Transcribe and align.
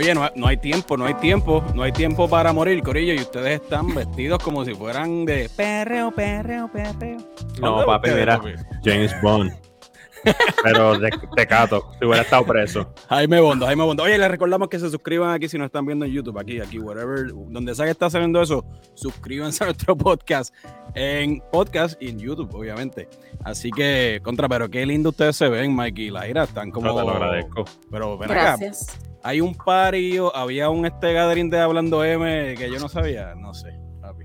Oye, 0.00 0.14
no, 0.14 0.26
no, 0.34 0.46
hay 0.46 0.56
tiempo, 0.56 0.96
no 0.96 1.04
hay 1.04 1.12
tiempo, 1.12 1.62
no 1.74 1.82
hay 1.82 1.92
tiempo 1.92 2.26
para 2.26 2.54
morir, 2.54 2.82
Corillo, 2.82 3.12
y 3.12 3.18
ustedes 3.18 3.60
están 3.60 3.94
vestidos 3.94 4.42
como 4.42 4.64
si 4.64 4.72
fueran 4.72 5.26
de 5.26 5.50
perreo, 5.54 6.10
perreo, 6.10 6.72
perreo. 6.72 7.18
No, 7.60 7.84
papi, 7.84 8.08
mira, 8.08 8.40
James 8.82 9.14
Bond. 9.20 9.52
Pero 10.62 10.98
de 10.98 11.10
Tecato, 11.36 11.92
si 11.98 12.06
hubiera 12.06 12.22
estado 12.22 12.46
preso. 12.46 12.94
Jaime 13.10 13.40
Bondo, 13.40 13.66
Jaime 13.66 13.84
Bondo. 13.84 14.02
Oye, 14.04 14.16
les 14.16 14.30
recordamos 14.30 14.68
que 14.68 14.78
se 14.78 14.88
suscriban 14.88 15.34
aquí 15.34 15.50
si 15.50 15.58
nos 15.58 15.66
están 15.66 15.84
viendo 15.84 16.06
en 16.06 16.12
YouTube, 16.12 16.38
aquí, 16.38 16.62
aquí, 16.62 16.78
whatever, 16.78 17.26
donde 17.34 17.74
sea 17.74 17.84
que 17.84 17.90
está 17.90 18.08
saliendo 18.08 18.40
eso, 18.40 18.64
suscríbanse 18.94 19.64
a 19.64 19.66
nuestro 19.66 19.98
podcast 19.98 20.54
en 20.94 21.42
podcast 21.52 22.00
y 22.00 22.08
en 22.08 22.20
YouTube, 22.20 22.54
obviamente. 22.54 23.06
Así 23.44 23.70
que, 23.70 24.22
contra, 24.24 24.48
pero 24.48 24.70
qué 24.70 24.86
lindo 24.86 25.10
ustedes 25.10 25.36
se 25.36 25.50
ven, 25.50 25.74
Mikey 25.74 26.06
y 26.06 26.10
Laira, 26.10 26.44
están 26.44 26.70
como. 26.70 26.86
te 26.96 27.02
lo 27.02 27.10
agradezco. 27.10 27.66
Pero 27.90 28.16
ven 28.16 28.30
Gracias. 28.30 28.98
Hay 29.22 29.40
un 29.40 29.54
pario, 29.54 30.34
había 30.34 30.70
un 30.70 30.86
este 30.86 31.12
gathering 31.12 31.50
de 31.50 31.58
hablando 31.58 32.04
M 32.04 32.54
que 32.56 32.70
yo 32.70 32.78
no 32.78 32.88
sabía, 32.88 33.34
no 33.34 33.54
sé. 33.54 33.78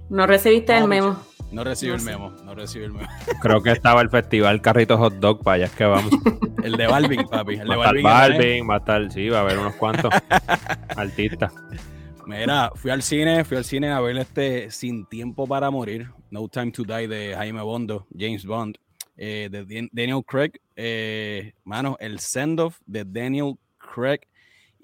No 0.09 0.27
recibiste 0.27 0.77
el 0.77 0.87
memo. 0.87 1.17
No 1.51 1.63
recibí 1.63 1.93
el 1.93 2.01
memo, 2.01 2.31
no 2.43 2.53
recibí 2.53 2.85
el 2.85 2.91
memo. 2.91 3.07
Creo 3.41 3.61
que 3.61 3.71
estaba 3.71 4.01
el 4.01 4.09
festival 4.09 4.61
Carrito 4.61 4.97
Hot 4.97 5.15
Dog, 5.15 5.41
para 5.43 5.55
allá 5.55 5.65
es 5.65 5.71
que 5.71 5.85
vamos. 5.85 6.11
el 6.63 6.73
de 6.73 6.87
Balvin, 6.87 7.27
papi. 7.27 7.55
El 7.55 7.67
de 7.67 7.75
Balvin, 7.75 8.03
Balvin 8.03 8.69
va 8.69 8.75
a 8.75 8.77
estar, 8.77 9.11
sí, 9.11 9.29
va 9.29 9.39
a 9.39 9.41
haber 9.41 9.59
unos 9.59 9.75
cuantos 9.75 10.13
artistas. 10.95 11.53
Mira, 12.25 12.71
fui 12.75 12.91
al 12.91 13.03
cine, 13.03 13.43
fui 13.45 13.57
al 13.57 13.63
cine 13.63 13.91
a 13.91 13.99
ver 14.01 14.17
este 14.17 14.71
Sin 14.71 15.05
Tiempo 15.05 15.47
para 15.47 15.69
Morir, 15.69 16.09
No 16.31 16.47
Time 16.47 16.71
to 16.71 16.83
Die 16.83 17.07
de 17.07 17.35
Jaime 17.35 17.61
Bondo, 17.61 18.07
James 18.17 18.45
Bond, 18.45 18.77
eh, 19.15 19.47
de 19.51 19.89
Daniel 19.91 20.23
Craig. 20.25 20.51
Eh, 20.75 21.53
mano, 21.63 21.95
el 21.99 22.19
send-off 22.19 22.79
de 22.85 23.05
Daniel 23.05 23.53
Craig. 23.77 24.21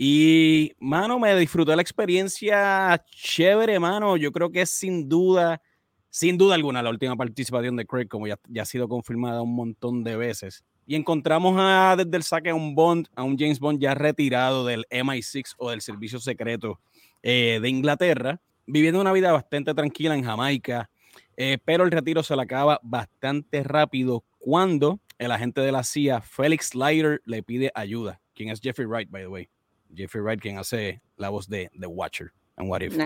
Y, 0.04 0.74
mano, 0.80 1.20
me 1.20 1.36
disfruté 1.36 1.76
la 1.76 1.84
experiencia 1.84 3.00
chévere, 3.06 3.80
mano. 3.80 4.18
Yo 4.18 4.32
creo 4.32 4.52
que 4.52 4.62
es 4.62 4.72
sin 4.72 5.08
duda 5.08 5.62
sin 6.10 6.40
duda 6.40 6.56
alguna, 6.56 6.82
la 6.82 6.90
última 6.90 7.16
participación 7.16 7.76
de 7.76 7.86
Craig, 7.86 8.08
como 8.08 8.26
ya, 8.26 8.40
ha 8.60 8.66
sido 8.66 8.90
confirmada 8.90 9.44
un 9.44 9.54
montón 9.54 10.04
de 10.04 10.18
veces. 10.18 10.66
Y 10.88 10.96
encontramos 10.96 11.56
a, 11.60 11.96
desde 11.96 12.18
el 12.18 12.24
saque 12.24 12.50
a 12.50 12.56
un 12.56 12.74
Bond, 12.74 13.10
a 13.16 13.22
un 13.22 13.38
James 13.38 13.60
Bond 13.60 13.80
ya 13.80 13.94
retirado 13.94 14.66
del 14.66 14.88
MI6 14.90 15.54
o 15.60 15.70
del 15.70 15.82
servicio 15.82 16.20
secreto 16.20 16.80
eh, 17.22 17.60
de 17.62 17.70
Inglaterra, 17.70 18.42
viviendo 18.66 19.00
una 19.00 19.14
vida 19.14 19.32
bastante 19.32 19.72
tranquila 19.76 20.16
en 20.16 20.24
Jamaica, 20.24 20.90
eh, 21.38 21.60
pero 21.64 21.84
el 21.84 21.92
retiro 21.92 22.24
se 22.24 22.36
le 22.36 22.42
acaba 22.42 22.80
bastante 22.82 23.62
rápido 23.62 24.24
cuando 24.40 25.00
el 25.20 25.32
agente 25.32 25.62
de 25.62 25.72
la 25.72 25.84
CIA, 25.84 26.22
Felix 26.22 26.74
Leiter, 26.74 27.22
le 27.24 27.44
pide 27.44 27.72
ayuda. 27.76 28.20
Quien 28.34 28.50
es 28.50 28.60
Jeffrey 28.60 28.88
Wright, 28.88 29.12
by 29.12 29.22
the 29.22 29.28
way. 29.28 29.50
Jeffrey 29.96 30.24
Wright, 30.24 30.40
quien 30.40 30.58
hace 30.58 31.02
la 31.18 31.30
voz 31.30 31.48
de 31.48 31.70
The 31.80 31.88
Watcher. 31.88 32.32
What 32.68 32.82
If. 32.82 32.98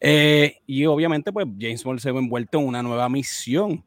Eh, 0.00 0.56
y 0.66 0.84
obviamente, 0.86 1.32
pues 1.32 1.46
James 1.58 1.84
Bond 1.84 2.00
se 2.00 2.10
ve 2.10 2.18
envuelto 2.18 2.58
en 2.58 2.66
una 2.66 2.82
nueva 2.82 3.08
misión 3.08 3.84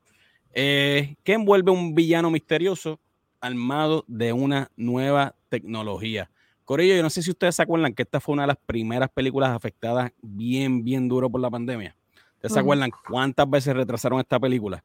eh, 0.53 1.15
que 1.23 1.33
envuelve 1.33 1.71
un 1.71 1.93
villano 1.93 2.31
misterioso 2.31 2.99
armado 3.41 4.05
de 4.07 4.31
una 4.31 4.71
nueva 4.77 5.35
tecnología. 5.49 6.29
Corillo, 6.63 6.95
yo 6.95 7.03
no 7.03 7.09
sé 7.09 7.21
si 7.21 7.29
ustedes 7.29 7.55
se 7.55 7.61
acuerdan 7.61 7.93
que 7.93 8.03
esta 8.03 8.19
fue 8.19 8.33
una 8.33 8.43
de 8.43 8.47
las 8.47 8.57
primeras 8.65 9.09
películas 9.09 9.51
afectadas 9.51 10.11
bien, 10.21 10.83
bien 10.83 11.07
duro 11.07 11.29
por 11.29 11.41
la 11.41 11.51
pandemia. 11.51 11.95
¿Ustedes 12.35 12.53
se 12.53 12.59
acuerdan 12.59 12.91
cuántas 13.07 13.49
veces 13.49 13.75
retrasaron 13.75 14.19
esta 14.19 14.39
película? 14.39 14.83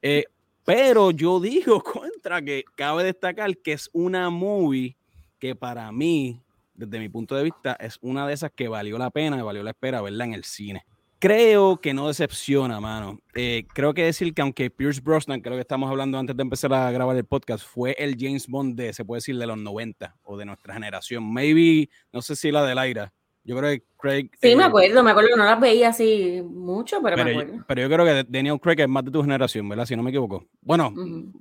Eh, 0.00 0.24
pero 0.64 1.10
yo 1.10 1.40
digo 1.40 1.82
contra 1.82 2.40
que 2.40 2.64
cabe 2.76 3.04
destacar 3.04 3.58
que 3.58 3.72
es 3.72 3.90
una 3.92 4.30
movie 4.30 4.96
que 5.38 5.54
para 5.54 5.90
mí 5.92 6.40
desde 6.78 6.98
mi 7.00 7.08
punto 7.08 7.34
de 7.34 7.42
vista, 7.42 7.76
es 7.80 7.98
una 8.00 8.26
de 8.26 8.34
esas 8.34 8.52
que 8.52 8.68
valió 8.68 8.96
la 8.98 9.10
pena, 9.10 9.42
valió 9.42 9.62
la 9.62 9.70
espera 9.70 10.00
verla 10.00 10.24
en 10.24 10.34
el 10.34 10.44
cine. 10.44 10.86
Creo 11.18 11.80
que 11.80 11.92
no 11.92 12.06
decepciona, 12.06 12.80
mano. 12.80 13.18
Eh, 13.34 13.66
creo 13.74 13.92
que 13.92 14.04
decir 14.04 14.32
que 14.32 14.40
aunque 14.40 14.70
Pierce 14.70 15.00
Brosnan, 15.00 15.42
que 15.42 15.48
es 15.48 15.50
lo 15.50 15.56
que 15.56 15.62
estamos 15.62 15.90
hablando 15.90 16.16
antes 16.16 16.36
de 16.36 16.42
empezar 16.42 16.72
a 16.72 16.88
grabar 16.92 17.16
el 17.16 17.24
podcast, 17.24 17.66
fue 17.66 17.96
el 17.98 18.16
James 18.16 18.46
Bond 18.46 18.76
de, 18.76 18.92
se 18.92 19.04
puede 19.04 19.18
decir, 19.18 19.36
de 19.36 19.46
los 19.46 19.58
90 19.58 20.16
o 20.22 20.36
de 20.36 20.44
nuestra 20.44 20.74
generación. 20.74 21.24
Maybe, 21.32 21.90
no 22.12 22.22
sé 22.22 22.36
si 22.36 22.52
la 22.52 22.64
de 22.64 22.76
Laira. 22.76 23.12
Yo 23.42 23.56
creo 23.56 23.70
que 23.70 23.84
Craig. 23.96 24.30
Sí, 24.40 24.54
me 24.54 24.62
eh, 24.62 24.66
acuerdo, 24.66 25.02
me 25.02 25.10
acuerdo, 25.10 25.36
no 25.36 25.44
las 25.44 25.58
veía 25.58 25.88
así 25.88 26.40
mucho, 26.44 27.02
pero, 27.02 27.16
me 27.16 27.30
acuerdo. 27.30 27.64
Pero 27.66 27.80
yo 27.80 27.88
creo 27.88 28.04
que 28.04 28.26
Daniel 28.28 28.60
Craig 28.60 28.80
es 28.80 28.88
más 28.88 29.04
de 29.04 29.10
tu 29.10 29.22
generación, 29.22 29.68
¿verdad? 29.68 29.86
Si 29.86 29.96
no 29.96 30.04
me 30.04 30.10
equivoco. 30.10 30.46
Bueno, 30.60 30.94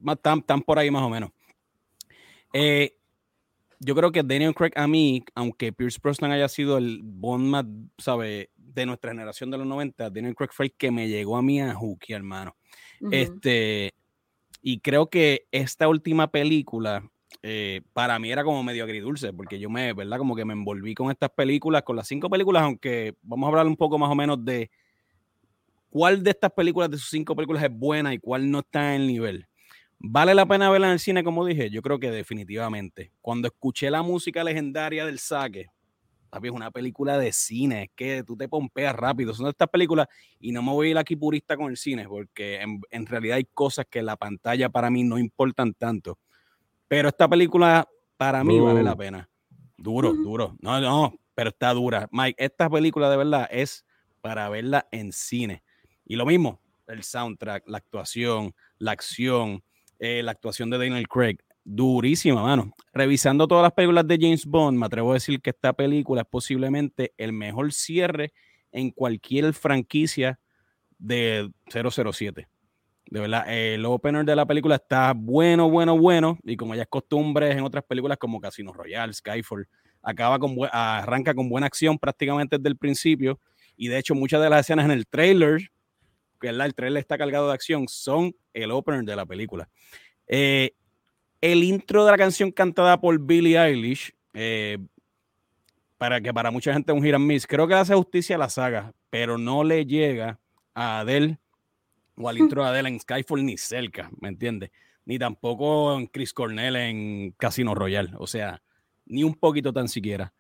están, 0.08 0.62
por 0.64 0.80
ahí 0.80 0.90
más 0.90 1.04
o 1.04 1.10
menos. 1.10 1.30
Eh, 2.52 2.97
yo 3.80 3.96
creo 3.96 4.12
que 4.12 4.24
Daniel 4.24 4.56
Craig 4.56 4.72
a 4.76 4.88
mí, 4.88 5.24
aunque 5.36 5.72
Pierce 5.72 6.00
Brosnan 6.02 6.32
haya 6.32 6.48
sido 6.48 6.78
el 6.78 7.02
Bond 7.04 7.48
más, 7.48 7.66
¿sabe? 7.98 8.50
De 8.56 8.86
nuestra 8.86 9.12
generación 9.12 9.52
de 9.52 9.58
los 9.58 9.68
90, 9.68 10.10
Daniel 10.10 10.36
Craig 10.36 10.50
fue 10.52 10.68
el 10.68 10.74
que 10.74 10.92
me 10.92 11.08
llegó 11.08 11.38
a 11.38 11.42
mí 11.42 11.62
a 11.62 11.74
Hookie, 11.74 12.14
hermano. 12.14 12.56
Este, 13.12 13.94
y 14.62 14.80
creo 14.80 15.10
que 15.10 15.48
esta 15.52 15.88
última 15.88 16.32
película, 16.32 17.08
eh, 17.44 17.82
para 17.94 18.18
mí 18.20 18.32
era 18.32 18.44
como 18.44 18.64
medio 18.64 18.84
agridulce, 18.84 19.32
porque 19.34 19.60
yo 19.60 19.70
me, 19.70 19.94
¿verdad? 19.94 20.18
Como 20.18 20.36
que 20.36 20.46
me 20.46 20.54
envolví 20.54 20.96
con 20.96 21.12
estas 21.12 21.30
películas, 21.30 21.84
con 21.84 21.96
las 21.96 22.08
cinco 22.08 22.30
películas, 22.30 22.64
aunque 22.64 23.16
vamos 23.22 23.48
a 23.48 23.50
hablar 23.50 23.68
un 23.68 23.78
poco 23.78 23.98
más 24.00 24.10
o 24.10 24.16
menos 24.16 24.44
de 24.44 24.72
cuál 25.90 26.24
de 26.24 26.32
estas 26.32 26.52
películas, 26.52 26.90
de 26.90 26.98
sus 26.98 27.10
cinco 27.10 27.36
películas, 27.36 27.64
es 27.64 27.72
buena 27.72 28.14
y 28.14 28.18
cuál 28.18 28.50
no 28.50 28.60
está 28.60 28.96
en 28.96 29.02
el 29.02 29.08
nivel. 29.08 29.48
¿Vale 30.00 30.36
la 30.36 30.46
pena 30.46 30.70
verla 30.70 30.88
en 30.88 30.94
el 30.94 31.00
cine, 31.00 31.24
como 31.24 31.46
dije? 31.46 31.70
Yo 31.70 31.82
creo 31.82 32.00
que 32.00 32.12
definitivamente. 32.12 33.12
Cuando 33.22 33.48
escuché 33.48 33.90
la 33.90 34.04
música 34.04 34.44
legendaria 34.44 35.06
del 35.06 35.20
saque, 35.20 35.68
es 36.46 36.52
una 36.52 36.72
película 36.72 37.18
de 37.18 37.32
cine, 37.32 37.84
es 37.84 37.90
que 37.96 38.24
tú 38.24 38.38
te 38.38 38.48
pompeas 38.48 38.96
rápido. 38.96 39.34
Son 39.34 39.48
estas 39.48 39.70
películas, 39.70 40.08
y 40.40 40.52
no 40.52 40.62
me 40.62 40.72
voy 40.72 40.88
a 40.88 40.92
ir 40.92 40.98
aquí 40.98 41.16
purista 41.16 41.58
con 41.58 41.72
el 41.72 41.78
cine, 41.78 42.08
porque 42.08 42.62
en, 42.92 43.06
realidad 43.06 43.38
hay 43.38 43.46
cosas 43.46 43.86
que 43.90 44.00
en 44.00 44.06
la 44.06 44.18
pantalla 44.18 44.70
para 44.70 44.90
mí 44.90 45.04
no 45.04 45.18
importan 45.18 45.74
tanto. 45.74 46.20
Pero 46.88 47.10
esta 47.10 47.28
película 47.28 47.88
para 48.18 48.44
mí 48.44 48.60
vale 48.60 48.84
la 48.84 48.96
pena. 48.96 49.30
Duro, 49.78 50.14
duro. 50.14 50.56
No, 50.62 50.80
no, 50.80 51.14
pero 51.36 51.50
está 51.50 51.74
dura. 51.74 52.08
Mike, 52.12 52.44
esta 52.44 52.70
película 52.70 53.10
de 53.10 53.18
verdad 53.18 53.48
es 53.52 53.86
para 54.22 54.48
verla 54.50 54.88
en 54.92 55.12
cine. 55.12 55.64
Y 56.06 56.16
lo 56.16 56.26
mismo, 56.26 56.62
el 56.88 57.04
soundtrack, 57.04 57.68
la 57.68 57.78
actuación, 57.78 58.56
la 58.78 58.92
acción, 58.92 59.64
eh, 60.00 60.22
la 60.24 60.32
actuación 60.32 60.70
de 60.70 60.78
Daniel 60.78 61.08
Craig, 61.08 61.38
durísima, 61.64 62.42
mano. 62.44 62.74
Revisando 62.94 63.48
todas 63.48 63.64
las 63.64 63.74
películas 63.74 64.08
de 64.08 64.18
James 64.20 64.46
Bond, 64.46 64.78
me 64.78 64.86
atrevo 64.86 65.12
a 65.12 65.16
decir 65.16 65.42
que 65.42 65.50
esta 65.50 65.74
película 65.74 66.22
es 66.22 66.28
posiblemente 66.28 67.14
el 67.18 67.34
mejor 67.34 67.74
cierre 67.74 68.34
en 68.72 68.92
cualquier 68.92 69.54
franquicia 69.54 70.40
de 70.98 71.50
007. 71.70 72.48
De 73.10 73.20
verdad, 73.20 73.46
el 73.48 73.86
opener 73.86 74.26
de 74.26 74.36
la 74.36 74.46
película 74.46 74.76
está 74.76 75.14
bueno, 75.16 75.70
bueno, 75.70 75.98
bueno. 75.98 76.38
Y 76.44 76.58
como 76.58 76.76
ya 76.76 76.84
es 76.84 76.88
costumbre 76.90 77.52
en 77.52 77.64
otras 77.64 77.84
películas 77.86 78.18
como 78.18 78.40
Casino 78.40 78.74
Royale, 78.74 79.14
Skyfall, 79.14 79.68
acaba 80.02 80.40
con 80.40 80.56
arranca 80.72 81.34
con 81.34 81.50
buena 81.50 81.68
acción 81.68 81.98
prácticamente 81.98 82.58
desde 82.58 82.70
el 82.70 82.78
principio. 82.78 83.40
Y 83.78 83.88
de 83.88 84.00
hecho, 84.00 84.16
muchas 84.16 84.42
de 84.42 84.50
las 84.50 84.62
escenas 84.62 84.86
en 84.86 84.92
el 84.92 85.08
trailer 85.08 85.70
que 86.40 86.50
el 86.50 86.76
trailer 86.76 87.02
está 87.02 87.18
cargado 87.18 87.48
de 87.48 87.54
acción, 87.54 87.88
son 87.88 88.36
el 88.54 88.72
opener 88.72 89.04
de 89.04 89.16
la 89.16 89.26
película. 89.26 89.70
Eh, 90.28 90.74
el 91.42 91.64
intro 91.64 92.06
de 92.06 92.12
la 92.12 92.18
canción 92.18 92.52
cantada 92.52 93.00
por 93.00 93.20
Billie 93.20 93.58
Eilish, 93.58 94.14
eh, 94.34 94.78
para 95.98 96.22
que 96.22 96.34
para 96.34 96.52
mucha 96.52 96.74
gente 96.74 96.92
es 96.92 96.98
un 96.98 97.04
hit 97.04 97.14
and 97.14 97.26
miss, 97.26 97.48
creo 97.48 97.68
que 97.68 97.74
hace 97.74 97.96
justicia 97.96 98.36
a 98.36 98.40
la 98.40 98.50
saga, 98.50 98.94
pero 99.10 99.38
no 99.38 99.64
le 99.64 99.86
llega 99.86 100.40
a 100.74 101.00
Adele 101.00 101.40
o 102.16 102.30
al 102.30 102.38
intro 102.38 102.64
de 102.64 102.70
Adele 102.70 102.90
en 102.90 103.00
Skyfall 103.00 103.46
ni 103.46 103.58
cerca, 103.58 104.10
¿me 104.20 104.30
entiendes? 104.30 104.72
Ni 105.06 105.18
tampoco 105.18 105.98
en 105.98 106.08
Chris 106.08 106.34
Cornell 106.34 106.76
en 106.76 107.32
Casino 107.32 107.74
Royale, 107.74 108.12
o 108.18 108.28
sea, 108.28 108.62
ni 109.06 109.24
un 109.24 109.36
poquito 109.36 109.72
tan 109.72 109.88
siquiera. 109.88 110.34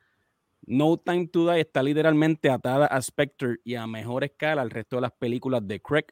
No 0.65 0.97
Time 0.97 1.27
to 1.27 1.49
Die 1.51 1.61
está 1.61 1.83
literalmente 1.83 2.49
atada 2.49 2.87
a 2.87 3.01
Spectre 3.01 3.57
y 3.63 3.75
a 3.75 3.87
mejor 3.87 4.23
escala 4.23 4.61
al 4.61 4.69
resto 4.69 4.97
de 4.97 5.03
las 5.03 5.11
películas 5.11 5.65
de 5.67 5.79
Craig. 5.79 6.05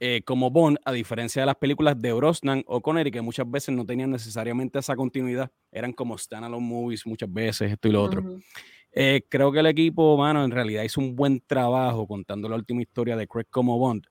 Eh, 0.00 0.22
como 0.24 0.50
Bond, 0.50 0.78
a 0.84 0.90
diferencia 0.90 1.42
de 1.42 1.46
las 1.46 1.56
películas 1.56 2.00
de 2.00 2.12
Brosnan 2.12 2.64
o 2.66 2.80
Connery, 2.80 3.10
que 3.10 3.20
muchas 3.20 3.48
veces 3.48 3.74
no 3.74 3.86
tenían 3.86 4.10
necesariamente 4.10 4.80
esa 4.80 4.96
continuidad, 4.96 5.50
eran 5.70 5.92
como 5.92 6.18
standalone 6.18 6.66
movies 6.66 7.06
muchas 7.06 7.32
veces, 7.32 7.70
esto 7.72 7.86
y 7.86 7.92
lo 7.92 8.02
otro. 8.02 8.40
Eh, 8.90 9.22
creo 9.28 9.52
que 9.52 9.60
el 9.60 9.66
equipo, 9.66 10.16
mano, 10.18 10.44
en 10.44 10.50
realidad 10.50 10.82
hizo 10.82 11.00
un 11.00 11.14
buen 11.14 11.40
trabajo 11.40 12.06
contando 12.06 12.48
la 12.48 12.56
última 12.56 12.82
historia 12.82 13.16
de 13.16 13.28
Craig 13.28 13.46
como 13.48 13.78
Bond 13.78 14.06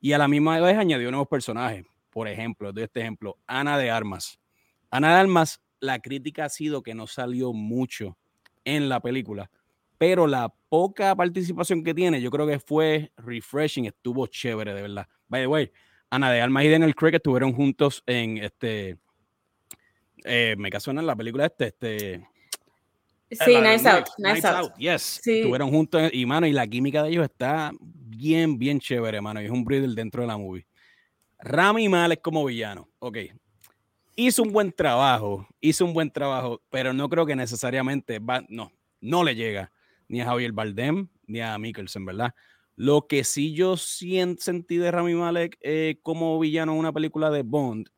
y 0.00 0.12
a 0.12 0.18
la 0.18 0.28
misma 0.28 0.58
vez 0.60 0.76
añadió 0.76 1.10
nuevos 1.10 1.28
personajes. 1.28 1.84
Por 2.10 2.28
ejemplo, 2.28 2.72
doy 2.72 2.84
este 2.84 3.00
ejemplo, 3.00 3.38
Ana 3.46 3.78
de 3.78 3.90
Armas. 3.90 4.38
Ana 4.90 5.14
de 5.14 5.20
Armas, 5.20 5.60
la 5.80 6.00
crítica 6.00 6.44
ha 6.44 6.48
sido 6.48 6.82
que 6.82 6.94
no 6.94 7.06
salió 7.06 7.52
mucho 7.52 8.16
en 8.66 8.90
la 8.90 9.00
película. 9.00 9.50
Pero 9.96 10.26
la 10.26 10.52
poca 10.68 11.14
participación 11.16 11.82
que 11.82 11.94
tiene, 11.94 12.20
yo 12.20 12.30
creo 12.30 12.46
que 12.46 12.58
fue 12.58 13.12
refreshing, 13.16 13.86
estuvo 13.86 14.26
chévere, 14.26 14.74
de 14.74 14.82
verdad. 14.82 15.08
By 15.28 15.42
the 15.42 15.46
way, 15.46 15.72
Ana 16.10 16.30
de 16.30 16.42
Alma 16.42 16.62
y 16.62 16.68
Daniel 16.68 16.94
Craig 16.94 17.14
estuvieron 17.14 17.54
juntos 17.54 18.02
en 18.06 18.36
este. 18.38 18.98
Eh, 20.24 20.54
me 20.58 20.70
caso 20.70 20.90
en 20.90 21.06
la 21.06 21.16
película 21.16 21.46
este, 21.46 21.68
este. 21.68 22.28
Sí, 23.30 23.56
Nice 23.56 23.88
Out. 23.88 24.06
Nice 24.18 24.46
Out. 24.46 24.72
Yes. 24.76 25.26
Estuvieron 25.26 25.70
juntos 25.70 26.10
y, 26.12 26.26
mano, 26.26 26.46
y 26.46 26.52
la 26.52 26.66
química 26.66 27.02
de 27.02 27.10
ellos 27.10 27.24
está 27.24 27.72
bien, 27.80 28.58
bien 28.58 28.78
chévere, 28.78 29.20
mano. 29.20 29.40
Y 29.40 29.46
es 29.46 29.50
un 29.50 29.64
breeder 29.64 29.90
dentro 29.90 30.22
de 30.22 30.28
la 30.28 30.36
movie. 30.36 30.66
Rami 31.38 31.88
Malek 31.88 32.20
como 32.20 32.44
villano. 32.44 32.88
Ok. 32.98 33.18
Hizo 34.16 34.42
un 34.42 34.52
buen 34.52 34.72
trabajo, 34.72 35.46
hizo 35.60 35.84
un 35.84 35.92
buen 35.92 36.10
trabajo, 36.10 36.62
pero 36.70 36.94
no 36.94 37.08
creo 37.10 37.26
que 37.26 37.36
necesariamente 37.36 38.18
va, 38.18 38.42
no, 38.48 38.72
no 39.00 39.22
le 39.22 39.34
llega 39.34 39.72
ni 40.08 40.22
a 40.22 40.24
Javier 40.24 40.52
Bardem 40.52 41.08
ni 41.26 41.40
a 41.40 41.58
Mikkelsen, 41.58 42.06
¿verdad? 42.06 42.34
Lo 42.76 43.06
que 43.06 43.24
sí 43.24 43.52
yo 43.54 43.76
sentí 43.76 44.76
de 44.76 44.90
Rami 44.90 45.14
Malek 45.14 45.58
eh, 45.60 45.98
como 46.02 46.38
villano 46.38 46.72
en 46.72 46.78
una 46.78 46.92
película 46.92 47.30
de 47.30 47.42
Bond 47.42 47.88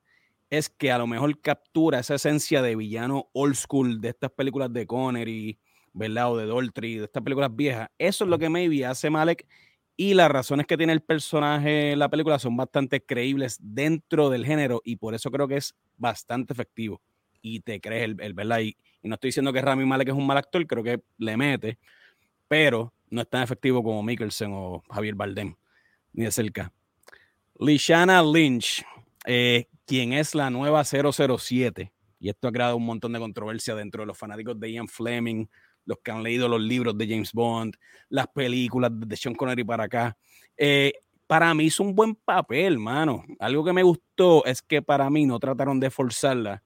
es 0.50 0.68
que 0.68 0.90
a 0.90 0.98
lo 0.98 1.06
mejor 1.06 1.40
captura 1.40 1.98
esa 2.00 2.14
esencia 2.14 2.62
de 2.62 2.74
villano 2.74 3.28
old 3.32 3.54
school 3.54 4.00
de 4.00 4.08
estas 4.08 4.30
películas 4.30 4.72
de 4.72 4.86
Connery, 4.86 5.58
¿verdad? 5.92 6.32
O 6.32 6.36
de 6.36 6.46
Daltrey, 6.46 6.96
de 6.96 7.04
estas 7.04 7.22
películas 7.22 7.54
viejas. 7.54 7.90
Eso 7.98 8.24
es 8.24 8.30
lo 8.30 8.38
que 8.38 8.48
maybe 8.48 8.84
hace 8.86 9.10
Malek 9.10 9.46
y 10.00 10.14
las 10.14 10.30
razones 10.30 10.66
que 10.66 10.76
tiene 10.76 10.92
el 10.92 11.02
personaje 11.02 11.90
en 11.90 11.98
la 11.98 12.08
película 12.08 12.38
son 12.38 12.56
bastante 12.56 13.02
creíbles 13.02 13.58
dentro 13.60 14.30
del 14.30 14.46
género 14.46 14.80
y 14.84 14.94
por 14.94 15.12
eso 15.12 15.28
creo 15.28 15.48
que 15.48 15.56
es 15.56 15.74
bastante 15.96 16.52
efectivo 16.52 17.02
y 17.42 17.60
te 17.60 17.80
crees 17.80 18.04
el, 18.04 18.20
el 18.20 18.32
¿verdad? 18.32 18.60
Y, 18.60 18.76
no 19.02 19.14
estoy 19.14 19.28
diciendo 19.28 19.52
que 19.52 19.60
Rami 19.60 19.84
Malek 19.84 20.08
es 20.08 20.14
un 20.14 20.26
mal 20.26 20.38
actor, 20.38 20.64
creo 20.68 20.84
que 20.84 21.00
le 21.18 21.36
mete, 21.36 21.78
pero 22.46 22.92
no 23.10 23.22
es 23.22 23.28
tan 23.28 23.42
efectivo 23.42 23.82
como 23.82 24.02
Mikkelsen 24.04 24.52
o 24.52 24.84
Javier 24.88 25.16
Bardem, 25.16 25.56
ni 26.12 26.24
de 26.24 26.30
cerca. 26.30 26.72
Lishana 27.58 28.22
Lynch, 28.22 28.84
eh, 29.24 29.66
quien 29.84 30.12
es 30.12 30.34
la 30.34 30.48
nueva 30.48 30.84
007, 30.84 31.92
y 32.20 32.28
esto 32.28 32.46
ha 32.46 32.52
creado 32.52 32.76
un 32.76 32.86
montón 32.86 33.12
de 33.12 33.18
controversia 33.18 33.74
dentro 33.74 34.02
de 34.02 34.06
los 34.06 34.18
fanáticos 34.18 34.60
de 34.60 34.72
Ian 34.72 34.86
Fleming, 34.86 35.48
los 35.88 35.98
que 36.04 36.10
han 36.10 36.22
leído 36.22 36.48
los 36.48 36.60
libros 36.60 36.96
de 36.98 37.08
James 37.08 37.32
Bond, 37.32 37.74
las 38.10 38.28
películas 38.28 38.90
de 38.94 39.16
Sean 39.16 39.34
Connery 39.34 39.64
para 39.64 39.84
acá. 39.84 40.16
Eh, 40.54 40.92
para 41.26 41.52
mí 41.54 41.64
hizo 41.64 41.82
un 41.82 41.94
buen 41.94 42.14
papel, 42.14 42.78
mano. 42.78 43.24
Algo 43.38 43.64
que 43.64 43.72
me 43.72 43.82
gustó 43.82 44.44
es 44.44 44.60
que 44.60 44.82
para 44.82 45.08
mí 45.08 45.24
no 45.24 45.38
trataron 45.38 45.80
de 45.80 45.90
forzarla 45.90 46.62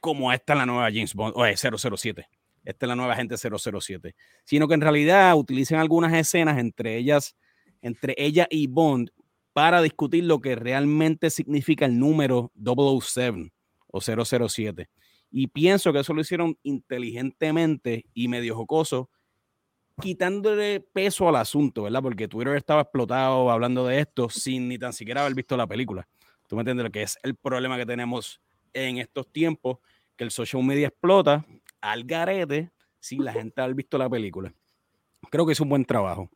como 0.00 0.30
esta 0.30 0.52
es 0.52 0.58
la 0.58 0.66
nueva 0.66 0.90
James 0.92 1.14
Bond, 1.14 1.34
o 1.36 1.44
007. 1.44 2.28
Esta 2.64 2.86
es 2.86 2.88
la 2.88 2.96
nueva 2.96 3.16
gente 3.16 3.36
007. 3.36 4.14
Sino 4.44 4.68
que 4.68 4.74
en 4.74 4.82
realidad 4.82 5.34
utilizan 5.36 5.78
algunas 5.78 6.12
escenas 6.12 6.58
entre 6.58 6.98
ellas, 6.98 7.36
entre 7.80 8.14
ella 8.18 8.46
y 8.50 8.66
Bond, 8.66 9.10
para 9.54 9.80
discutir 9.80 10.24
lo 10.24 10.40
que 10.40 10.54
realmente 10.54 11.30
significa 11.30 11.86
el 11.86 11.98
número 11.98 12.52
007 12.62 13.52
o 13.86 14.00
007. 14.00 14.90
Y 15.30 15.46
pienso 15.46 15.92
que 15.92 16.00
eso 16.00 16.12
lo 16.12 16.20
hicieron 16.20 16.58
inteligentemente 16.62 18.04
y 18.14 18.28
medio 18.28 18.56
jocoso, 18.56 19.10
quitándole 20.00 20.80
peso 20.80 21.28
al 21.28 21.36
asunto, 21.36 21.84
¿verdad? 21.84 22.02
Porque 22.02 22.26
Twitter 22.26 22.56
estaba 22.56 22.82
explotado 22.82 23.50
hablando 23.50 23.86
de 23.86 24.00
esto 24.00 24.28
sin 24.28 24.68
ni 24.68 24.78
tan 24.78 24.92
siquiera 24.92 25.20
haber 25.20 25.34
visto 25.34 25.56
la 25.56 25.66
película. 25.66 26.08
Tú 26.48 26.56
me 26.56 26.62
entiendes 26.62 26.84
lo 26.84 26.90
que 26.90 27.02
es 27.02 27.18
el 27.22 27.36
problema 27.36 27.76
que 27.76 27.86
tenemos 27.86 28.40
en 28.72 28.98
estos 28.98 29.30
tiempos, 29.30 29.78
que 30.16 30.24
el 30.24 30.30
social 30.30 30.62
media 30.64 30.88
explota 30.88 31.46
al 31.80 32.04
garete 32.04 32.70
sin 32.98 33.24
la 33.24 33.32
gente 33.32 33.60
haber 33.60 33.74
visto 33.74 33.98
la 33.98 34.08
película. 34.08 34.52
Creo 35.30 35.46
que 35.46 35.52
es 35.52 35.60
un 35.60 35.68
buen 35.68 35.84
trabajo. 35.84 36.28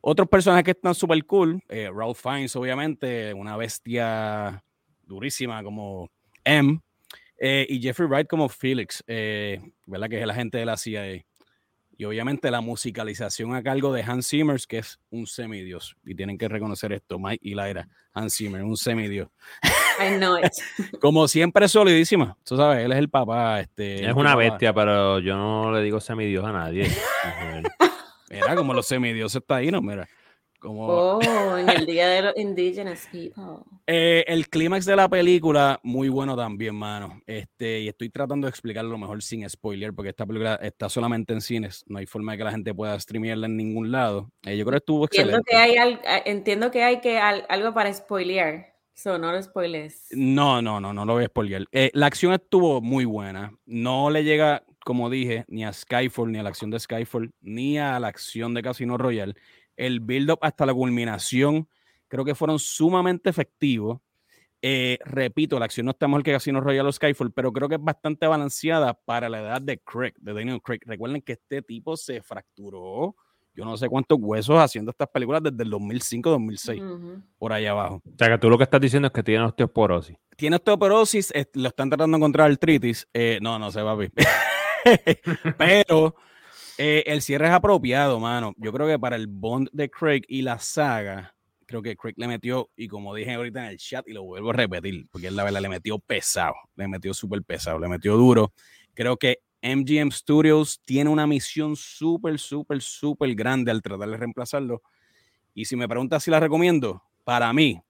Otros 0.00 0.28
personajes 0.28 0.64
que 0.64 0.70
están 0.72 0.94
súper 0.94 1.24
cool, 1.26 1.62
eh, 1.68 1.90
Ralph 1.94 2.18
Fiennes, 2.18 2.56
obviamente, 2.56 3.32
una 3.34 3.56
bestia 3.56 4.64
durísima 5.02 5.62
como 5.62 6.10
M, 6.44 6.80
eh, 7.44 7.66
y 7.68 7.82
Jeffrey 7.82 8.06
Wright 8.08 8.28
como 8.28 8.48
Felix, 8.48 9.02
eh, 9.08 9.60
¿verdad? 9.86 10.08
Que 10.08 10.18
es 10.18 10.22
el 10.22 10.30
agente 10.30 10.58
de 10.58 10.64
la 10.64 10.76
CIA. 10.76 11.24
Y 11.96 12.04
obviamente 12.04 12.52
la 12.52 12.60
musicalización 12.60 13.52
a 13.56 13.64
cargo 13.64 13.92
de 13.92 14.04
Hans 14.04 14.28
Zimmer, 14.28 14.60
que 14.68 14.78
es 14.78 15.00
un 15.10 15.26
semidios. 15.26 15.96
Y 16.04 16.14
tienen 16.14 16.38
que 16.38 16.46
reconocer 16.46 16.92
esto, 16.92 17.18
Mike 17.18 17.40
y 17.42 17.54
Laira. 17.54 17.88
Hans 18.12 18.36
Zimmer, 18.36 18.62
un 18.62 18.76
semidios. 18.76 19.28
I 20.00 20.18
know 20.18 20.38
it. 20.38 20.52
Como 21.00 21.26
siempre, 21.26 21.66
solidísima. 21.66 22.36
Tú 22.44 22.56
sabes, 22.56 22.84
él 22.84 22.92
es 22.92 22.98
el 22.98 23.08
papá. 23.08 23.60
Este, 23.60 24.06
es 24.06 24.14
una 24.14 24.36
bestia, 24.36 24.72
pero 24.72 25.18
yo 25.18 25.36
no 25.36 25.72
le 25.72 25.82
digo 25.82 25.98
semidios 25.98 26.44
a 26.44 26.52
nadie. 26.52 26.88
Mira, 28.30 28.54
como 28.54 28.72
los 28.72 28.86
semidioses 28.86 29.42
está 29.42 29.56
ahí, 29.56 29.70
¿no? 29.70 29.82
Mira. 29.82 30.08
Como... 30.62 30.86
Oh, 30.86 31.58
en 31.58 31.68
el 31.68 31.84
Día 31.86 32.08
de 32.08 32.22
los 32.22 32.36
Indigenous 32.36 33.08
People. 33.10 33.64
Eh, 33.88 34.24
el 34.28 34.48
clímax 34.48 34.86
de 34.86 34.94
la 34.94 35.08
película, 35.08 35.80
muy 35.82 36.08
bueno 36.08 36.36
también, 36.36 36.76
mano. 36.76 37.20
Este, 37.26 37.80
y 37.80 37.88
estoy 37.88 38.10
tratando 38.10 38.46
de 38.46 38.50
explicarlo 38.50 38.92
lo 38.92 38.98
mejor 38.98 39.24
sin 39.24 39.48
spoiler, 39.50 39.92
porque 39.92 40.10
esta 40.10 40.24
película 40.24 40.54
está 40.62 40.88
solamente 40.88 41.32
en 41.32 41.40
cines. 41.40 41.82
No 41.88 41.98
hay 41.98 42.06
forma 42.06 42.32
de 42.32 42.38
que 42.38 42.44
la 42.44 42.52
gente 42.52 42.72
pueda 42.72 42.98
streamearla 43.00 43.48
en 43.48 43.56
ningún 43.56 43.90
lado. 43.90 44.30
Eh, 44.44 44.56
yo 44.56 44.64
creo 44.64 44.78
que 44.78 44.82
estuvo 44.84 45.04
entiendo 45.04 45.40
Que 45.44 45.56
hay 45.56 45.74
eh, 45.74 46.22
entiendo 46.26 46.70
que 46.70 46.84
hay 46.84 47.00
que 47.00 47.18
algo 47.18 47.74
para 47.74 47.92
spoilear. 47.92 48.72
So, 48.94 49.18
no 49.18 49.32
lo 49.32 49.42
spoiles. 49.42 50.06
No, 50.12 50.62
no, 50.62 50.78
no, 50.78 50.92
no 50.92 51.04
lo 51.04 51.14
voy 51.14 51.24
a 51.24 51.26
spoiler. 51.26 51.66
la 51.72 52.06
acción 52.06 52.34
estuvo 52.34 52.80
muy 52.80 53.04
buena. 53.04 53.52
No 53.66 54.10
le 54.10 54.22
llega, 54.22 54.62
como 54.84 55.10
dije, 55.10 55.44
ni 55.48 55.64
a 55.64 55.72
Skyfall, 55.72 56.30
ni 56.30 56.38
a 56.38 56.44
la 56.44 56.50
acción 56.50 56.70
de 56.70 56.78
Skyfall, 56.78 57.32
ni 57.40 57.78
a 57.78 57.98
la 57.98 58.06
acción 58.06 58.54
de 58.54 58.62
Casino 58.62 58.96
Royale 58.96 59.34
el 59.76 60.00
build-up 60.00 60.38
hasta 60.42 60.66
la 60.66 60.74
culminación, 60.74 61.68
creo 62.08 62.24
que 62.24 62.34
fueron 62.34 62.58
sumamente 62.58 63.30
efectivos. 63.30 64.00
Eh, 64.60 64.98
repito, 65.04 65.58
la 65.58 65.64
acción 65.64 65.86
no 65.86 65.90
está 65.90 66.06
mejor 66.06 66.22
que 66.22 66.32
Casino 66.32 66.60
Royale 66.60 66.88
o 66.88 66.92
Skyfall, 66.92 67.32
pero 67.32 67.52
creo 67.52 67.68
que 67.68 67.74
es 67.74 67.82
bastante 67.82 68.26
balanceada 68.26 68.94
para 68.94 69.28
la 69.28 69.40
edad 69.40 69.60
de 69.60 69.78
Craig, 69.78 70.12
de 70.18 70.32
Daniel 70.32 70.62
Craig. 70.62 70.80
Recuerden 70.86 71.20
que 71.20 71.32
este 71.32 71.62
tipo 71.62 71.96
se 71.96 72.22
fracturó, 72.22 73.16
yo 73.54 73.64
no 73.64 73.76
sé 73.76 73.88
cuántos 73.88 74.18
huesos 74.20 74.56
haciendo 74.58 74.92
estas 74.92 75.08
películas 75.08 75.42
desde 75.42 75.64
el 75.64 75.72
2005-2006, 75.72 77.22
por 77.38 77.52
ahí 77.52 77.66
abajo. 77.66 78.02
O 78.06 78.16
sea, 78.16 78.28
que 78.28 78.38
tú 78.38 78.48
lo 78.48 78.56
que 78.56 78.64
estás 78.64 78.80
diciendo 78.80 79.06
es 79.06 79.12
que 79.12 79.22
tiene 79.22 79.44
osteoporosis. 79.44 80.16
Tiene 80.36 80.56
osteoporosis, 80.56 81.32
lo 81.54 81.68
están 81.68 81.90
tratando 81.90 82.16
de 82.16 82.20
encontrar 82.20 82.50
artritis. 82.50 83.08
Eh, 83.12 83.38
no, 83.42 83.58
no 83.58 83.70
se 83.72 83.82
va 83.82 83.90
a 83.90 83.96
ver. 83.96 84.12
pero 85.58 86.14
eh, 86.78 87.04
el 87.06 87.22
cierre 87.22 87.46
es 87.46 87.52
apropiado, 87.52 88.18
mano. 88.18 88.54
Yo 88.56 88.72
creo 88.72 88.86
que 88.86 88.98
para 88.98 89.16
el 89.16 89.26
Bond 89.26 89.68
de 89.72 89.90
Craig 89.90 90.22
y 90.28 90.42
la 90.42 90.58
saga, 90.58 91.34
creo 91.66 91.82
que 91.82 91.96
Craig 91.96 92.14
le 92.16 92.28
metió, 92.28 92.70
y 92.76 92.88
como 92.88 93.14
dije 93.14 93.34
ahorita 93.34 93.64
en 93.64 93.70
el 93.70 93.78
chat, 93.78 94.06
y 94.08 94.12
lo 94.12 94.24
vuelvo 94.24 94.50
a 94.50 94.54
repetir, 94.54 95.06
porque 95.10 95.30
la 95.30 95.44
verdad 95.44 95.60
le 95.60 95.68
metió 95.68 95.98
pesado, 95.98 96.54
le 96.76 96.88
metió 96.88 97.14
súper 97.14 97.42
pesado, 97.42 97.78
le 97.78 97.88
metió 97.88 98.16
duro. 98.16 98.52
Creo 98.94 99.16
que 99.16 99.38
MGM 99.62 100.10
Studios 100.10 100.80
tiene 100.84 101.10
una 101.10 101.26
misión 101.26 101.76
súper, 101.76 102.38
súper, 102.38 102.82
súper 102.82 103.34
grande 103.34 103.70
al 103.70 103.80
tratar 103.80 104.08
de 104.08 104.16
reemplazarlo. 104.16 104.82
Y 105.54 105.66
si 105.66 105.76
me 105.76 105.88
preguntas 105.88 106.22
si 106.22 106.30
la 106.30 106.40
recomiendo, 106.40 107.02
para 107.24 107.52
mí, 107.52 107.80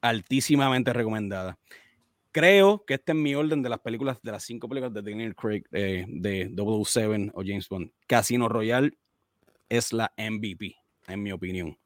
altísimamente 0.00 0.92
recomendada 0.92 1.58
creo 2.32 2.84
que 2.86 2.94
este 2.94 3.12
es 3.12 3.18
mi 3.18 3.34
orden 3.34 3.62
de 3.62 3.68
las 3.68 3.80
películas, 3.80 4.18
de 4.22 4.32
las 4.32 4.44
cinco 4.44 4.68
películas 4.68 4.92
de 4.94 5.02
Daniel 5.02 5.34
Craig, 5.34 5.64
eh, 5.72 6.04
de 6.08 6.50
007 6.54 7.32
o 7.34 7.42
James 7.44 7.68
Bond. 7.68 7.90
Casino 8.06 8.48
Royale 8.48 8.92
es 9.68 9.92
la 9.92 10.12
MVP, 10.16 10.76
en 11.06 11.22
mi 11.22 11.32
opinión. 11.32 11.78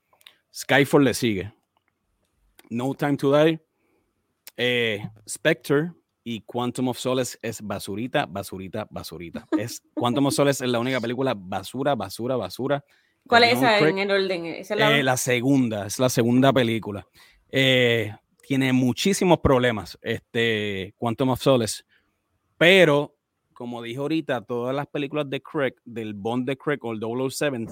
Skyfall 0.54 1.04
le 1.04 1.14
sigue. 1.14 1.52
No 2.70 2.94
Time 2.94 3.16
to 3.16 3.36
Die. 3.36 3.60
Eh, 4.56 5.02
Spectre 5.28 5.92
y 6.24 6.42
Quantum 6.42 6.88
of 6.88 6.98
Solace 6.98 7.38
es 7.42 7.60
basurita, 7.62 8.26
basurita, 8.26 8.86
basurita. 8.90 9.46
Es, 9.58 9.82
Quantum 9.94 10.26
of 10.26 10.34
Solace 10.34 10.64
es 10.64 10.70
la 10.70 10.78
única 10.78 11.00
película 11.00 11.34
basura, 11.36 11.94
basura, 11.94 12.36
basura. 12.36 12.84
¿Cuál 13.26 13.44
es 13.44 13.54
esa 13.54 13.78
en 13.78 13.98
el 13.98 14.10
orden? 14.10 14.46
¿Es 14.46 14.70
la... 14.70 14.98
Eh, 14.98 15.02
la 15.02 15.16
segunda, 15.16 15.86
es 15.86 15.98
la 15.98 16.08
segunda 16.08 16.52
película. 16.52 17.06
Eh, 17.50 18.12
tiene 18.42 18.72
muchísimos 18.72 19.38
problemas, 19.40 19.98
este 20.02 20.94
Quantum 20.98 21.30
of 21.30 21.40
Solace, 21.40 21.84
pero 22.58 23.16
como 23.52 23.80
dije 23.80 23.98
ahorita, 23.98 24.40
todas 24.42 24.74
las 24.74 24.88
películas 24.88 25.30
de 25.30 25.40
Craig, 25.40 25.74
del 25.84 26.14
Bond 26.14 26.48
de 26.48 26.56
Craig 26.56 26.78
o 26.82 26.92
el 26.92 27.00
007, 27.30 27.66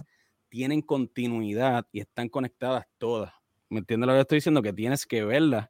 tienen 0.48 0.82
continuidad 0.82 1.86
y 1.90 2.00
están 2.00 2.28
conectadas 2.28 2.86
todas. 2.98 3.32
¿Me 3.68 3.80
entiendes 3.80 4.06
lo 4.06 4.14
que 4.14 4.20
estoy 4.20 4.36
diciendo? 4.36 4.62
Que 4.62 4.72
tienes 4.72 5.06
que 5.06 5.24
verlas 5.24 5.68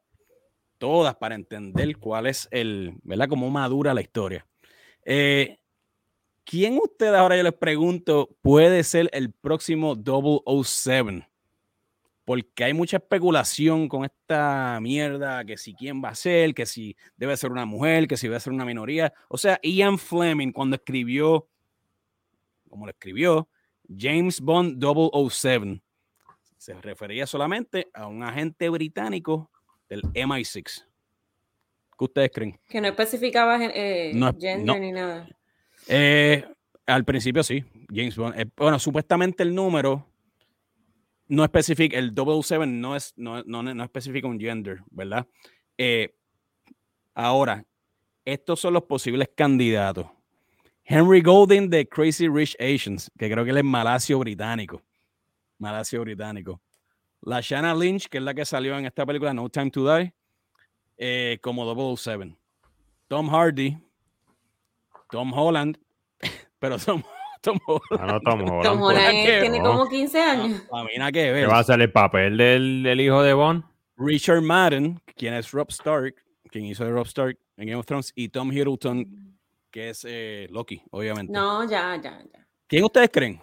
todas 0.77 1.15
para 1.15 1.35
entender 1.35 1.97
cuál 1.97 2.27
es 2.27 2.47
el, 2.51 2.95
¿verdad? 3.03 3.29
Cómo 3.29 3.49
madura 3.49 3.93
la 3.93 4.01
historia. 4.01 4.45
Eh, 5.05 5.59
¿Quién 6.43 6.77
ustedes, 6.77 7.13
ahora 7.13 7.37
yo 7.37 7.43
les 7.43 7.53
pregunto, 7.53 8.35
puede 8.41 8.83
ser 8.83 9.09
el 9.13 9.31
próximo 9.31 9.95
007? 9.95 11.30
Porque 12.25 12.63
hay 12.63 12.73
mucha 12.73 12.97
especulación 12.97 13.87
con 13.87 14.05
esta 14.05 14.79
mierda, 14.81 15.43
que 15.43 15.57
si 15.57 15.73
quién 15.73 16.03
va 16.03 16.09
a 16.09 16.15
ser, 16.15 16.53
que 16.53 16.65
si 16.65 16.95
debe 17.17 17.35
ser 17.35 17.51
una 17.51 17.65
mujer, 17.65 18.07
que 18.07 18.17
si 18.17 18.27
debe 18.27 18.39
ser 18.39 18.53
una 18.53 18.65
minoría. 18.65 19.13
O 19.27 19.37
sea, 19.37 19.59
Ian 19.63 19.97
Fleming 19.97 20.51
cuando 20.51 20.75
escribió, 20.75 21.47
como 22.69 22.85
lo 22.85 22.91
escribió, 22.91 23.49
James 23.97 24.39
Bond 24.39 24.81
007, 24.81 25.81
se 26.57 26.73
refería 26.75 27.25
solamente 27.25 27.89
a 27.93 28.07
un 28.07 28.23
agente 28.23 28.69
británico 28.69 29.49
del 29.89 30.03
MI6. 30.03 30.85
¿Qué 31.97 32.05
ustedes 32.05 32.31
creen? 32.31 32.59
Que 32.69 32.79
no 32.79 32.87
especificaba 32.87 33.57
eh, 33.65 34.11
gender 34.39 34.79
ni 34.79 34.91
nada. 34.91 35.27
Eh, 35.87 36.45
Al 36.85 37.03
principio 37.03 37.43
sí, 37.43 37.63
James 37.93 38.15
Bond. 38.15 38.39
Eh, 38.39 38.45
bueno, 38.55 38.79
supuestamente 38.79 39.43
el 39.43 39.53
número 39.53 40.10
no 41.31 41.45
especifica, 41.45 41.97
el 41.97 42.13
007 42.13 42.67
no 42.67 42.93
es, 42.93 43.13
no, 43.15 43.41
no, 43.43 43.63
no 43.63 43.83
especifica 43.85 44.27
un 44.27 44.37
gender, 44.37 44.81
¿verdad? 44.89 45.25
Eh, 45.77 46.13
ahora, 47.13 47.65
estos 48.25 48.59
son 48.59 48.73
los 48.73 48.83
posibles 48.83 49.29
candidatos. 49.33 50.07
Henry 50.83 51.21
Golding 51.21 51.69
de 51.69 51.87
Crazy 51.87 52.27
Rich 52.27 52.57
Asians, 52.59 53.09
que 53.17 53.31
creo 53.31 53.45
que 53.45 53.51
él 53.51 53.59
es 53.59 53.63
malasio 53.63 54.19
británico. 54.19 54.81
Malasio 55.57 56.01
británico. 56.01 56.59
La 57.21 57.39
Shanna 57.39 57.73
Lynch, 57.75 58.09
que 58.09 58.17
es 58.17 58.23
la 58.25 58.33
que 58.33 58.43
salió 58.43 58.77
en 58.77 58.85
esta 58.85 59.05
película 59.05 59.33
No 59.33 59.47
Time 59.47 59.71
to 59.71 59.89
Die, 59.89 60.13
eh, 60.97 61.39
como 61.41 61.95
007. 61.95 62.35
Tom 63.07 63.29
Hardy, 63.29 63.77
Tom 65.09 65.31
Holland, 65.31 65.79
pero 66.59 66.77
Tom, 66.77 67.01
Tom 67.41 67.59
Holland. 67.65 67.81
Ah, 67.99 68.05
no, 68.05 68.19
Tom 68.21 68.41
Holland. 68.41 68.63
Tom 68.63 68.79
pues. 68.79 68.97
Holland 68.97 69.41
tiene 69.41 69.59
como 69.61 69.89
15 69.89 70.19
años. 70.21 70.63
A 70.71 70.83
mí 70.83 70.89
nada 70.97 71.11
que 71.11 71.33
¿Qué 71.33 71.45
va 71.47 71.59
a 71.59 71.63
ser 71.63 71.81
el 71.81 71.91
papel 71.91 72.37
del, 72.37 72.83
del 72.83 73.01
hijo 73.01 73.21
de 73.23 73.33
Bond? 73.33 73.63
Richard 73.97 74.41
Madden, 74.41 74.99
quien 75.15 75.33
es 75.33 75.51
Rob 75.51 75.69
Stark, 75.69 76.15
quien 76.49 76.65
hizo 76.65 76.83
de 76.85 76.91
Rob 76.91 77.05
Stark 77.05 77.37
en 77.57 77.67
Game 77.67 77.75
of 77.79 77.85
Thrones, 77.85 78.11
y 78.15 78.29
Tom 78.29 78.51
Hiddleston, 78.51 79.05
que 79.69 79.89
es 79.89 80.05
eh, 80.07 80.47
Loki, 80.51 80.81
obviamente. 80.91 81.31
No, 81.31 81.63
ya, 81.69 81.95
ya, 82.01 82.19
ya. 82.33 82.45
¿Quién 82.67 82.83
ustedes 82.83 83.09
creen? 83.11 83.39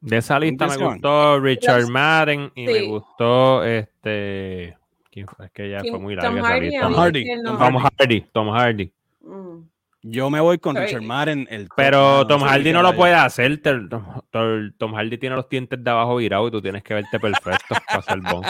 De 0.00 0.16
esa 0.18 0.38
lista 0.38 0.66
me 0.68 0.76
gustó 0.76 1.40
Richard 1.40 1.80
Los- 1.82 1.90
Madden 1.90 2.52
y 2.54 2.66
me 2.66 2.82
gustó 2.82 3.64
este. 3.64 4.76
¿quién 5.10 5.26
fue? 5.26 5.46
Es 5.46 5.52
que 5.52 5.70
ya 5.70 5.80
Kim- 5.80 5.90
fue 5.90 5.98
muy 6.00 6.14
Tom 6.16 6.36
larga 6.36 6.38
esa 6.40 6.48
Hardy, 6.48 6.66
lista. 6.70 6.82
Tom 6.86 6.94
Hardy, 6.94 7.24
Tom 7.44 7.58
Tom 7.58 7.76
Hardy, 7.76 8.20
Tom 8.32 8.48
Hardy. 8.50 8.92
Mm. 9.22 9.58
Yo 10.02 10.30
me 10.30 10.38
voy 10.40 10.58
con 10.58 10.74
Sorry. 10.76 10.86
Richard 10.86 11.02
Madden. 11.02 11.48
El 11.50 11.68
Pero 11.74 12.24
Tom 12.26 12.42
Hardy 12.42 12.72
no 12.72 12.82
lo 12.82 12.94
puede 12.94 13.14
hacer. 13.14 13.60
Tom, 13.60 14.94
Hardy 14.94 15.18
tiene 15.18 15.34
los 15.34 15.48
dientes 15.48 15.82
de 15.82 15.90
abajo 15.90 16.16
virados 16.16 16.48
y 16.48 16.50
tú 16.52 16.62
tienes 16.62 16.82
que 16.84 16.94
verte 16.94 17.18
perfecto 17.18 17.74
para 17.88 18.02
ser 18.02 18.18
Bond. 18.20 18.46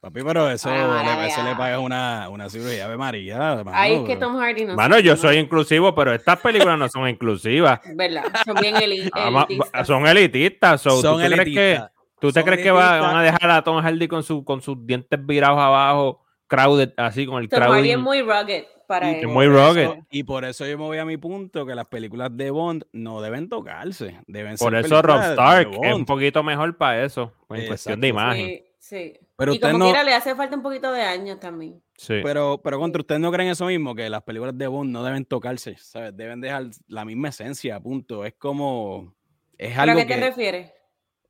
Papi, 0.00 0.20
pero 0.22 0.50
eso, 0.50 0.68
Ay, 0.70 0.78
le, 1.06 1.26
eso 1.28 1.42
le 1.42 1.54
pagas 1.56 1.78
una, 1.78 2.28
una 2.28 2.48
cirugía 2.50 2.88
de 2.88 2.96
María. 2.98 3.62
Ay, 3.72 3.94
es 3.94 4.02
que 4.02 4.16
Tom 4.16 4.36
Hardy 4.36 4.66
no 4.66 4.74
Mano, 4.76 4.98
yo 4.98 5.16
soy 5.16 5.38
inclusivo, 5.38 5.94
pero 5.94 6.12
estas 6.12 6.38
películas 6.40 6.78
no 6.78 6.88
son 6.88 7.08
inclusivas. 7.08 7.80
¿Verdad? 7.96 8.24
Son 8.44 8.54
bien 8.60 8.74
Ama- 9.14 9.46
elitistas. 9.48 9.86
son 9.86 10.06
elitistas. 10.06 10.80
so, 10.82 10.90
¿tú 10.90 11.00
Son 11.00 11.20
te 11.22 11.26
crees 11.26 11.38
que, 11.44 11.70
elitistas. 11.72 11.90
¿tú 12.20 12.32
te 12.32 12.40
Son 12.40 12.46
crees 12.46 12.62
que 12.62 12.70
van 12.70 13.16
a 13.16 13.22
dejar 13.22 13.50
a 13.50 13.62
Tom 13.64 13.80
Hardy 13.82 14.08
con, 14.08 14.22
su, 14.22 14.44
con 14.44 14.60
sus 14.60 14.86
dientes 14.86 15.18
virados 15.24 15.58
abajo, 15.58 16.22
crowded, 16.46 16.92
así 16.98 17.24
con 17.26 17.42
el 17.42 17.48
Tom 17.48 17.60
Hardy 17.62 17.88
es 17.90 17.96
crowding? 17.96 18.04
muy 18.04 18.20
rugged 18.22 18.64
para 18.86 19.10
Y 19.10 19.14
él. 19.16 19.20
Es 19.22 19.28
muy 19.28 19.46
eso- 19.46 19.96
y 20.10 20.22
por 20.24 20.44
eso 20.44 20.66
yo 20.66 20.76
me 20.78 20.84
voy 20.84 20.98
a 20.98 21.04
mi 21.04 21.16
punto 21.16 21.64
que 21.66 21.74
las 21.74 21.86
películas 21.86 22.30
de 22.36 22.50
Bond 22.50 22.84
no 22.92 23.20
deben 23.20 23.48
tocarse. 23.48 24.20
Deben 24.26 24.56
Por 24.56 24.72
ser 24.72 24.84
eso 24.84 25.02
Rob 25.02 25.20
Stark 25.22 25.70
es 25.82 25.94
un 25.94 26.04
poquito 26.04 26.42
mejor 26.42 26.76
para 26.76 27.04
eso, 27.04 27.32
en 27.50 27.66
cuestión 27.66 28.00
de 28.00 28.08
Exacto. 28.08 28.26
imagen. 28.36 28.46
Sí, 28.46 28.64
sí. 28.78 29.18
Pero 29.36 29.52
y 29.52 29.56
usted 29.56 29.68
como 29.72 29.78
no- 29.78 29.84
quiera 29.86 30.02
le 30.04 30.14
hace 30.14 30.34
falta 30.34 30.56
un 30.56 30.62
poquito 30.62 30.92
de 30.92 31.02
años 31.02 31.40
también. 31.40 31.82
Sí. 31.96 32.20
Pero, 32.22 32.60
pero 32.62 32.78
contra 32.78 33.00
ustedes 33.00 33.20
no 33.20 33.30
creen 33.32 33.50
eso 33.50 33.66
mismo, 33.66 33.94
que 33.94 34.08
las 34.10 34.22
películas 34.22 34.56
de 34.58 34.66
Bond 34.66 34.90
no 34.90 35.04
deben 35.04 35.24
tocarse, 35.24 35.76
¿sabes? 35.78 36.16
Deben 36.16 36.40
dejar 36.40 36.66
la 36.88 37.04
misma 37.04 37.28
esencia, 37.28 37.78
punto. 37.80 38.24
Es 38.24 38.34
como. 38.34 39.14
Es 39.58 39.70
¿Pero 39.70 39.80
a 39.80 39.82
algo 39.84 39.96
qué 39.96 40.06
te 40.06 40.14
que. 40.14 40.20
refieres? 40.20 40.72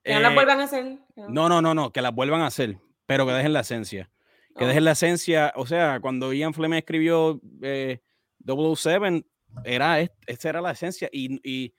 ¿Que 0.03 0.15
no 0.15 0.21
las 0.21 0.33
eh, 0.33 0.35
vuelvan 0.35 0.61
a 0.61 0.65
hacer? 0.65 0.99
No, 1.29 1.49
no, 1.49 1.61
no, 1.63 1.75
no, 1.75 1.93
que 1.93 2.03
las 2.03 2.13
vuelvan 2.15 2.41
a 2.41 2.47
hacer, 2.47 2.79
pero 3.07 3.25
que 3.27 3.33
dejen 3.33 3.53
la 3.53 3.61
esencia. 3.61 4.11
Que 4.57 4.67
dejen 4.67 4.85
la 4.85 4.93
esencia, 4.93 5.53
o 5.57 5.67
sea, 5.67 5.99
cuando 6.01 6.33
Ian 6.33 6.53
Fleming 6.55 6.79
escribió 6.79 7.41
eh, 7.63 8.01
007, 8.47 9.25
era, 9.65 10.01
est- 10.01 10.15
esta 10.27 10.49
era 10.51 10.61
la 10.61 10.73
esencia. 10.73 11.09
Y, 11.13 11.41
y 11.49 11.75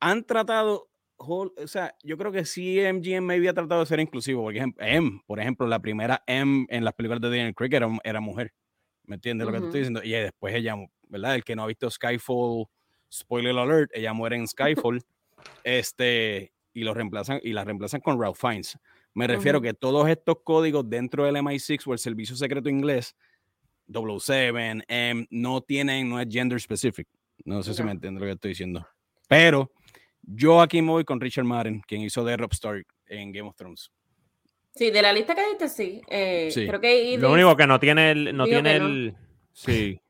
han 0.00 0.24
tratado, 0.24 0.88
o 1.16 1.52
sea, 1.66 1.94
yo 2.02 2.16
creo 2.18 2.32
que 2.32 2.44
sí 2.44 2.80
MGM 2.80 3.24
me 3.24 3.34
había 3.34 3.54
tratado 3.54 3.80
de 3.80 3.86
ser 3.86 4.00
inclusivo. 4.00 4.42
Por 4.42 4.56
ejemplo, 4.56 4.84
M, 4.84 5.20
por 5.26 5.38
ejemplo, 5.40 5.66
la 5.66 5.78
primera 5.80 6.22
M 6.26 6.66
en 6.68 6.84
las 6.84 6.94
películas 6.94 7.20
de 7.20 7.28
Daniel 7.28 7.54
Craig 7.54 7.72
era, 7.74 7.88
era 8.02 8.20
mujer. 8.20 8.52
¿Me 9.04 9.16
entiendes 9.16 9.46
lo 9.46 9.52
que 9.52 9.58
te 9.58 9.64
estoy 9.66 9.80
diciendo? 9.80 10.02
Y 10.02 10.10
después 10.10 10.54
ella, 10.54 10.74
¿verdad? 11.08 11.34
El 11.34 11.44
que 11.44 11.54
no 11.56 11.62
ha 11.64 11.66
visto 11.66 11.90
Skyfall, 11.90 12.66
spoiler 13.12 13.56
alert, 13.56 13.90
ella 13.94 14.12
muere 14.12 14.36
en 14.36 14.46
Skyfall. 14.48 15.02
este, 15.64 16.52
y 16.72 16.82
lo 16.84 16.94
reemplazan, 16.94 17.40
y 17.42 17.52
la 17.52 17.64
reemplazan 17.64 18.00
con 18.00 18.20
Ralph 18.20 18.38
Fiennes. 18.38 18.78
Me 19.14 19.26
refiero 19.26 19.58
Ujú. 19.58 19.64
que 19.64 19.74
todos 19.74 20.08
estos 20.08 20.36
códigos 20.42 20.88
dentro 20.88 21.24
del 21.24 21.36
MI6 21.36 21.86
o 21.86 21.92
el 21.92 21.98
Servicio 21.98 22.34
Secreto 22.36 22.68
Inglés, 22.68 23.14
007, 23.92 24.84
M, 24.88 25.26
no 25.30 25.60
tienen, 25.60 26.08
no 26.08 26.18
es 26.20 26.26
gender 26.30 26.60
specific. 26.60 27.06
No 27.44 27.62
sé 27.62 27.74
si 27.74 27.82
me 27.82 27.90
entiende 27.92 28.20
lo 28.20 28.26
que 28.26 28.32
estoy 28.32 28.50
diciendo. 28.50 28.86
Pero 29.28 29.70
yo 30.22 30.60
aquí 30.62 30.80
me 30.80 30.90
voy 30.92 31.04
con 31.04 31.20
Richard 31.20 31.44
Madden, 31.44 31.82
quien 31.86 32.00
hizo 32.02 32.24
de 32.24 32.36
Rob 32.36 32.52
Stark 32.52 32.86
en 33.06 33.32
Game 33.32 33.48
of 33.48 33.56
Thrones. 33.56 33.90
Sí, 34.74 34.90
de 34.90 35.02
la 35.02 35.12
lista 35.12 35.34
que 35.34 35.46
diste, 35.48 35.68
sí. 35.68 36.00
Eh, 36.08 36.48
Sí. 36.50 36.66
Creo 36.66 36.80
que 36.80 37.18
Lo 37.18 37.32
único 37.32 37.54
que 37.56 37.66
no 37.66 37.78
tiene 37.78 38.10
el, 38.12 38.34
no 38.36 38.44
tiene 38.46 38.78
no. 38.78 38.86
el, 38.86 39.14
sí. 39.52 40.00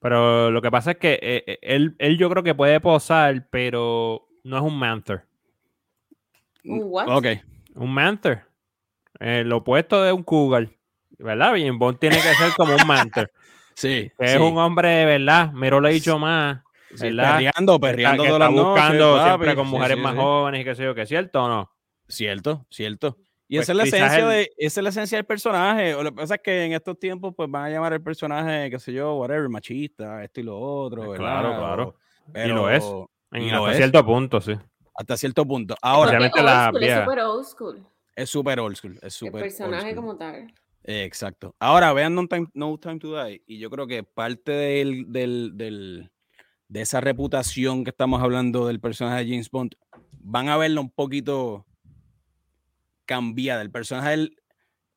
Pero 0.00 0.50
lo 0.50 0.60
que 0.62 0.70
pasa 0.70 0.92
es 0.92 0.96
que 0.96 1.12
eh, 1.22 1.44
eh, 1.46 1.58
él, 1.62 1.94
él 1.98 2.18
yo 2.18 2.28
creo 2.30 2.42
que 2.42 2.54
puede 2.54 2.80
posar, 2.80 3.46
pero 3.50 4.26
no 4.42 4.56
es 4.56 4.62
un 4.62 4.76
Manther. 4.78 5.22
¿Un 6.64 6.80
what? 6.84 7.08
Ok. 7.16 7.26
Un 7.74 7.92
Manther. 7.92 8.44
Eh, 9.18 9.42
lo 9.44 9.58
opuesto 9.58 10.02
de 10.02 10.12
un 10.12 10.22
Cougar. 10.22 10.68
¿Verdad? 11.18 11.52
Bien, 11.54 11.78
Bond 11.78 11.98
tiene 11.98 12.16
que 12.16 12.22
ser 12.34 12.52
como 12.56 12.74
un 12.74 12.86
Manther. 12.86 13.30
Sí. 13.74 14.10
Que 14.18 14.28
sí. 14.28 14.34
es 14.34 14.40
un 14.40 14.58
hombre 14.58 14.88
de 14.90 15.04
verdad. 15.06 15.52
Miro 15.52 15.80
lo 15.80 15.88
he 15.88 15.92
dicho 15.92 16.18
más. 16.18 16.60
Sí, 16.94 17.10
perreando, 17.16 17.74
Que 17.80 17.86
perreando 17.86 18.24
está, 18.24 18.36
que 18.36 18.44
está 18.44 18.48
buscando 18.62 19.10
noches, 19.12 19.24
siempre 19.26 19.54
con 19.54 19.68
mujeres 19.68 19.96
sí, 19.96 20.02
más 20.02 20.14
jóvenes 20.16 20.60
y 20.60 20.64
qué 20.64 20.74
sé 20.74 20.82
yo, 20.84 20.94
que 20.94 21.02
es 21.02 21.08
cierto 21.08 21.44
o 21.44 21.48
no. 21.48 21.70
Cierto, 22.06 22.66
cierto. 22.68 23.16
Y 23.48 23.56
Pues 23.56 23.70
esa 23.70 23.72
es 23.72 23.76
la 23.78 23.84
esencia 23.84 24.18
el- 24.18 24.28
de, 24.28 24.50
esa 24.58 24.80
es 24.80 24.84
la 24.84 24.90
esencia 24.90 25.16
del 25.16 25.24
personaje. 25.24 25.94
O 25.94 26.02
lo 26.02 26.10
que 26.10 26.16
pasa 26.16 26.34
es 26.34 26.40
que 26.42 26.64
en 26.66 26.72
estos 26.74 26.98
tiempos, 26.98 27.32
pues 27.34 27.50
van 27.50 27.64
a 27.64 27.70
llamar 27.70 27.94
el 27.94 28.02
personaje, 28.02 28.68
qué 28.70 28.78
sé 28.78 28.92
yo, 28.92 29.14
whatever, 29.14 29.48
machista, 29.48 30.22
esto 30.24 30.40
y 30.40 30.42
lo 30.44 30.58
otro, 30.60 31.04
Pues 31.04 31.18
¿verdad? 31.18 31.40
claro, 31.40 31.56
claro. 31.58 31.96
O- 32.34 32.38
Y 32.44 32.48
lo 32.48 32.68
es. 32.70 32.84
pero 32.84 33.10
En, 33.32 33.42
Y 33.44 33.50
lo 33.50 33.64
hasta 33.64 33.76
cierto 33.78 34.04
punto, 34.04 34.40
sí. 34.42 34.58
Hasta 34.94 35.16
cierto 35.16 35.46
punto. 35.46 35.74
Ahora, 35.82 36.10
Obviamente 36.10 36.42
la 36.42 36.68
school, 36.70 36.82
es 36.84 36.98
súper 37.00 37.20
old 37.20 37.44
school. 37.46 37.86
es 38.16 38.30
súper 38.30 38.60
old 38.60 38.76
school. 38.76 38.98
Es 39.02 39.22
El 39.22 39.32
personaje 39.32 39.94
como 39.94 40.16
tal. 40.16 40.52
Eh, 40.84 41.04
Exacto. 41.04 41.54
Ahora 41.58 41.92
vean 41.92 42.14
no 42.14 42.26
time, 42.26 42.48
no 42.54 42.76
Time 42.78 42.98
to 42.98 43.22
Die. 43.24 43.42
Y 43.46 43.58
yo 43.58 43.70
creo 43.70 43.86
que 43.86 44.02
parte 44.02 44.52
del, 44.52 45.12
del- 45.12 45.52
del- 45.54 46.10
de 46.68 46.80
esa 46.80 47.00
reputación 47.00 47.84
que 47.84 47.90
estamos 47.90 48.22
hablando 48.22 48.66
del 48.66 48.80
personaje 48.80 49.24
de 49.24 49.30
James 49.30 49.50
Bond, 49.50 49.74
van 50.20 50.48
a 50.48 50.56
verlo 50.56 50.80
un 50.80 50.90
poquito 50.90 51.66
cambiada. 53.04 53.62
El 53.62 53.70
personaje 53.70 54.08
de 54.08 54.14
él 54.14 54.36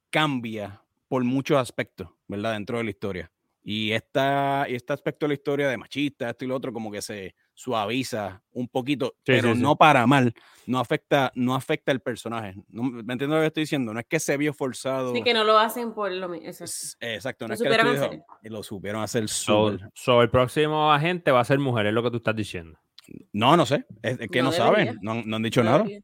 cambia 0.09 0.81
por 1.07 1.23
muchos 1.23 1.57
aspectos, 1.57 2.09
¿verdad? 2.27 2.53
Dentro 2.53 2.77
de 2.77 2.83
la 2.85 2.89
historia. 2.89 3.31
Y, 3.63 3.91
esta, 3.91 4.65
y 4.69 4.75
este 4.75 4.93
aspecto 4.93 5.25
de 5.25 5.29
la 5.29 5.33
historia 5.35 5.67
de 5.69 5.77
machista, 5.77 6.29
esto 6.29 6.45
y 6.45 6.47
lo 6.47 6.55
otro, 6.55 6.73
como 6.73 6.91
que 6.91 7.01
se 7.01 7.33
suaviza 7.53 8.41
un 8.51 8.67
poquito, 8.67 9.15
pero 9.23 9.49
sí, 9.49 9.55
sí. 9.55 9.61
no 9.61 9.75
para 9.75 10.05
mal, 10.07 10.33
no 10.65 10.79
afecta, 10.79 11.31
no 11.35 11.55
afecta 11.55 11.91
el 11.91 11.99
personaje. 12.01 12.55
No, 12.69 12.83
¿Me 12.83 12.99
entiendes 13.13 13.29
lo 13.29 13.39
que 13.41 13.47
estoy 13.47 13.63
diciendo? 13.63 13.93
No 13.93 13.99
es 13.99 14.05
que 14.07 14.19
se 14.19 14.35
vio 14.37 14.53
forzado. 14.53 15.13
Sí, 15.13 15.21
que 15.23 15.33
no 15.33 15.43
lo 15.43 15.57
hacen 15.57 15.93
por 15.93 16.11
lo 16.11 16.27
mismo. 16.29 16.47
Exacto. 16.47 16.97
Exacto, 16.99 17.45
no 17.45 17.49
Lo 17.49 17.53
es 17.55 17.61
que 17.61 17.69
supieron 17.69 17.93
dijo- 18.11 18.25
y 18.43 18.49
lo 18.49 18.63
supieron 18.63 19.01
hacer 19.03 19.27
So, 19.29 19.71
súper. 19.71 19.89
so, 19.93 20.21
el 20.21 20.29
próximo 20.29 20.91
agente 20.91 21.31
va 21.31 21.41
a 21.41 21.45
ser 21.45 21.59
mujer, 21.59 21.85
es 21.87 21.93
lo 21.93 22.01
que 22.03 22.11
tú 22.11 22.17
estás 22.17 22.35
diciendo. 22.35 22.79
No, 23.33 23.55
no 23.57 23.65
sé, 23.65 23.85
es, 24.01 24.19
es 24.19 24.29
que 24.29 24.39
no, 24.39 24.45
No 24.49 24.51
saben, 24.53 24.97
no, 25.01 25.11
han- 25.11 25.23
no 25.29 25.35
han 25.35 25.43
dicho 25.43 25.61
No 25.63 25.69
nada. 25.69 25.77
debería. 25.83 26.01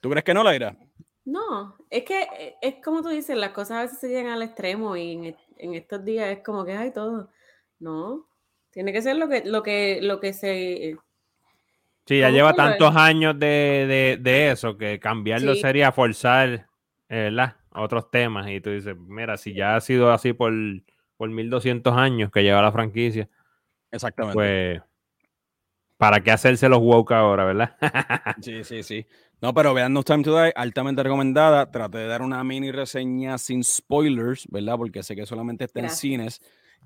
¿Tú 0.00 0.08
crees 0.10 0.24
que 0.24 0.32
no, 0.34 0.42
Laira? 0.44 0.76
No, 1.24 1.76
es 1.90 2.04
que 2.04 2.22
eh, 2.22 2.54
es 2.62 2.76
como 2.82 3.02
tú 3.02 3.08
dices, 3.08 3.36
las 3.36 3.50
cosas 3.50 3.70
a 3.78 3.82
veces 3.82 3.98
se 3.98 4.08
llegan 4.08 4.32
al 4.32 4.42
extremo 4.42 4.96
y 4.96 5.12
en, 5.12 5.24
e- 5.26 5.36
en 5.58 5.74
estos 5.74 6.02
días 6.04 6.28
es 6.30 6.42
como 6.42 6.64
que 6.64 6.72
hay 6.72 6.92
todo. 6.92 7.28
No, 7.80 8.26
tiene 8.70 8.92
que 8.92 9.02
ser 9.02 9.16
lo 9.16 9.28
que, 9.28 9.42
lo 9.44 9.62
que, 9.62 9.98
lo 10.02 10.20
que 10.20 10.32
se. 10.32 10.96
Sí, 12.06 12.18
ya 12.18 12.30
lleva 12.30 12.54
tantos 12.54 12.96
años 12.96 13.38
de, 13.38 13.46
de- 13.88 14.18
de 14.20 14.50
eso 14.50 14.76
que 14.76 14.98
cambiarlo 14.98 15.54
Sí. 15.54 15.60
sería 15.60 15.92
forzar 15.92 16.66
eh, 17.08 17.30
otros 17.72 18.10
temas. 18.10 18.48
Y 18.50 18.60
tú 18.60 18.70
dices, 18.70 18.96
mira, 18.96 19.36
si 19.36 19.54
ya 19.54 19.76
ha 19.76 19.80
sido 19.80 20.10
así 20.12 20.32
por, 20.32 20.52
por 21.16 21.28
1200 21.30 21.96
años 21.96 22.30
que 22.32 22.42
lleva 22.42 22.62
la 22.62 22.72
franquicia, 22.72 23.28
Exactamente. 23.92 24.34
pues, 24.34 24.82
¿para 25.96 26.20
qué 26.20 26.30
hacerse 26.32 26.68
los 26.68 26.80
woke 26.80 27.12
ahora, 27.12 27.44
verdad? 27.44 27.76
Sí, 28.42 28.64
sí, 28.64 28.82
sí. 28.82 29.06
No, 29.42 29.54
pero 29.54 29.72
vean 29.72 29.92
No 29.92 30.02
Time 30.02 30.22
to 30.22 30.36
Die, 30.38 30.52
altamente 30.54 31.02
recomendada. 31.02 31.70
Traté 31.70 31.98
de 31.98 32.06
dar 32.06 32.22
una 32.22 32.42
mini 32.44 32.72
reseña 32.72 33.38
sin 33.38 33.62
spoilers, 33.64 34.46
¿verdad? 34.50 34.76
Porque 34.76 35.02
sé 35.02 35.14
que 35.16 35.26
solamente 35.26 35.64
está 35.64 35.80
en 35.80 35.90
cines. 35.90 36.40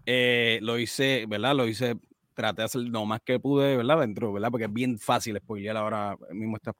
Eh, 0.06 0.58
lo 0.62 0.78
hice, 0.78 1.26
¿verdad? 1.26 1.54
Lo 1.54 1.66
hice, 1.66 1.96
traté 2.34 2.62
de 2.62 2.66
hacer 2.66 2.82
lo 2.82 3.04
más 3.06 3.20
que 3.24 3.38
pude, 3.38 3.76
¿verdad? 3.76 4.00
Dentro, 4.00 4.32
¿verdad? 4.32 4.50
Porque 4.50 4.66
es 4.66 4.72
bien 4.72 4.98
fácil 4.98 5.36
spoilear 5.38 5.76
ahora 5.76 6.16
mismo 6.30 6.56
estas, 6.56 6.74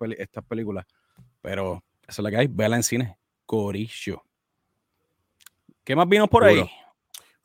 películas. 0.45 0.87
Pero 1.41 1.83
esa 2.07 2.21
es 2.21 2.25
la 2.25 2.31
que 2.31 2.37
hay. 2.37 2.47
Véala 2.47 2.77
en 2.77 2.83
cine. 2.83 3.17
Corillo. 3.47 4.23
¿Qué 5.85 5.95
más 5.95 6.09
vino 6.09 6.27
por 6.29 6.45
ahí? 6.45 6.65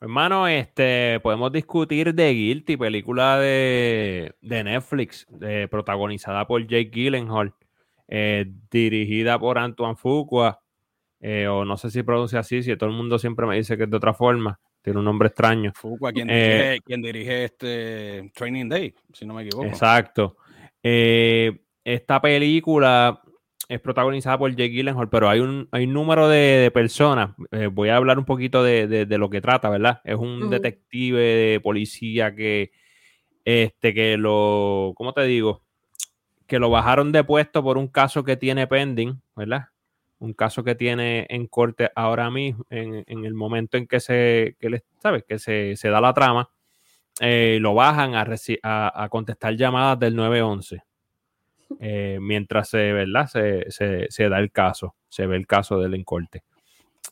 Hermano, 0.00 0.48
este, 0.48 1.20
podemos 1.20 1.52
discutir 1.52 2.14
de 2.14 2.32
Guilty, 2.32 2.78
película 2.78 3.38
de, 3.38 4.34
Netflix, 4.40 5.26
protagonizada 5.70 6.46
por 6.46 6.66
Jake 6.66 6.90
Gyllenhaal, 6.90 7.54
eh, 8.08 8.50
dirigida 8.70 9.38
por 9.38 9.58
Antoine 9.58 9.96
Fuqua, 9.96 10.60
eh, 11.20 11.46
o 11.48 11.66
no 11.66 11.76
sé 11.76 11.90
si 11.90 12.02
pronuncia 12.02 12.40
así, 12.40 12.62
si 12.62 12.74
todo 12.76 12.88
el 12.88 12.96
mundo 12.96 13.18
siempre 13.18 13.46
me 13.46 13.56
dice 13.56 13.76
que 13.76 13.84
es 13.84 13.90
de 13.90 13.96
otra 13.96 14.14
forma, 14.14 14.58
tiene 14.82 14.98
un 14.98 15.04
nombre 15.04 15.28
extraño. 15.28 15.72
Fuqua, 15.74 16.12
quien, 16.12 16.28
dirige, 16.28 16.74
eh, 16.74 16.80
quien 16.84 17.02
dirige 17.02 17.44
este 17.44 18.30
Training 18.34 18.68
Day, 18.68 18.94
si 19.12 19.26
no 19.26 19.34
me 19.34 19.42
equivoco. 19.42 19.66
Exacto. 19.66 20.36
esta 20.82 22.20
película 22.20 23.22
es 23.70 23.80
protagonizada 23.80 24.36
por 24.36 24.50
Jake 24.50 24.70
Gyllenhaal, 24.70 25.08
pero 25.08 25.28
hay 25.28 25.38
un, 25.38 25.68
hay 25.70 25.84
un 25.84 25.92
número 25.92 26.28
de, 26.28 26.72
personas. 26.74 27.36
Eh, 27.52 27.68
voy 27.68 27.88
a 27.88 27.96
hablar 27.96 28.18
un 28.18 28.24
poquito 28.24 28.64
de, 28.64 29.06
lo 29.08 29.30
que 29.30 29.40
trata, 29.40 29.70
¿verdad? 29.70 30.00
Es 30.02 30.16
un 30.16 30.50
detective 30.50 31.20
de 31.20 31.60
policía 31.60 32.34
que, 32.34 32.72
este, 33.44 33.94
que 33.94 34.16
lo, 34.16 34.92
¿cómo 34.96 35.12
te 35.12 35.22
digo? 35.22 35.62
Que 36.48 36.58
lo 36.58 36.68
bajaron 36.68 37.12
de 37.12 37.22
puesto 37.22 37.62
por 37.62 37.78
un 37.78 37.86
caso 37.86 38.24
que 38.24 38.36
tiene 38.36 38.66
pending, 38.66 39.22
¿verdad? 39.36 39.66
Un 40.20 40.34
caso 40.34 40.62
que 40.62 40.74
tiene 40.74 41.26
en 41.28 41.46
corte 41.46 41.90
ahora 41.94 42.30
mismo, 42.30 42.64
en, 42.70 43.04
el 43.06 43.34
momento 43.34 43.76
en 43.76 43.86
que 43.86 44.00
se, 44.00 44.56
que 44.60 44.82
¿sabes? 45.02 45.24
Que 45.24 45.38
se, 45.38 45.88
da 45.88 46.00
la 46.00 46.14
trama, 46.14 46.50
eh, 47.20 47.58
lo 47.60 47.74
bajan 47.74 48.14
a, 48.14 48.24
a, 48.62 49.04
a 49.04 49.08
contestar 49.08 49.56
llamadas 49.56 49.98
del 49.98 50.14
911 50.14 50.82
eh, 51.78 52.18
mientras 52.20 52.70
se, 52.70 52.92
¿verdad? 52.92 53.28
Se, 53.28 54.28
da 54.28 54.38
el 54.38 54.50
caso, 54.50 54.96
se 55.08 55.26
ve 55.26 55.36
el 55.36 55.46
caso 55.46 55.78
del 55.78 55.94
encorte. 55.94 56.42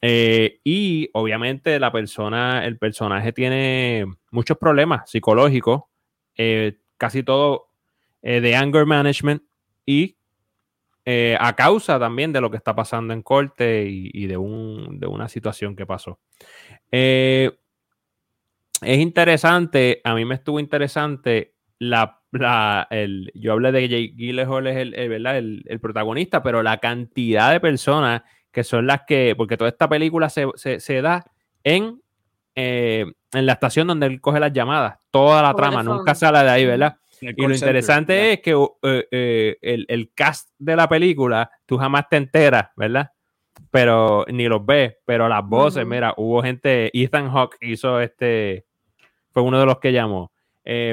Eh, 0.00 0.60
y 0.64 1.10
obviamente 1.12 1.78
la 1.78 1.92
persona, 1.92 2.64
el 2.64 2.78
personaje 2.78 3.32
tiene 3.32 4.06
muchos 4.30 4.58
problemas 4.58 5.10
psicológicos, 5.10 5.82
eh, 6.36 6.78
casi 6.96 7.22
todo 7.22 7.66
de 8.20 8.56
anger 8.56 8.84
management 8.84 9.42
y 9.86 10.16
a 11.38 11.52
causa 11.54 11.98
también 11.98 12.32
de 12.32 12.40
lo 12.40 12.50
que 12.50 12.56
está 12.56 12.74
pasando 12.74 13.14
en 13.14 13.22
corte 13.22 13.86
y, 13.88 14.26
de, 14.26 14.36
un, 14.36 14.98
de, 14.98 15.06
una 15.06 15.28
situación 15.28 15.74
que 15.74 15.86
pasó. 15.86 16.18
es 16.90 17.52
interesante, 18.82 20.00
a 20.04 20.14
mí 20.14 20.24
me 20.24 20.34
estuvo 20.34 20.60
interesante 20.60 21.54
la 21.78 22.18
el, 22.90 23.30
yo 23.34 23.52
hablé 23.52 23.72
de 23.72 23.88
Jake 23.88 24.14
Gyllenhaal 24.16 24.66
es 24.66 24.76
el, 24.76 24.94
el, 24.94 25.64
el, 25.66 25.80
protagonista, 25.80 26.42
pero 26.42 26.62
la 26.62 26.78
cantidad 26.78 27.52
de 27.52 27.60
personas 27.60 28.22
que 28.52 28.64
son 28.64 28.86
las 28.86 29.02
que, 29.06 29.34
porque 29.36 29.56
toda 29.56 29.70
esta 29.70 29.88
película 29.88 30.28
se, 30.28 31.02
da 31.02 31.24
en, 31.64 32.02
eh, 32.54 33.06
en 33.32 33.46
la 33.46 33.52
estación 33.52 33.86
donde 33.86 34.06
él 34.06 34.20
coge 34.20 34.40
las 34.40 34.52
llamadas, 34.52 34.98
toda 35.10 35.42
la 35.42 35.54
trama, 35.54 35.82
nunca 35.82 36.14
sale 36.14 36.40
de 36.40 36.50
ahí, 36.50 36.66
¿verdad? 36.66 36.96
Y 37.20 37.46
lo 37.46 37.54
interesante 37.54 38.32
es 38.32 38.40
que 38.40 38.52
eh, 38.82 39.08
eh, 39.10 39.84
el, 39.88 40.12
cast 40.14 40.50
de 40.58 40.76
la 40.76 40.88
película, 40.88 41.50
tú 41.66 41.78
jamás 41.78 42.08
te 42.08 42.16
enteras, 42.16 42.70
¿verdad? 42.76 43.10
Pero 43.70 44.24
ni 44.28 44.46
los 44.48 44.64
ves, 44.64 44.94
pero 45.04 45.28
las 45.28 45.44
voces, 45.44 45.86
mira, 45.86 46.14
hubo 46.16 46.42
gente, 46.42 46.90
Ethan 46.92 47.30
Hawke 47.30 47.56
hizo 47.60 48.00
este, 48.00 48.66
fue 49.30 49.42
uno 49.42 49.60
de 49.60 49.66
los 49.66 49.78
que 49.78 49.92
llamó, 49.92 50.32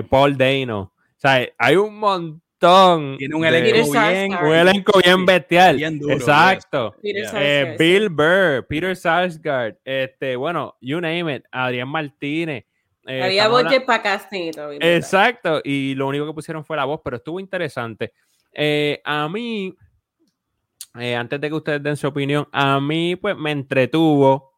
Paul 0.09 0.37
Dano, 0.37 0.93
sea, 1.25 1.49
hay 1.57 1.75
un 1.75 1.97
montón. 1.97 3.17
Tiene 3.17 3.35
un 3.35 3.45
elenco 3.45 3.91
bien, 3.91 4.33
un 4.33 4.53
elenco 4.53 4.99
bien 5.03 5.25
bestial. 5.25 5.81
Exacto. 6.09 6.95
Eh, 7.03 7.75
Bill 7.77 8.09
Burr, 8.09 8.65
Peter 8.67 8.95
Sarsgaard, 8.95 9.77
este, 9.83 10.35
bueno, 10.35 10.75
you 10.81 10.99
name 10.99 11.35
it, 11.35 11.43
Adrián 11.51 11.89
Martínez. 11.89 12.65
Eh, 13.05 13.21
Había 13.21 13.47
budget 13.47 13.85
para 13.85 14.01
casting 14.01 14.51
Exacto, 14.81 15.61
y 15.63 15.93
lo 15.95 16.07
único 16.07 16.25
que 16.25 16.33
pusieron 16.33 16.65
fue 16.65 16.77
la 16.77 16.85
voz, 16.85 17.01
pero 17.03 17.17
estuvo 17.17 17.39
interesante. 17.39 18.13
Eh, 18.51 19.01
a 19.03 19.29
mí, 19.29 19.75
antes 20.93 21.39
de 21.39 21.49
que 21.49 21.55
ustedes 21.55 21.83
den 21.83 21.97
su 21.97 22.07
opinión, 22.07 22.47
a 22.51 22.79
mí 22.79 23.15
pues 23.15 23.37
me 23.37 23.51
entretuvo, 23.51 24.53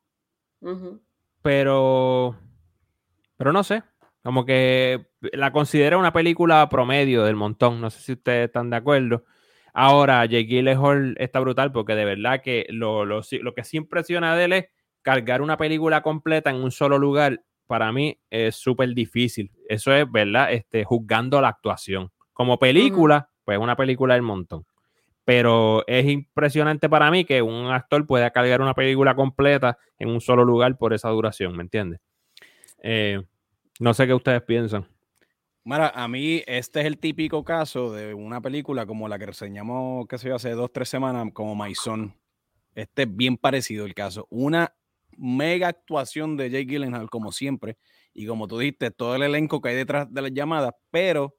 pero, 1.41 2.35
pero 3.35 3.51
no 3.51 3.63
sé, 3.63 3.83
como 4.27 4.45
que 4.45 5.07
la 5.21 5.53
considera 5.53 5.97
una 5.97 6.11
película 6.11 6.67
promedio 6.67 7.23
del 7.23 7.37
montón. 7.37 7.79
No 7.79 7.89
sé 7.89 8.01
si 8.01 8.11
ustedes 8.11 8.47
están 8.47 8.69
de 8.69 8.75
acuerdo. 8.75 9.23
Ahora, 9.73 10.25
Jake 10.25 10.47
Gyllenhaal 10.47 11.15
está 11.17 11.39
brutal 11.39 11.71
porque 11.71 11.95
de 11.95 12.03
verdad 12.03 12.41
que 12.41 12.65
lo, 12.69 13.05
que 13.55 13.63
sí 13.63 13.77
impresiona 13.77 14.35
de 14.35 14.43
él 14.43 14.53
es 14.53 14.65
cargar 15.01 15.41
una 15.41 15.55
película 15.55 16.01
completa 16.01 16.49
en 16.49 16.57
un 16.57 16.71
solo 16.71 16.97
lugar. 16.97 17.41
Para 17.67 17.91
mí 17.91 18.17
es 18.29 18.55
súper 18.55 18.93
difícil. 18.93 19.51
Eso 19.67 19.93
es, 19.93 20.09
¿verdad? 20.09 20.51
Este, 20.53 20.83
juzgando 20.83 21.41
la 21.41 21.49
actuación. 21.49 22.11
Como 22.33 22.57
película, 22.57 23.29
pues 23.43 23.59
una 23.59 23.75
película 23.75 24.13
del 24.13 24.23
montón. 24.23 24.65
Pero 25.25 25.85
es 25.87 26.05
impresionante 26.05 26.87
para 26.87 27.11
mí 27.11 27.25
que 27.25 27.41
un 27.41 27.67
actor 27.67 28.07
pueda 28.07 28.31
cargar 28.31 28.61
una 28.61 28.73
película 28.73 29.15
completa 29.15 29.77
en 29.99 30.09
un 30.09 30.21
solo 30.21 30.45
lugar 30.45 30.77
por 30.77 30.93
esa 30.93 31.09
duración, 31.09 31.55
¿me 31.55 31.63
entiendes? 31.63 31.99
Eh, 32.81 33.21
no 33.79 33.93
sé 33.93 34.07
qué 34.07 34.13
ustedes 34.13 34.41
piensan. 34.43 34.87
Mira, 35.65 35.89
a 35.89 36.07
mí 36.07 36.43
este 36.47 36.79
es 36.79 36.85
el 36.85 36.97
típico 36.97 37.43
caso 37.43 37.91
de 37.91 38.13
una 38.13 38.39
película 38.39 38.85
como 38.85 39.09
la 39.09 39.19
que 39.19 39.25
reseñamos, 39.25 40.07
qué 40.07 40.17
sé 40.17 40.29
yo, 40.29 40.35
hace 40.35 40.51
dos, 40.51 40.71
tres 40.71 40.87
semanas, 40.87 41.27
como 41.33 41.55
Maison. 41.55 42.15
Este 42.73 43.03
es 43.03 43.13
bien 43.13 43.35
parecido 43.35 43.85
el 43.85 43.93
caso. 43.93 44.27
Una 44.29 44.73
mega 45.17 45.67
actuación 45.67 46.37
de 46.37 46.49
Jake 46.49 46.65
Gyllenhaal, 46.65 47.09
como 47.09 47.31
siempre, 47.31 47.77
y 48.13 48.25
como 48.25 48.47
tú 48.47 48.59
dijiste, 48.59 48.91
todo 48.91 49.15
el 49.15 49.23
elenco 49.23 49.61
que 49.61 49.69
hay 49.69 49.75
detrás 49.75 50.11
de 50.11 50.21
las 50.21 50.31
llamadas, 50.31 50.73
pero 50.91 51.35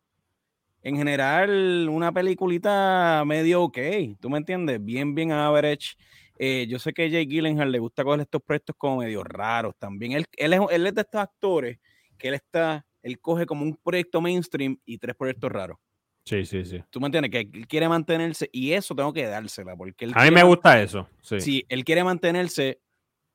en 0.83 0.97
general 0.97 1.88
una 1.91 2.12
peliculita 2.12 3.23
medio 3.27 3.62
ok, 3.62 3.79
¿tú 4.21 4.31
me 4.31 4.38
entiendes? 4.38 4.83
Bien, 4.83 5.14
bien 5.14 5.33
average. 5.33 5.97
Eh, 6.38 6.67
yo 6.69 6.79
sé 6.79 6.93
que 6.93 7.11
Jake 7.11 7.27
Gyllenhaal 7.27 7.73
le 7.73 7.81
gusta 7.81 8.05
coger 8.05 8.21
estos 8.21 8.41
proyectos 8.43 8.77
como 8.79 8.99
medio 8.99 9.25
raros 9.25 9.75
también. 9.79 10.12
Él, 10.12 10.25
él, 10.37 10.53
es, 10.53 10.61
él 10.71 10.87
es 10.87 10.95
de 10.95 11.01
estos 11.01 11.21
actores 11.21 11.79
que 12.17 12.29
él 12.29 12.35
está, 12.35 12.87
él 13.03 13.19
coge 13.21 13.45
como 13.45 13.64
un 13.64 13.77
proyecto 13.77 14.21
mainstream 14.21 14.79
y 14.85 14.99
tres 14.99 15.17
proyectos 15.17 15.51
raros. 15.51 15.79
Sí, 16.25 16.45
sí, 16.45 16.64
sí. 16.64 16.85
¿Tú 16.91 17.01
me 17.01 17.07
entiendes? 17.07 17.31
Que 17.31 17.41
él 17.41 17.67
quiere 17.67 17.88
mantenerse 17.88 18.49
y 18.53 18.73
eso 18.73 18.95
tengo 18.95 19.12
que 19.12 19.25
dársela. 19.25 19.75
Porque 19.75 20.05
él 20.05 20.12
a 20.14 20.25
mí 20.25 20.31
me 20.31 20.43
gusta 20.43 20.81
eso. 20.81 21.09
Sí. 21.23 21.41
sí, 21.41 21.67
él 21.69 21.85
quiere 21.85 22.05
mantenerse 22.05 22.81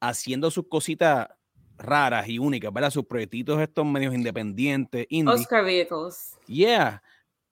haciendo 0.03 0.51
sus 0.51 0.67
cositas 0.67 1.27
raras 1.77 2.27
y 2.27 2.37
únicas, 2.37 2.71
¿verdad? 2.73 2.91
Sus 2.91 3.05
proyectitos 3.05 3.59
estos 3.61 3.85
medios 3.85 4.13
independientes, 4.13 5.05
indie. 5.09 5.33
Oscar 5.33 5.63
Vehicles. 5.63 6.37
Yeah. 6.45 7.01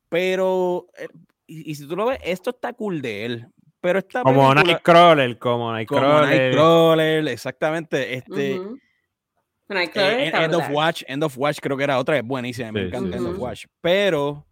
Pero, 0.10 0.88
eh, 0.98 1.08
y, 1.48 1.74
si 1.76 1.88
tú 1.88 1.96
lo 1.96 2.08
ves, 2.08 2.20
esto 2.24 2.50
está 2.50 2.74
cool 2.74 3.02
de 3.02 3.26
él. 3.26 3.48
Pero 3.80 4.00
está 4.00 4.22
como 4.22 4.54
Nightcrawler, 4.54 5.40
como 5.40 5.72
Nightcrawler. 5.72 6.12
Como 6.12 6.26
Nightcrawler, 6.28 7.28
exactamente. 7.30 8.14
Este, 8.14 8.56
eh, 8.56 10.32
End 10.34 10.54
of 10.54 10.70
Watch, 10.70 11.04
End 11.08 11.24
of 11.24 11.36
Watch 11.38 11.60
creo 11.60 11.78
que 11.78 11.86
era 11.86 11.98
otra, 11.98 12.18
es 12.18 12.24
buenísima, 12.24 12.72
me 12.72 12.88
encanta 12.88 13.18
End 13.18 13.28
of 13.28 13.40
Watch. 13.40 13.66
Pero 13.80 14.46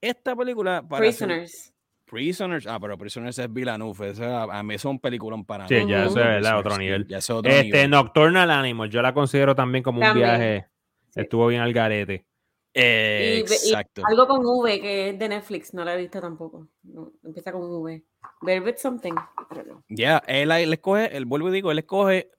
esta 0.00 0.36
película. 0.36 0.86
Prisoners. 0.86 1.72
Prisoners, 2.08 2.66
ah, 2.66 2.78
pero 2.80 2.96
Prisoners 2.96 3.38
es 3.38 3.52
Villeneuve, 3.52 4.14
a 4.24 4.62
mí 4.62 4.74
es 4.74 4.84
un 4.84 4.98
peliculón 4.98 5.44
para 5.44 5.68
Sí, 5.68 5.86
ya 5.86 6.06
eso 6.06 6.20
es 6.20 6.50
otro 6.50 6.76
nivel. 6.78 7.06
este, 7.08 7.88
Nocturnal 7.88 8.50
Animals, 8.50 8.92
yo 8.92 9.02
la 9.02 9.14
considero 9.14 9.54
también 9.54 9.82
como 9.84 10.00
un 10.00 10.14
viaje, 10.14 10.66
estuvo 11.14 11.46
bien 11.46 11.60
al 11.62 11.72
garete. 11.72 12.24
exacto. 12.74 14.02
algo 14.06 14.26
con 14.26 14.44
V 14.44 14.80
que 14.80 15.10
es 15.10 15.18
de 15.18 15.28
Netflix, 15.28 15.74
no 15.74 15.84
la 15.84 15.94
he 15.94 15.98
visto 15.98 16.20
tampoco. 16.20 16.68
empieza 17.24 17.52
con 17.52 17.62
V. 17.62 18.04
Velvet 18.42 18.78
Something. 18.78 19.14
Ya, 19.88 20.22
él, 20.26 20.50
él 20.50 20.72
escoge, 20.72 21.16
él 21.16 21.26
vuelvo 21.26 21.48
y 21.48 21.52
digo, 21.52 21.70
él 21.70 21.78
escoge 21.78 22.30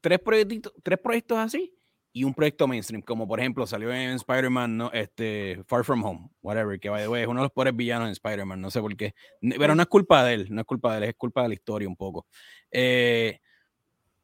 tres 0.00 0.18
proyectos, 0.18 0.72
tres 0.82 0.98
proyectos 0.98 1.38
así 1.38 1.74
y 2.12 2.24
un 2.24 2.34
proyecto 2.34 2.68
mainstream, 2.68 3.02
como 3.02 3.26
por 3.26 3.40
ejemplo 3.40 3.66
salió 3.66 3.92
en 3.92 4.10
Spider-Man, 4.10 4.76
¿no? 4.76 4.92
este, 4.92 5.62
Far 5.66 5.84
From 5.84 6.04
Home, 6.04 6.28
whatever, 6.42 6.78
que 6.78 6.90
by 6.90 7.02
the 7.02 7.08
way, 7.08 7.22
es 7.22 7.28
uno 7.28 7.40
de 7.40 7.44
los 7.46 7.52
pobres 7.52 7.74
villanos 7.74 8.08
en 8.08 8.12
Spider-Man, 8.12 8.60
no 8.60 8.70
sé 8.70 8.80
por 8.80 8.94
qué, 8.96 9.14
pero 9.40 9.74
no 9.74 9.82
es 9.82 9.88
culpa 9.88 10.22
de 10.24 10.34
él, 10.34 10.46
no 10.50 10.60
es 10.60 10.66
culpa 10.66 10.92
de 10.92 10.98
él, 10.98 11.04
es 11.04 11.14
culpa 11.14 11.42
de 11.42 11.48
la 11.48 11.54
historia 11.54 11.88
un 11.88 11.96
poco. 11.96 12.26
Eh, 12.70 13.40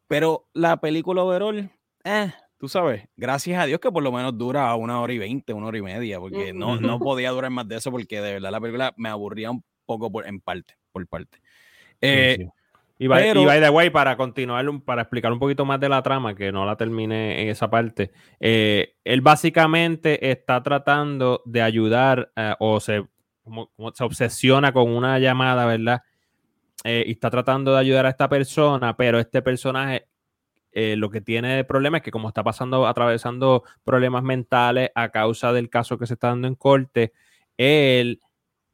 pero 0.06 0.48
la 0.52 0.78
película 0.78 1.22
overall, 1.22 1.70
eh, 2.04 2.32
tú 2.58 2.68
sabes, 2.68 3.08
gracias 3.16 3.60
a 3.60 3.66
Dios 3.66 3.80
que 3.80 3.90
por 3.90 4.02
lo 4.02 4.12
menos 4.12 4.36
dura 4.36 4.74
una 4.74 5.00
hora 5.00 5.12
y 5.12 5.18
veinte, 5.18 5.54
una 5.54 5.68
hora 5.68 5.78
y 5.78 5.82
media, 5.82 6.20
porque 6.20 6.52
no, 6.52 6.78
no 6.78 6.98
podía 7.00 7.30
durar 7.30 7.50
más 7.50 7.66
de 7.68 7.76
eso 7.76 7.90
porque 7.90 8.20
de 8.20 8.34
verdad 8.34 8.50
la 8.50 8.60
película 8.60 8.94
me 8.96 9.08
aburría 9.08 9.50
un 9.50 9.64
poco 9.86 10.12
por, 10.12 10.26
en 10.26 10.40
parte, 10.40 10.74
por 10.92 11.06
parte. 11.06 11.40
Eh, 12.00 12.48
y 12.98 13.06
by, 13.06 13.32
the 13.60 13.70
way, 13.70 13.90
para 13.90 14.16
continuar, 14.16 14.66
para 14.84 15.02
explicar 15.02 15.32
un 15.32 15.38
poquito 15.38 15.64
más 15.64 15.78
de 15.80 15.88
la 15.88 16.02
trama, 16.02 16.34
que 16.34 16.50
no 16.50 16.66
la 16.66 16.76
termine 16.76 17.42
en 17.42 17.48
esa 17.48 17.70
parte, 17.70 18.10
eh, 18.40 18.96
él 19.04 19.20
básicamente 19.20 20.30
está 20.30 20.62
tratando 20.62 21.42
de 21.44 21.62
ayudar 21.62 22.32
eh, 22.36 22.54
o 22.58 22.80
se, 22.80 23.04
se 23.94 24.04
obsesiona 24.04 24.72
con 24.72 24.90
una 24.90 25.18
llamada, 25.18 25.64
¿verdad? 25.66 26.02
Eh, 26.84 27.04
y 27.06 27.12
está 27.12 27.30
tratando 27.30 27.72
de 27.72 27.80
ayudar 27.80 28.06
a 28.06 28.10
esta 28.10 28.28
persona, 28.28 28.96
pero 28.96 29.18
este 29.18 29.42
personaje 29.42 30.06
eh, 30.72 30.96
lo 30.96 31.10
que 31.10 31.20
tiene 31.20 31.56
de 31.56 31.64
problema 31.64 31.96
es 31.96 32.02
que 32.04 32.10
como 32.10 32.28
está 32.28 32.44
pasando, 32.44 32.86
atravesando 32.86 33.64
problemas 33.84 34.22
mentales 34.22 34.90
a 34.94 35.08
causa 35.08 35.52
del 35.52 35.70
caso 35.70 35.98
que 35.98 36.06
se 36.06 36.14
está 36.14 36.28
dando 36.28 36.46
en 36.46 36.54
corte, 36.54 37.12
él, 37.56 38.20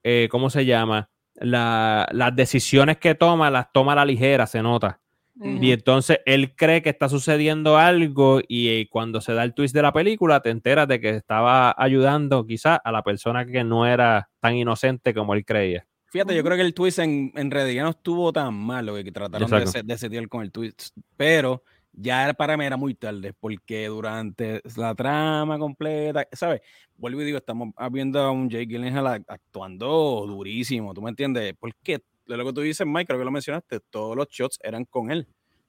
eh, 0.03 0.29
¿cómo 0.31 0.51
se 0.51 0.67
llama? 0.67 1.09
Las 1.37 2.37
decisiones 2.37 2.99
que 2.99 3.15
toma 3.15 3.51
las 3.51 3.73
toma 3.73 3.93
a 3.93 3.97
la 3.97 4.05
ligera, 4.05 4.47
se 4.47 4.63
nota. 4.63 5.01
Y 5.43 5.73
entonces 5.73 6.21
él 6.27 6.55
cree 6.55 6.81
que 6.81 6.91
está 6.91 7.09
sucediendo 7.09 7.77
algo 7.77 8.41
y 8.47 8.69
eh, 8.69 8.89
cuando 8.89 9.21
se 9.21 9.35
da 9.35 9.43
el 9.43 9.53
twist 9.53 9.75
de 9.75 9.83
la 9.83 9.93
película 9.93 10.39
te 10.39 10.51
enteras 10.51 10.87
de 10.87 11.01
que 11.01 11.11
estaba 11.11 11.75
ayudando 11.77 12.47
quizá 12.47 12.77
a 12.77 12.93
la 12.93 13.03
persona 13.03 13.45
que 13.45 13.65
no 13.65 13.85
era 13.85 14.31
tan 14.39 14.55
inocente 14.55 15.13
como 15.13 15.35
él 15.35 15.45
creía. 15.45 15.89
Fíjate, 16.07 16.37
yo 16.37 16.45
creo 16.45 16.57
que 16.57 16.63
el 16.63 16.73
twist 16.73 17.01
en, 17.01 17.33
en 17.35 17.51
realidad 17.51 17.83
no 17.83 17.91
estuvo 17.91 18.33
tan 18.33 18.55
malo 18.55 18.95
que 18.95 19.11
trataron 19.11 19.51
de, 19.51 19.83
de 19.83 19.99
setear 19.99 20.29
con 20.29 20.43
el 20.43 20.53
twist, 20.53 20.97
pero 21.17 21.65
ya 21.97 22.35
para 22.35 22.57
mí 22.57 22.65
era 22.65 22.77
muy 22.77 22.95
tarde 22.95 23.33
porque 23.33 23.87
durante 23.87 24.61
la 24.77 24.95
trama 24.95 25.59
completa, 25.59 26.27
¿sabes? 26.33 26.61
Vuelvo 26.97 27.23
y 27.23 27.25
digo, 27.25 27.39
estamos 27.39 27.71
viendo 27.91 28.21
a 28.21 28.31
un 28.31 28.49
Jake 28.49 28.67
Gyllenhaal 28.67 29.25
actuando 29.29 30.25
durísimo, 30.27 30.93
¿tú 30.95 31.03
me 31.03 31.11
entiendes? 31.11 31.55
Porque 31.59 32.01
de 32.27 32.37
lo 32.37 32.45
que 32.45 32.53
tú 32.53 32.61
dices, 32.63 32.87
Mike, 32.87 33.07
creo 33.07 33.19
que 33.19 33.25
lo 33.25 33.31
mencionaste, 33.31 33.81
todos 33.91 34.17
los 34.17 34.29
shots 34.29 34.59
eran 34.63 34.85
con 34.85 35.11
él. 35.11 35.29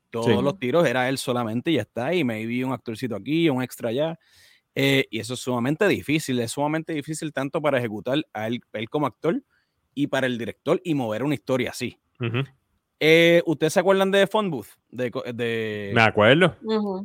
Todos 0.09 0.41
los 0.41 0.57
tiros 0.59 0.88
era 0.88 1.09
él 1.09 1.17
solamente 1.17 1.71
y 1.71 1.75
ya 1.75 1.81
está. 1.81 2.13
Y 2.13 2.23
me 2.23 2.45
vi 2.45 2.63
un 2.63 2.71
actorcito 2.71 3.17
aquí, 3.17 3.49
un 3.49 3.61
extra 3.61 3.89
allá. 3.89 4.17
Eh, 4.73 5.05
y 5.09 5.19
eso 5.19 5.33
es 5.33 5.41
sumamente 5.41 5.88
difícil, 5.88 6.39
es 6.39 6.51
sumamente 6.51 6.93
difícil 6.93 7.33
tanto 7.33 7.61
para 7.61 7.79
ejecutar 7.79 8.25
a 8.33 8.47
él, 8.47 8.61
como 8.89 9.07
actor 9.07 9.41
y 9.93 10.07
para 10.07 10.27
el 10.27 10.38
director 10.38 10.81
y 10.83 10.93
mover 10.93 11.23
una 11.23 11.33
historia 11.33 11.71
así. 11.71 11.97
Eh, 12.99 13.41
¿Ustedes 13.45 13.73
se 13.73 13.79
acuerdan 13.79 14.12
de 14.12 14.25
Phone 14.27 14.49
Booth? 14.49 14.67
De, 14.89 15.91
Me 15.93 16.01
acuerdo. 16.01 16.55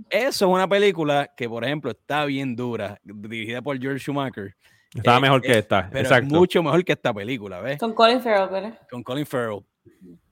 Eso 0.08 0.46
es 0.46 0.52
una 0.52 0.68
película 0.68 1.30
que, 1.36 1.48
por 1.48 1.64
ejemplo, 1.64 1.90
está 1.90 2.24
bien 2.24 2.54
dura, 2.54 3.00
dirigida 3.02 3.60
por 3.60 3.78
George 3.80 3.98
Schumacher. 3.98 4.54
Estaba 4.94 5.18
eh, 5.18 5.20
mejor 5.20 5.40
que 5.40 5.58
esta, 5.58 5.88
pero 5.90 6.22
mucho 6.22 6.62
mejor 6.62 6.84
que 6.84 6.92
esta 6.92 7.12
película, 7.12 7.60
¿ves? 7.60 7.78
Con 7.78 7.94
Colin 7.94 8.20
Farrell, 8.20 8.48
¿verdad? 8.48 8.78
Con 8.90 9.02
Colin 9.02 9.26
Farrell. 9.26 9.60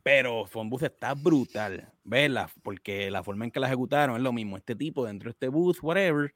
Pero 0.03 0.47
Phone 0.47 0.71
Booth 0.71 0.85
está 0.85 1.15
brutal, 1.15 1.93
¿ves? 2.05 2.31
porque 2.63 3.11
la 3.11 3.23
forma 3.23 3.45
en 3.45 3.51
que 3.51 3.61
la 3.61 3.67
ejecutaron 3.67 4.17
es 4.17 4.23
lo 4.23 4.33
mismo. 4.33 4.57
Este 4.57 4.75
tipo 4.75 5.05
dentro 5.05 5.29
de 5.29 5.33
este 5.33 5.49
booth, 5.49 5.79
whatever, 5.83 6.33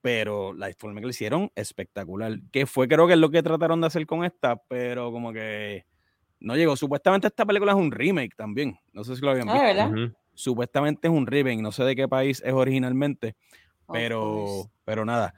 pero 0.00 0.52
la 0.52 0.70
forma 0.78 0.98
en 0.98 1.02
que 1.02 1.06
lo 1.06 1.10
hicieron, 1.10 1.50
espectacular. 1.54 2.38
Que 2.52 2.66
fue, 2.66 2.88
creo 2.88 3.06
que 3.06 3.14
es 3.14 3.18
lo 3.18 3.30
que 3.30 3.42
trataron 3.42 3.80
de 3.80 3.88
hacer 3.88 4.06
con 4.06 4.24
esta, 4.24 4.56
pero 4.68 5.10
como 5.10 5.32
que 5.32 5.84
no 6.40 6.56
llegó. 6.56 6.76
Supuestamente 6.76 7.26
esta 7.26 7.44
película 7.44 7.72
es 7.72 7.78
un 7.78 7.90
remake 7.90 8.34
también. 8.36 8.78
No 8.92 9.04
sé 9.04 9.16
si 9.16 9.22
lo 9.22 9.30
habían 9.30 9.48
ah, 9.48 9.88
visto. 9.88 10.18
Supuestamente 10.34 11.08
es 11.08 11.14
un 11.14 11.26
remake. 11.26 11.60
No 11.60 11.72
sé 11.72 11.84
de 11.84 11.96
qué 11.96 12.08
país 12.08 12.42
es 12.44 12.52
originalmente, 12.52 13.36
oh, 13.86 13.92
pero, 13.92 14.70
pero 14.84 15.04
nada. 15.04 15.34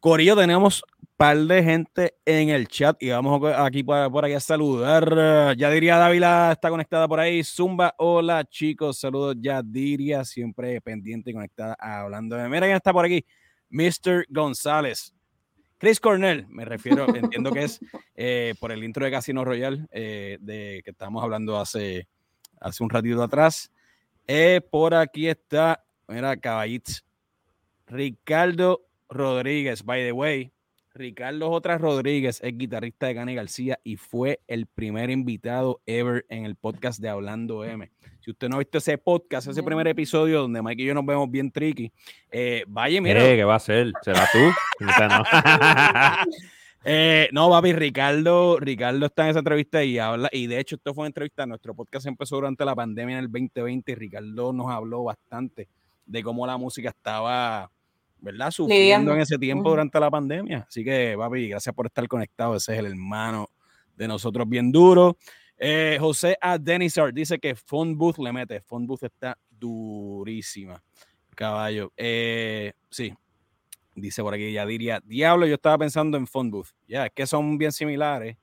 Corillo, 0.00 0.36
tenemos 0.36 0.84
un 1.02 1.08
par 1.16 1.36
de 1.36 1.62
gente 1.62 2.14
en 2.24 2.50
el 2.50 2.68
chat 2.68 3.02
y 3.02 3.10
vamos 3.10 3.42
aquí 3.56 3.82
por, 3.82 4.10
por 4.12 4.24
aquí 4.24 4.34
a 4.34 4.40
saludar. 4.40 5.56
Ya 5.56 5.70
diría 5.70 5.96
Dávila 5.96 6.52
está 6.52 6.70
conectada 6.70 7.08
por 7.08 7.18
ahí. 7.18 7.42
Zumba, 7.42 7.94
hola 7.98 8.44
chicos, 8.44 9.00
saludos. 9.00 9.36
Ya 9.40 9.60
diría 9.62 10.24
siempre 10.24 10.80
pendiente 10.80 11.30
y 11.30 11.34
conectada 11.34 11.76
hablando 11.80 12.36
de. 12.36 12.48
Mira 12.48 12.66
quién 12.66 12.76
está 12.76 12.92
por 12.92 13.04
aquí. 13.04 13.24
Mr. 13.70 14.24
González. 14.28 15.12
Chris 15.78 16.00
Cornell, 16.00 16.46
me 16.48 16.64
refiero, 16.64 17.06
entiendo 17.14 17.52
que 17.52 17.64
es 17.64 17.80
eh, 18.16 18.54
por 18.60 18.72
el 18.72 18.82
intro 18.82 19.04
de 19.04 19.12
Casino 19.12 19.44
Royal, 19.44 19.88
eh, 19.92 20.38
de 20.40 20.82
que 20.84 20.90
estábamos 20.90 21.22
hablando 21.22 21.58
hace, 21.58 22.08
hace 22.60 22.82
un 22.82 22.90
ratito 22.90 23.22
atrás. 23.22 23.70
Eh, 24.26 24.60
por 24.70 24.94
aquí 24.94 25.28
está, 25.28 25.84
mira, 26.08 26.36
caballito. 26.36 26.92
Ricardo 27.86 28.82
Rodríguez, 29.08 29.82
by 29.84 30.02
the 30.02 30.12
way. 30.12 30.52
Ricardo 30.98 31.48
Otras 31.50 31.80
Rodríguez 31.80 32.40
es 32.42 32.58
guitarrista 32.58 33.06
de 33.06 33.14
Cani 33.14 33.36
García 33.36 33.78
y 33.84 33.96
fue 33.96 34.40
el 34.48 34.66
primer 34.66 35.10
invitado 35.10 35.80
ever 35.86 36.26
en 36.28 36.44
el 36.44 36.56
podcast 36.56 37.00
de 37.00 37.08
Hablando 37.08 37.64
M. 37.64 37.88
Si 38.18 38.32
usted 38.32 38.48
no 38.48 38.56
ha 38.56 38.58
visto 38.58 38.78
ese 38.78 38.98
podcast, 38.98 39.46
ese 39.46 39.62
primer 39.62 39.86
episodio 39.86 40.40
donde 40.40 40.60
Mike 40.60 40.82
y 40.82 40.86
yo 40.86 40.94
nos 40.94 41.06
vemos 41.06 41.30
bien 41.30 41.52
tricky, 41.52 41.92
eh, 42.32 42.64
vaya, 42.66 43.00
mira. 43.00 43.20
¿Qué 43.20 43.44
va 43.44 43.54
a 43.54 43.60
ser? 43.60 43.92
¿Será 44.02 44.28
tú? 44.32 44.38
eh, 46.84 47.28
no, 47.30 47.48
papi, 47.48 47.72
Ricardo, 47.74 48.58
Ricardo 48.58 49.06
está 49.06 49.22
en 49.22 49.30
esa 49.30 49.38
entrevista 49.38 49.84
y 49.84 50.00
habla, 50.00 50.28
y 50.32 50.48
de 50.48 50.58
hecho 50.58 50.74
esto 50.74 50.94
fue 50.94 51.02
una 51.02 51.08
entrevista, 51.08 51.46
nuestro 51.46 51.74
podcast 51.74 52.06
empezó 52.06 52.34
durante 52.34 52.64
la 52.64 52.74
pandemia 52.74 53.18
en 53.18 53.24
el 53.24 53.30
2020 53.30 53.92
y 53.92 53.94
Ricardo 53.94 54.52
nos 54.52 54.68
habló 54.68 55.04
bastante 55.04 55.68
de 56.06 56.22
cómo 56.24 56.44
la 56.44 56.56
música 56.56 56.88
estaba 56.88 57.70
¿verdad? 58.20 58.50
Sufriendo 58.50 59.12
en 59.14 59.20
ese 59.20 59.38
tiempo 59.38 59.70
durante 59.70 59.98
la 60.00 60.10
pandemia. 60.10 60.66
Así 60.68 60.84
que, 60.84 61.14
papi, 61.16 61.48
gracias 61.48 61.74
por 61.74 61.86
estar 61.86 62.06
conectado. 62.08 62.56
Ese 62.56 62.72
es 62.72 62.78
el 62.78 62.86
hermano 62.86 63.50
de 63.96 64.08
nosotros 64.08 64.48
bien 64.48 64.70
duro. 64.72 65.16
Eh, 65.56 65.96
José 66.00 66.36
A. 66.40 66.56
Denizar 66.56 67.12
dice 67.12 67.38
que 67.38 67.54
Phone 67.54 67.96
Booth 67.96 68.18
le 68.18 68.32
mete. 68.32 68.60
Phone 68.60 68.86
Booth 68.86 69.02
está 69.04 69.36
durísima. 69.50 70.82
Caballo. 71.34 71.92
Eh, 71.96 72.72
sí. 72.90 73.12
Dice 73.94 74.22
por 74.22 74.34
aquí, 74.34 74.52
ya 74.52 74.64
diría, 74.64 75.00
diablo, 75.04 75.46
yo 75.46 75.54
estaba 75.54 75.78
pensando 75.78 76.16
en 76.16 76.26
Phone 76.26 76.50
Booth. 76.50 76.68
Ya, 76.86 77.06
es 77.06 77.12
que 77.12 77.26
son 77.26 77.58
bien 77.58 77.72
similares 77.72 78.36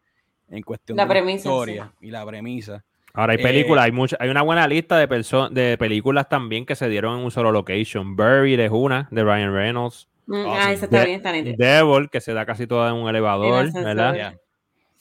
en 0.49 0.61
cuestión 0.61 0.97
de 0.97 1.05
la 1.05 1.31
historia 1.31 1.93
y 2.01 2.11
la 2.11 2.25
premisa. 2.25 2.83
Ahora 3.15 3.33
hay 3.33 3.41
películas, 3.41 3.83
eh, 3.83 3.85
hay 3.85 3.91
mucha, 3.91 4.17
hay 4.19 4.29
una 4.29 4.41
buena 4.41 4.67
lista 4.67 4.97
de, 4.97 5.07
de 5.51 5.77
películas 5.77 6.27
también 6.27 6.65
que 6.65 6.75
se 6.75 6.89
dieron 6.89 7.19
en 7.19 7.25
un 7.25 7.31
solo 7.31 7.51
location. 7.51 8.15
Buried 8.15 8.59
es 8.59 8.71
una, 8.71 9.07
de 9.11 9.23
Ryan 9.23 9.53
Reynolds. 9.53 10.09
Mm, 10.27 10.45
oh, 10.45 10.55
ah, 10.55 10.71
esa 10.73 10.85
está 10.85 11.05
bien, 11.05 11.17
está 11.17 11.31
Devil, 11.31 12.09
que 12.09 12.19
se 12.19 12.33
da 12.33 12.45
casi 12.45 12.67
toda 12.67 12.89
en 12.89 12.95
un 12.95 13.09
elevador, 13.09 13.71
¿verdad? 13.73 14.35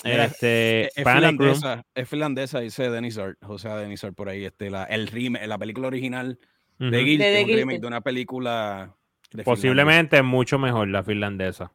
Este, 0.05 0.87
es, 0.89 0.93
finlandesa, 0.97 1.87
es, 1.95 2.09
finlandesa, 2.09 2.61
dice 2.61 2.91
Denis 2.91 3.17
Art, 3.17 3.39
José 3.43 3.71
Denis 3.71 4.05
Art 4.05 4.15
por 4.15 4.29
ahí, 4.29 4.45
este, 4.45 4.69
la, 4.69 4.85
el 4.85 5.07
remake, 5.07 5.47
la 5.47 5.57
película 5.57 5.87
original 5.89 6.39
de 6.79 6.99
Guilty, 6.99 7.25
de, 7.25 7.43
un 7.45 7.49
remake 7.49 7.81
de 7.81 7.87
una 7.87 8.03
película 8.03 8.95
Posiblemente 9.43 10.19
es 10.19 10.25
mucho 10.25 10.59
mejor 10.59 10.89
la 10.89 11.03
finlandesa. 11.03 11.73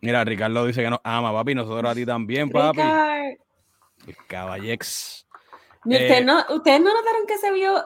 Mira, 0.00 0.24
Ricardo 0.24 0.66
dice 0.66 0.82
que 0.82 0.90
nos 0.90 1.00
ama, 1.04 1.32
papi, 1.32 1.54
nosotros 1.54 1.90
a 1.90 1.94
ti 1.94 2.04
también, 2.04 2.50
papi. 2.50 2.80
El 2.80 4.16
caballex. 4.26 5.26
Eh, 5.90 6.24
no, 6.24 6.44
¿Ustedes 6.54 6.80
no 6.80 6.94
notaron 6.94 7.26
que 7.26 7.38
se 7.38 7.52
vio, 7.52 7.82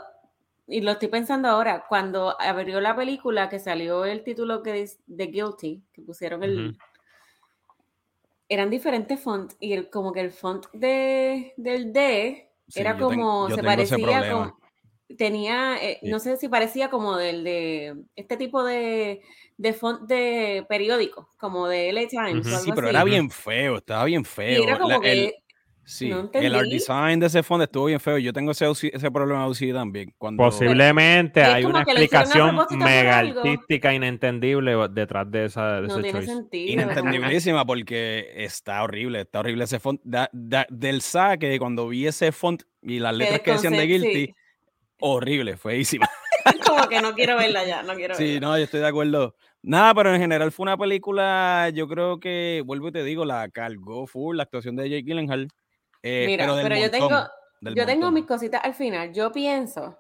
y 0.66 0.80
lo 0.80 0.92
estoy 0.92 1.08
pensando 1.08 1.48
ahora, 1.48 1.84
cuando 1.88 2.40
abrió 2.40 2.80
la 2.80 2.96
película 2.96 3.48
que 3.48 3.58
salió 3.58 4.04
el 4.04 4.24
título 4.24 4.62
que 4.62 4.82
es 4.82 5.00
The 5.14 5.26
Guilty, 5.26 5.82
que 5.92 6.02
pusieron 6.02 6.42
el... 6.42 6.78
Eran 8.48 8.68
diferentes 8.68 9.18
fonts 9.18 9.56
y 9.60 9.72
el, 9.72 9.88
como 9.88 10.12
que 10.12 10.20
el 10.20 10.30
font 10.30 10.66
de, 10.72 11.54
del 11.56 11.92
D 11.92 12.50
era 12.74 12.98
como, 12.98 13.48
se 13.48 13.62
parecía 13.62 14.30
como, 14.30 14.58
tenía, 15.16 15.76
eh, 15.82 15.98
no 16.02 16.18
sé 16.18 16.36
si 16.36 16.48
parecía 16.48 16.90
como 16.90 17.16
del 17.16 17.44
de 17.44 17.96
este 18.16 18.36
tipo 18.36 18.62
de, 18.64 19.22
de 19.56 19.72
font 19.72 20.02
de 20.02 20.66
periódico, 20.68 21.30
como 21.38 21.68
de 21.68 21.92
LA 21.92 22.08
Times. 22.08 22.46
Sí, 22.62 22.72
pero 22.74 22.88
era 22.88 23.04
bien 23.04 23.30
feo, 23.30 23.76
estaba 23.78 24.04
bien 24.04 24.24
feo. 24.24 24.62
era 24.62 24.78
como 24.78 25.00
que 25.00 25.41
Sí, 25.84 26.12
el 26.32 26.54
art 26.54 26.68
design 26.68 27.18
de 27.18 27.26
ese 27.26 27.42
fondo 27.42 27.64
estuvo 27.64 27.86
bien 27.86 27.98
feo. 27.98 28.16
Yo 28.18 28.32
tengo 28.32 28.52
ese, 28.52 28.70
ese 28.70 29.10
problema 29.10 29.44
de 29.44 29.50
UCI 29.50 29.72
también. 29.72 30.14
Cuando... 30.16 30.42
Posiblemente 30.42 31.42
hay 31.42 31.64
una 31.64 31.82
explicación 31.82 32.56
mega 32.70 33.18
artística 33.18 33.92
inentendible 33.92 34.76
detrás 34.90 35.30
de 35.30 35.46
esa 35.46 35.80
de 35.80 35.88
no 35.88 36.00
tiene 36.00 36.22
sentido. 36.22 36.72
Inentendibilísima 36.72 37.64
porque 37.66 38.32
está 38.36 38.82
horrible, 38.82 39.22
está 39.22 39.40
horrible 39.40 39.64
ese 39.64 39.80
font. 39.80 40.00
del 40.02 41.02
saque, 41.02 41.58
cuando 41.58 41.88
vi 41.88 42.06
ese 42.06 42.30
font 42.30 42.62
y 42.80 43.00
las 43.00 43.16
letras 43.16 43.40
que 43.40 43.52
decían 43.52 43.72
de 43.72 43.86
Guilty, 43.86 44.34
horrible, 45.00 45.56
feísima. 45.56 46.08
Como 46.66 46.88
que 46.88 47.00
no 47.00 47.14
quiero 47.14 47.36
verla 47.36 47.64
ya, 47.64 47.82
no 47.82 47.94
quiero 47.94 48.14
Sí, 48.14 48.38
no, 48.40 48.56
yo 48.56 48.64
estoy 48.64 48.80
de 48.80 48.88
acuerdo. 48.88 49.34
Nada, 49.62 49.94
pero 49.94 50.14
en 50.14 50.20
general 50.20 50.50
fue 50.50 50.64
una 50.64 50.76
película, 50.76 51.70
yo 51.72 51.86
creo 51.86 52.18
que, 52.18 52.62
vuelvo 52.64 52.88
y 52.88 52.92
te 52.92 53.04
digo, 53.04 53.24
la 53.24 53.48
cargó 53.48 54.06
full 54.06 54.36
la 54.36 54.42
actuación 54.44 54.74
de 54.74 54.88
Jake 54.88 55.04
Gyllenhaal 55.04 55.48
eh, 56.02 56.24
Mira, 56.26 56.46
pero, 56.62 56.76
yo 56.76 56.90
tengo, 56.90 57.28
yo 57.60 57.86
tengo 57.86 58.10
mis 58.10 58.26
cositas 58.26 58.60
al 58.64 58.74
final. 58.74 59.12
Yo 59.12 59.30
pienso, 59.32 59.98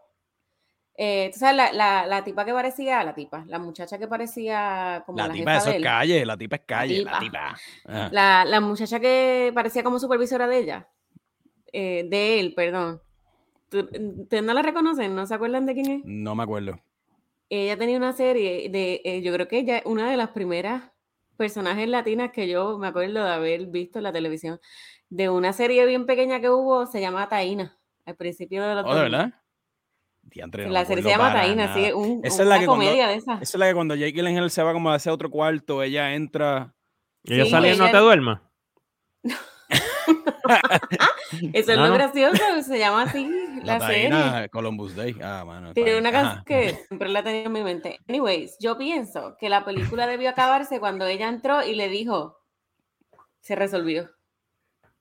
eh, 0.94 1.30
tú 1.32 1.38
sabes, 1.38 1.56
la, 1.56 1.72
la, 1.72 2.06
la, 2.06 2.22
tipa 2.22 2.44
que 2.44 2.52
parecía, 2.52 3.02
la 3.02 3.14
tipa, 3.14 3.44
la 3.46 3.58
muchacha 3.58 3.98
que 3.98 4.06
parecía 4.06 5.02
como 5.06 5.18
la, 5.18 5.28
la 5.28 5.32
tipa, 5.34 5.56
eso 5.56 5.70
es 5.70 5.82
calle, 5.82 6.26
la 6.26 6.36
tipa 6.36 6.56
es 6.56 6.62
calle, 6.66 7.02
la 7.04 7.18
tipa. 7.18 7.56
La, 7.84 8.44
la, 8.44 8.60
muchacha 8.60 9.00
que 9.00 9.52
parecía 9.54 9.82
como 9.82 9.98
supervisora 9.98 10.46
de 10.46 10.58
ella, 10.58 10.88
eh, 11.72 12.06
de 12.08 12.40
él, 12.40 12.54
perdón. 12.54 13.00
¿Ustedes 13.72 14.42
no 14.42 14.52
la 14.52 14.60
reconocen? 14.60 15.14
¿No 15.14 15.26
se 15.26 15.34
acuerdan 15.34 15.64
de 15.64 15.74
quién 15.74 15.90
es? 15.90 16.00
No 16.04 16.34
me 16.34 16.42
acuerdo. 16.42 16.78
Ella 17.48 17.76
tenía 17.78 17.96
una 17.96 18.12
serie 18.12 18.68
de, 18.68 19.22
yo 19.22 19.32
creo 19.32 19.48
que 19.48 19.58
ella, 19.58 19.82
una 19.86 20.10
de 20.10 20.18
las 20.18 20.28
primeras 20.28 20.84
personajes 21.36 21.88
latinas 21.88 22.30
que 22.32 22.48
yo 22.48 22.78
me 22.78 22.88
acuerdo 22.88 23.24
de 23.24 23.30
haber 23.30 23.66
visto 23.66 23.98
en 23.98 24.04
la 24.04 24.12
televisión 24.12 24.60
de 25.08 25.28
una 25.28 25.52
serie 25.52 25.84
bien 25.86 26.06
pequeña 26.06 26.40
que 26.40 26.50
hubo, 26.50 26.86
se 26.86 27.00
llama 27.00 27.28
Taína, 27.28 27.78
al 28.06 28.16
principio 28.16 28.66
de 28.66 28.74
la 28.74 28.82
oh, 28.82 28.94
¿de 28.94 29.00
verdad? 29.02 29.32
la 30.70 30.84
serie 30.84 31.02
se 31.02 31.10
llama 31.10 31.32
Taina, 31.32 31.74
sí, 31.74 31.92
un, 31.92 32.20
esa 32.24 32.44
una 32.44 32.64
comedia 32.64 33.08
de 33.08 33.16
esa. 33.16 33.34
Esa 33.34 33.42
es 33.42 33.54
la 33.56 33.68
que 33.68 33.74
cuando 33.74 33.94
Jake 33.94 34.12
Gyllenhaal 34.12 34.50
se 34.50 34.62
va 34.62 34.72
como 34.72 34.90
a 34.90 34.96
ese 34.96 35.10
otro 35.10 35.30
cuarto, 35.30 35.82
ella 35.82 36.14
entra. 36.14 36.74
¿Y 37.24 37.34
ella 37.34 37.46
sale 37.46 37.74
y 37.74 37.76
no 37.76 37.90
te 37.90 37.96
duerma? 37.98 38.50
Eso 41.52 41.72
es 41.72 41.78
lo 41.78 41.92
gracioso, 41.92 42.62
se 42.62 42.78
llama 42.78 43.02
así 43.02 43.28
la, 43.64 43.80
serie. 43.86 44.48
Columbus 44.50 44.94
Day. 44.94 45.16
Ah, 45.22 45.44
mano. 45.46 45.72
Tiene 45.74 45.98
una 45.98 46.12
canción 46.12 46.44
que 46.44 46.78
siempre 46.88 47.08
la 47.08 47.22
tenía 47.22 47.44
en 47.44 47.52
mi 47.52 47.62
mente. 47.62 47.98
Anyways, 48.08 48.56
yo 48.58 48.76
pienso 48.76 49.36
que 49.38 49.48
la 49.48 49.64
película 49.64 50.06
debió 50.06 50.30
acabarse 50.30 50.80
cuando 50.80 51.06
ella 51.06 51.28
entró 51.28 51.64
y 51.64 51.74
le 51.74 51.88
dijo, 51.88 52.40
se 53.40 53.54
resolvió. 53.54 54.10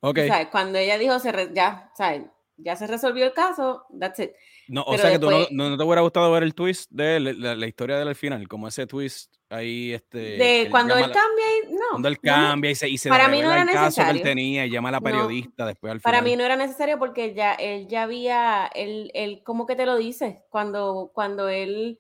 Ok. 0.01 0.19
O 0.19 0.23
sea, 0.23 0.49
cuando 0.49 0.77
ella 0.77 0.97
dijo, 0.97 1.19
se 1.19 1.51
ya, 1.53 1.91
¿sabes? 1.95 2.23
ya 2.63 2.75
se 2.75 2.87
resolvió 2.87 3.25
el 3.25 3.33
caso, 3.33 3.85
that's 3.99 4.19
it. 4.19 4.31
No, 4.67 4.83
o 4.83 4.97
sea 4.97 5.11
que 5.11 5.19
tú 5.19 5.29
no, 5.51 5.77
te 5.77 5.83
hubiera 5.83 6.01
gustado 6.01 6.31
ver 6.31 6.43
el 6.43 6.53
twist 6.53 6.89
de 6.91 7.19
la, 7.19 7.67
historia 7.67 7.97
del 7.97 8.15
final, 8.15 8.47
como 8.47 8.67
ese 8.67 8.87
twist 8.87 9.33
ahí, 9.49 9.93
este. 9.93 10.17
De 10.17 10.67
cuando 10.69 10.95
él 10.95 11.03
cambia 11.03 11.45
y 11.57 11.73
no. 11.73 11.79
Cuando 11.91 12.07
él 12.07 12.19
cambia 12.19 12.71
y 12.71 12.75
se, 12.75 12.89
y 12.89 12.97
se 12.97 13.09
para 13.09 13.27
mí 13.27 13.41
no 13.41 13.51
era 13.51 13.63
el 13.63 13.69
caso 13.69 14.03
que 14.03 14.11
él 14.11 14.21
tenía 14.21 14.65
y 14.65 14.69
llama 14.69 14.89
a 14.89 14.93
la 14.93 15.01
periodista 15.01 15.65
después 15.65 15.91
al 15.91 15.99
final. 15.99 16.13
Para 16.13 16.23
mí 16.23 16.35
no 16.35 16.43
era 16.43 16.55
necesario 16.55 16.99
porque 16.99 17.33
ya 17.33 17.53
él 17.53 17.87
ya 17.87 18.03
había, 18.03 18.67
él, 18.73 19.11
él 19.13 19.41
¿cómo 19.43 19.65
que 19.65 19.75
te 19.75 19.85
lo 19.85 19.97
dice? 19.97 20.43
Cuando, 20.49 21.11
cuando 21.13 21.49
él, 21.49 21.99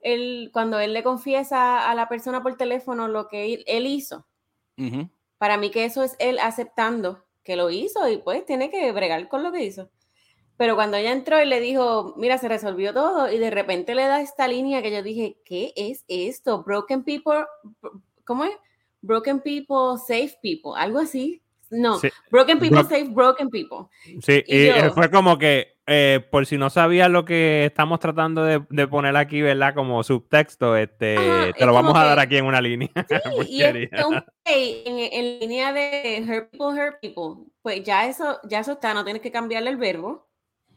él, 0.00 0.50
cuando 0.52 0.80
él 0.80 0.92
le 0.94 1.02
confiesa 1.02 1.90
a 1.90 1.94
la 1.94 2.08
persona 2.08 2.42
por 2.42 2.56
teléfono 2.56 3.08
lo 3.08 3.28
que 3.28 3.62
él, 3.66 3.86
hizo. 3.86 4.26
Para 5.38 5.56
mí 5.56 5.70
que 5.70 5.84
eso 5.84 6.02
es 6.02 6.16
él 6.18 6.38
aceptando 6.40 7.24
que 7.44 7.56
lo 7.56 7.70
hizo 7.70 8.08
y 8.08 8.18
pues 8.18 8.44
tiene 8.44 8.70
que 8.70 8.90
bregar 8.92 9.28
con 9.28 9.42
lo 9.42 9.52
que 9.52 9.64
hizo. 9.64 9.90
Pero 10.62 10.76
cuando 10.76 10.96
ella 10.96 11.10
entró 11.10 11.42
y 11.42 11.44
le 11.44 11.58
dijo, 11.58 12.14
mira, 12.16 12.38
se 12.38 12.46
resolvió 12.46 12.94
todo, 12.94 13.28
y 13.28 13.36
de 13.36 13.50
repente 13.50 13.96
le 13.96 14.04
da 14.04 14.20
esta 14.20 14.46
línea 14.46 14.80
que 14.80 14.92
yo 14.92 15.02
dije, 15.02 15.36
¿qué 15.44 15.72
es 15.74 16.04
esto? 16.06 16.62
Broken 16.62 17.02
people, 17.02 17.46
¿cómo 18.24 18.44
es? 18.44 18.52
Broken 19.00 19.40
people, 19.40 19.98
save 20.06 20.38
people, 20.40 20.70
algo 20.76 21.00
así. 21.00 21.42
No, 21.68 21.98
broken 22.30 22.60
people 22.60 22.84
save 22.84 23.08
broken 23.08 23.50
people. 23.50 23.88
Sí, 24.20 24.44
y, 24.46 24.70
fue 24.94 25.10
como 25.10 25.36
que, 25.36 25.78
eh, 25.84 26.24
por 26.30 26.46
si 26.46 26.56
no 26.56 26.70
sabías 26.70 27.10
lo 27.10 27.24
que 27.24 27.64
estamos 27.64 27.98
tratando 27.98 28.44
de, 28.44 28.86
poner 28.86 29.16
aquí, 29.16 29.42
¿verdad? 29.42 29.74
Como 29.74 30.04
subtexto, 30.04 30.76
este, 30.76 31.16
te 31.58 31.66
lo 31.66 31.72
vamos 31.72 31.96
a 31.96 32.04
dar 32.04 32.20
aquí 32.20 32.36
en 32.36 32.44
una 32.44 32.60
línea. 32.60 32.88
Sí, 34.44 34.82
y 34.84 34.88
en, 34.88 34.98
en, 34.98 35.40
línea 35.40 35.72
de 35.72 36.24
hurt 36.24 36.50
people, 36.50 36.80
hurt 36.80 37.00
people, 37.00 37.50
pues 37.62 37.82
ya 37.82 38.06
eso, 38.06 38.38
ya 38.44 38.60
eso 38.60 38.72
está, 38.72 38.94
no 38.94 39.02
tienes 39.02 39.22
que 39.22 39.32
cambiarle 39.32 39.70
el 39.70 39.76
verbo 39.76 40.31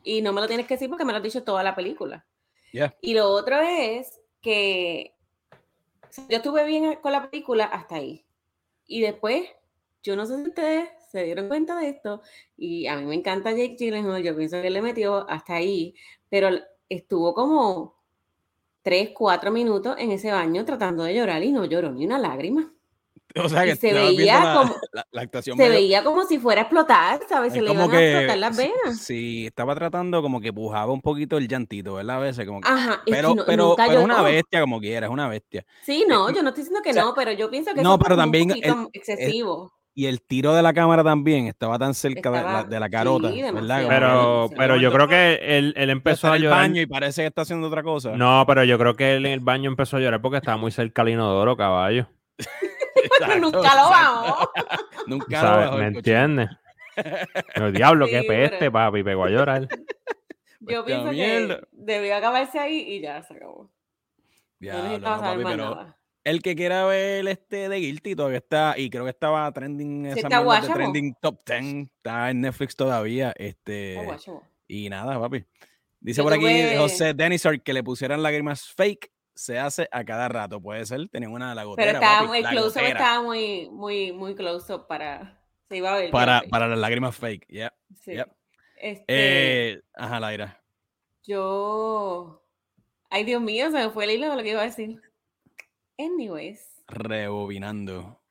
y 0.05 0.21
no 0.21 0.31
me 0.31 0.39
lo 0.39 0.47
tienes 0.47 0.67
que 0.67 0.75
decir 0.75 0.89
porque 0.89 1.03
me 1.03 1.11
lo 1.11 1.17
has 1.17 1.23
dicho 1.23 1.43
toda 1.43 1.63
la 1.63 1.75
película. 1.75 2.25
Y 3.01 3.13
lo 3.13 3.29
otro 3.29 3.59
es 3.59 4.21
que 4.41 5.15
yo 6.29 6.37
estuve 6.37 6.65
bien 6.65 6.95
con 7.01 7.11
la 7.11 7.29
película 7.29 7.65
hasta 7.65 7.95
ahí. 7.95 8.25
Y 8.85 9.01
después, 9.01 9.49
yo 10.03 10.15
no 10.15 10.25
sé 10.25 10.37
si 10.37 10.49
ustedes 10.49 10.89
se 11.09 11.23
dieron 11.23 11.47
cuenta 11.47 11.77
de 11.79 11.89
esto, 11.89 12.21
y 12.57 12.87
a 12.87 12.97
mí 12.97 13.05
me 13.05 13.15
encanta 13.15 13.51
Jake 13.51 13.75
Gyllenhaal, 13.77 14.21
yo 14.21 14.35
pienso 14.35 14.61
que 14.61 14.69
le 14.69 14.81
metió 14.81 15.29
hasta 15.29 15.55
ahí, 15.55 15.95
pero 16.29 16.49
estuvo 16.89 17.33
como 17.33 17.95
tres, 18.83 19.11
cuatro 19.15 19.51
minutos 19.51 19.95
en 19.97 20.11
ese 20.11 20.31
baño 20.31 20.65
tratando 20.65 21.03
de 21.03 21.15
llorar 21.15 21.41
y 21.43 21.51
no 21.51 21.65
lloró 21.65 21.91
ni 21.91 22.05
una 22.05 22.19
lágrima. 22.19 22.74
O 23.43 23.49
sea, 23.49 23.65
que 23.65 23.75
se 23.75 23.93
veía 23.93 24.53
como 24.53 24.75
se 25.41 25.69
veía 25.69 26.03
como 26.03 26.23
si 26.23 26.39
fuera 26.39 26.61
a 26.61 26.63
explotar, 26.63 27.19
¿sabes? 27.27 27.53
Se 27.53 27.61
le 27.61 27.73
iban 27.73 27.91
a 27.91 28.01
explotar 28.01 28.37
las 28.37 28.57
venas. 28.57 28.99
Sí, 28.99 29.45
estaba 29.47 29.75
tratando 29.75 30.21
como 30.21 30.39
que 30.39 30.53
pujaba 30.53 30.91
un 30.93 31.01
poquito 31.01 31.37
el 31.37 31.47
llantito, 31.47 31.95
¿verdad? 31.95 32.17
A 32.17 32.19
veces 32.19 32.45
como 32.45 32.61
que, 32.61 32.69
Ajá, 32.69 33.01
pero, 33.05 33.35
pero, 33.45 33.75
pero 33.75 34.01
una 34.03 34.21
bestia 34.21 34.61
como 34.61 34.79
quiera, 34.79 35.07
es 35.07 35.11
una 35.11 35.27
bestia. 35.27 35.65
Sí, 35.83 36.05
no, 36.07 36.31
yo 36.31 36.41
no 36.43 36.49
estoy 36.49 36.63
diciendo 36.63 36.81
que 36.81 36.93
no, 36.93 37.13
pero 37.13 37.33
yo 37.33 37.49
pienso 37.49 37.73
que 37.73 37.81
no, 37.81 37.99
pero 37.99 38.15
también 38.15 38.51
un 38.51 38.89
excesivo. 38.93 39.73
y 39.93 40.05
el 40.05 40.21
tiro 40.21 40.53
de 40.53 40.61
la 40.61 40.73
cámara 40.73 41.03
también 41.03 41.47
estaba 41.47 41.77
tan 41.77 41.93
cerca 41.93 42.31
de, 42.31 42.41
la, 42.41 42.63
de, 42.63 42.79
la, 42.79 42.89
carota, 42.89 43.29
¿verdad? 43.29 43.85
Pero, 43.89 44.49
pero 44.55 44.77
yo 44.77 44.93
creo 44.93 45.09
que 45.09 45.39
él, 45.41 45.73
él 45.75 45.89
empezó 45.89 46.31
a 46.31 46.37
llorar. 46.37 46.63
el 46.63 46.69
baño 46.69 46.81
y 46.81 46.85
parece 46.85 47.23
que 47.23 47.27
está 47.27 47.41
haciendo 47.41 47.67
otra 47.67 47.83
cosa. 47.83 48.15
No, 48.15 48.45
pero 48.47 48.63
yo 48.63 48.77
creo 48.77 48.95
que 48.95 49.17
él 49.17 49.25
en 49.25 49.33
el 49.33 49.39
baño 49.41 49.69
empezó 49.69 49.97
a 49.97 49.99
llorar 49.99 50.21
porque 50.21 50.37
estaba 50.37 50.55
muy 50.55 50.71
cerca 50.71 51.01
al 51.01 51.09
inodoro, 51.09 51.57
caballo. 51.57 52.07
Nunca 53.39 53.75
lo 53.75 53.89
vamos. 53.89 54.49
Nunca 55.07 55.43
lo 55.43 55.49
vamos. 55.49 55.79
¿Me 55.79 55.87
entiendes? 55.87 56.49
El 57.55 57.73
diablo, 57.73 58.07
qué 58.07 58.23
peste, 58.23 58.71
papi, 58.71 59.03
pegó 59.03 59.25
a 59.25 59.29
llorar. 59.29 59.67
Yo 60.61 60.83
pienso 60.83 61.11
que 61.11 61.59
debió 61.71 62.15
acabarse 62.15 62.57
ahí 62.57 62.79
y 62.87 63.01
ya 63.01 63.21
se 63.21 63.35
acabó. 63.35 63.69
no 64.59 65.01
papi, 65.01 65.43
pero 65.43 65.95
El 66.23 66.41
que 66.41 66.55
quiera 66.55 66.85
ver 66.85 67.27
este 67.27 67.69
de 67.69 67.77
Guilty 67.77 68.15
todavía 68.15 68.39
está, 68.39 68.73
y 68.75 68.89
creo 68.89 69.03
que 69.03 69.11
estaba 69.11 69.51
trending 69.51 70.07
esa 70.07 70.27
de 70.27 70.73
trending 70.73 71.15
top 71.21 71.39
10, 71.45 71.87
está 71.97 72.31
en 72.31 72.41
Netflix 72.41 72.75
todavía. 72.75 73.31
Este, 73.37 73.95
y 74.67 74.89
nada, 74.89 75.19
papi. 75.19 75.45
Dice 75.99 76.23
por 76.23 76.33
aquí 76.33 76.45
José 76.77 77.13
Denisar 77.13 77.61
que 77.61 77.73
le 77.73 77.83
pusieran 77.83 78.23
lágrimas 78.23 78.67
fake 78.67 79.11
se 79.35 79.59
hace 79.59 79.87
a 79.91 80.03
cada 80.03 80.29
rato, 80.29 80.61
puede 80.61 80.85
ser, 80.85 81.07
tenía 81.09 81.29
una 81.29 81.53
la 81.53 81.65
gotera. 81.65 81.93
Pero 81.93 82.03
estaba 82.03 82.27
muy, 82.27 82.43
close 82.43 82.87
estaba 82.87 83.21
muy, 83.21 83.69
muy, 83.69 84.11
muy 84.13 84.35
close 84.35 84.73
up 84.73 84.87
para, 84.87 85.39
se 85.67 85.77
iba 85.77 85.93
a 85.93 85.97
ver. 85.97 86.11
Para, 86.11 86.41
para 86.49 86.67
las 86.67 86.79
lágrimas 86.79 87.15
fake, 87.15 87.45
ya. 87.49 87.73
Sí. 88.01 88.13
Este, 88.77 89.03
eh, 89.07 89.81
ajá, 89.93 90.19
Laira. 90.19 90.61
Yo, 91.23 92.43
ay 93.09 93.23
Dios 93.23 93.41
mío, 93.41 93.71
se 93.71 93.77
me 93.77 93.89
fue 93.89 94.05
el 94.05 94.11
hilo 94.11 94.29
de 94.29 94.35
lo 94.37 94.43
que 94.43 94.51
iba 94.51 94.61
a 94.61 94.65
decir. 94.65 95.01
Anyways. 95.97 96.83
Rebobinando. 96.87 98.21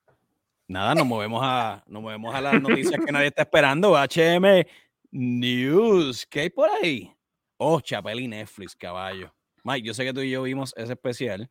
Nada, 0.66 0.94
nos 0.94 1.06
movemos 1.06 1.40
a, 1.44 1.84
nos 1.86 2.02
movemos 2.02 2.34
a 2.34 2.40
las 2.40 2.60
noticias 2.60 2.98
que 3.04 3.12
nadie 3.12 3.26
está 3.28 3.42
esperando. 3.42 3.94
HM 3.94 4.64
News, 5.10 6.26
¿qué 6.26 6.40
hay 6.40 6.50
por 6.50 6.70
ahí? 6.70 7.14
Oh, 7.58 7.80
Chapel 7.80 8.20
y 8.20 8.28
Netflix, 8.28 8.74
caballo. 8.74 9.32
Mike, 9.64 9.86
yo 9.86 9.94
sé 9.94 10.04
que 10.04 10.12
tú 10.12 10.20
y 10.20 10.30
yo 10.30 10.42
vimos 10.42 10.74
ese 10.76 10.92
especial 10.92 11.50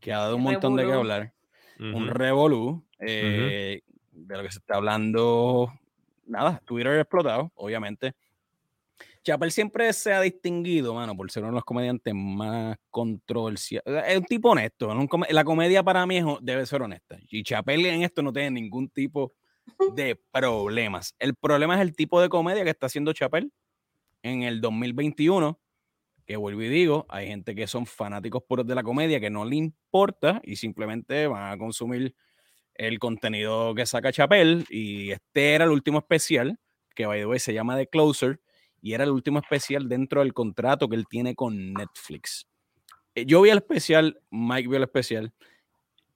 que 0.00 0.12
ha 0.12 0.18
dado 0.18 0.36
un 0.36 0.42
montón 0.42 0.74
de 0.76 0.84
qué 0.84 0.92
hablar. 0.92 1.32
Un 1.78 2.08
revolú 2.08 2.84
eh, 2.98 3.82
de 4.10 4.36
lo 4.36 4.42
que 4.42 4.50
se 4.50 4.58
está 4.58 4.76
hablando. 4.76 5.72
Nada, 6.26 6.60
Twitter 6.64 6.98
explotado, 6.98 7.50
obviamente. 7.54 8.14
Chapel 9.24 9.52
siempre 9.52 9.92
se 9.92 10.12
ha 10.12 10.20
distinguido, 10.20 10.94
mano, 10.94 11.16
por 11.16 11.30
ser 11.30 11.44
uno 11.44 11.52
de 11.52 11.56
los 11.56 11.64
comediantes 11.64 12.12
más 12.14 12.76
controversiales. 12.90 14.04
Es 14.08 14.18
un 14.18 14.24
tipo 14.24 14.50
honesto. 14.50 14.92
la 15.30 15.44
comedia 15.44 15.84
para 15.84 16.04
mí 16.04 16.20
debe 16.40 16.66
ser 16.66 16.82
honesta. 16.82 17.18
Y 17.30 17.44
Chapel 17.44 17.86
en 17.86 18.02
esto 18.02 18.22
no 18.22 18.32
tiene 18.32 18.50
ningún 18.50 18.88
tipo 18.88 19.34
de 19.94 20.20
problemas. 20.32 21.14
El 21.20 21.36
problema 21.36 21.76
es 21.76 21.82
el 21.82 21.94
tipo 21.94 22.20
de 22.20 22.28
comedia 22.28 22.64
que 22.64 22.70
está 22.70 22.86
haciendo 22.86 23.12
Chapel 23.12 23.52
en 24.22 24.42
el 24.42 24.60
2021 24.60 25.61
que 26.26 26.36
vuelvo 26.36 26.62
y 26.62 26.68
digo, 26.68 27.06
hay 27.08 27.26
gente 27.26 27.54
que 27.54 27.66
son 27.66 27.86
fanáticos 27.86 28.42
puros 28.44 28.66
de 28.66 28.74
la 28.74 28.82
comedia 28.82 29.20
que 29.20 29.30
no 29.30 29.44
le 29.44 29.56
importa 29.56 30.40
y 30.44 30.56
simplemente 30.56 31.26
van 31.26 31.52
a 31.52 31.58
consumir 31.58 32.14
el 32.74 32.98
contenido 32.98 33.74
que 33.74 33.86
saca 33.86 34.12
Chapel. 34.12 34.64
Y 34.70 35.10
este 35.10 35.54
era 35.54 35.64
el 35.64 35.70
último 35.70 35.98
especial, 35.98 36.58
que 36.94 37.06
by 37.06 37.20
the 37.20 37.26
way 37.26 37.38
se 37.38 37.52
llama 37.52 37.76
The 37.76 37.88
Closer, 37.88 38.40
y 38.80 38.94
era 38.94 39.04
el 39.04 39.10
último 39.10 39.38
especial 39.38 39.88
dentro 39.88 40.20
del 40.20 40.32
contrato 40.32 40.88
que 40.88 40.96
él 40.96 41.06
tiene 41.08 41.34
con 41.34 41.72
Netflix. 41.72 42.48
Eh, 43.14 43.26
yo 43.26 43.42
vi 43.42 43.50
el 43.50 43.58
especial, 43.58 44.20
Mike 44.30 44.68
vio 44.68 44.78
el 44.78 44.84
especial, 44.84 45.32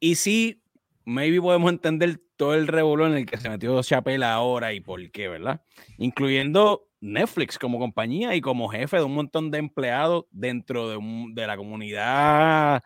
y 0.01 0.17
sí, 0.17 0.63
maybe 1.05 1.41
podemos 1.41 1.71
entender 1.71 2.21
todo 2.37 2.55
el 2.55 2.67
revuelo 2.67 3.07
en 3.07 3.15
el 3.15 3.27
que 3.27 3.39
se 3.39 3.49
metió 3.49 3.83
Chapel 3.83 4.23
ahora 4.23 4.73
y 4.73 4.81
por 4.81 5.11
qué, 5.11 5.29
¿verdad? 5.29 5.63
Incluyendo 5.97 6.86
Netflix 7.07 7.59
como 7.59 7.79
compañía 7.79 8.35
y 8.35 8.41
como 8.41 8.69
jefe 8.69 8.97
de 8.97 9.05
un 9.05 9.15
montón 9.15 9.51
de 9.51 9.59
empleados 9.59 10.25
dentro 10.31 10.89
de, 10.89 11.47
la 11.47 11.57
comunidad, 11.57 12.83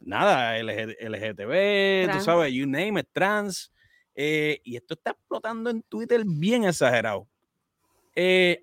nada, 0.00 0.58
LGTB, 0.58 2.12
tú 2.12 2.20
sabes, 2.20 2.52
you 2.52 2.66
name 2.66 3.00
it, 3.00 3.08
trans. 3.12 3.72
Eh, 4.14 4.60
y 4.64 4.76
esto 4.76 4.94
está 4.94 5.12
explotando 5.12 5.70
en 5.70 5.82
Twitter 5.82 6.22
bien 6.24 6.64
exagerado. 6.64 7.26
Eh, 8.14 8.62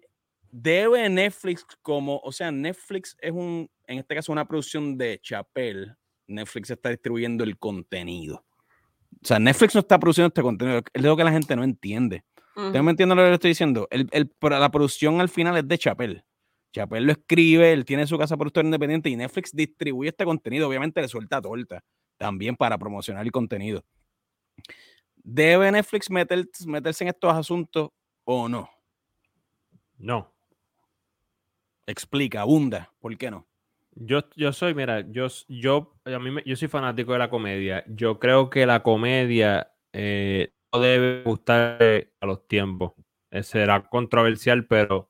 debe 0.51 1.09
Netflix 1.09 1.65
como, 1.81 2.19
o 2.19 2.31
sea, 2.31 2.51
Netflix 2.51 3.17
es 3.19 3.31
un, 3.31 3.69
en 3.87 3.99
este 3.99 4.15
caso, 4.15 4.31
una 4.31 4.47
producción 4.47 4.97
de 4.97 5.19
Chapel. 5.21 5.95
Netflix 6.27 6.69
está 6.69 6.89
distribuyendo 6.89 7.43
el 7.43 7.57
contenido. 7.57 8.45
O 9.21 9.27
sea, 9.27 9.39
Netflix 9.39 9.73
no 9.73 9.81
está 9.81 9.99
produciendo 9.99 10.27
este 10.27 10.41
contenido, 10.41 10.81
es 10.93 11.01
lo 11.01 11.17
que 11.17 11.23
la 11.23 11.31
gente 11.31 11.55
no 11.55 11.63
entiende. 11.63 12.23
¿Ustedes 12.65 12.83
me 12.83 12.91
entienden 12.91 13.17
lo 13.17 13.23
que 13.23 13.29
le 13.29 13.35
estoy 13.35 13.49
diciendo? 13.49 13.87
El, 13.91 14.09
la 14.41 14.71
producción 14.71 15.21
al 15.21 15.29
final 15.29 15.57
es 15.57 15.67
de 15.67 15.77
Chapel. 15.77 16.23
Chapel 16.71 17.05
lo 17.05 17.11
escribe, 17.11 17.73
él 17.73 17.85
tiene 17.85 18.05
su 18.05 18.17
casa 18.17 18.37
productora 18.37 18.65
independiente 18.65 19.09
y 19.09 19.15
Netflix 19.15 19.51
distribuye 19.55 20.09
este 20.09 20.25
contenido. 20.25 20.67
Obviamente 20.67 21.01
le 21.01 21.07
suelta 21.07 21.41
torta 21.41 21.83
también 22.17 22.55
para 22.55 22.77
promocionar 22.77 23.25
el 23.25 23.31
contenido. 23.31 23.83
¿Debe 25.15 25.71
Netflix 25.71 26.09
meterse 26.09 27.03
en 27.03 27.09
estos 27.09 27.33
asuntos 27.33 27.89
o 28.23 28.47
no? 28.47 28.69
No. 29.97 30.33
Explica, 31.87 32.41
abunda, 32.41 32.93
¿por 32.99 33.17
qué 33.17 33.31
no? 33.31 33.47
Yo, 33.95 34.21
yo 34.35 34.53
soy, 34.53 34.73
mira, 34.73 35.01
yo, 35.11 35.27
yo, 35.47 35.95
a 36.05 36.19
mí 36.19 36.41
yo 36.45 36.55
soy 36.55 36.67
fanático 36.67 37.13
de 37.13 37.19
la 37.19 37.29
comedia. 37.29 37.83
Yo 37.87 38.19
creo 38.19 38.49
que 38.49 38.65
la 38.65 38.81
comedia 38.83 39.71
eh, 39.91 40.53
no 40.73 40.79
debe 40.79 41.23
gustar 41.23 41.81
a 42.19 42.25
los 42.25 42.47
tiempos. 42.47 42.93
Eh, 43.31 43.43
será 43.43 43.87
controversial, 43.87 44.65
pero 44.65 45.09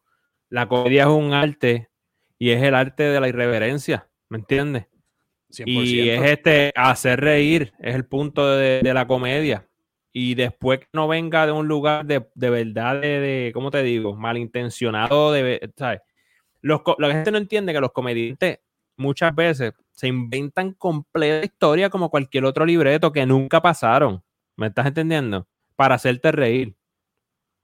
la 0.50 0.68
comedia 0.68 1.04
es 1.04 1.10
un 1.10 1.34
arte 1.34 1.90
y 2.38 2.52
es 2.52 2.64
el 2.64 2.76
arte 2.76 3.04
de 3.04 3.20
la 3.20 3.28
irreverencia, 3.28 4.10
¿me 4.30 4.40
entiendes? 4.40 4.88
Y 5.66 6.10
es 6.10 6.24
este 6.24 6.72
hacer 6.76 7.20
reír, 7.22 7.74
es 7.80 7.96
el 7.96 8.06
punto 8.06 8.48
de, 8.56 8.82
la 8.94 9.08
comedia. 9.08 9.68
Y 10.14 10.36
después 10.36 10.80
que 10.80 10.88
no 10.94 11.08
venga 11.08 11.46
de 11.46 11.52
un 11.52 11.68
lugar 11.68 12.06
de, 12.06 12.24
verdad, 12.36 13.02
de, 13.02 13.52
¿cómo 13.54 13.72
te 13.72 13.82
digo? 13.82 14.16
Malintencionado, 14.16 15.32
de, 15.32 15.72
¿sabes? 15.76 16.02
Los, 16.62 16.82
la 16.98 17.12
gente 17.12 17.32
no 17.32 17.38
entiende 17.38 17.74
que 17.74 17.82
los 17.82 17.92
comediantes 17.92 18.60
muchas 18.96 19.34
veces 19.34 19.74
se 19.92 20.08
inventan 20.08 20.74
completa 20.74 21.46
historia 21.46 21.90
como 21.90 22.10
cualquier 22.10 22.46
otro 22.46 22.66
libreto 22.66 23.12
que 23.12 23.26
nunca 23.26 23.62
pasaron. 23.62 24.24
¿Me 24.56 24.68
estás 24.68 24.86
entendiendo? 24.86 25.48
Para 25.80 25.96
hacerte 25.96 26.34
reír. 26.34 26.76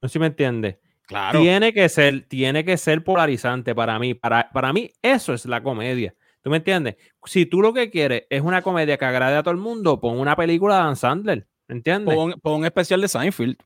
No 0.00 0.08
sé 0.08 0.14
si 0.14 0.18
me 0.18 0.28
entiendes. 0.28 0.78
Claro. 1.06 1.38
Tiene 1.38 1.74
que 1.74 1.86
ser, 1.90 2.26
tiene 2.26 2.64
que 2.64 2.78
ser 2.78 3.04
polarizante 3.04 3.74
para 3.74 3.98
mí. 3.98 4.14
Para, 4.14 4.48
para 4.50 4.72
mí, 4.72 4.90
eso 5.02 5.34
es 5.34 5.44
la 5.44 5.62
comedia. 5.62 6.14
¿Tú 6.40 6.48
me 6.48 6.56
entiendes? 6.56 6.96
Si 7.26 7.44
tú 7.44 7.60
lo 7.60 7.74
que 7.74 7.90
quieres 7.90 8.22
es 8.30 8.40
una 8.40 8.62
comedia 8.62 8.96
que 8.96 9.04
agrade 9.04 9.36
a 9.36 9.42
todo 9.42 9.52
el 9.52 9.60
mundo, 9.60 10.00
pon 10.00 10.18
una 10.18 10.34
película 10.34 10.76
de 10.76 10.82
Dan 10.84 10.96
Sandler. 10.96 11.46
¿Entiendes? 11.68 12.14
Pon, 12.14 12.40
un 12.42 12.64
especial 12.64 13.02
de 13.02 13.08
Seinfeld. 13.08 13.58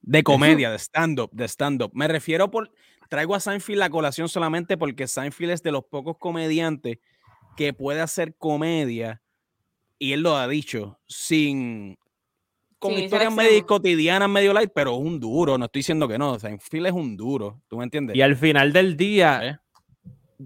De 0.00 0.24
comedia, 0.24 0.72
de 0.72 0.78
stand-up, 0.80 1.30
de 1.32 1.46
stand-up. 1.46 1.92
Me 1.94 2.08
refiero 2.08 2.50
por. 2.50 2.72
Traigo 3.08 3.36
a 3.36 3.40
Seinfeld 3.40 3.78
la 3.78 3.90
colación 3.90 4.28
solamente 4.28 4.76
porque 4.76 5.06
Seinfeld 5.06 5.52
es 5.52 5.62
de 5.62 5.70
los 5.70 5.84
pocos 5.84 6.18
comediantes 6.18 6.98
que 7.56 7.72
puede 7.72 8.00
hacer 8.00 8.34
comedia, 8.34 9.22
y 10.00 10.14
él 10.14 10.22
lo 10.22 10.36
ha 10.36 10.48
dicho, 10.48 10.98
sin, 11.06 11.96
con 12.84 12.92
historias 12.98 13.34
medio 13.34 13.66
cotidianas, 13.66 14.28
medio 14.28 14.52
light, 14.52 14.70
pero 14.74 14.96
un 14.96 15.18
duro. 15.18 15.56
No 15.56 15.64
estoy 15.64 15.80
diciendo 15.80 16.06
que 16.06 16.18
no. 16.18 16.32
O 16.32 16.38
Seinfeld 16.38 16.86
es 16.86 16.92
un 16.92 17.16
duro. 17.16 17.62
¿Tú 17.66 17.78
me 17.78 17.84
entiendes? 17.84 18.14
Y 18.14 18.20
al 18.20 18.36
final 18.36 18.72
del 18.72 18.96
día, 18.96 19.40
¿Eh? 19.42 19.58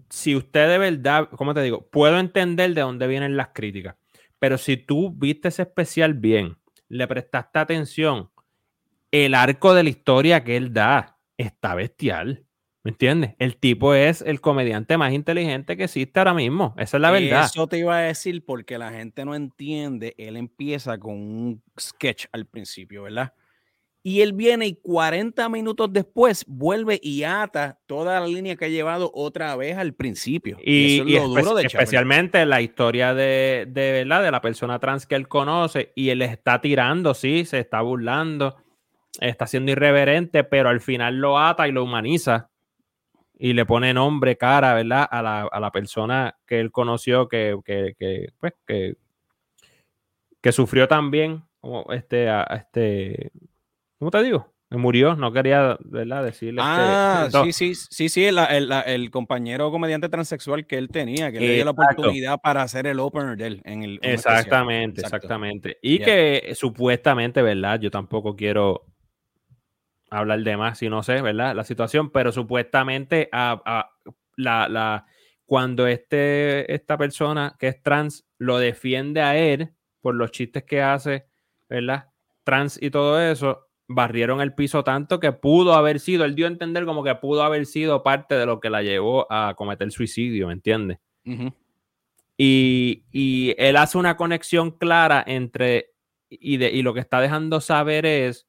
si 0.08 0.36
usted 0.36 0.68
de 0.68 0.78
verdad, 0.78 1.28
¿cómo 1.36 1.52
te 1.52 1.62
digo? 1.62 1.88
Puedo 1.90 2.18
entender 2.18 2.74
de 2.74 2.82
dónde 2.82 3.08
vienen 3.08 3.36
las 3.36 3.48
críticas. 3.48 3.96
Pero 4.38 4.56
si 4.56 4.76
tú 4.76 5.12
viste 5.12 5.48
ese 5.48 5.62
especial 5.62 6.14
bien, 6.14 6.58
le 6.88 7.08
prestaste 7.08 7.58
atención, 7.58 8.30
el 9.10 9.34
arco 9.34 9.74
de 9.74 9.82
la 9.82 9.90
historia 9.90 10.44
que 10.44 10.56
él 10.56 10.72
da 10.72 11.18
está 11.36 11.74
bestial. 11.74 12.44
¿Me 12.84 12.92
entiendes? 12.92 13.34
El 13.38 13.56
tipo 13.56 13.92
es 13.94 14.22
el 14.22 14.40
comediante 14.40 14.96
más 14.96 15.12
inteligente 15.12 15.76
que 15.76 15.84
existe 15.84 16.20
ahora 16.20 16.32
mismo. 16.32 16.74
Esa 16.78 16.96
es 16.96 17.00
la 17.00 17.10
verdad. 17.10 17.44
Eso 17.44 17.66
te 17.66 17.78
iba 17.78 17.98
a 17.98 18.02
decir 18.02 18.44
porque 18.44 18.78
la 18.78 18.92
gente 18.92 19.24
no 19.24 19.34
entiende. 19.34 20.14
Él 20.16 20.36
empieza 20.36 20.98
con 20.98 21.14
un 21.14 21.62
sketch 21.78 22.26
al 22.32 22.46
principio, 22.46 23.02
¿verdad? 23.02 23.34
Y 24.04 24.22
él 24.22 24.32
viene 24.32 24.66
y 24.66 24.76
40 24.76 25.48
minutos 25.48 25.92
después 25.92 26.44
vuelve 26.46 27.00
y 27.02 27.24
ata 27.24 27.80
toda 27.86 28.20
la 28.20 28.26
línea 28.26 28.54
que 28.56 28.66
ha 28.66 28.68
llevado 28.68 29.10
otra 29.12 29.54
vez 29.56 29.76
al 29.76 29.92
principio. 29.92 30.56
Y, 30.64 31.00
eso 31.00 31.04
es 31.04 31.14
lo 31.14 31.28
duro 31.28 31.54
de 31.56 31.66
especialmente 31.66 32.46
la 32.46 32.62
historia 32.62 33.12
de, 33.12 33.66
de, 33.68 33.92
¿verdad? 33.92 34.22
de 34.22 34.30
la 34.30 34.40
persona 34.40 34.78
trans 34.78 35.04
que 35.04 35.16
él 35.16 35.26
conoce 35.26 35.92
y 35.96 36.10
él 36.10 36.22
está 36.22 36.60
tirando, 36.60 37.12
sí, 37.12 37.44
se 37.44 37.58
está 37.58 37.80
burlando, 37.82 38.56
está 39.20 39.48
siendo 39.48 39.72
irreverente, 39.72 40.44
pero 40.44 40.68
al 40.68 40.80
final 40.80 41.16
lo 41.18 41.38
ata 41.38 41.66
y 41.66 41.72
lo 41.72 41.82
humaniza 41.82 42.50
y 43.38 43.52
le 43.52 43.64
pone 43.64 43.94
nombre, 43.94 44.36
cara, 44.36 44.74
¿verdad? 44.74 45.06
A 45.10 45.22
la, 45.22 45.42
a 45.42 45.60
la 45.60 45.70
persona 45.70 46.36
que 46.46 46.60
él 46.60 46.72
conoció 46.72 47.28
que, 47.28 47.56
que, 47.64 47.94
que, 47.98 48.32
pues, 48.38 48.52
que, 48.66 48.96
que 50.40 50.52
sufrió 50.52 50.88
también, 50.88 51.44
como 51.60 51.86
este, 51.92 52.28
a, 52.28 52.42
este, 52.42 53.30
¿cómo 53.98 54.10
te 54.10 54.22
digo? 54.22 54.52
Murió, 54.70 55.16
no 55.16 55.32
quería, 55.32 55.78
¿verdad? 55.80 56.24
Decirle. 56.24 56.60
Este, 56.60 56.70
ah, 56.70 57.28
sí, 57.44 57.52
sí, 57.52 57.74
sí, 57.74 58.08
sí, 58.10 58.24
el, 58.26 58.36
el, 58.38 58.70
el, 58.70 59.10
compañero 59.10 59.70
comediante 59.70 60.10
transexual 60.10 60.66
que 60.66 60.76
él 60.76 60.90
tenía, 60.90 61.32
que 61.32 61.40
le 61.40 61.54
dio 61.54 61.64
la 61.64 61.70
oportunidad 61.70 62.38
para 62.38 62.62
hacer 62.62 62.86
el 62.86 63.00
opener 63.00 63.38
de 63.38 63.46
él 63.46 63.62
en 63.64 63.82
el. 63.82 63.98
Exactamente, 64.02 65.00
exactamente. 65.00 65.78
Y 65.80 66.00
que 66.00 66.52
supuestamente, 66.54 67.40
¿verdad? 67.40 67.80
Yo 67.80 67.90
tampoco 67.90 68.36
quiero 68.36 68.84
hablar 70.10 70.40
de 70.42 70.56
más 70.56 70.78
si 70.78 70.88
no 70.88 71.02
sé, 71.02 71.22
¿verdad? 71.22 71.54
La 71.54 71.64
situación, 71.64 72.10
pero 72.10 72.32
supuestamente 72.32 73.28
a, 73.32 73.90
la, 74.36 74.68
la, 74.68 75.06
cuando 75.46 75.86
este, 75.86 76.72
esta 76.72 76.96
persona 76.98 77.56
que 77.58 77.68
es 77.68 77.82
trans 77.82 78.26
lo 78.38 78.58
defiende 78.58 79.20
a 79.22 79.36
él 79.36 79.72
por 80.00 80.14
los 80.14 80.30
chistes 80.30 80.64
que 80.64 80.82
hace, 80.82 81.26
¿verdad? 81.68 82.08
Trans 82.44 82.80
y 82.80 82.90
todo 82.90 83.20
eso, 83.20 83.68
barrieron 83.88 84.40
el 84.40 84.54
piso 84.54 84.84
tanto 84.84 85.18
que 85.18 85.32
pudo 85.32 85.74
haber 85.74 86.00
sido, 86.00 86.24
él 86.24 86.34
dio 86.34 86.46
a 86.46 86.50
entender 86.50 86.84
como 86.84 87.02
que 87.02 87.14
pudo 87.14 87.42
haber 87.42 87.66
sido 87.66 88.02
parte 88.02 88.34
de 88.34 88.46
lo 88.46 88.60
que 88.60 88.70
la 88.70 88.82
llevó 88.82 89.26
a 89.30 89.54
cometer 89.56 89.90
suicidio, 89.90 90.46
¿me 90.48 90.52
entiendes? 90.52 90.98
y, 92.38 93.02
y, 93.12 93.54
él 93.58 93.76
hace 93.76 93.98
una 93.98 94.16
conexión 94.16 94.70
clara 94.70 95.22
entre, 95.26 95.92
y, 96.30 96.56
de, 96.56 96.70
y 96.70 96.82
lo 96.82 96.94
que 96.94 97.00
está 97.00 97.20
dejando 97.20 97.60
saber 97.60 98.06
es 98.06 98.47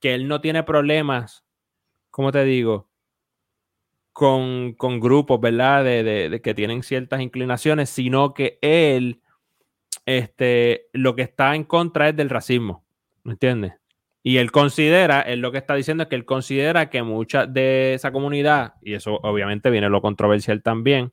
que 0.00 0.14
él 0.14 0.26
no 0.26 0.40
tiene 0.40 0.62
problemas, 0.62 1.44
¿cómo 2.10 2.32
te 2.32 2.44
digo? 2.44 2.88
Con, 4.12 4.74
grupos, 4.76 5.40
¿verdad? 5.40 5.84
De, 5.84 6.40
que 6.42 6.54
tienen 6.54 6.82
ciertas 6.82 7.20
inclinaciones, 7.20 7.90
sino 7.90 8.34
que 8.34 8.58
él, 8.60 9.20
este, 10.04 10.88
lo 10.92 11.14
que 11.14 11.22
está 11.22 11.54
en 11.54 11.64
contra 11.64 12.08
es 12.08 12.16
del 12.16 12.30
racismo, 12.30 12.84
¿me 13.22 13.32
entiendes? 13.32 13.74
Y 14.22 14.36
él 14.36 14.50
considera, 14.50 15.22
él 15.22 15.40
lo 15.40 15.52
que 15.52 15.58
está 15.58 15.74
diciendo 15.74 16.02
es 16.02 16.08
que 16.10 16.16
él 16.16 16.26
considera 16.26 16.90
que 16.90 17.02
mucha 17.02 17.46
de 17.46 17.94
esa 17.94 18.12
comunidad, 18.12 18.74
y 18.82 18.94
eso 18.94 19.14
obviamente 19.22 19.70
viene 19.70 19.88
lo 19.88 20.02
controversial 20.02 20.62
también, 20.62 21.12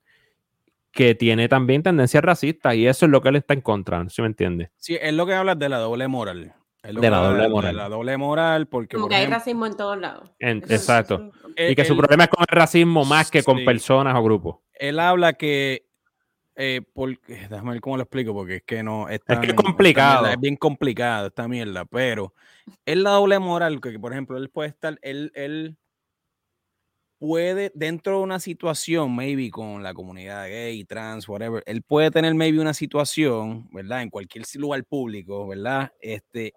que 0.91 1.15
tiene 1.15 1.47
también 1.47 1.83
tendencias 1.83 2.23
racistas, 2.23 2.75
y 2.75 2.87
eso 2.87 3.05
es 3.05 3.11
lo 3.11 3.21
que 3.21 3.29
él 3.29 3.37
está 3.37 3.53
en 3.53 3.61
contra, 3.61 4.09
¿sí 4.09 4.21
me 4.21 4.27
entiendes? 4.27 4.71
Sí, 4.77 4.97
es 4.99 5.13
lo 5.13 5.25
que 5.25 5.33
habla 5.33 5.55
de 5.55 5.69
la 5.69 5.77
doble 5.77 6.07
moral 6.09 6.53
de 6.93 7.09
la 7.09 7.17
doble 7.17 7.49
moral. 7.49 7.75
la 7.75 7.89
doble 7.89 8.17
moral, 8.17 8.67
porque. 8.67 8.95
Como 8.95 9.09
que 9.09 9.15
hay 9.15 9.27
racismo 9.27 9.65
en 9.65 9.75
todos 9.75 9.97
lados. 9.97 10.31
exacto. 10.39 11.31
y 11.57 11.75
que 11.75 11.85
su 11.85 11.95
problema 11.95 12.25
es 12.25 12.29
con 12.29 12.45
el 12.47 12.55
racismo 12.55 13.05
más 13.05 13.31
que 13.31 13.43
con 13.43 13.63
personas 13.65 14.15
o 14.15 14.23
grupos. 14.23 14.57
Él 14.73 14.99
habla 14.99 15.33
que. 15.33 15.85
Eh, 16.59 16.81
déjame 17.27 17.73
ver 17.73 17.81
cómo 17.81 17.97
lo 17.97 18.03
explico, 18.03 18.33
porque 18.33 18.57
es 18.57 18.63
que 18.63 18.81
no. 18.81 19.09
Es, 19.09 19.21
es 19.27 19.39
que 19.39 19.47
es 19.47 19.53
complicado. 19.53 20.25
es 20.25 20.39
bien 20.39 20.55
complicado 20.55 21.27
esta 21.27 21.47
mierda, 21.47 21.85
pero 21.85 22.33
es 22.85 22.97
la 22.97 23.11
doble 23.11 23.37
moral, 23.39 23.79
que 23.79 23.99
por 23.99 24.11
ejemplo, 24.11 24.37
él 24.37 24.49
puede 24.49 24.69
estar. 24.69 24.97
Él, 25.03 25.31
él 25.35 25.77
puede, 27.19 27.71
dentro 27.73 28.17
de 28.17 28.23
una 28.23 28.39
situación, 28.39 29.15
maybe 29.15 29.49
con 29.49 29.83
la 29.83 29.93
comunidad 29.93 30.47
gay, 30.47 30.83
trans, 30.85 31.27
whatever, 31.27 31.63
él 31.65 31.81
puede 31.81 32.11
tener 32.11 32.33
maybe 32.35 32.59
una 32.59 32.73
situación, 32.73 33.67
¿verdad? 33.71 34.01
En 34.01 34.09
cualquier 34.09 34.45
lugar 34.55 34.83
público, 34.85 35.47
¿verdad? 35.47 35.91
Este, 35.99 36.53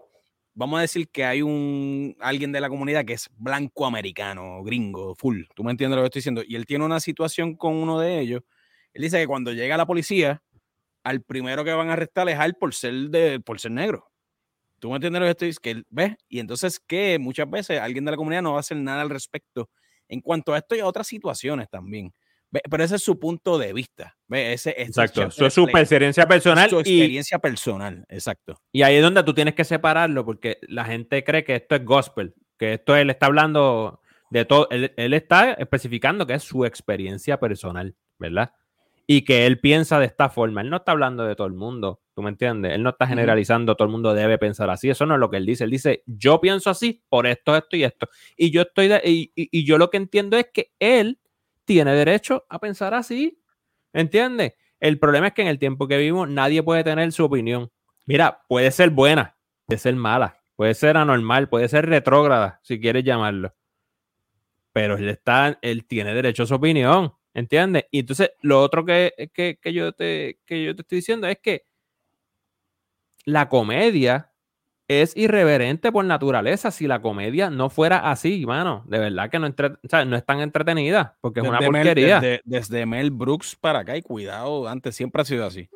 vamos 0.61 0.79
a 0.79 0.83
decir 0.83 1.09
que 1.09 1.25
hay 1.25 1.41
un 1.41 2.15
alguien 2.21 2.53
de 2.53 2.61
la 2.61 2.69
comunidad 2.69 3.07
que 3.07 3.15
es 3.15 3.31
blanco 3.39 3.87
americano, 3.87 4.63
gringo, 4.63 5.15
full. 5.15 5.45
¿Tú 5.55 5.65
me 5.65 5.71
entiendes 5.71 5.97
lo 5.97 6.03
que 6.03 6.07
estoy 6.09 6.21
diciendo? 6.21 6.43
Y 6.47 6.55
él 6.55 6.67
tiene 6.67 6.85
una 6.85 7.01
situación 7.01 7.57
con 7.57 7.77
uno 7.77 7.99
de 7.99 8.21
ellos. 8.21 8.43
Él 8.93 9.03
dice 9.03 9.19
que 9.19 9.27
cuando 9.27 9.53
llega 9.55 9.79
la 9.79 9.87
policía, 9.87 10.43
al 11.03 11.23
primero 11.23 11.65
que 11.65 11.73
van 11.73 11.89
a 11.89 11.95
arrestar 11.95 12.29
es 12.29 12.39
al 12.39 12.57
por 12.57 12.75
ser 12.75 12.93
de 13.09 13.41
por 13.41 13.59
ser 13.59 13.71
negro. 13.71 14.11
¿Tú 14.81 14.91
me 14.91 14.97
entiendes 14.97 15.21
lo 15.21 15.27
que 15.27 15.31
estoy 15.31 15.49
diciendo? 15.49 15.63
Que 15.63 15.71
él 15.71 15.87
ve 15.89 16.17
y 16.29 16.41
entonces 16.41 16.79
que 16.79 17.19
muchas 17.19 17.49
veces 17.49 17.81
alguien 17.81 18.05
de 18.05 18.11
la 18.11 18.19
comunidad 18.19 18.43
no 18.43 18.53
va 18.53 18.59
a 18.59 18.61
hacer 18.61 18.77
nada 18.77 19.01
al 19.01 19.09
respecto 19.09 19.71
en 20.09 20.21
cuanto 20.21 20.53
a 20.53 20.59
esto 20.59 20.75
y 20.77 20.81
a 20.81 20.87
otras 20.87 21.07
situaciones 21.07 21.71
también. 21.71 22.13
Pero 22.51 22.83
ese 22.83 22.97
es 22.97 23.05
su 23.05 23.19
punto 23.19 23.59
de 23.59 23.73
vista. 23.73 24.17
Ese, 24.29 24.75
exacto. 24.77 25.23
Eso 25.23 25.47
es 25.47 25.55
su 25.55 25.69
experiencia 25.69 26.27
personal. 26.27 26.69
Su 26.69 26.81
experiencia 26.81 27.39
personal, 27.39 28.05
exacto. 28.09 28.61
Y 28.73 28.83
ahí 28.83 28.97
es 28.97 29.03
donde 29.03 29.23
tú 29.23 29.35
tienes 29.35 29.55
que 29.55 29.65
separarlo, 29.65 30.25
porque 30.25 30.59
la 30.63 30.85
gente 30.85 31.23
cree 31.23 31.45
que 31.45 31.57
esto 31.57 31.77
es 31.77 31.85
gospel, 31.85 32.35
que 32.59 32.75
esto 32.75 32.97
él 32.97 33.11
está 33.11 33.27
hablando 33.27 34.01
de 34.31 34.45
todo. 34.45 34.69
Él, 34.71 35.15
está 35.15 35.53
especificando 35.53 36.27
que 36.27 36.35
es 36.35 36.43
su 36.43 36.65
experiencia 36.65 37.39
personal, 37.39 37.95
¿verdad? 38.19 38.53
Y 39.07 39.23
que 39.23 39.47
él 39.47 39.61
piensa 39.61 40.01
de 40.01 40.07
esta 40.07 40.29
forma. 40.29 40.61
Él 40.61 40.71
no 40.71 40.79
está 40.79 40.91
hablando 40.91 41.25
de 41.25 41.37
todo 41.37 41.47
el 41.47 41.55
mundo, 41.55 42.01
¿tú 42.15 42.23
me 42.23 42.31
entiendes? 42.31 42.73
Él 42.73 42.83
no 42.83 42.91
está 42.91 43.07
generalizando, 43.07 43.77
todo 43.77 43.87
el 43.87 43.93
mundo 43.93 44.13
debe 44.13 44.39
pensar 44.39 44.71
así. 44.71 44.91
Eso 44.91 45.07
no 45.07 45.15
es 45.15 45.21
lo 45.21 45.31
que 45.31 45.37
él 45.37 45.47
dice. 45.47 45.65
Él 45.65 45.71
dice, 45.71 46.03
yo 46.07 46.41
pienso 46.41 46.69
así 46.69 47.05
por 47.09 47.29
esto, 47.29 47.57
esto 47.57 47.77
y 47.77 47.85
esto. 47.85 48.09
Y 48.37 48.51
yo 48.51 48.63
estoy, 48.63 48.91
y 49.35 49.65
yo 49.65 49.79
lo 49.79 49.89
que 49.89 49.99
entiendo 49.99 50.37
es 50.37 50.49
que 50.53 50.73
él 50.81 51.20
tiene 51.71 51.95
derecho 51.95 52.45
a 52.49 52.59
pensar 52.59 52.95
así. 52.95 53.41
¿Entiendes? 53.93 54.55
El 54.81 54.99
problema 54.99 55.29
es 55.29 55.35
que 55.35 55.43
en 55.43 55.47
el 55.47 55.61
tiempo 55.61 55.87
que 55.87 55.99
vivimos 55.99 56.29
nadie 56.29 56.65
puede 56.65 56.83
tener 56.83 57.13
su 57.13 57.25
opinión. 57.25 57.71
Mira, 58.07 58.43
puede 58.49 58.73
ser 58.73 58.91
buena, 58.91 59.37
puede 59.67 59.79
ser 59.79 59.95
mala, 59.95 60.43
puede 60.57 60.75
ser 60.75 60.97
anormal, 60.97 61.49
puede 61.49 61.69
ser 61.69 61.87
retrógrada, 61.87 62.59
si 62.65 62.81
quieres 62.81 63.05
llamarlo. 63.05 63.55
Pero 64.73 64.97
él 64.97 65.11
está, 65.11 65.61
él 65.63 65.85
tiene 65.85 66.13
derecho 66.13 66.43
a 66.43 66.47
su 66.47 66.57
opinión. 66.57 67.15
¿Entiendes? 67.35 67.85
Y 67.93 68.01
entonces 68.01 68.33
lo 68.43 68.61
otro 68.61 68.85
que, 68.85 69.31
que, 69.33 69.73
yo 69.73 69.93
te, 69.93 70.41
que 70.45 70.65
yo 70.65 70.75
te 70.75 70.83
estoy 70.83 70.97
diciendo 70.97 71.29
es 71.29 71.39
que 71.39 71.67
la 73.25 73.49
comedia 73.49 74.30
es 74.91 75.17
irreverente 75.17 75.93
por 75.93 76.05
naturaleza. 76.05 76.73
Si 76.73 76.89
la 76.89 77.01
comedia 77.01 77.49
no 77.49 77.71
fuera 77.71 78.11
así, 78.11 78.45
mano, 78.45 78.83
de 78.89 78.99
verdad 78.99 79.31
que 79.31 79.39
no, 79.39 79.49
no 79.49 80.17
es 80.17 80.27
tan 80.27 80.41
entretenida, 80.41 81.17
porque 81.21 81.39
es 81.41 81.49
una 81.49 81.61
porquería. 81.61 82.21
desde, 82.45 82.87
Mel 82.87 83.13
Brooks 83.13 83.55
para 83.55 83.81
acá, 83.81 83.97
y 83.97 84.03
cuidado, 84.03 84.67
antes 84.67 84.97
siempre 84.97 85.23
ha 85.23 85.25
sido 85.25 85.47
así. 85.47 85.69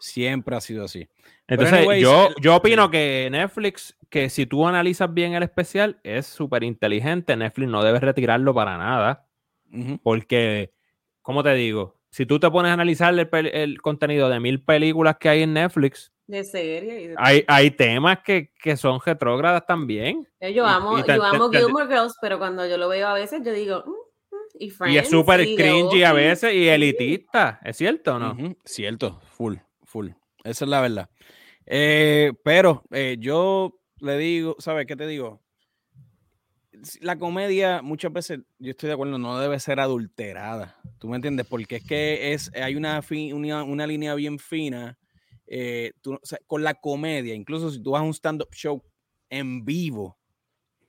Siempre 0.00 0.56
ha 0.56 0.60
sido 0.62 0.86
así. 0.86 1.06
Entonces, 1.46 1.86
yo, 2.00 2.30
yo 2.40 2.56
opino 2.56 2.90
que 2.90 3.28
Netflix, 3.30 3.94
que 4.08 4.30
si 4.30 4.46
tú 4.46 4.66
analizas 4.66 5.12
bien 5.12 5.34
el 5.34 5.42
especial, 5.42 6.00
es 6.02 6.26
súper 6.26 6.64
inteligente. 6.64 7.36
Netflix 7.36 7.68
no 7.68 7.84
debe 7.84 8.00
retirarlo 8.00 8.54
para 8.54 8.78
nada, 8.78 9.26
porque, 10.02 10.72
¿cómo 11.20 11.42
te 11.42 11.52
digo? 11.52 12.00
Si 12.10 12.24
tú 12.24 12.40
te 12.40 12.50
pones 12.50 12.70
a 12.70 12.72
analizar 12.72 13.14
el 13.32 13.82
contenido 13.82 14.30
de 14.30 14.40
mil 14.40 14.62
películas 14.62 15.18
que 15.20 15.28
hay 15.28 15.42
en 15.42 15.52
Netflix, 15.52 16.11
de 16.26 16.44
serie. 16.44 17.14
hay, 17.16 17.44
hay 17.46 17.70
temas 17.70 18.20
que, 18.20 18.52
que 18.60 18.76
son 18.76 19.00
retrógradas 19.04 19.66
también. 19.66 20.26
Yo 20.54 20.66
amo, 20.66 21.04
yo 21.04 21.24
amo 21.24 21.50
Gilmore 21.50 21.86
Girls, 21.86 22.16
pero 22.20 22.38
cuando 22.38 22.66
yo 22.66 22.76
lo 22.76 22.88
veo 22.88 23.08
a 23.08 23.14
veces, 23.14 23.42
yo 23.44 23.52
digo, 23.52 23.84
mm, 23.86 23.90
mm", 23.90 24.38
y, 24.58 24.70
Friends, 24.70 24.94
y 24.94 24.98
es 24.98 25.10
súper 25.10 25.40
cringy 25.54 26.02
a 26.04 26.12
veces 26.12 26.54
y 26.54 26.68
elitista, 26.68 27.60
¿es 27.64 27.76
cierto 27.76 28.16
o 28.16 28.18
no? 28.18 28.36
Cierto, 28.64 29.20
full, 29.24 29.56
full. 29.82 30.08
Esa 30.44 30.64
es 30.64 30.68
la 30.68 30.80
verdad. 30.80 31.10
Eh, 31.66 32.32
pero 32.42 32.84
eh, 32.90 33.16
yo 33.18 33.80
le 34.00 34.18
digo, 34.18 34.56
¿sabes 34.58 34.86
qué 34.86 34.96
te 34.96 35.06
digo? 35.06 35.40
La 37.00 37.16
comedia 37.16 37.80
muchas 37.82 38.12
veces, 38.12 38.40
yo 38.58 38.70
estoy 38.70 38.88
de 38.88 38.94
acuerdo, 38.94 39.18
no 39.18 39.38
debe 39.38 39.60
ser 39.60 39.78
adulterada. 39.78 40.76
¿Tú 40.98 41.08
me 41.08 41.16
entiendes? 41.16 41.46
Porque 41.46 41.76
es 41.76 41.86
que 41.86 42.32
es, 42.32 42.50
hay 42.56 42.74
una, 42.74 43.00
una, 43.32 43.62
una 43.62 43.86
línea 43.86 44.14
bien 44.16 44.40
fina 44.40 44.98
eh, 45.54 45.92
con 46.46 46.62
la 46.62 46.72
comedia, 46.72 47.34
incluso 47.34 47.70
si 47.70 47.82
tú 47.82 47.90
vas 47.90 48.00
a 48.00 48.04
un 48.04 48.14
stand-up 48.14 48.48
show 48.54 48.82
en 49.28 49.66
vivo, 49.66 50.18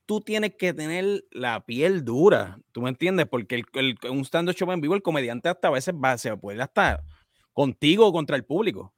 tú 0.05 0.21
tienes 0.21 0.55
que 0.57 0.73
tener 0.73 1.25
la 1.31 1.65
piel 1.65 2.05
dura, 2.05 2.57
¿tú 2.71 2.81
me 2.81 2.87
entiendes? 2.87 3.27
Porque 3.29 3.61
el, 3.73 3.95
un 4.09 4.23
stand-up 4.23 4.55
show 4.55 4.71
en 4.71 4.79
vivo, 4.79 4.95
el 4.95 5.01
comediante 5.01 5.49
hasta 5.49 5.67
a 5.67 5.71
veces 5.71 5.93
va, 5.93 6.17
se 6.17 6.37
puede 6.37 6.63
estar 6.63 7.03
contigo 7.51 8.07
o 8.07 8.13
contra 8.13 8.37
el 8.37 8.45
público. 8.45 8.93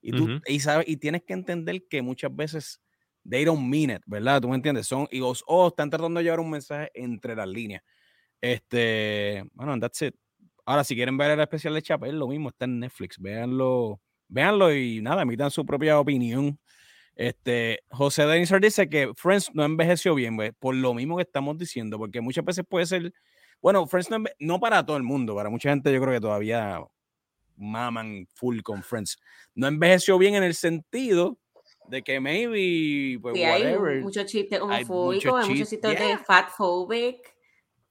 Y, 0.00 0.12
tú, 0.12 0.40
y, 0.46 0.60
sabes, 0.60 0.88
y 0.88 0.96
tienes 0.96 1.22
que 1.24 1.34
entender 1.34 1.86
que 1.86 2.00
muchas 2.00 2.34
veces 2.34 2.80
they 3.28 3.44
don't 3.44 3.68
mean 3.68 3.90
it, 3.90 4.02
¿verdad? 4.06 4.40
¿Tú 4.40 4.48
me 4.48 4.56
entiendes? 4.56 4.86
Son, 4.86 5.06
y 5.10 5.18
los, 5.18 5.44
oh, 5.46 5.68
están 5.68 5.90
tratando 5.90 6.16
de 6.16 6.24
llevar 6.24 6.40
un 6.40 6.48
mensaje 6.48 6.90
entre 6.94 7.36
las 7.36 7.46
líneas. 7.46 7.82
Este, 8.40 9.44
bueno, 9.52 9.78
that's 9.78 10.00
it. 10.00 10.14
Ahora, 10.64 10.82
si 10.82 10.94
quieren 10.94 11.18
ver 11.18 11.32
el 11.32 11.40
especial 11.40 11.74
de 11.74 11.82
Chapel, 11.82 12.18
lo 12.18 12.26
mismo, 12.26 12.48
está 12.48 12.64
en 12.64 12.80
Netflix, 12.80 13.18
véanlo 13.18 14.00
véanlo 14.30 14.74
y 14.74 15.02
nada, 15.02 15.22
emitan 15.22 15.50
su 15.50 15.66
propia 15.66 15.98
opinión. 15.98 16.58
Este, 17.14 17.80
José 17.90 18.24
Denisar 18.24 18.60
dice 18.60 18.88
que 18.88 19.12
Friends 19.14 19.50
no 19.52 19.64
envejeció 19.64 20.14
bien, 20.14 20.38
por 20.58 20.74
lo 20.74 20.94
mismo 20.94 21.16
que 21.16 21.22
estamos 21.22 21.58
diciendo, 21.58 21.98
porque 21.98 22.20
muchas 22.20 22.44
veces 22.44 22.64
puede 22.66 22.86
ser, 22.86 23.12
bueno, 23.60 23.86
Friends 23.86 24.08
no, 24.38 24.60
para 24.60 24.86
todo 24.86 24.96
el 24.96 25.02
mundo, 25.02 25.34
para 25.34 25.50
mucha 25.50 25.70
gente 25.70 25.92
yo 25.92 26.00
creo 26.00 26.14
que 26.14 26.20
todavía 26.20 26.80
maman 27.56 28.26
full 28.34 28.60
con 28.62 28.82
Friends. 28.82 29.18
No 29.54 29.66
envejeció 29.66 30.16
bien 30.16 30.34
en 30.34 30.44
el 30.44 30.54
sentido 30.54 31.36
de 31.88 32.02
que 32.02 32.20
maybe, 32.20 33.18
pues, 33.20 33.34
whatever. 33.34 33.96
Hay 33.96 34.02
muchos 34.02 34.24
chistes 34.26 34.60
homofóbicos, 34.60 35.42
hay 35.42 35.50
muchos 35.50 35.68
chistes 35.68 35.98
de 35.98 36.18
fatphobic. 36.18 37.36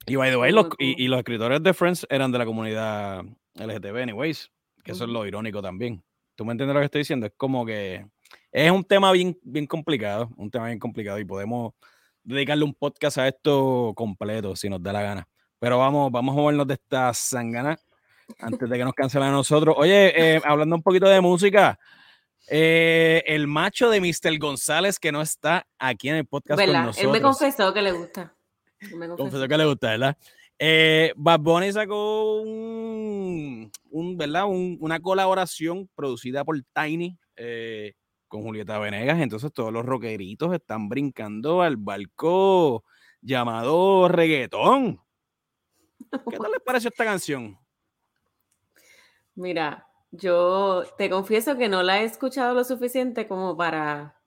Y 0.08 0.16
by 0.16 0.32
the 0.32 0.38
way, 0.38 0.52
los, 0.52 0.70
y, 0.80 1.04
y, 1.04 1.08
los 1.08 1.20
escritores 1.20 1.62
de 1.62 1.74
Friends 1.74 2.08
eran 2.10 2.32
de 2.32 2.40
la 2.40 2.46
comunidad 2.46 3.24
LGTB, 3.54 3.98
anyways, 3.98 4.50
que 4.84 4.94
eso 4.94 5.04
es 5.04 5.10
lo 5.10 5.28
irónico 5.28 5.62
también. 5.62 6.04
¿Tú 6.40 6.46
me 6.46 6.54
entiendes 6.54 6.74
lo 6.74 6.80
que 6.80 6.86
estoy 6.86 7.00
diciendo? 7.00 7.26
Es 7.26 7.34
como 7.36 7.66
que 7.66 8.06
es 8.50 8.72
un 8.72 8.86
tema 8.86 9.12
bien, 9.12 9.38
bien 9.44 9.68
complicado, 9.68 10.30
un 10.38 10.50
tema 10.50 10.68
bien 10.68 10.80
complicado 10.80 11.20
y 11.20 11.26
podemos 11.26 11.74
dedicarle 12.24 12.64
un 12.64 12.74
podcast 12.74 13.18
a 13.18 13.28
esto 13.28 13.92
completo 13.94 14.56
si 14.56 14.70
nos 14.70 14.82
da 14.82 14.94
la 14.94 15.02
gana. 15.02 15.28
Pero 15.60 15.80
vamos, 15.80 16.10
vamos 16.14 16.32
a 16.32 16.40
movernos 16.40 16.66
de 16.66 16.76
esta 16.76 17.14
sangana 17.14 17.78
antes 18.40 18.70
de 18.70 18.78
que 18.78 18.86
nos 18.86 18.94
cancelen 18.94 19.28
a 19.28 19.32
nosotros. 19.32 19.76
Oye, 19.78 20.14
eh, 20.16 20.42
hablando 20.46 20.78
un 20.78 20.82
poquito 20.82 21.10
de 21.10 21.20
música, 21.20 21.78
eh, 22.48 23.22
el 23.28 23.46
macho 23.48 23.90
de 23.90 24.00
Mr. 24.00 24.40
González 24.40 24.98
que 24.98 25.12
no 25.12 25.22
está 25.22 25.68
aquí 25.78 26.08
en 26.08 26.16
el 26.16 26.26
podcast 26.26 26.58
con 26.58 26.72
nosotros. 26.72 26.98
Él 27.00 27.10
me 27.10 27.22
confesó 27.22 27.74
que 27.74 27.82
le 27.82 27.92
gusta. 27.92 28.34
Me 28.96 29.10
confesó. 29.10 29.46
que 29.46 29.58
le 29.58 29.66
gusta, 29.66 29.90
¿verdad? 29.90 30.18
Eh, 30.62 31.14
Bad 31.16 31.40
Bunny 31.40 31.72
sacó 31.72 32.42
un, 32.42 33.72
¿verdad? 34.18 34.44
una 34.48 35.00
colaboración 35.00 35.90
producida 35.96 36.44
por 36.44 36.62
Tiny 36.74 37.18
eh, 37.38 37.94
con 38.28 38.44
Julieta 38.44 38.78
Venegas. 38.78 39.20
Entonces 39.20 39.54
todos 39.54 39.72
los 39.72 39.86
rockeritos 39.86 40.54
están 40.54 40.90
brincando 40.90 41.62
al 41.62 41.78
barco 41.78 42.84
llamado 43.22 44.10
reggaetón. 44.10 45.02
¿Qué 46.30 46.38
tal 46.38 46.52
les 46.52 46.62
pareció 46.62 46.90
esta 46.90 47.06
canción? 47.06 47.58
Mira, 49.36 49.88
yo 50.12 50.84
te 50.98 51.10
confieso 51.10 51.58
que 51.58 51.70
no 51.70 51.84
la 51.84 52.02
he 52.02 52.04
escuchado 52.04 52.54
lo 52.54 52.66
suficiente 52.66 53.28
como 53.28 53.56
para, 53.56 54.20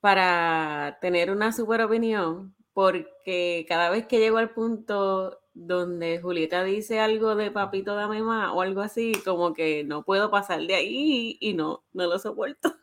para 0.00 0.98
tener 1.00 1.30
una 1.30 1.52
super 1.52 1.82
opinión, 1.82 2.56
porque 2.74 3.64
cada 3.68 3.88
vez 3.88 4.06
que 4.06 4.18
llego 4.18 4.36
al 4.36 4.50
punto 4.50 5.40
donde 5.54 6.18
Julieta 6.20 6.64
dice 6.64 6.98
algo 6.98 7.36
de 7.36 7.52
papito 7.52 7.94
dame 7.94 8.20
más 8.22 8.50
o 8.52 8.60
algo 8.60 8.82
así, 8.82 9.12
como 9.24 9.54
que 9.54 9.84
no 9.84 10.02
puedo 10.02 10.30
pasar 10.30 10.60
de 10.60 10.74
ahí 10.74 11.38
y 11.40 11.54
no, 11.54 11.84
no 11.92 12.06
lo 12.06 12.18
soporto. 12.18 12.74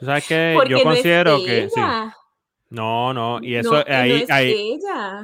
sabes 0.00 0.26
que 0.28 0.56
yo 0.68 0.82
considero 0.82 1.38
que 1.44 1.68
sí. 1.68 1.80
No, 2.70 3.12
no, 3.14 3.38
y 3.42 3.54
eso 3.54 3.84
ahí, 3.86 4.24
ahí 4.28 4.78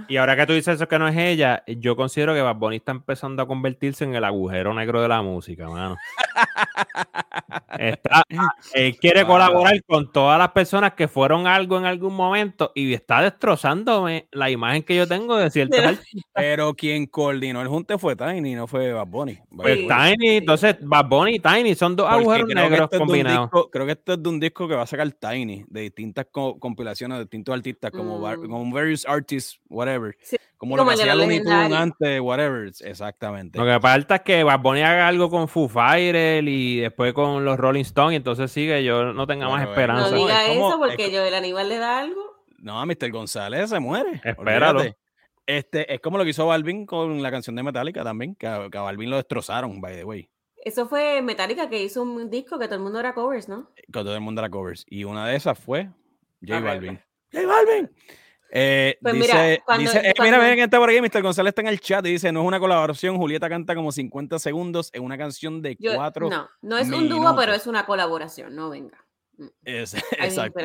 y 0.08 0.16
ahora 0.16 0.36
que 0.36 0.46
tú 0.46 0.52
dices 0.52 0.76
eso 0.76 0.86
que 0.86 0.98
no 0.98 1.08
es 1.08 1.16
ella, 1.16 1.64
yo 1.66 1.96
considero 1.96 2.34
que 2.34 2.42
Bad 2.42 2.56
Bunny 2.56 2.76
está 2.76 2.92
empezando 2.92 3.42
a 3.42 3.46
convertirse 3.46 4.04
en 4.04 4.14
el 4.14 4.24
agujero 4.24 4.72
negro 4.72 5.02
de 5.02 5.08
la 5.08 5.22
música, 5.22 5.68
mano. 5.68 5.96
Está, 7.78 8.22
él 8.74 8.96
quiere 9.00 9.24
colaborar 9.24 9.82
con 9.84 10.10
todas 10.12 10.38
las 10.38 10.50
personas 10.50 10.94
que 10.94 11.08
fueron 11.08 11.46
algo 11.46 11.78
en 11.78 11.86
algún 11.86 12.14
momento 12.14 12.72
y 12.74 12.92
está 12.92 13.22
destrozándome 13.22 14.28
la 14.32 14.50
imagen 14.50 14.82
que 14.82 14.96
yo 14.96 15.06
tengo 15.06 15.36
de 15.36 15.50
cierto 15.50 15.76
Pero 16.34 16.74
quien 16.74 17.06
coordinó 17.06 17.62
el 17.62 17.68
junte 17.68 17.96
fue 17.98 18.16
Tiny, 18.16 18.54
no 18.54 18.66
fue 18.66 18.92
Bad 18.92 19.06
Bunny. 19.06 19.38
Pues 19.56 19.78
Tiny, 19.78 20.36
entonces 20.36 20.76
Bad 20.80 21.06
Bunny 21.06 21.36
y 21.36 21.40
Tiny 21.40 21.74
son 21.74 21.96
dos 21.96 22.08
agujeros 22.08 22.48
negros 22.48 22.90
combinados. 22.96 23.50
creo 23.70 23.86
que 23.86 23.92
esto 23.92 24.12
es 24.14 24.22
de 24.22 24.28
un 24.28 24.40
disco 24.40 24.68
que 24.68 24.74
va 24.74 24.82
a 24.82 24.86
sacar 24.86 25.10
Tiny, 25.12 25.64
de 25.68 25.80
distintas 25.82 26.26
compilaciones 26.30 27.18
de 27.18 27.22
distintos 27.40 27.54
artistas, 27.54 27.90
como, 27.90 28.18
mm. 28.18 28.48
como 28.48 28.72
various 28.72 29.06
artists, 29.06 29.60
whatever. 29.68 30.16
Como, 30.56 30.76
lo 30.76 30.86
que 30.86 30.92
hacía 30.92 31.14
Looney 31.14 31.42
Tunes 31.42 31.72
antes, 31.72 32.20
whatever, 32.20 32.70
exactamente. 32.80 33.58
Lo 33.58 33.64
que 33.64 33.80
falta 33.80 34.16
es 34.16 34.20
que 34.22 34.44
Bad 34.44 34.60
Bunny 34.60 34.82
haga 34.82 35.08
algo 35.08 35.30
con 35.30 35.48
Foo 35.48 35.68
Fighters 35.68 36.46
y 36.46 36.80
después 36.80 37.14
con 37.14 37.44
los 37.44 37.56
Rolling 37.56 37.80
Stones, 37.82 38.12
y 38.12 38.16
entonces 38.16 38.52
sigue, 38.52 38.84
yo 38.84 39.14
no 39.14 39.26
tenga 39.26 39.48
más 39.48 39.66
esperanza. 39.66 40.10
No 40.10 40.16
diga 40.16 40.46
eso 40.52 40.78
porque 40.78 41.10
yo 41.10 41.24
el 41.24 41.34
animal 41.34 41.68
le 41.68 41.78
da 41.78 42.00
algo. 42.00 42.44
No, 42.58 42.84
Mr. 42.84 43.10
González 43.10 43.70
se 43.70 43.80
muere. 43.80 44.20
Espéralo. 44.22 44.82
Este, 45.46 45.92
es 45.92 46.00
como 46.00 46.18
lo 46.18 46.24
que 46.24 46.30
hizo 46.30 46.46
Balvin 46.46 46.86
con 46.86 47.22
la 47.22 47.30
canción 47.30 47.56
de 47.56 47.62
Metallica 47.62 48.04
también, 48.04 48.36
que 48.36 48.46
a, 48.46 48.68
Balvin 48.68 49.10
lo 49.10 49.16
destrozaron, 49.16 49.80
by 49.80 49.96
the 49.96 50.04
way. 50.04 50.30
Eso 50.62 50.86
fue 50.86 51.22
Metallica 51.22 51.70
que 51.70 51.82
hizo 51.82 52.02
un 52.02 52.28
disco 52.28 52.58
que 52.58 52.66
todo 52.66 52.76
el 52.76 52.82
mundo 52.82 53.00
era 53.00 53.14
covers, 53.14 53.48
¿no? 53.48 53.70
Que 53.74 53.90
todo 53.90 54.14
el 54.14 54.20
mundo 54.20 54.42
era 54.42 54.50
covers. 54.50 54.84
Y 54.88 55.04
una 55.04 55.26
de 55.26 55.36
esas 55.36 55.58
fue 55.58 55.88
J 56.46 56.60
Balvin. 56.60 57.00
J 57.32 57.46
Balvin. 57.46 57.90
Eh, 58.52 58.98
pues 59.00 59.14
dice, 59.14 59.32
mira, 59.32 59.62
cuando, 59.64 59.82
dice 59.82 60.08
eh, 60.08 60.12
mira, 60.20 60.38
ven, 60.38 60.58
está 60.58 60.78
por 60.78 60.90
aquí, 60.90 61.00
Mr. 61.00 61.22
González 61.22 61.50
está 61.50 61.62
en 61.62 61.68
el 61.68 61.80
chat 61.80 62.04
y 62.06 62.12
dice, 62.12 62.32
no 62.32 62.40
es 62.40 62.46
una 62.46 62.58
colaboración, 62.58 63.16
Julieta 63.16 63.48
canta 63.48 63.76
como 63.76 63.92
50 63.92 64.38
segundos 64.40 64.90
en 64.92 65.04
una 65.04 65.16
canción 65.16 65.62
de 65.62 65.76
cuatro 65.76 66.28
No, 66.28 66.48
no 66.60 66.78
es 66.78 66.90
un 66.90 67.08
dúo, 67.08 67.36
pero 67.36 67.52
es 67.52 67.66
una 67.68 67.86
colaboración, 67.86 68.56
no 68.56 68.70
venga. 68.70 69.04
Mm. 69.38 69.46
exacto, 69.64 70.60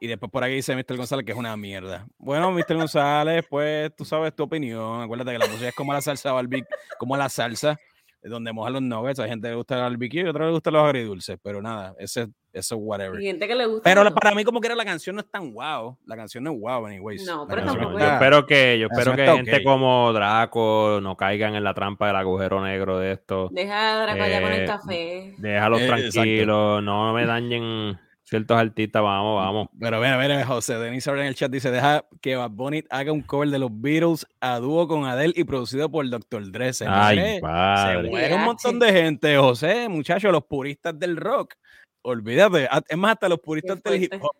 Y 0.00 0.06
después 0.08 0.32
por 0.32 0.42
aquí 0.42 0.54
dice 0.54 0.74
Mr. 0.74 0.96
González 0.96 1.24
que 1.24 1.32
es 1.32 1.38
una 1.38 1.56
mierda. 1.56 2.08
Bueno, 2.18 2.50
Mr. 2.50 2.74
González, 2.74 3.44
pues 3.48 3.94
tú 3.94 4.04
sabes 4.04 4.34
tu 4.34 4.42
opinión. 4.42 5.00
Acuérdate 5.00 5.32
que 5.32 5.38
la 5.38 5.46
música 5.46 5.68
es 5.68 5.74
como 5.76 5.92
la 5.92 6.00
salsa 6.00 6.32
barbecue, 6.32 6.66
como 6.98 7.16
la 7.16 7.28
salsa, 7.28 7.78
donde 8.22 8.52
mojan 8.52 8.72
los 8.74 8.82
nuggets. 8.82 9.18
Hay 9.20 9.28
gente 9.28 9.48
que 9.48 9.52
le 9.52 9.56
gusta 9.56 9.76
el 9.76 9.82
barbecue 9.82 10.22
y 10.22 10.26
a 10.26 10.30
otra 10.30 10.46
le 10.46 10.52
gustan 10.52 10.72
los 10.72 10.82
agridulces, 10.82 11.38
pero 11.42 11.62
nada, 11.62 11.94
ese 11.98 12.28
eso 12.52 12.76
whatever. 12.76 13.18
que 13.18 13.54
le 13.54 13.66
gusta. 13.66 13.82
Pero 13.84 14.14
para 14.14 14.34
mí 14.34 14.42
como 14.44 14.60
que 14.60 14.66
era 14.66 14.74
la 14.74 14.84
canción 14.84 15.16
no 15.16 15.20
es 15.20 15.30
tan 15.30 15.52
wow. 15.52 15.96
La 16.06 16.16
canción 16.16 16.44
no 16.44 16.52
es 16.52 16.60
wow, 16.60 16.86
anyways. 16.86 17.24
No, 17.26 17.46
pero 17.46 17.64
tampoco 17.64 17.98
Yo 17.98 18.04
espero 18.04 18.46
que, 18.46 18.78
yo 18.78 18.88
espero 18.90 19.14
que 19.14 19.26
gente 19.26 19.62
como 19.62 20.12
Draco 20.12 20.98
no 21.02 21.16
caigan 21.16 21.54
en 21.54 21.64
la 21.64 21.74
trampa 21.74 22.06
del 22.06 22.16
agujero 22.16 22.62
negro 22.62 22.98
de 22.98 23.12
esto. 23.12 23.48
Deja 23.52 23.98
a 23.98 24.02
Draco 24.02 24.22
allá 24.22 24.42
con 24.42 24.52
el 24.52 24.62
eh, 24.62 24.66
café. 24.66 25.34
Déjalos 25.38 25.80
eh, 25.82 25.86
tranquilos, 25.86 26.82
no 26.82 27.12
me 27.12 27.26
dañen 27.26 27.98
ciertos 28.28 28.58
artistas, 28.58 29.02
vamos, 29.02 29.36
vamos. 29.36 29.68
Pero 29.80 30.00
mira, 30.00 30.18
mira, 30.18 30.44
José 30.44 30.78
Denis 30.78 31.06
en 31.06 31.18
el 31.18 31.34
chat 31.34 31.50
dice, 31.50 31.70
deja 31.70 32.04
que 32.20 32.36
Bad 32.36 32.50
Bunny 32.50 32.84
haga 32.90 33.10
un 33.10 33.22
cover 33.22 33.48
de 33.48 33.58
los 33.58 33.70
Beatles 33.72 34.26
a 34.40 34.58
dúo 34.58 34.86
con 34.86 35.06
Adele 35.06 35.32
y 35.34 35.44
producido 35.44 35.90
por 35.90 36.08
Dr. 36.08 36.52
Dre. 36.52 36.74
Se 36.74 36.84
Ay, 36.86 37.40
muere, 37.40 38.34
un 38.34 38.44
montón 38.44 38.78
de 38.78 38.92
gente, 38.92 39.36
José, 39.38 39.88
muchachos, 39.88 40.30
los 40.30 40.44
puristas 40.44 40.98
del 40.98 41.16
rock. 41.16 41.54
Olvídate, 42.02 42.68
es 42.88 42.98
más, 42.98 43.12
hasta 43.12 43.30
los 43.30 43.40
puristas 43.40 43.82
del 43.82 44.04
hip 44.04 44.12
hop 44.20 44.36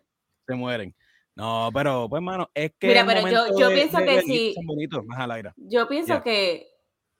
se 0.47 0.53
mueren. 0.53 0.95
No, 1.35 1.69
pero 1.73 2.07
pues, 2.09 2.21
mano, 2.21 2.49
es 2.53 2.73
que. 2.77 2.87
Mira, 2.89 3.05
pero 3.05 3.27
yo, 3.27 3.57
yo 3.57 3.69
pienso 3.69 3.97
que 3.99 4.21
sí. 4.21 4.55
más 5.05 5.19
al 5.19 5.31
aire. 5.31 5.51
Yo 5.55 5.87
pienso 5.87 6.21
que 6.21 6.67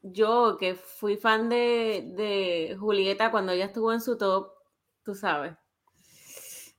yo, 0.01 0.57
que 0.59 0.75
fui 0.75 1.17
fan 1.17 1.49
de, 1.49 2.13
de 2.15 2.75
Julieta 2.79 3.31
cuando 3.31 3.53
ella 3.53 3.65
estuvo 3.65 3.91
en 3.91 4.01
su 4.01 4.17
top, 4.17 4.51
tú 5.03 5.15
sabes 5.15 5.53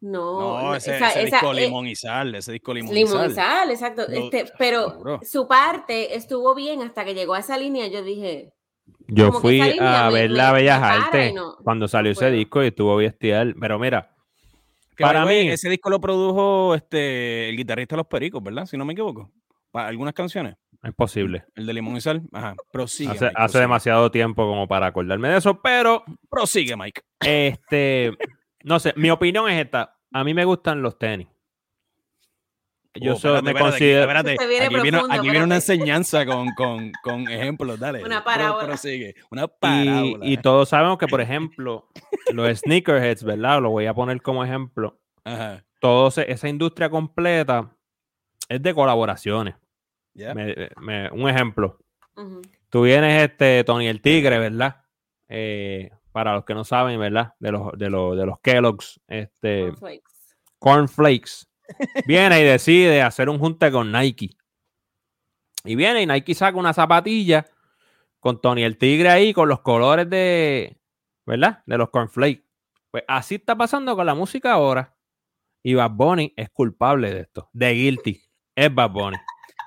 no, 0.01 0.63
no 0.63 0.75
ese, 0.75 0.99
disco 1.25 1.53
eh, 1.53 1.67
limón 1.67 1.87
y 1.87 1.95
sal, 1.95 2.35
ese 2.35 2.53
disco 2.53 2.73
limón, 2.73 2.97
y 2.97 3.07
sal. 3.07 3.71
exacto. 3.71 4.09
este, 4.09 4.47
pero 4.59 5.21
su 5.23 5.47
parte 5.47 6.17
estuvo 6.17 6.55
bien 6.55 6.81
hasta 6.83 7.05
que 7.05 7.15
llegó 7.15 7.35
a 7.35 7.41
esa 7.41 7.59
línea. 7.59 7.87
Yo 7.89 8.03
dije. 8.03 8.53
Yo 9.07 9.33
fui 9.33 9.61
a 9.79 10.09
ver 10.11 10.31
la 10.31 10.53
Bellas 10.53 10.83
Artes 10.83 11.35
cuando 11.63 11.87
salió 11.89 12.13
ese 12.13 12.31
disco 12.31 12.63
y 12.63 12.69
estuvo 12.69 12.97
bestial. 12.97 13.55
Pero 13.61 13.79
mira, 13.79 14.15
para 14.99 15.27
mí. 15.27 15.49
Ese 15.49 15.69
disco 15.69 15.91
lo 15.91 16.01
produjo 16.01 16.75
este, 16.75 17.49
el 17.49 17.57
guitarrista 17.57 17.97
de 17.97 17.99
Los 17.99 18.07
Pericos, 18.07 18.43
¿verdad? 18.43 18.67
Si 18.67 18.77
no 18.77 18.85
me 18.85 18.93
equivoco. 18.93 19.31
Para 19.71 19.89
algunas 19.89 20.15
canciones. 20.15 20.57
Es 20.83 20.95
posible. 20.95 21.45
El 21.55 21.67
de 21.67 21.75
limón 21.75 21.97
y 21.97 22.01
sal. 22.01 22.23
Ajá. 22.33 22.55
Prosigue. 22.73 23.11
Hace, 23.11 23.31
hace 23.35 23.59
demasiado 23.59 24.11
tiempo 24.11 24.47
como 24.47 24.67
para 24.67 24.87
acordarme 24.87 25.29
de 25.29 25.39
eso, 25.39 25.61
pero. 25.61 26.03
Prosigue, 26.31 26.77
Mike. 26.77 27.03
Este. 27.21 28.13
No 28.63 28.79
sé, 28.79 28.93
mi 28.97 29.11
opinión 29.11 29.49
es 29.49 29.65
esta. 29.65 29.99
A 30.13 30.25
mí 30.25 30.35
me 30.35 30.45
gustan 30.45 30.83
los 30.83 30.99
tenis. 30.99 31.29
Yo 32.95 33.15
oh, 33.15 33.17
soy, 33.17 33.41
me 33.43 33.55
considero. 33.55 34.01
Espérate, 34.01 34.33
aquí, 34.33 35.21
viene, 35.29 35.45
una 35.45 35.55
enseñanza 35.57 36.27
con, 36.27 36.49
con, 36.57 36.91
con, 37.05 37.29
ejemplos, 37.29 37.79
dale. 37.79 38.03
Una 38.03 38.25
parábola. 38.25 38.77
Una 39.31 39.47
parábola. 39.47 40.27
Y, 40.27 40.37
todos 40.39 40.69
sabemos 40.71 40.99
que, 40.99 41.07
por 41.07 41.21
ejemplo, 41.21 41.89
los 42.33 42.59
sneakerheads, 42.59 43.23
¿verdad? 43.23 43.63
Lo 43.63 43.71
voy 43.71 43.87
a 43.87 43.95
poner 43.95 44.21
como 44.23 44.45
ejemplo. 44.45 44.99
Ajá. 45.23 45.65
Todo 45.81 46.09
esa 46.09 46.49
industria 46.49 46.91
completa 46.91 47.71
es 48.49 48.61
de 48.61 48.75
colaboraciones. 48.75 49.55
un 50.15 51.29
ejemplo. 51.29 51.79
Tú 52.71 52.83
vienes, 52.83 53.23
este, 53.23 53.63
Tony 53.65 53.87
el 53.87 54.01
Tigre, 54.01 54.39
¿verdad? 54.39 54.83
Eh, 55.29 55.91
para 56.13 56.35
los 56.35 56.45
que 56.45 56.55
no 56.55 56.65
saben, 56.65 56.99
¿verdad? 56.99 57.35
De 57.39 57.53
los, 57.53 57.73
de 57.79 57.91
los, 57.91 58.17
de 58.17 58.27
los 58.27 58.41
Kellogg's, 58.41 59.01
este, 59.09 59.73
Cornflakes. 60.59 61.47
Viene 62.07 62.41
y 62.41 62.45
decide 62.45 63.03
hacer 63.03 63.29
un 63.29 63.39
junte 63.39 63.71
con 63.71 63.93
Nike. 63.93 64.31
Y 65.65 65.77
viene 65.77 66.03
y 66.03 66.07
Nike 66.07 66.35
saca 66.35 66.59
una 66.59 66.73
zapatilla 66.73 67.47
con 68.19 68.41
Tony 68.41 68.65
el 68.65 68.79
Tigre 68.79 69.11
ahí, 69.11 69.35
con 69.35 69.47
los 69.47 69.61
colores 69.61 70.09
de, 70.09 70.79
¿verdad? 71.27 71.63
De 71.67 71.77
los 71.77 71.91
Cornflakes. 71.91 72.45
Pues 72.91 73.05
así 73.07 73.37
está 73.37 73.57
pasando 73.57 73.95
con 73.95 74.07
la 74.07 74.15
música 74.15 74.53
ahora. 74.53 74.97
Y 75.63 75.75
Bad 75.75 75.91
Bunny 75.91 76.33
es 76.35 76.49
culpable 76.49 77.13
de 77.13 77.21
esto, 77.21 77.51
de 77.53 77.73
guilty. 77.73 78.23
Es 78.55 78.75
Bad 78.75 78.91
Bunny. 78.91 79.19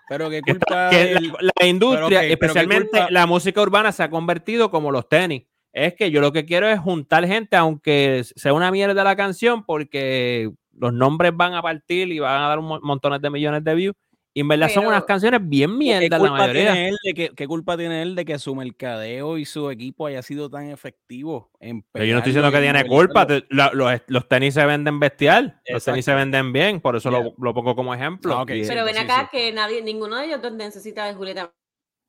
Pero 0.09 0.29
qué 0.31 0.41
culpa. 0.41 0.91
la, 0.91 1.67
industria, 1.67 2.23
especialmente 2.23 3.05
la 3.11 3.27
música 3.27 3.61
urbana, 3.61 3.91
se 3.91 4.01
ha 4.01 4.09
convertido 4.09 4.71
como 4.71 4.91
los 4.91 5.07
tenis 5.07 5.43
es 5.73 5.95
que 5.95 6.11
yo 6.11 6.21
lo 6.21 6.31
que 6.31 6.45
quiero 6.45 6.67
es 6.69 6.79
juntar 6.79 7.25
gente, 7.25 7.55
aunque 7.55 8.23
sea 8.23 8.53
una 8.53 8.71
mierda 8.71 9.03
la 9.03 9.15
canción, 9.15 9.65
porque 9.65 10.51
los 10.77 10.93
nombres 10.93 11.35
van 11.35 11.55
a 11.55 11.61
partir 11.61 12.11
y 12.11 12.19
van 12.19 12.43
a 12.43 12.47
dar 12.47 12.59
un 12.59 12.79
montones 12.81 13.21
de 13.21 13.29
millones 13.29 13.63
de 13.63 13.75
views. 13.75 13.95
Y 14.35 14.39
en 14.41 14.47
verdad 14.47 14.67
son 14.69 14.87
unas 14.87 15.03
canciones 15.03 15.39
bien 15.43 15.77
mierda 15.77 16.17
la 16.17 16.31
mayoría. 16.31 16.73
Tiene 16.73 16.89
él 16.89 16.97
de 17.03 17.13
que, 17.13 17.29
¿Qué 17.35 17.47
culpa 17.47 17.77
tiene 17.77 18.01
él 18.01 18.15
de 18.15 18.25
que 18.25 18.39
su 18.39 18.55
mercadeo 18.55 19.37
y 19.37 19.45
su 19.45 19.69
equipo 19.69 20.07
haya 20.07 20.23
sido 20.23 20.49
tan 20.49 20.71
efectivo? 20.71 21.51
En 21.59 21.85
Pero 21.91 22.05
yo 22.05 22.13
no 22.13 22.19
estoy 22.19 22.31
diciendo 22.31 22.51
que 22.51 22.59
tiene 22.59 22.83
culpa. 22.85 23.27
los, 23.49 24.27
tenis 24.27 24.55
se 24.55 24.65
venden 24.65 24.99
bestial. 24.99 25.61
Los 25.67 25.85
tenis 25.85 26.05
se 26.05 26.15
venden 26.15 26.51
bien. 26.51 26.81
Por 26.81 26.95
eso 26.95 27.11
lo, 27.11 27.53
pongo 27.53 27.75
como 27.75 27.93
ejemplo. 27.93 28.39
Ah, 28.39 28.45
Pero 28.47 28.85
ven 28.85 28.97
acá 28.97 29.29
que 29.31 29.51
nadie, 29.51 29.83
ninguno 29.83 30.17
de 30.17 30.25
ellos 30.25 30.39
necesita 30.53 31.05
de 31.05 31.13
Julieta 31.13 31.53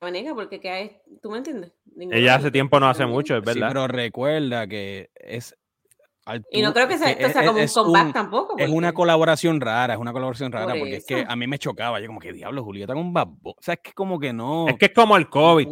Venegas, 0.05 0.35
porque 0.35 0.61
¿qué 0.61 0.71
hay? 0.71 0.97
¿tú 1.23 1.31
me 1.31 1.39
entiendes? 1.39 1.73
Ella 1.99 2.37
hace 2.37 2.51
tiempo 2.51 2.79
no 2.81 2.89
hace 2.89 3.07
mucho, 3.07 3.37
es 3.37 3.45
verdad. 3.45 3.69
pero 3.69 3.89
recuerda 3.89 4.67
que 4.67 5.11
es. 5.15 5.57
y 6.51 6.63
no 6.63 6.73
creo 6.73 6.89
que 6.89 6.99
sea, 6.99 7.11
esto 7.11 7.29
sea 7.31 7.47
como 7.47 7.61
un 7.61 7.67
comeback 7.67 8.13
tampoco. 8.13 8.57
Es 8.59 8.69
una 8.69 8.93
colaboración 8.93 9.61
rara, 9.61 9.95
es 9.95 10.01
una 10.01 10.13
colaboración 10.13 10.53
rara, 10.53 10.75
porque 10.79 10.97
es 10.97 11.07
que 11.07 11.25
a 11.27 11.37
mí 11.37 11.47
me 11.47 11.59
chocaba. 11.59 12.01
Yo, 12.01 12.07
como 12.09 12.21
que 12.21 12.33
diablo, 12.33 12.65
Julieta 12.65 12.95
con 12.95 13.03
un 13.03 13.13
babbo. 13.13 13.53
O 13.53 13.63
sea, 13.63 13.75
es 13.75 13.81
que 13.81 13.93
como 13.93 14.19
que 14.19 14.33
no. 14.33 14.69
Es 14.69 14.77
que 14.77 14.87
es 14.87 14.93
como 14.93 15.17
el 15.17 15.29
COVID. 15.29 15.69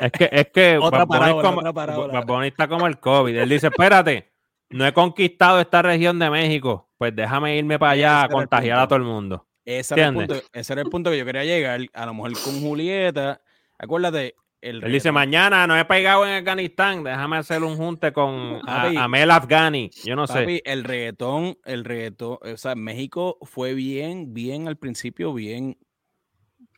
Es 0.00 0.12
que, 0.12 0.28
es 0.30 0.48
que 0.52 0.78
otra 0.82 1.06
como, 1.06 2.42
está 2.42 2.68
como 2.68 2.86
el 2.86 3.00
COVID. 3.00 3.36
Él 3.36 3.48
dice: 3.48 3.68
Espérate, 3.68 4.32
no 4.70 4.86
he 4.86 4.92
conquistado 4.92 5.60
esta 5.60 5.82
región 5.82 6.18
de 6.18 6.30
México. 6.30 6.90
Pues 6.98 7.14
déjame 7.14 7.56
irme 7.56 7.78
para 7.78 7.92
allá 7.92 8.22
a 8.22 8.28
contagiar 8.28 8.78
a 8.78 8.86
todo 8.86 8.98
el 8.98 9.04
mundo. 9.04 9.46
Ese 9.66 9.94
era, 9.94 10.08
el 10.08 10.14
punto, 10.14 10.42
ese 10.52 10.72
era 10.72 10.82
el 10.82 10.88
punto 10.88 11.10
que 11.10 11.18
yo 11.18 11.26
quería 11.26 11.44
llegar. 11.44 11.80
A 11.92 12.06
lo 12.06 12.14
mejor 12.14 12.32
con 12.40 12.60
Julieta. 12.60 13.42
Acuérdate, 13.76 14.36
él 14.62 14.80
dice, 14.80 15.12
mañana 15.12 15.66
no 15.66 15.78
he 15.78 15.84
pegado 15.84 16.26
en 16.26 16.32
Afganistán, 16.32 17.04
déjame 17.04 17.36
hacer 17.36 17.62
un 17.62 17.76
junte 17.76 18.12
con 18.12 18.60
Amel 18.66 19.30
Afghani. 19.30 19.90
Yo 20.04 20.16
no 20.16 20.26
sé. 20.26 20.62
El 20.64 20.82
reggaetón, 20.82 21.58
el 21.64 21.84
reggaetón, 21.84 22.38
o 22.42 22.56
sea, 22.56 22.74
México 22.74 23.38
fue 23.42 23.74
bien, 23.74 24.34
bien 24.34 24.66
al 24.66 24.76
principio, 24.76 25.32
bien 25.32 25.78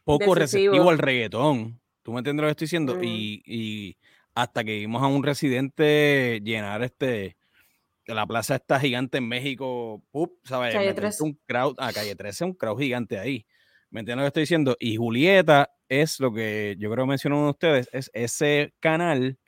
poco 0.05 0.35
receptivo 0.35 0.91
al 0.91 0.99
reggaetón. 0.99 1.81
¿Tú 2.03 2.13
me 2.13 2.19
entiendes 2.19 2.43
lo 2.43 2.49
que 2.49 2.51
estoy 2.51 2.65
diciendo? 2.65 2.97
Mm. 2.97 3.05
Y, 3.05 3.97
hasta 4.35 4.65
que 4.65 4.77
vimos 4.77 5.03
a 5.03 5.07
un 5.07 5.23
residente 5.23 6.41
llenar 6.45 6.83
este 6.83 7.38
la 8.15 8.27
plaza 8.27 8.57
esta 8.57 8.81
gigante 8.81 9.19
en 9.19 9.29
México, 9.29 10.03
¿sabes? 10.45 10.75
Calle 10.75 10.95
13. 10.95 11.23
Un 11.25 11.41
crowd, 11.47 11.75
ah, 11.79 11.93
calle 11.93 12.15
13, 12.15 12.45
un 12.45 12.55
crowd 12.55 12.79
gigante 12.79 13.19
ahí. 13.19 13.47
¿Me 13.91 14.01
entiendes 14.01 14.23
lo 14.23 14.25
que 14.25 14.29
estoy 14.29 14.43
diciendo? 14.43 14.77
Y 14.79 14.97
Julieta 14.97 15.71
es 15.89 16.21
lo 16.21 16.33
que 16.33 16.77
yo 16.79 16.91
creo 16.91 17.05
que 17.05 17.09
mencionó 17.11 17.37
uno 17.37 17.47
de 17.47 17.51
ustedes, 17.51 17.89
es 17.93 18.11
ese 18.13 18.75
canal 18.81 19.39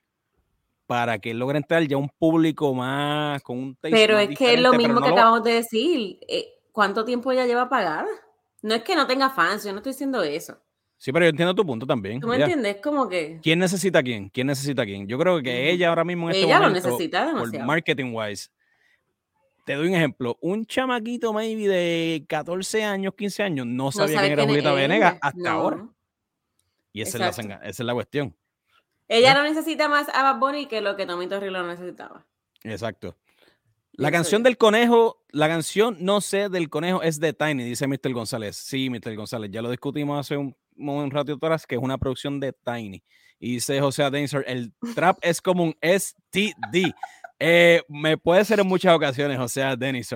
para 0.86 1.18
que 1.18 1.34
logre 1.34 1.58
entrar 1.58 1.82
ya 1.84 1.96
un 1.96 2.08
público 2.08 2.74
más 2.74 3.42
con 3.42 3.58
un 3.58 3.78
Pero 3.80 4.18
es 4.18 4.36
que 4.36 4.54
es 4.54 4.60
lo 4.60 4.72
mismo 4.72 5.00
que 5.00 5.10
acabamos 5.10 5.44
de 5.44 5.52
decir. 5.52 6.18
Eh, 6.26 6.48
¿Cuánto 6.72 7.04
tiempo 7.04 7.30
ella 7.30 7.46
lleva 7.46 7.68
pagada? 7.68 8.06
No 8.62 8.74
es 8.74 8.82
que 8.82 8.96
no 8.96 9.06
tenga 9.06 9.30
fans, 9.30 9.64
yo 9.64 9.72
no 9.72 9.78
estoy 9.78 9.92
diciendo 9.92 10.22
eso. 10.22 10.58
Sí, 11.00 11.12
pero 11.12 11.24
yo 11.24 11.30
entiendo 11.30 11.54
tu 11.54 11.64
punto 11.64 11.86
también. 11.86 12.20
¿Tú 12.20 12.26
me 12.26 12.36
entiendes? 12.36 12.76
Como 12.82 13.08
que. 13.08 13.40
¿Quién 13.42 13.58
necesita 13.58 14.00
a 14.00 14.02
quién? 14.02 14.28
¿Quién 14.28 14.48
necesita 14.48 14.82
a 14.82 14.84
quién? 14.84 15.08
Yo 15.08 15.18
creo 15.18 15.40
que 15.40 15.70
ella 15.70 15.88
ahora 15.88 16.04
mismo 16.04 16.28
en 16.28 16.36
este 16.36 16.44
ella 16.44 16.60
lo 16.60 16.68
necesita 16.68 17.24
demasiado. 17.24 17.52
Por 17.52 17.64
marketing 17.64 18.12
wise, 18.12 18.50
te 19.64 19.76
doy 19.76 19.88
un 19.88 19.94
ejemplo. 19.94 20.36
Un 20.42 20.66
chamaquito 20.66 21.32
maybe 21.32 21.68
de 21.68 22.26
14 22.28 22.84
años, 22.84 23.14
15 23.16 23.42
años, 23.42 23.66
no 23.66 23.90
sabía 23.90 24.20
quién 24.20 24.32
era 24.32 24.44
Julieta 24.44 24.74
Venegas 24.74 25.16
hasta 25.22 25.50
ahora. 25.50 25.88
Y 26.92 27.00
esa 27.00 27.16
es, 27.30 27.38
la, 27.46 27.54
esa 27.54 27.68
es, 27.68 27.80
la, 27.80 27.94
cuestión. 27.94 28.36
Ella 29.08 29.32
no 29.32 29.42
necesita 29.42 29.88
más 29.88 30.06
a 30.10 30.22
Bad 30.22 30.38
Bunny 30.38 30.66
que 30.66 30.82
lo 30.82 30.96
que 30.96 31.06
Tomito 31.06 31.40
Rillo 31.40 31.62
necesitaba. 31.62 32.26
Exacto. 32.62 33.16
La 33.92 34.10
canción 34.10 34.42
del 34.42 34.58
conejo, 34.58 35.24
la 35.30 35.48
canción 35.48 35.96
No 36.00 36.20
sé 36.20 36.50
del 36.50 36.68
conejo 36.68 37.02
es 37.02 37.20
de 37.20 37.32
Tiny, 37.32 37.64
dice 37.64 37.86
Mr. 37.86 38.12
González. 38.12 38.56
Sí, 38.56 38.90
Mr. 38.90 39.16
González, 39.16 39.50
ya 39.50 39.62
lo 39.62 39.70
discutimos 39.70 40.20
hace 40.20 40.36
un, 40.36 40.54
un 40.80 41.10
rato 41.10 41.32
atrás, 41.34 41.66
que 41.66 41.76
es 41.76 41.80
una 41.80 41.98
producción 41.98 42.40
de 42.40 42.52
Tiny. 42.52 43.02
Y 43.38 43.54
dice 43.54 43.80
José 43.80 44.02
Dancer, 44.10 44.44
el 44.46 44.72
trap 44.94 45.18
es 45.22 45.40
como 45.40 45.64
un 45.64 45.76
STD. 45.80 46.92
Eh, 47.42 47.82
me 47.88 48.18
puede 48.18 48.44
ser 48.44 48.60
en 48.60 48.66
muchas 48.66 48.94
ocasiones, 48.94 49.38
o 49.38 49.48
sea, 49.48 49.74
Dennis. 49.74 50.14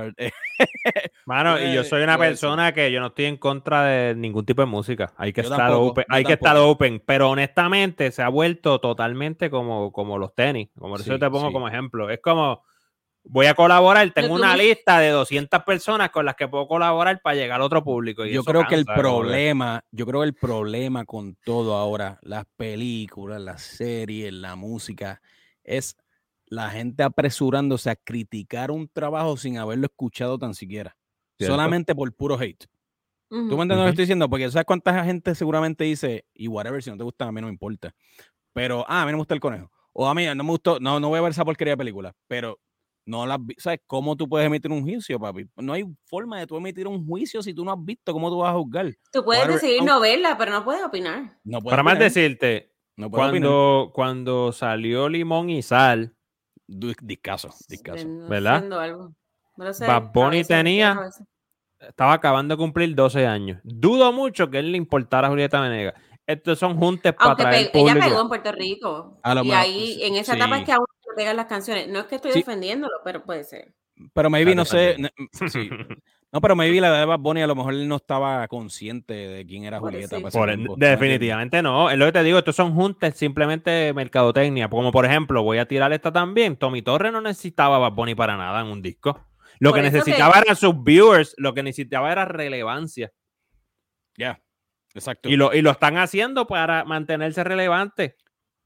Mano, 1.24 1.58
y 1.58 1.72
yo 1.72 1.82
soy 1.82 2.02
una 2.02 2.18
persona 2.18 2.72
que 2.74 2.92
yo 2.92 3.00
no 3.00 3.06
estoy 3.06 3.24
en 3.24 3.38
contra 3.38 3.84
de 3.84 4.14
ningún 4.14 4.44
tipo 4.44 4.60
de 4.60 4.66
música. 4.66 5.14
Hay 5.16 5.32
que 5.32 5.40
estar 5.40 5.72
open, 5.72 6.04
hay 6.10 6.22
que 6.22 6.34
estar 6.34 6.54
open, 6.58 7.02
pero 7.04 7.30
honestamente 7.30 8.10
se 8.12 8.22
ha 8.22 8.28
vuelto 8.28 8.78
totalmente 8.78 9.48
como, 9.48 9.90
como 9.90 10.18
los 10.18 10.34
tenis. 10.34 10.68
Como 10.78 10.96
eso 10.96 11.18
te 11.18 11.30
pongo 11.30 11.50
como 11.50 11.66
ejemplo. 11.66 12.10
Es 12.10 12.20
como 12.20 12.62
voy 13.24 13.46
a 13.46 13.54
colaborar, 13.54 14.10
tengo 14.12 14.34
una 14.34 14.56
lista 14.56 14.98
de 14.98 15.08
200 15.08 15.64
personas 15.64 16.10
con 16.10 16.24
las 16.26 16.36
que 16.36 16.46
puedo 16.46 16.68
colaborar 16.68 17.20
para 17.22 17.36
llegar 17.36 17.60
a 17.60 17.64
otro 17.64 17.82
público. 17.82 18.24
yo 18.26 18.44
creo 18.44 18.66
que 18.68 18.74
el 18.74 18.84
problema, 18.84 19.84
yo 19.90 20.06
creo 20.06 20.20
que 20.20 20.28
el 20.28 20.34
problema 20.34 21.04
con 21.04 21.36
todo 21.44 21.74
ahora, 21.74 22.18
las 22.22 22.44
películas, 22.56 23.40
las 23.40 23.62
series, 23.62 24.32
la 24.32 24.56
música, 24.56 25.20
es 25.62 25.96
la 26.46 26.70
gente 26.70 27.02
apresurándose 27.02 27.90
a 27.90 27.96
criticar 27.96 28.70
un 28.70 28.88
trabajo 28.88 29.36
sin 29.36 29.58
haberlo 29.58 29.86
escuchado 29.86 30.38
tan 30.38 30.54
siquiera. 30.54 30.96
Solamente 31.38 31.94
por 31.94 32.12
puro 32.14 32.38
hate. 32.38 32.66
¿Tú 33.28 33.56
me 33.56 33.62
entiendes 33.62 33.78
lo 33.78 33.84
que 33.84 33.90
estoy 33.90 34.02
diciendo? 34.04 34.30
Porque 34.30 34.48
sabes 34.50 34.66
cuánta 34.66 35.04
gente 35.04 35.34
seguramente 35.34 35.82
dice, 35.82 36.24
y 36.34 36.46
whatever, 36.46 36.80
si 36.80 36.90
no 36.90 36.96
te 36.96 37.02
gusta, 37.02 37.24
a 37.26 37.32
mí 37.32 37.40
no 37.40 37.48
me 37.48 37.52
importa. 37.52 37.92
Pero, 38.52 38.84
ah, 38.86 39.02
a 39.02 39.06
mí 39.06 39.10
no 39.10 39.16
me 39.16 39.22
gusta 39.22 39.34
el 39.34 39.40
conejo. 39.40 39.72
O 39.92 40.08
a 40.08 40.14
mí 40.14 40.24
no 40.26 40.44
me 40.44 40.50
gustó, 40.50 40.78
no, 40.78 41.00
no 41.00 41.08
voy 41.08 41.18
a 41.18 41.22
ver 41.22 41.32
esa 41.32 41.44
porquería 41.44 41.72
de 41.72 41.78
película. 41.78 42.14
Pero 42.28 42.60
no 43.06 43.26
las 43.26 43.38
¿sabes 43.58 43.80
cómo 43.86 44.16
tú 44.16 44.28
puedes 44.28 44.46
emitir 44.46 44.70
un 44.70 44.82
juicio, 44.82 45.18
papi? 45.18 45.46
No 45.56 45.72
hay 45.72 45.84
forma 46.06 46.38
de 46.38 46.46
tú 46.46 46.56
emitir 46.56 46.86
un 46.86 47.06
juicio 47.06 47.42
si 47.42 47.54
tú 47.54 47.64
no 47.64 47.72
has 47.72 47.84
visto 47.84 48.12
cómo 48.12 48.30
tú 48.30 48.38
vas 48.38 48.50
a 48.50 48.58
juzgar. 48.58 48.92
Tú 49.12 49.24
puedes 49.24 49.46
decidir 49.46 49.82
no 49.82 50.00
verla, 50.00 50.36
pero 50.38 50.52
no 50.52 50.64
puedes 50.64 50.82
opinar. 50.82 51.38
No 51.44 51.60
Para 51.60 51.82
más 51.82 51.98
decirte, 51.98 52.72
cuando, 53.10 53.90
cuando 53.94 54.52
salió 54.52 55.08
Limón 55.08 55.50
y 55.50 55.62
Sal, 55.62 56.14
discaso, 56.66 57.50
discaso, 57.68 58.06
¿verdad? 58.28 58.64
Bad 59.56 60.12
Bunny 60.12 60.44
tenía, 60.44 61.10
estaba 61.80 62.14
acabando 62.14 62.54
de 62.54 62.58
cumplir 62.58 62.94
12 62.94 63.26
años. 63.26 63.60
Dudo 63.62 64.12
mucho 64.12 64.50
que 64.50 64.58
él 64.58 64.72
le 64.72 64.78
importara 64.78 65.28
a 65.28 65.30
Julieta 65.30 65.60
Venegas. 65.60 65.94
Estos 66.26 66.58
son 66.58 66.78
juntes 66.78 67.12
para 67.12 67.36
traer 67.36 67.70
Ella 67.74 67.94
pegó 67.94 68.22
en 68.22 68.28
Puerto 68.28 68.52
Rico. 68.52 69.20
y 69.42 69.50
ahí, 69.52 70.02
en 70.02 70.16
esa 70.16 70.34
etapa 70.34 70.58
es 70.58 70.64
que 70.64 70.72
aún 70.72 70.86
le 71.14 71.22
pegan 71.22 71.36
las 71.36 71.46
canciones. 71.46 71.88
No 71.88 72.00
es 72.00 72.06
que 72.06 72.16
estoy 72.16 72.32
defendiéndolo, 72.32 72.96
pero 73.04 73.24
puede 73.24 73.44
ser. 73.44 73.72
Pero 74.12 74.30
maybe, 74.30 74.54
no 74.54 74.64
sé. 74.64 74.96
No, 76.32 76.40
pero 76.40 76.56
maybe 76.56 76.80
la 76.80 76.90
de 76.90 77.04
Bad 77.04 77.20
Bunny 77.20 77.42
a 77.42 77.46
lo 77.46 77.54
mejor 77.54 77.74
él 77.74 77.86
no 77.86 77.94
estaba 77.94 78.48
consciente 78.48 79.14
de 79.14 79.46
quién 79.46 79.62
era 79.62 79.78
Julieta. 79.78 80.16
definitivamente 80.76 81.62
no. 81.62 81.88
Es 81.90 81.96
lo 81.96 82.06
que 82.06 82.10
te 82.10 82.24
digo, 82.24 82.38
estos 82.38 82.56
son 82.56 82.74
juntes 82.74 83.14
simplemente 83.14 83.92
mercadotecnia. 83.94 84.68
Como 84.68 84.90
por 84.90 85.06
ejemplo, 85.06 85.44
voy 85.44 85.58
a 85.58 85.68
tirar 85.68 85.92
esta 85.92 86.12
también. 86.12 86.56
Tommy 86.56 86.82
Torres 86.82 87.12
no 87.12 87.20
necesitaba 87.20 87.78
Bad 87.78 87.92
Bunny 87.92 88.16
para 88.16 88.36
nada 88.36 88.62
en 88.62 88.66
un 88.66 88.82
disco. 88.82 89.24
Lo 89.60 89.72
que 89.72 89.80
necesitaba 89.80 90.40
eran 90.40 90.56
sus 90.56 90.82
viewers, 90.82 91.36
lo 91.38 91.54
que 91.54 91.62
necesitaba 91.62 92.10
era 92.10 92.24
relevancia. 92.24 93.12
Ya, 94.16 94.42
exacto. 94.92 95.28
Y 95.28 95.36
lo, 95.36 95.54
y 95.54 95.62
lo 95.62 95.70
están 95.70 95.98
haciendo 95.98 96.48
para 96.48 96.84
mantenerse 96.84 97.44
relevante. 97.44 98.16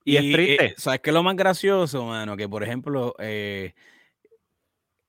Y, 0.09 0.17
es 0.17 0.33
triste. 0.33 0.65
Eh, 0.65 0.75
¿Sabes 0.79 1.01
qué 1.01 1.11
es 1.11 1.15
lo 1.15 1.23
más 1.23 1.37
gracioso, 1.37 2.05
mano? 2.07 2.35
Que 2.37 2.49
por 2.49 2.63
ejemplo, 2.63 3.15
eh, 3.19 3.75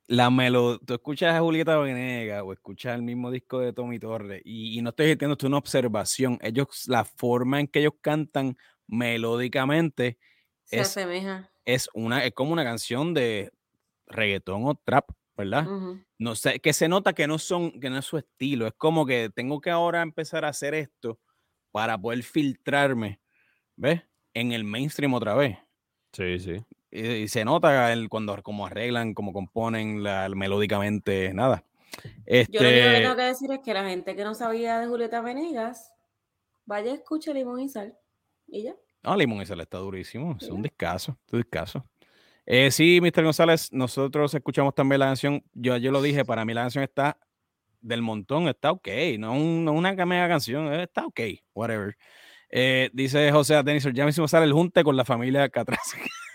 la 0.07 0.29
melodía, 0.29 0.79
tú 0.85 0.95
escuchas 0.95 1.35
a 1.35 1.39
Julieta 1.39 1.77
Venegas 1.77 2.41
o 2.43 2.51
escuchas 2.51 2.95
el 2.95 3.03
mismo 3.03 3.31
disco 3.31 3.59
de 3.59 3.71
Tommy 3.71 3.97
Torres 3.97 4.41
y, 4.43 4.81
no 4.81 4.89
estoy 4.89 5.05
diciendo 5.05 5.33
esto 5.33 5.45
es 5.45 5.49
una 5.49 5.57
observación, 5.57 6.37
ellos, 6.41 6.85
la 6.87 7.05
forma 7.05 7.61
en 7.61 7.67
que 7.67 7.79
ellos 7.79 7.93
cantan 8.01 8.57
melódicamente 8.87 10.17
Se 10.63 10.81
es, 10.81 10.87
asemeja. 10.89 11.49
es, 11.63 11.89
una, 11.93 12.25
es 12.25 12.33
como 12.33 12.51
una 12.51 12.63
canción 12.65 13.13
de 13.13 13.53
reggaetón 14.07 14.65
o 14.65 14.75
trap, 14.75 15.11
¿verdad? 15.37 15.65
No 16.17 16.35
sé, 16.35 16.59
que 16.59 16.73
se 16.73 16.89
nota 16.89 17.13
que 17.13 17.27
no 17.27 17.37
son, 17.37 17.79
que 17.79 17.89
no 17.89 17.99
es 17.99 18.05
su 18.05 18.17
estilo, 18.17 18.67
es 18.67 18.73
como 18.73 19.05
que 19.05 19.29
tengo 19.33 19.61
que 19.61 19.69
ahora 19.69 20.01
empezar 20.01 20.43
a 20.43 20.49
hacer 20.49 20.73
esto 20.73 21.19
para 21.71 21.97
poder 21.97 22.23
filtrarme, 22.23 23.21
¿ves? 23.77 24.08
En 24.33 24.51
el 24.51 24.63
mainstream 24.63 25.13
otra 25.13 25.33
vez. 25.33 25.57
Sí, 26.13 26.39
sí. 26.39 26.57
Y, 26.91 27.27
se 27.27 27.45
nota 27.45 27.91
el, 27.93 28.09
cuando 28.09 28.41
como 28.41 28.65
arreglan, 28.65 29.13
como 29.13 29.33
componen 29.33 30.03
la, 30.03 30.27
melódicamente, 30.29 31.33
nada. 31.33 31.63
Este... 32.25 32.53
Yo 32.53 32.61
lo 32.61 32.69
único 32.69 32.89
que 32.89 33.01
tengo 33.01 33.15
que 33.15 33.21
decir 33.23 33.51
es 33.51 33.59
que 33.59 33.73
la 33.73 33.87
gente 33.87 34.15
que 34.15 34.23
no 34.23 34.33
sabía 34.35 34.79
de 34.79 34.87
Julieta 34.87 35.21
Venegas, 35.21 35.93
vaya 36.65 36.93
escucha 36.93 37.33
Limón 37.33 37.59
y 37.59 37.69
Sal. 37.69 37.95
Y 38.47 38.63
ya. 38.63 38.75
No, 39.03 39.15
Limón 39.15 39.41
y 39.41 39.45
Sal 39.45 39.59
está 39.61 39.77
durísimo. 39.77 40.37
Es 40.39 40.49
un 40.49 40.61
descaso, 40.61 41.17
un 41.31 41.39
descaso. 41.39 41.85
Eh, 42.45 42.71
sí, 42.71 42.99
Mr. 42.99 43.23
González, 43.23 43.71
nosotros 43.71 44.33
escuchamos 44.33 44.73
también 44.73 44.99
la 44.99 45.05
canción. 45.05 45.43
Yo, 45.53 45.77
yo 45.77 45.91
lo 45.91 46.01
dije, 46.01 46.25
para 46.25 46.45
mí 46.45 46.53
la 46.55 46.61
canción 46.61 46.83
está 46.83 47.19
del 47.79 48.01
montón, 48.01 48.47
está 48.47 48.71
ok. 48.71 48.87
No, 49.19 49.33
una 49.33 49.93
mega 49.93 50.27
canción, 50.27 50.73
está 50.73 51.05
ok, 51.05 51.19
whatever. 51.53 51.95
Eh, 52.51 52.89
dice 52.93 53.31
José 53.31 53.61
Denis, 53.63 53.87
ya 53.93 54.05
mismo 54.05 54.27
sale 54.27 54.45
el 54.45 54.53
junte 54.53 54.83
con 54.83 54.97
la 54.97 55.05
familia 55.05 55.49
Catraz. 55.49 55.93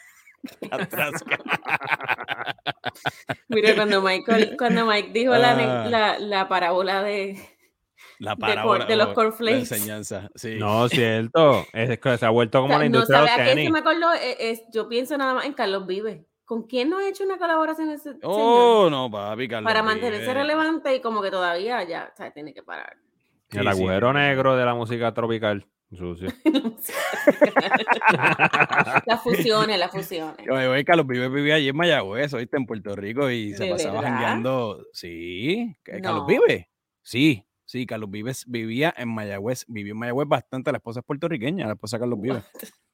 Mira, 3.48 3.74
cuando 3.74 4.02
Michael, 4.02 4.56
cuando 4.58 4.84
Mike 4.86 5.10
dijo 5.12 5.34
la, 5.34 5.52
ah. 5.52 5.88
la, 5.88 6.18
la, 6.18 6.48
parábola 6.48 7.02
de, 7.02 7.38
la 8.18 8.36
parábola, 8.36 8.84
de, 8.84 8.96
los 8.96 9.08
cornflakes. 9.08 9.72
enseñanza, 9.72 10.30
sí. 10.34 10.56
No, 10.58 10.88
cierto. 10.88 11.66
Es 11.72 11.98
que 11.98 12.18
se 12.18 12.26
ha 12.26 12.30
vuelto 12.30 12.60
como 12.60 12.78
la 12.78 12.86
industria 12.86 13.20
no, 13.20 13.26
de 13.26 13.64
los 13.64 13.72
me 13.72 13.78
acordó? 13.78 14.12
Eh, 14.14 14.60
yo 14.72 14.88
pienso 14.88 15.16
nada 15.16 15.34
más 15.34 15.46
en 15.46 15.54
Carlos 15.54 15.86
Vive. 15.86 16.26
¿Con 16.44 16.64
quién 16.64 16.90
no 16.90 16.98
ha 16.98 17.08
hecho 17.08 17.24
una 17.24 17.38
colaboración 17.38 17.90
ese 17.90 18.16
Oh, 18.22 18.88
no, 18.90 19.10
papi, 19.10 19.48
Carlos 19.48 19.66
Para 19.66 19.82
mantenerse 19.82 20.34
relevante 20.34 20.94
y 20.94 21.00
como 21.00 21.22
que 21.22 21.30
todavía 21.30 21.82
ya, 21.84 22.10
o 22.12 22.16
sea, 22.16 22.32
tiene 22.32 22.52
que 22.52 22.62
parar. 22.62 22.98
El 23.50 23.66
agujero 23.66 24.12
negro 24.12 24.54
de 24.56 24.64
la 24.64 24.74
música 24.74 25.14
tropical. 25.14 25.66
Sucio. 25.96 26.28
las 29.06 29.22
fusiones, 29.22 29.78
las 29.78 29.90
fusiones. 29.90 30.48
Oye, 30.48 30.84
Carlos 30.84 31.06
Vives 31.06 31.32
vivía 31.32 31.56
allí 31.56 31.68
en 31.68 31.76
Mayagüez, 31.76 32.32
¿oíste? 32.34 32.56
En 32.56 32.66
Puerto 32.66 32.94
Rico 32.96 33.30
y 33.30 33.54
se 33.54 33.70
pasaba 33.70 34.02
jangueando. 34.02 34.84
Sí, 34.92 35.76
Carlos 35.82 36.26
Vives. 36.26 36.66
Sí, 37.02 37.44
sí, 37.64 37.86
Carlos 37.86 38.10
Vives 38.10 38.44
vivía 38.46 38.94
en 38.96 39.08
Mayagüez, 39.08 39.64
vivió 39.68 39.92
en 39.92 39.98
Mayagüez 39.98 40.28
bastante. 40.28 40.72
La 40.72 40.78
esposa 40.78 41.00
es 41.00 41.06
puertorriqueña, 41.06 41.66
la 41.66 41.74
esposa 41.74 41.96
de 41.96 42.00
Carlos 42.00 42.20
Vives. 42.20 42.44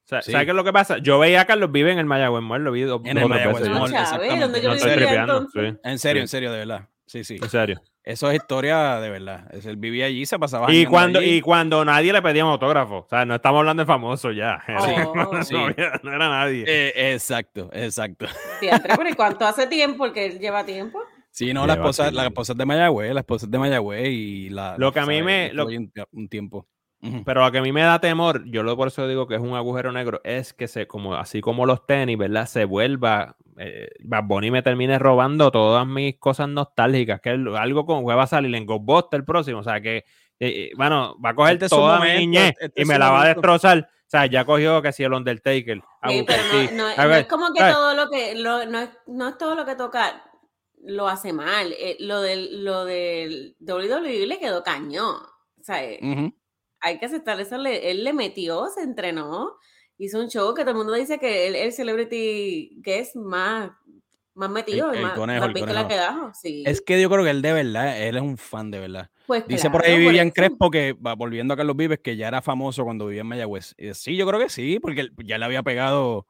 ¿Sabes 0.05 0.26
qué 0.26 0.40
es 0.40 0.55
lo 0.55 0.64
que 0.64 0.72
pasa? 0.72 0.98
Yo 0.98 1.18
veía 1.18 1.42
a 1.42 1.44
Carlos 1.44 1.70
Vives 1.70 1.92
en 1.92 2.01
el 2.01 2.07
Mayagüez 2.07 2.42
Mall, 2.42 2.64
lo 2.64 2.72
vi 2.72 2.82
dos, 2.82 3.01
en 3.05 3.16
el 3.16 3.28
Mayagüez 3.28 3.68
Mall, 3.68 3.94
exactamente. 3.94 4.61
yo 4.61 4.72
En 5.84 5.98
serio, 5.98 6.22
en 6.22 6.28
serio, 6.28 6.53
de 6.53 6.59
verdad. 6.59 6.88
Sí, 7.07 7.24
sí. 7.24 7.36
En 7.40 7.48
serio. 7.48 7.80
Eso 8.11 8.28
es 8.28 8.36
historia 8.36 8.98
de 8.98 9.08
verdad. 9.08 9.46
Él 9.52 9.76
vivía 9.76 10.06
allí, 10.06 10.26
se 10.26 10.36
pasaba. 10.36 10.72
Y 10.72 10.84
cuando, 10.84 11.22
y 11.22 11.40
cuando 11.40 11.84
nadie 11.84 12.12
le 12.12 12.20
pedía 12.20 12.42
autógrafo. 12.42 12.98
O 12.98 13.06
sea, 13.08 13.24
no 13.24 13.36
estamos 13.36 13.61
hablando 13.61 13.82
de 13.82 13.86
famoso 13.86 14.32
ya. 14.32 14.61
Sí, 15.44 15.54
no, 16.02 16.12
era 16.12 16.28
nadie. 16.28 16.64
Eh, 16.66 17.12
exacto, 17.12 17.70
exacto. 17.72 18.26
pero 18.61 19.08
¿y 19.08 19.14
cuánto 19.14 19.46
hace 19.46 19.66
tiempo? 19.66 20.12
que 20.12 20.26
él 20.26 20.38
lleva 20.40 20.64
tiempo. 20.64 21.00
Sí, 21.30 21.54
no, 21.54 21.66
las 21.66 21.76
esposas, 21.76 22.12
las 22.12 22.26
esposas 22.26 22.56
de 22.56 22.66
Mayagüez, 22.66 23.14
las 23.14 23.22
esposas 23.22 23.50
de 23.50 23.58
Mayagüez 23.58 24.08
y 24.08 24.48
la. 24.48 24.74
Lo 24.76 24.92
que 24.92 25.00
a 25.00 25.06
mí 25.06 25.22
me. 25.22 25.52
un 26.12 26.28
tiempo. 26.28 26.66
Pero 27.24 27.44
lo 27.44 27.51
que 27.51 27.59
a 27.59 27.62
mí 27.62 27.72
me 27.72 27.80
da 27.80 27.98
temor, 27.98 28.44
yo 28.44 28.62
lo 28.62 28.76
por 28.76 28.88
eso 28.88 29.09
digo 29.09 29.26
que 29.26 29.34
es 29.34 29.40
un 29.40 29.55
agujero 29.55 29.90
negro, 29.90 30.20
es 30.22 30.53
que 30.53 30.68
se, 30.68 30.86
como, 30.86 31.14
así 31.14 31.40
como 31.40 31.64
los 31.64 31.86
tenis, 31.86 32.18
¿verdad? 32.18 32.46
Se 32.46 32.66
vuelva, 32.66 33.36
eh, 33.57 33.88
Bad 34.01 34.24
Bunny 34.24 34.51
me 34.51 34.62
termine 34.62 34.98
robando 34.98 35.51
todas 35.51 35.86
mis 35.86 36.18
cosas 36.18 36.48
nostálgicas, 36.48 37.20
que 37.22 37.30
algo 37.30 37.86
que 37.86 38.14
va 38.14 38.22
a 38.22 38.26
salir 38.26 38.55
en 38.55 38.66
Ghostbusters 38.66 39.20
el 39.20 39.24
próximo, 39.24 39.61
o 39.61 39.62
sea 39.62 39.80
que, 39.80 39.96
eh, 39.96 40.05
eh, 40.40 40.70
bueno, 40.76 41.16
va 41.24 41.30
a 41.30 41.34
coger 41.34 41.55
este 41.55 41.68
toda 41.70 42.01
mi 42.01 42.11
niñez 42.12 42.55
este 42.61 42.82
y 42.82 42.84
me 42.84 42.98
la 42.98 43.11
va 43.11 43.22
a 43.22 43.28
destrozar. 43.28 43.78
O 43.78 44.11
sea, 44.11 44.26
ya 44.26 44.44
cogió 44.44 44.82
que 44.82 44.92
si 44.92 45.05
el 45.05 45.12
Undertaker. 45.12 45.80
Sí, 46.09 46.24
pero 46.26 46.42
no, 46.72 47.14
es 47.14 47.26
como 47.26 47.53
que 47.53 47.61
todo 47.61 47.94
lo 47.94 48.11
que, 48.11 48.34
no, 48.34 48.61
es, 48.61 48.90
no 49.07 49.28
es 49.28 49.38
todo 49.38 49.55
lo 49.55 49.64
que 49.64 49.76
toca 49.76 50.24
lo 50.82 51.09
hace 51.09 51.32
mal. 51.32 51.72
lo 52.01 52.20
del, 52.20 52.64
lo 52.64 52.84
del 52.84 53.57
WWE 53.61 54.26
le 54.26 54.38
quedó 54.38 54.64
cañón. 54.64 55.16
O 55.61 55.62
sea, 55.62 55.80
hay 56.81 56.99
que 56.99 57.07
aceptar 57.07 57.41
eso. 57.41 57.57
él 57.57 58.05
le 58.05 58.12
metió, 58.12 58.66
se 58.68 58.83
entrenó, 58.83 59.57
hizo 60.01 60.18
un 60.18 60.28
show 60.28 60.55
que 60.55 60.62
todo 60.62 60.72
el 60.72 60.76
mundo 60.78 60.95
dice 60.95 61.18
que 61.18 61.47
él 61.47 61.55
el 61.55 61.72
celebrity 61.72 62.81
que 62.83 63.01
es 63.01 63.14
más, 63.14 63.70
más 64.35 64.51
metido, 64.51 64.93
el, 64.93 65.03
más, 65.03 65.12
conejo, 65.12 65.47
Sí. 66.35 66.64
Es 66.66 66.81
que 66.81 67.01
yo 67.01 67.11
creo 67.11 67.22
que 67.22 67.31
él 67.31 67.43
de 67.43 67.53
verdad, 67.53 68.01
él 68.01 68.16
es 68.16 68.22
un 68.22 68.39
fan 68.39 68.70
de 68.70 68.81
verdad. 68.81 69.11
Pues 69.26 69.47
dice 69.47 69.70
por 69.70 69.85
ahí 69.85 69.99
Vivian 69.99 70.31
Crespo 70.31 70.70
que, 70.70 70.95
va 70.95 71.14
volviendo 71.14 71.53
a 71.55 71.57
Carlos 71.57 71.76
Vives, 71.76 72.01
que 72.03 72.16
ya 72.16 72.28
era 72.28 72.41
famoso 72.41 72.85
cuando 72.85 73.07
vivía 73.07 73.20
en 73.20 73.26
Mayagüez. 73.26 73.74
sí, 73.93 74.16
yo 74.16 74.26
creo 74.26 74.41
que 74.41 74.49
sí, 74.49 74.81
porque 74.81 75.11
ya 75.24 75.39
le 75.39 75.45
había 75.45 75.62
pegado. 75.62 76.26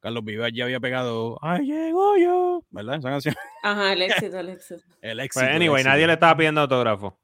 Carlos 0.00 0.22
Vives 0.22 0.52
ya 0.52 0.64
había 0.64 0.80
pegado 0.80 1.38
¡Ay, 1.40 1.64
llego 1.64 2.18
yo! 2.18 2.62
¿Verdad? 2.68 2.96
Esa 2.96 3.08
canción. 3.08 3.34
Ajá, 3.62 3.94
el 3.94 4.02
éxito, 4.28 4.38
el 4.38 4.50
éxito. 4.50 4.82
el 5.00 5.20
éxito. 5.20 5.46
Pues 5.46 5.56
anyway, 5.56 5.82
nadie 5.82 6.06
le 6.06 6.12
estaba 6.12 6.36
pidiendo 6.36 6.60
autógrafo. 6.60 7.18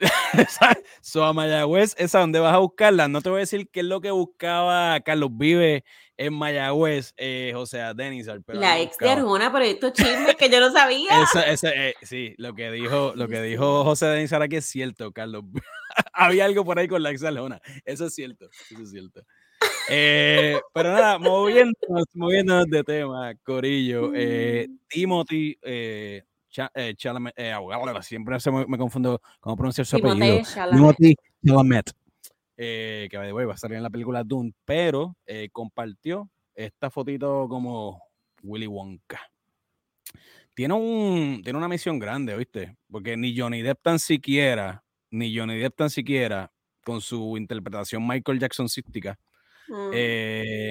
so 1.00 1.24
a 1.24 1.32
Mayagüez, 1.32 1.94
esa 1.98 2.20
donde 2.20 2.40
vas 2.40 2.54
a 2.54 2.58
buscarla. 2.58 3.08
No 3.08 3.20
te 3.20 3.30
voy 3.30 3.38
a 3.38 3.40
decir 3.40 3.68
qué 3.70 3.80
es 3.80 3.86
lo 3.86 4.00
que 4.00 4.10
buscaba 4.10 4.98
Carlos 5.00 5.30
Vive 5.32 5.84
en 6.16 6.34
Mayagüez, 6.34 7.14
eh, 7.16 7.52
José 7.54 7.80
Denis. 7.94 8.28
La 8.48 8.80
ex 8.80 8.98
de 8.98 9.10
Arjona, 9.10 9.52
pero 9.52 9.64
estos 9.64 9.92
chismes 9.94 10.36
que 10.36 10.50
yo 10.50 10.60
no 10.60 10.70
sabía. 10.70 11.24
Eh, 11.64 11.94
sí, 12.02 12.34
lo 12.38 12.54
que 12.54 12.70
dijo, 12.70 13.12
lo 13.14 13.28
que 13.28 13.40
dijo 13.42 13.84
José 13.84 14.06
Denis 14.06 14.32
ahora 14.32 14.48
que 14.48 14.58
es 14.58 14.66
cierto, 14.66 15.12
Carlos. 15.12 15.44
Había 16.12 16.44
algo 16.44 16.64
por 16.64 16.78
ahí 16.78 16.88
con 16.88 17.02
la 17.02 17.10
ex 17.10 17.20
de 17.20 17.28
Arjona. 17.28 17.60
Eso 17.84 18.06
es 18.06 18.14
cierto, 18.14 18.48
eso 18.70 18.82
es 18.82 18.90
cierto. 18.90 19.22
Eh, 19.88 20.60
pero 20.72 20.92
nada, 20.92 21.18
moviéndonos, 21.18 22.04
moviéndonos 22.14 22.66
de 22.66 22.84
tema, 22.84 23.34
Corillo. 23.42 24.12
Eh, 24.14 24.68
eh, 26.74 26.94
Chalamet, 26.96 27.34
eh, 27.36 27.54
siempre 28.02 28.40
se 28.40 28.50
me, 28.50 28.78
confundo 28.78 29.20
cómo 29.38 29.56
pronunciar 29.56 29.86
su 29.86 29.96
apellido. 29.96 30.42
Chalamet. 31.44 31.92
Eh, 32.56 33.08
que 33.10 33.16
va 33.16 33.54
a 33.54 33.56
salir 33.56 33.76
en 33.76 33.82
la 33.82 33.90
película 33.90 34.22
Dune, 34.22 34.52
pero 34.64 35.16
compartió 35.52 36.28
esta 36.54 36.90
fotito 36.90 37.46
como 37.48 38.02
Willy 38.42 38.66
Wonka. 38.66 39.20
Tiene, 40.54 40.74
un, 40.74 41.40
tiene 41.42 41.58
una 41.58 41.68
misión 41.68 41.98
grande, 41.98 42.36
¿viste? 42.36 42.76
Porque 42.90 43.16
ni 43.16 43.38
Johnny 43.38 43.62
Depp 43.62 43.80
tan 43.82 43.98
siquiera, 43.98 44.84
ni 45.10 45.34
Johnny 45.34 45.58
Depp 45.58 45.76
tan 45.76 45.88
siquiera, 45.88 46.52
con 46.84 47.00
su 47.00 47.36
interpretación 47.38 48.06
Michael 48.06 48.40
Jackson 48.40 48.68
cística, 48.68 49.18
mm. 49.68 49.90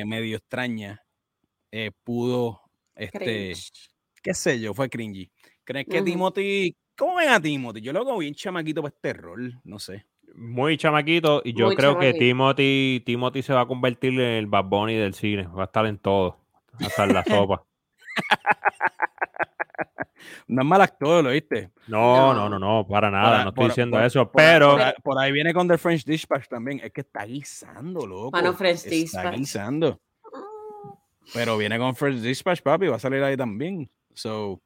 medio 0.08 0.38
extraña, 0.38 1.02
pudo 2.04 2.62
este, 3.00 3.54
qué 4.22 4.34
sé 4.34 4.60
yo, 4.60 4.74
fue 4.74 4.90
cringy. 4.90 5.32
¿Crees 5.70 5.86
que 5.86 6.02
Timothy, 6.02 6.76
cómo 6.98 7.18
ven 7.18 7.30
a 7.30 7.40
Timothy? 7.40 7.82
Yo 7.82 7.94
lo 7.94 8.00
hago 8.00 8.18
bien 8.18 8.34
chamaquito 8.34 8.82
para 8.82 8.96
este 8.96 9.14
rol, 9.14 9.62
no 9.64 9.78
sé. 9.78 10.04
Muy 10.34 10.78
chamaquito 10.78 11.44
y 11.46 11.54
yo 11.54 11.70
creo 11.76 12.00
que 12.00 12.12
Timothy, 12.14 13.04
Timothy 13.06 13.44
se 13.44 13.54
va 13.54 13.62
a 13.62 13.68
convertir 13.68 14.14
en 14.14 14.20
el 14.20 14.48
Bad 14.48 14.66
Bunny 14.66 14.96
del 14.96 15.14
cine, 15.14 15.46
va 15.46 15.62
a 15.62 15.66
estar 15.66 15.86
en 15.86 16.00
todo, 16.00 16.40
hasta 16.80 17.04
en 17.04 17.14
la 17.14 17.24
sopa. 17.24 17.64
no 20.48 20.62
es 20.64 20.68
mal 20.68 20.82
actor, 20.82 21.24
¿lo 21.24 21.30
viste? 21.30 21.70
No, 21.86 22.34
no, 22.34 22.50
no, 22.50 22.58
no, 22.58 22.88
para 22.88 23.12
nada, 23.12 23.44
no 23.44 23.50
estoy 23.50 23.68
diciendo 23.68 24.04
eso, 24.04 24.32
pero... 24.32 24.76
Por 25.04 25.20
ahí, 25.20 25.32
viene 25.32 25.54
con 25.54 25.68
The 25.68 25.78
French 25.78 26.04
Dispatch 26.04 26.48
también, 26.48 26.82
es 26.84 26.92
que 26.92 27.02
está 27.02 27.26
guisando, 27.26 28.08
loco. 28.08 28.32
Bueno, 28.32 28.56
French 28.56 28.88
Está 28.88 29.30
guisando. 29.30 30.02
Pero 31.32 31.60
viene 31.60 31.78
con 31.78 31.96
French 31.96 32.22
Dispatch, 32.22 32.64
papi, 32.64 32.88
va 32.88 32.96
a 32.96 33.00
salir 33.00 33.22
ahí 33.22 33.38
también. 33.38 33.88
So, 34.16 34.64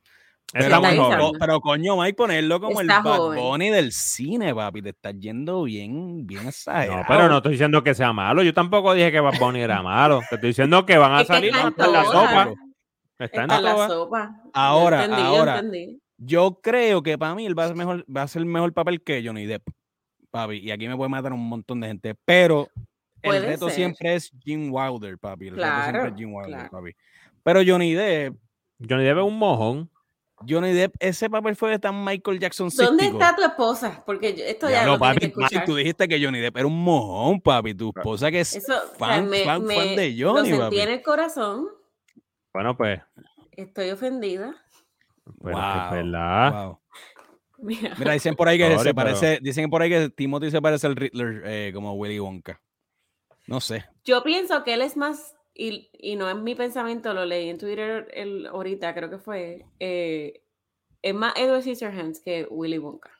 pero, 0.51 1.31
pero, 1.39 1.61
coño, 1.61 1.97
Mike, 1.97 2.13
ponerlo 2.13 2.59
como 2.59 2.81
el 2.81 2.87
Bad 2.87 3.35
Bunny 3.35 3.69
del 3.69 3.91
cine, 3.91 4.53
papi. 4.53 4.83
Te 4.83 4.89
estás 4.89 5.17
yendo 5.17 5.63
bien, 5.63 6.27
bien 6.27 6.47
exagerado. 6.47 6.99
No, 6.99 7.05
pero 7.07 7.27
no 7.27 7.37
estoy 7.37 7.53
diciendo 7.53 7.83
que 7.83 7.95
sea 7.95 8.13
malo. 8.13 8.43
Yo 8.43 8.53
tampoco 8.53 8.93
dije 8.93 9.11
que 9.11 9.19
Bad 9.19 9.39
Bunny 9.39 9.61
era 9.61 9.81
malo. 9.81 10.19
Te 10.29 10.35
estoy 10.35 10.49
diciendo 10.49 10.85
que 10.85 10.97
van 10.97 11.13
a 11.13 11.25
salir 11.25 11.53
en 11.55 11.91
la 11.91 12.05
sopa. 12.05 12.53
Está 13.17 13.43
en 13.43 13.63
la 13.63 13.87
sopa. 13.87 14.35
Ahora, 14.53 15.05
ahora. 15.05 15.63
Yo 16.17 16.59
creo 16.61 17.01
que 17.01 17.17
para 17.17 17.35
mí 17.35 17.45
él 17.45 17.57
va 17.57 17.65
a, 17.65 17.67
ser 17.67 17.75
mejor, 17.75 18.05
va 18.15 18.21
a 18.21 18.27
ser 18.27 18.45
mejor 18.45 18.71
papel 18.73 19.01
que 19.03 19.23
Johnny 19.25 19.45
Depp, 19.45 19.67
papi. 20.29 20.57
Y 20.57 20.71
aquí 20.71 20.87
me 20.87 20.95
puede 20.95 21.09
matar 21.09 21.33
un 21.33 21.49
montón 21.49 21.81
de 21.81 21.87
gente. 21.87 22.15
Pero 22.25 22.69
el 23.21 23.43
reto 23.43 23.69
siempre 23.69 24.15
es 24.15 24.31
Jim 24.43 24.69
Wilder, 24.71 25.17
papi. 25.17 25.47
El 25.47 25.55
reto 25.55 25.81
siempre 25.81 26.07
es 26.09 26.15
Jim 26.15 26.33
Wilder, 26.33 26.69
papi. 26.69 26.91
Pero 27.41 27.61
Johnny 27.65 27.93
Depp. 27.93 28.35
Johnny 28.87 29.03
Depp 29.03 29.17
es 29.17 29.23
un 29.23 29.37
mojón. 29.37 29.89
Johnny 30.47 30.73
Depp, 30.73 30.95
ese 30.99 31.29
papel 31.29 31.55
fue 31.55 31.71
de 31.71 31.79
tan 31.79 32.03
Michael 32.03 32.39
Jackson. 32.39 32.69
¿Dónde 32.75 33.05
está 33.05 33.35
tu 33.35 33.43
esposa? 33.43 34.03
Porque 34.05 34.35
esto 34.47 34.69
ya, 34.69 34.85
lo 34.85 34.97
papi, 34.97 35.33
tú 35.65 35.75
dijiste 35.75 36.07
que 36.07 36.23
Johnny 36.23 36.39
Depp 36.39 36.57
era 36.57 36.67
un 36.67 36.83
mojón, 36.83 37.41
papi. 37.41 37.73
Tu 37.73 37.93
esposa 37.95 38.31
que 38.31 38.41
es 38.41 38.65
fan, 38.97 39.29
fan, 39.29 39.65
de 39.67 40.15
Johnny, 40.17 40.49
lo 40.49 40.57
sentí 40.57 40.79
en 40.79 40.89
el 40.89 41.01
corazón. 41.01 41.67
Bueno, 42.53 42.77
pues. 42.77 43.01
Estoy 43.51 43.91
ofendida. 43.91 44.55
Bueno, 45.25 45.59
wow, 45.59 45.91
verdad. 45.91 46.73
Mira. 47.57 48.13
dicen 48.13 48.35
por 48.35 48.49
ahí 48.49 48.57
que 48.57 48.77
se 48.79 48.93
parece, 48.93 49.39
dicen 49.41 49.69
por 49.69 49.81
ahí 49.81 49.89
que 49.89 50.09
Timothy 50.09 50.51
se 50.51 50.61
parece 50.61 50.87
al 50.87 50.95
Riddler 50.95 51.43
eh, 51.45 51.71
como 51.73 51.93
Willy 51.93 52.19
Wonka. 52.19 52.59
No 53.47 53.61
sé. 53.61 53.85
Yo 54.03 54.23
pienso 54.23 54.63
que 54.63 54.73
él 54.73 54.81
es 54.81 54.97
más 54.97 55.35
y, 55.53 55.89
y, 55.93 56.15
no 56.15 56.29
es 56.29 56.35
mi 56.35 56.55
pensamiento, 56.55 57.13
lo 57.13 57.25
leí 57.25 57.49
en 57.49 57.57
Twitter 57.57 58.07
el, 58.13 58.47
ahorita, 58.47 58.93
creo 58.93 59.09
que 59.09 59.19
fue, 59.19 59.65
eh, 59.79 60.41
es 61.01 61.13
más 61.13 61.33
Edward 61.35 61.61
Scissorhands 61.61 62.19
que 62.19 62.47
Willy 62.49 62.77
Wonka. 62.77 63.11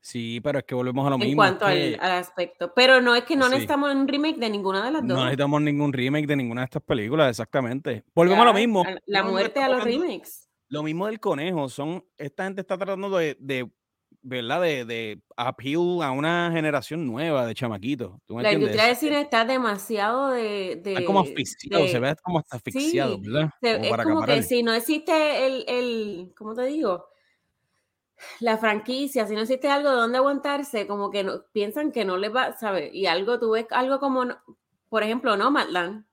Sí, 0.00 0.40
pero 0.42 0.58
es 0.58 0.64
que 0.64 0.74
volvemos 0.74 1.06
a 1.06 1.10
lo 1.10 1.18
mismo. 1.18 1.30
En 1.30 1.36
cuanto 1.36 1.64
al, 1.64 1.94
aspecto. 2.00 2.72
Pero 2.74 3.00
no 3.00 3.14
es 3.14 3.22
que 3.22 3.36
no 3.36 3.48
necesitamos 3.48 3.94
un 3.94 4.08
remake 4.08 4.36
de 4.36 4.50
ninguna 4.50 4.84
de 4.84 4.90
las 4.90 5.02
dos. 5.02 5.16
No 5.16 5.24
necesitamos 5.24 5.62
ningún 5.62 5.92
remake 5.92 6.26
de 6.26 6.34
ninguna 6.34 6.62
de 6.62 6.64
estas 6.64 6.82
películas, 6.82 7.30
exactamente. 7.30 8.02
Volvemos 8.12 8.42
a 8.42 8.46
lo 8.46 8.54
mismo. 8.54 8.84
La 9.06 9.22
muerte 9.22 9.62
a 9.62 9.68
los 9.68 9.84
remakes. 9.84 10.50
Lo 10.68 10.82
mismo 10.82 11.06
del 11.06 11.20
conejo. 11.20 11.68
Son, 11.68 12.04
esta 12.18 12.44
gente 12.44 12.62
está 12.62 12.76
tratando 12.76 13.16
de, 13.16 13.36
de 13.38 13.70
¿verdad? 14.22 14.62
De, 14.62 14.84
de 14.84 15.20
appeal 15.36 16.02
a 16.02 16.12
una 16.12 16.50
generación 16.52 17.06
nueva 17.06 17.46
de 17.46 17.54
chamaquitos. 17.54 18.12
la 18.28 18.52
industria 18.52 18.86
del 18.86 18.96
cine 18.96 19.20
está 19.20 19.44
demasiado 19.44 20.30
de... 20.30 20.76
de 20.76 21.04
como 21.04 21.20
asfixiado, 21.20 21.86
se 21.88 21.98
ve 21.98 22.14
como 22.22 22.38
hasta 22.38 22.56
asfixiado, 22.56 23.18
¿verdad? 23.20 23.50
es 23.60 24.04
como 24.04 24.22
que 24.24 24.42
si 24.42 24.62
no 24.62 24.72
existe 24.72 25.46
el, 25.46 25.64
el, 25.66 26.32
¿cómo 26.36 26.54
te 26.54 26.64
digo? 26.66 27.06
La 28.38 28.56
franquicia, 28.56 29.26
si 29.26 29.34
no 29.34 29.40
existe 29.40 29.68
algo 29.68 29.90
de 29.90 29.96
dónde 29.96 30.18
aguantarse, 30.18 30.86
como 30.86 31.10
que 31.10 31.24
no, 31.24 31.44
piensan 31.52 31.90
que 31.90 32.04
no 32.04 32.16
les 32.16 32.32
va, 32.34 32.56
¿sabes? 32.56 32.94
Y 32.94 33.06
algo, 33.06 33.40
tú 33.40 33.50
ves 33.50 33.66
algo 33.70 33.98
como, 33.98 34.24
por 34.88 35.02
ejemplo, 35.02 35.36
Nomadland, 35.36 36.06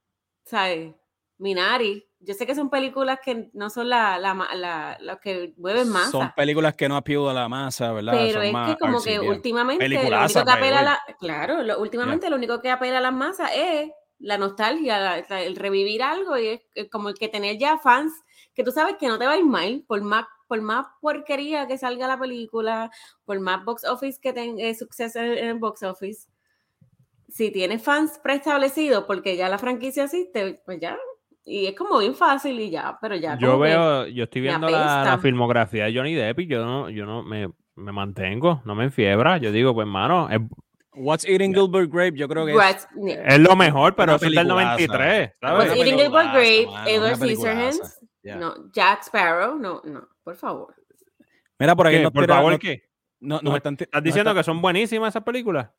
¿sabes? 0.44 0.96
Minari, 1.38 2.09
yo 2.22 2.34
sé 2.34 2.46
que 2.46 2.54
son 2.54 2.70
películas 2.70 3.20
que 3.24 3.50
no 3.54 3.70
son 3.70 3.90
la, 3.90 4.20
la, 4.20 4.98
la, 5.00 5.20
que 5.22 5.54
mueven 5.58 5.90
masa. 5.90 6.12
Son 6.12 6.32
películas 6.36 6.76
que 6.76 6.90
no 6.90 6.98
apiudan 6.98 7.38
a 7.38 7.42
la 7.42 7.50
masa, 7.50 7.94
¿verdad? 7.94 8.14
Pero 8.14 8.42
es 8.42 8.54
que 8.68 8.78
como 8.78 9.02
que 9.02 9.20
últimamente 9.20 9.88
lo 9.88 10.18
único 10.18 10.44
que 10.46 10.52
apela 10.52 10.80
a 10.80 10.84
la, 10.84 11.00
claro, 11.18 11.64
lo, 11.64 11.80
últimamente 11.80 12.30
lo 12.30 12.36
único 12.36 12.62
que 12.62 12.72
apela 12.72 12.98
a 12.98 13.02
las 13.02 13.14
masas 13.14 13.52
es 13.56 13.90
la 14.20 14.38
nostalgia, 14.38 15.20
el 15.20 15.56
revivir 15.56 16.04
algo 16.04 16.38
y 16.38 16.62
es 16.74 16.90
como 16.90 17.10
el 17.10 17.16
que 17.16 17.30
tener 17.30 17.58
ya 17.58 17.78
fans 17.78 18.12
que 18.54 18.66
tú 18.66 18.72
sabes 18.72 18.98
que 19.00 19.08
no 19.08 19.18
te 19.18 19.26
va 19.26 19.34
a 19.34 19.38
ir 19.38 19.46
mal 19.46 19.86
por 19.88 20.02
más 20.02 20.26
por 20.48 20.62
más 20.62 20.88
porquería 21.00 21.68
que 21.68 21.78
salga 21.78 22.08
la 22.08 22.20
película, 22.20 22.90
por 23.24 23.40
más 23.40 23.64
box 23.64 23.86
office 23.86 24.20
que 24.20 24.34
tenga 24.34 24.64
eh, 24.64 24.74
suceso 24.74 25.20
en 25.20 25.48
el 25.48 25.60
box 25.60 25.84
office, 25.84 26.28
si 27.30 27.52
tienes 27.52 27.84
fans 27.84 28.20
preestablecidos 28.22 29.06
porque 29.06 29.38
ya 29.38 29.48
la 29.48 29.60
franquicia 29.60 30.06
existe, 30.06 30.60
pues 30.66 30.80
ya 30.82 30.98
y 31.46 31.66
es 31.68 31.76
como 31.76 32.00
bien 32.00 32.16
fácil 32.16 32.60
y 32.60 32.70
ya, 32.70 32.98
pero 33.02 33.16
ya. 33.16 33.38
Yo 33.38 33.58
veo, 33.58 34.08
yo 34.08 34.26
estoy 34.26 34.42
viendo 34.42 34.70
la, 34.70 35.18
filmografía 35.22 35.86
de 35.86 35.96
Johnny 35.96 36.14
Depp 36.14 36.40
y 36.40 36.48
yo 36.48 36.66
no, 36.66 36.90
yo 36.90 37.06
no 37.06 37.24
me, 37.24 37.50
me 37.76 37.92
mantengo, 37.92 38.62
no 38.66 38.76
me 38.76 38.86
enfiebra. 38.86 39.38
Yo 39.38 39.52
digo, 39.52 39.74
pues, 39.74 39.86
hermano, 39.86 40.30
What's 40.94 41.26
Eating 41.26 41.54
Gilbert 41.54 41.90
Grape, 41.92 42.18
yo 42.18 42.28
creo 42.28 42.46
que 42.46 42.54
es, 42.54 42.88
es 43.26 43.40
lo 43.40 43.56
mejor, 43.56 43.96
pero 43.96 44.16
es 44.16 44.22
del 44.22 44.48
93. 44.48 45.32
¿sabes? 45.40 45.58
What's 45.58 45.80
Eating 45.80 45.98
Gilbert 45.98 46.34
Grape, 46.34 46.68
Edward 46.88 47.16
Scissorhands, 47.16 48.00
no, 48.24 48.72
Jack 48.74 49.04
Sparrow, 49.04 49.58
no, 49.58 49.82
no, 49.86 50.08
por 50.24 50.36
favor. 50.36 50.76
Mira, 51.58 51.76
por 51.76 51.88
aquí 51.88 52.00
no 52.00 52.12
Por 52.12 52.28
favor, 52.28 52.60
¿qué? 52.60 52.84
No, 53.22 53.40
no, 53.42 53.56
están, 53.56 53.76
¿Estás 53.80 54.04
diciendo 54.04 54.34
que 54.34 54.44
son 54.44 54.62
buenísimas 54.62 55.10
esas 55.10 55.24
películas? 55.24 55.70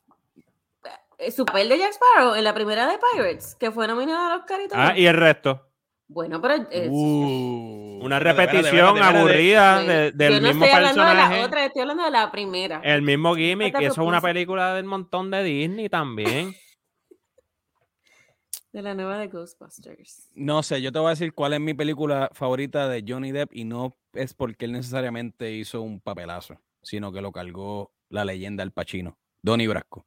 Eh, 1.20 1.30
su 1.30 1.44
papel 1.44 1.68
de 1.68 1.78
Jack 1.78 1.92
Sparrow 1.92 2.34
en 2.34 2.44
la 2.44 2.54
primera 2.54 2.88
de 2.88 2.98
Pirates, 2.98 3.54
que 3.54 3.70
fue 3.70 3.86
nominada 3.86 4.32
a 4.32 4.36
los 4.38 4.46
caritos. 4.46 4.78
Ah, 4.80 4.96
y 4.96 5.06
el 5.06 5.14
resto. 5.14 5.66
Bueno, 6.08 6.40
pero 6.40 6.66
es, 6.70 6.88
uh, 6.90 8.00
una 8.02 8.18
repetición 8.18 9.00
aburrida 9.00 9.82
de, 9.82 10.12
del 10.12 10.32
yo 10.32 10.40
no 10.40 10.48
mismo 10.48 10.64
estoy 10.64 10.76
hablando 10.76 11.04
de 11.04 11.14
la 11.14 11.44
otra, 11.44 11.66
estoy 11.66 11.82
hablando 11.82 12.04
de 12.04 12.10
la 12.10 12.32
primera. 12.32 12.80
El 12.82 13.02
mismo 13.02 13.36
gimmick, 13.36 13.80
y 13.80 13.84
eso 13.84 14.02
es 14.02 14.08
una 14.08 14.20
película 14.20 14.74
del 14.74 14.86
montón 14.86 15.30
de 15.30 15.44
Disney 15.44 15.88
también. 15.88 16.54
de 18.72 18.82
la 18.82 18.94
nueva 18.94 19.18
de 19.18 19.28
Ghostbusters. 19.28 20.30
No 20.34 20.62
sé, 20.62 20.80
yo 20.80 20.90
te 20.90 20.98
voy 20.98 21.08
a 21.08 21.10
decir 21.10 21.34
cuál 21.34 21.52
es 21.52 21.60
mi 21.60 21.74
película 21.74 22.30
favorita 22.32 22.88
de 22.88 23.04
Johnny 23.06 23.30
Depp 23.30 23.54
y 23.54 23.64
no 23.64 23.94
es 24.14 24.34
porque 24.34 24.64
él 24.64 24.72
necesariamente 24.72 25.52
hizo 25.52 25.82
un 25.82 26.00
papelazo, 26.00 26.60
sino 26.82 27.12
que 27.12 27.20
lo 27.20 27.30
cargó 27.30 27.92
la 28.08 28.24
leyenda 28.24 28.64
del 28.64 28.72
Pachino, 28.72 29.18
Donnie 29.42 29.68
Brasco. 29.68 30.06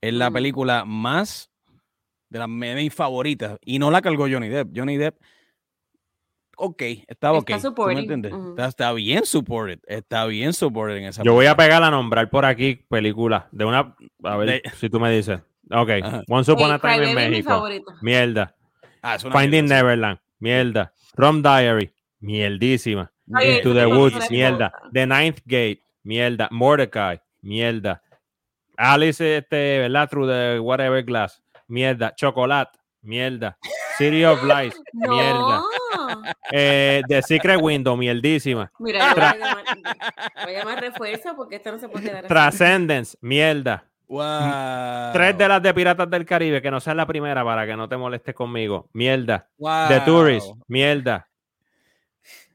Es 0.00 0.12
la 0.12 0.30
mm. 0.30 0.32
película 0.32 0.84
más 0.84 1.50
de 2.28 2.38
las 2.38 2.48
mis 2.48 2.94
favoritas. 2.94 3.58
Y 3.64 3.78
no 3.78 3.90
la 3.90 4.02
cargó 4.02 4.26
Johnny 4.30 4.48
Depp. 4.48 4.70
Johnny 4.76 4.96
Depp, 4.96 5.16
ok, 6.56 6.82
está 7.06 7.32
ok. 7.32 7.50
Está, 7.50 7.70
¿Me 7.86 8.00
entiendes? 8.00 8.32
está, 8.58 8.92
bien 8.92 9.24
supported. 9.24 9.80
Está 9.86 10.26
bien 10.26 10.52
supported 10.52 10.96
en 10.96 11.04
esa 11.04 11.22
Yo 11.22 11.34
voy 11.34 11.46
a 11.46 11.56
pegar 11.56 11.82
a 11.82 11.90
nombrar 11.90 12.28
por 12.30 12.44
aquí 12.44 12.76
películas 12.88 13.44
de 13.52 13.64
una. 13.64 13.94
A 14.22 14.36
ver 14.36 14.62
si 14.74 14.90
tú 14.90 15.00
me 15.00 15.10
dices. 15.10 15.40
Ok, 15.70 15.90
Once 16.28 16.50
Upon 16.52 16.70
a 16.70 16.78
Time 16.78 17.10
en 17.10 17.14
México. 17.14 17.68
Mierda. 18.00 18.54
Ah, 19.02 19.18
Finding 19.18 19.66
Neverland. 19.66 20.18
Mierda. 20.38 20.92
Rom 21.14 21.42
Diary. 21.42 21.92
Mierdísima. 22.20 23.10
Into 23.26 23.74
the 23.74 23.86
Woods. 23.86 24.30
Mierda. 24.30 24.72
The 24.92 25.06
Ninth 25.06 25.40
Gate. 25.44 25.80
Mierda. 26.04 26.48
Mordecai. 26.50 27.20
Mierda. 27.42 28.00
Alice, 28.76 29.38
este, 29.38 29.78
¿verdad? 29.80 30.08
Through 30.08 30.28
the 30.28 30.60
Whatever 30.60 31.02
Glass. 31.04 31.42
Mierda. 31.68 32.14
Chocolate. 32.14 32.70
Mierda. 33.02 33.56
City 33.98 34.24
of 34.24 34.42
Lies. 34.42 34.74
Mierda. 34.92 35.62
Eh, 36.50 37.02
The 37.08 37.22
Secret 37.22 37.60
Window. 37.60 37.96
Mierdísima. 37.96 38.70
Mira, 38.78 39.14
voy, 39.14 39.22
a 39.22 40.58
llamar, 40.58 40.80
refuerzo 40.80 41.34
porque 41.36 41.56
esto 41.56 41.72
no 41.72 41.78
se 41.78 41.88
puede 41.88 42.08
quedar 42.08 42.26
Transcendence. 42.26 43.16
Mierda. 43.20 43.84
Wow. 44.08 45.12
Tres 45.12 45.36
de 45.36 45.48
las 45.48 45.62
de 45.62 45.74
Piratas 45.74 46.08
del 46.08 46.24
Caribe, 46.24 46.62
que 46.62 46.70
no 46.70 46.78
sea 46.78 46.94
la 46.94 47.06
primera 47.06 47.44
para 47.44 47.66
que 47.66 47.76
no 47.76 47.88
te 47.88 47.96
molestes 47.96 48.34
conmigo. 48.34 48.88
Mierda. 48.92 49.48
The 49.58 50.00
Tourist. 50.04 50.46
Mierda. 50.68 51.28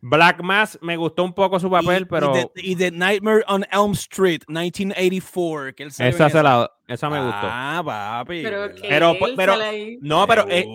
Black 0.02 0.42
Mass 0.42 0.80
me 0.82 0.98
gustó 0.98 1.24
un 1.24 1.34
poco 1.34 1.60
su 1.60 1.70
papel, 1.70 2.08
pero. 2.08 2.34
Y 2.56 2.76
The 2.76 2.92
Nightmare 2.92 3.44
on 3.48 3.66
Elm 3.72 3.92
Street, 3.92 4.42
1984. 4.48 5.76
Que 5.76 5.84
esa, 5.84 6.30
se 6.30 6.44
la, 6.44 6.72
esa 6.88 7.10
me 7.10 7.24
gustó. 7.24 7.48
Ah, 7.50 7.82
papi. 7.86 8.42
Pero, 8.42 8.72
pero, 8.82 9.16
pero 9.36 9.56
no, 10.02 10.28
pero 10.28 10.46
eh, 10.50 10.66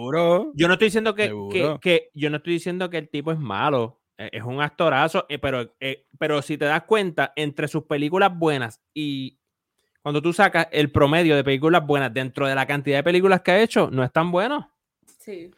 yo 0.54 0.68
no 0.68 0.74
estoy 0.74 0.86
diciendo 0.86 1.14
que, 1.14 1.32
que, 1.50 1.76
que, 1.80 2.10
yo 2.14 2.30
no 2.30 2.36
estoy 2.36 2.54
diciendo 2.54 2.88
que 2.88 2.98
el 2.98 3.08
tipo 3.08 3.32
es 3.32 3.38
malo. 3.38 4.00
Eh, 4.18 4.30
es 4.32 4.42
un 4.44 4.62
actorazo, 4.62 5.26
eh, 5.28 5.38
pero, 5.38 5.74
pero 6.18 6.40
si 6.40 6.56
te 6.56 6.64
das 6.64 6.84
cuenta, 6.84 7.32
entre 7.36 7.68
sus 7.68 7.84
películas 7.84 8.30
buenas 8.34 8.80
y 8.94 9.38
cuando 10.00 10.22
tú 10.22 10.32
sacas 10.32 10.68
el 10.70 10.90
promedio 10.90 11.34
de 11.34 11.42
películas 11.42 11.84
buenas 11.84 12.14
dentro 12.14 12.46
de 12.46 12.54
la 12.54 12.64
cantidad 12.64 12.98
de 12.98 13.02
películas 13.02 13.42
que 13.42 13.50
ha 13.50 13.60
hecho, 13.60 13.90
no 13.90 14.04
es 14.04 14.12
tan 14.12 14.30
bueno. 14.30 14.70
Sí. 15.18 15.50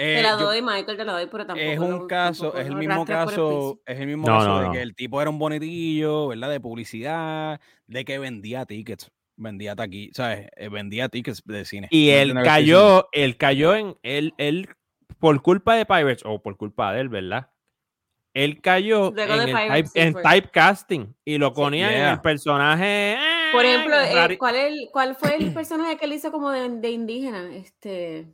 Te 0.00 0.22
la 0.22 0.32
doy, 0.32 0.62
Michael, 0.62 0.96
te 0.96 1.04
la 1.04 1.12
doy, 1.12 1.26
pero 1.26 1.46
tampoco. 1.46 1.70
Es 1.70 1.78
un 1.78 2.06
caso, 2.06 2.56
es 2.56 2.66
el 2.66 2.76
mismo 2.76 3.04
caso, 3.04 3.80
es 3.86 4.00
el 4.00 4.06
mismo 4.06 4.26
caso 4.26 4.60
de 4.60 4.70
que 4.70 4.82
el 4.82 4.94
tipo 4.94 5.20
era 5.20 5.30
un 5.30 5.38
bonitillo, 5.38 6.28
¿verdad? 6.28 6.50
De 6.50 6.60
publicidad, 6.60 7.60
de 7.86 8.04
que 8.04 8.18
vendía 8.18 8.66
tickets 8.66 9.10
vendía 9.40 9.74
aquí, 9.76 10.10
¿sabes? 10.12 10.48
Eh, 10.56 10.68
vendía 10.68 11.08
tickets 11.08 11.42
de 11.44 11.64
cine. 11.64 11.88
Y 11.90 12.10
él 12.10 12.34
cayó, 12.44 13.08
él 13.12 13.36
cayó 13.36 13.74
en, 13.74 13.96
él, 14.02 14.34
él, 14.38 14.68
por 15.18 15.40
culpa 15.42 15.74
de 15.74 15.86
Pirates, 15.86 16.22
o 16.24 16.40
por 16.40 16.56
culpa 16.56 16.92
de 16.92 17.00
él, 17.00 17.08
¿verdad? 17.08 17.50
Él 18.32 18.60
cayó 18.60 19.12
en, 19.16 20.14
typecasting 20.14 21.16
y 21.24 21.38
lo 21.38 21.52
ponía 21.52 21.92
en 21.92 22.12
el 22.12 22.20
personaje. 22.20 23.18
por 23.52 23.64
ejemplo, 23.64 23.96
eh, 23.96 24.38
¿cuál, 24.38 24.56
el, 24.56 24.88
¿cuál 24.92 25.16
fue 25.16 25.36
el 25.36 25.52
personaje 25.54 25.96
que 25.96 26.04
él 26.04 26.12
hizo 26.12 26.30
como 26.30 26.50
de, 26.50 26.90
indígena? 26.90 27.52
Este. 27.56 28.28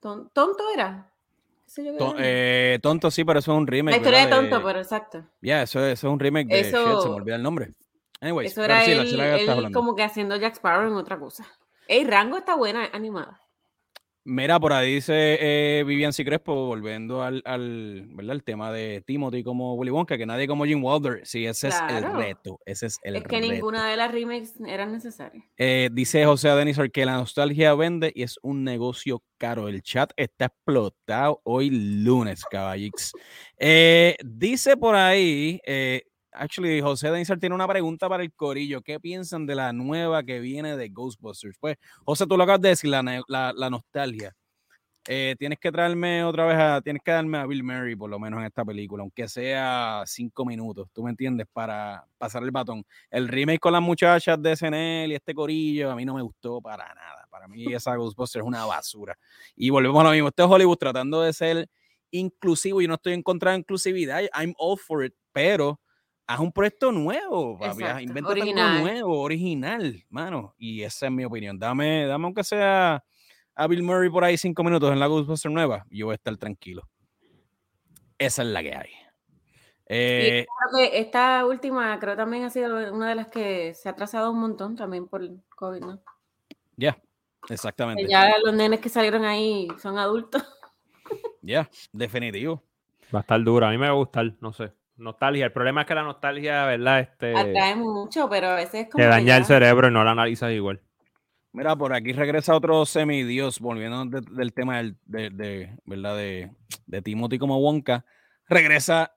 ¿Tonto 0.00 0.70
era? 0.72 1.10
Eh, 2.18 2.78
tonto 2.82 3.10
sí, 3.10 3.24
pero 3.24 3.40
eso 3.40 3.52
es 3.52 3.58
un 3.58 3.66
remake. 3.66 3.92
La 3.92 3.96
historia 3.98 4.26
de 4.26 4.30
tonto, 4.30 4.64
pero 4.64 4.78
exacto. 4.78 5.24
Ya, 5.42 5.62
eso, 5.62 5.84
eso, 5.84 6.08
es 6.08 6.12
un 6.12 6.18
remake 6.18 6.48
de 6.48 6.64
se 6.64 6.76
me 6.76 6.94
olvida 6.94 7.36
el 7.36 7.42
nombre. 7.42 7.74
Eso 8.20 8.64
era 8.64 8.84
él, 8.84 9.72
como 9.72 9.94
que 9.94 10.02
haciendo 10.02 10.36
Jack 10.36 10.54
Sparrow 10.54 10.88
en 10.88 10.96
otra 10.96 11.18
cosa. 11.18 11.46
El 11.86 12.08
Rango 12.08 12.38
está 12.38 12.54
buena, 12.54 12.88
animada. 12.92 13.40
Mira, 14.30 14.60
por 14.60 14.74
ahí 14.74 14.96
dice 14.96 15.38
eh, 15.40 15.84
Vivian 15.84 16.12
Crespo, 16.12 16.66
volviendo 16.66 17.22
al, 17.22 17.40
al, 17.46 18.04
¿verdad? 18.10 18.36
el 18.36 18.44
tema 18.44 18.70
de 18.70 19.02
Timothy 19.06 19.42
como 19.42 19.72
Willy 19.76 19.90
Wonka, 19.90 20.18
que 20.18 20.26
nadie 20.26 20.46
como 20.46 20.66
Jim 20.66 20.84
Wilder. 20.84 21.22
Sí, 21.24 21.46
ese 21.46 21.68
es 21.68 21.80
el 21.88 22.12
reto. 22.12 22.60
Ese 22.66 22.86
es 22.88 22.98
el 23.04 23.16
Es 23.16 23.24
que 23.24 23.40
ninguna 23.40 23.88
de 23.88 23.96
las 23.96 24.12
remakes 24.12 24.52
eran 24.66 24.92
necesarias. 24.92 25.42
Eh, 25.56 25.88
dice 25.90 26.26
José 26.26 26.50
Denisor 26.50 26.92
que 26.92 27.06
la 27.06 27.14
nostalgia 27.14 27.74
vende 27.74 28.12
y 28.14 28.22
es 28.22 28.38
un 28.42 28.64
negocio 28.64 29.22
caro. 29.38 29.66
El 29.66 29.80
chat 29.80 30.12
está 30.14 30.46
explotado 30.46 31.40
hoy 31.44 31.70
lunes, 31.70 32.44
caballix. 32.44 33.12
Eh, 33.56 34.14
dice 34.22 34.76
por 34.76 34.94
ahí, 34.94 35.58
eh, 35.64 36.02
Actually, 36.32 36.80
José 36.80 37.10
Denzer 37.10 37.38
tiene 37.38 37.54
una 37.54 37.66
pregunta 37.66 38.08
para 38.08 38.22
el 38.22 38.32
Corillo. 38.32 38.82
¿Qué 38.82 39.00
piensan 39.00 39.46
de 39.46 39.54
la 39.54 39.72
nueva 39.72 40.22
que 40.22 40.40
viene 40.40 40.76
de 40.76 40.88
Ghostbusters? 40.88 41.56
Pues, 41.58 41.76
José, 42.04 42.26
tú 42.26 42.36
lo 42.36 42.42
acabas 42.42 42.60
de 42.60 42.68
decir, 42.70 42.90
la, 42.90 43.70
nostalgia. 43.70 44.34
Eh, 45.10 45.36
tienes 45.38 45.58
que 45.58 45.72
traerme 45.72 46.22
otra 46.22 46.44
vez 46.44 46.56
a, 46.58 46.82
tienes 46.82 47.02
que 47.02 47.10
darme 47.10 47.38
a 47.38 47.46
Bill 47.46 47.64
Murray 47.64 47.96
por 47.96 48.10
lo 48.10 48.18
menos 48.18 48.40
en 48.40 48.46
esta 48.46 48.62
película, 48.62 49.00
aunque 49.02 49.26
sea 49.26 50.02
cinco 50.04 50.44
minutos, 50.44 50.90
¿tú 50.92 51.02
me 51.02 51.08
entiendes? 51.08 51.46
Para 51.50 52.04
pasar 52.18 52.42
el 52.42 52.50
batón. 52.50 52.84
El 53.10 53.26
remake 53.26 53.58
con 53.58 53.72
las 53.72 53.80
muchachas 53.80 54.40
de 54.42 54.54
SNL 54.54 55.10
y 55.10 55.14
este 55.14 55.32
corillo, 55.32 55.90
a 55.90 55.96
mí 55.96 56.04
no 56.04 56.12
me 56.12 56.20
gustó 56.20 56.60
para 56.60 56.92
nada. 56.94 57.26
Para 57.30 57.48
mí 57.48 57.72
esa 57.72 57.96
Ghostbusters 57.96 58.42
es 58.42 58.46
una 58.46 58.66
basura. 58.66 59.18
Y 59.56 59.70
volvemos 59.70 59.98
a 60.00 60.04
lo 60.04 60.10
mismo. 60.10 60.28
Este 60.28 60.42
es 60.42 60.48
Hollywood 60.48 60.76
tratando 60.76 61.22
de 61.22 61.32
ser 61.32 61.70
inclusivo. 62.10 62.82
Yo 62.82 62.88
no 62.88 62.94
estoy 62.94 63.14
en 63.14 63.22
contra 63.22 63.52
de 63.52 63.58
inclusividad. 63.58 64.22
I'm 64.38 64.54
all 64.58 64.76
for 64.76 65.04
it, 65.04 65.14
pero 65.32 65.80
haz 66.28 66.40
un 66.40 66.52
proyecto 66.52 66.92
nuevo, 66.92 67.58
papi. 67.58 67.84
Inventa 68.02 68.32
algo 68.32 68.52
nuevo, 68.52 69.20
original, 69.22 70.04
mano. 70.10 70.54
Y 70.58 70.82
esa 70.82 71.06
es 71.06 71.12
mi 71.12 71.24
opinión. 71.24 71.58
Dame, 71.58 72.06
dame 72.06 72.24
aunque 72.26 72.44
sea 72.44 73.02
a 73.54 73.66
Bill 73.66 73.82
Murray 73.82 74.10
por 74.10 74.22
ahí 74.22 74.36
cinco 74.36 74.62
minutos 74.62 74.92
en 74.92 75.00
la 75.00 75.06
Ghostbusters 75.06 75.52
nueva, 75.52 75.84
y 75.90 75.98
yo 75.98 76.06
voy 76.06 76.12
a 76.12 76.16
estar 76.16 76.36
tranquilo. 76.36 76.88
Esa 78.18 78.42
es 78.42 78.48
la 78.48 78.62
que 78.62 78.74
hay. 78.74 78.90
Eh, 79.86 80.46
esta 80.92 81.46
última 81.46 81.98
creo 81.98 82.14
también 82.14 82.44
ha 82.44 82.50
sido 82.50 82.92
una 82.92 83.08
de 83.08 83.14
las 83.14 83.28
que 83.28 83.72
se 83.72 83.88
ha 83.88 83.92
atrasado 83.92 84.30
un 84.30 84.38
montón 84.38 84.76
también 84.76 85.08
por 85.08 85.22
el 85.22 85.40
COVID, 85.56 85.80
¿no? 85.80 86.02
Ya, 86.76 87.00
exactamente. 87.48 88.06
ya 88.06 88.34
los 88.44 88.54
nenes 88.54 88.80
que 88.80 88.90
salieron 88.90 89.24
ahí 89.24 89.66
son 89.80 89.98
adultos. 89.98 90.44
Ya, 91.40 91.70
definitivo. 91.90 92.62
Va 93.14 93.20
a 93.20 93.22
estar 93.22 93.42
dura. 93.42 93.68
A 93.68 93.70
mí 93.70 93.78
me 93.78 93.86
va 93.86 93.92
a 93.92 93.96
gustar, 93.96 94.34
no 94.40 94.52
sé 94.52 94.77
nostalgia. 94.98 95.46
El 95.46 95.52
problema 95.52 95.82
es 95.82 95.86
que 95.86 95.94
la 95.94 96.02
nostalgia, 96.02 96.64
¿verdad? 96.66 97.00
Este, 97.00 97.36
Atrae 97.36 97.76
mucho, 97.76 98.28
pero 98.28 98.48
a 98.48 98.54
veces 98.54 98.82
es 98.86 98.90
como. 98.90 99.02
Te 99.02 99.08
daña 99.08 99.36
el 99.36 99.44
cerebro 99.44 99.88
y 99.88 99.90
no 99.90 100.04
la 100.04 100.10
analizas 100.10 100.52
igual. 100.52 100.82
Mira, 101.52 101.74
por 101.76 101.94
aquí 101.94 102.12
regresa 102.12 102.54
otro 102.54 102.84
semidios, 102.84 103.58
volviendo 103.58 104.04
del 104.04 104.52
tema 104.52 104.76
del, 104.76 104.96
de, 105.06 105.76
¿verdad? 105.86 106.16
De, 106.16 106.52
de 106.86 107.02
Timothy 107.02 107.38
como 107.38 107.58
Wonka. 107.58 108.04
Regresa 108.46 109.14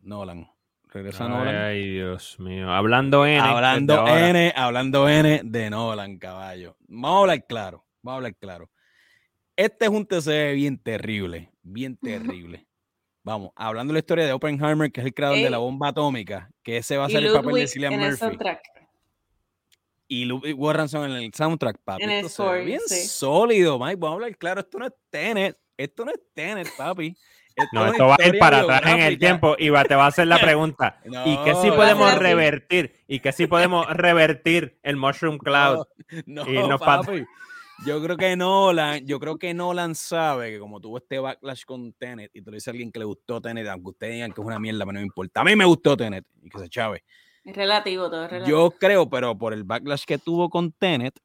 Nolan. 0.00 0.50
Regresa 0.88 1.28
Nolan. 1.28 1.54
Ay, 1.54 1.88
Dios 1.88 2.38
mío. 2.40 2.70
Hablando 2.70 3.24
N. 3.24 3.38
Hablando 3.38 4.06
N, 4.06 4.52
hablando 4.56 5.08
N 5.08 5.42
de 5.44 5.70
Nolan, 5.70 6.18
caballo. 6.18 6.76
Vamos 6.88 7.16
a 7.16 7.20
hablar 7.20 7.46
claro. 7.46 7.86
Vamos 8.02 8.14
a 8.14 8.16
hablar 8.16 8.36
claro. 8.36 8.70
Este 9.56 9.86
es 9.86 9.90
un 9.90 10.06
TC 10.06 10.54
bien 10.54 10.78
terrible. 10.78 11.50
Bien 11.62 11.96
terrible. 12.00 12.67
Vamos, 13.28 13.50
hablando 13.56 13.90
de 13.90 13.96
la 13.96 13.98
historia 13.98 14.24
de 14.24 14.32
Oppenheimer, 14.32 14.90
que 14.90 15.02
es 15.02 15.06
el 15.06 15.12
creador 15.12 15.36
de 15.36 15.50
la 15.50 15.58
bomba 15.58 15.88
atómica, 15.88 16.48
que 16.62 16.78
ese 16.78 16.96
va 16.96 17.04
a 17.04 17.08
ser 17.10 17.22
el 17.22 17.30
papel 17.30 17.56
de 17.56 17.68
Cillian 17.68 18.00
Murphy. 18.00 18.38
Y 20.06 20.24
Ludwig 20.24 20.58
Warrenson 20.58 21.10
en 21.10 21.16
el 21.18 21.34
soundtrack, 21.34 21.76
papi. 21.84 22.04
En 22.04 22.10
esto 22.10 22.54
el 22.54 22.64
bien 22.64 22.80
sólido, 22.80 23.78
Mike. 23.78 23.96
Vamos 23.96 24.12
a 24.12 24.14
hablar 24.14 24.38
claro, 24.38 24.60
esto 24.60 24.78
no 24.78 24.86
es 24.86 24.94
Tenet. 25.10 25.58
Esto 25.76 26.06
no 26.06 26.10
es 26.10 26.20
Tenet, 26.32 26.74
papi. 26.74 27.14
no, 27.72 27.88
esto 27.88 28.06
va 28.06 28.16
a 28.18 28.26
ir 28.26 28.38
para 28.38 28.60
atrás 28.60 28.82
en 28.86 29.00
el 29.00 29.18
tiempo 29.18 29.56
y 29.58 29.68
va, 29.68 29.84
te 29.84 29.94
va 29.94 30.06
a 30.06 30.08
hacer 30.08 30.26
la 30.26 30.38
pregunta. 30.40 30.98
¿Y 31.04 31.36
qué 31.44 31.54
si 31.56 31.70
podemos 31.70 32.14
revertir? 32.14 32.94
¿Y 33.06 33.20
qué 33.20 33.32
si 33.32 33.46
podemos 33.46 33.86
revertir 33.90 34.78
el 34.82 34.96
Mushroom 34.96 35.36
Cloud? 35.36 35.84
No, 36.24 36.46
no 36.46 36.78
papi. 36.78 37.26
Yo 37.86 38.02
creo 38.02 38.16
que 38.16 38.36
Nolan, 38.36 39.06
yo 39.06 39.20
creo 39.20 39.38
que 39.38 39.54
Nolan 39.54 39.94
sabe 39.94 40.50
que 40.50 40.58
como 40.58 40.80
tuvo 40.80 40.98
este 40.98 41.20
backlash 41.20 41.64
con 41.64 41.92
Tenet 41.92 42.30
y 42.34 42.42
te 42.42 42.50
lo 42.50 42.56
dice 42.56 42.70
alguien 42.70 42.90
que 42.90 42.98
le 42.98 43.04
gustó 43.04 43.40
Tenet, 43.40 43.68
aunque 43.68 43.90
ustedes 43.90 44.14
digan 44.14 44.32
que 44.32 44.40
es 44.40 44.46
una 44.46 44.58
mierda, 44.58 44.80
pero 44.80 44.94
no 44.94 44.98
me 45.00 45.06
importa. 45.06 45.40
A 45.40 45.44
mí 45.44 45.54
me 45.54 45.64
gustó 45.64 45.96
Tenet 45.96 46.26
y 46.42 46.50
que 46.50 46.58
se 46.58 46.68
chave. 46.68 47.04
Es 47.44 47.54
relativo, 47.54 48.10
todo 48.10 48.24
es 48.24 48.30
relativo. 48.30 48.58
Yo 48.58 48.70
creo, 48.78 49.08
pero 49.08 49.38
por 49.38 49.52
el 49.52 49.62
backlash 49.62 50.04
que 50.04 50.18
tuvo 50.18 50.50
con 50.50 50.72
Tenet, 50.72 51.18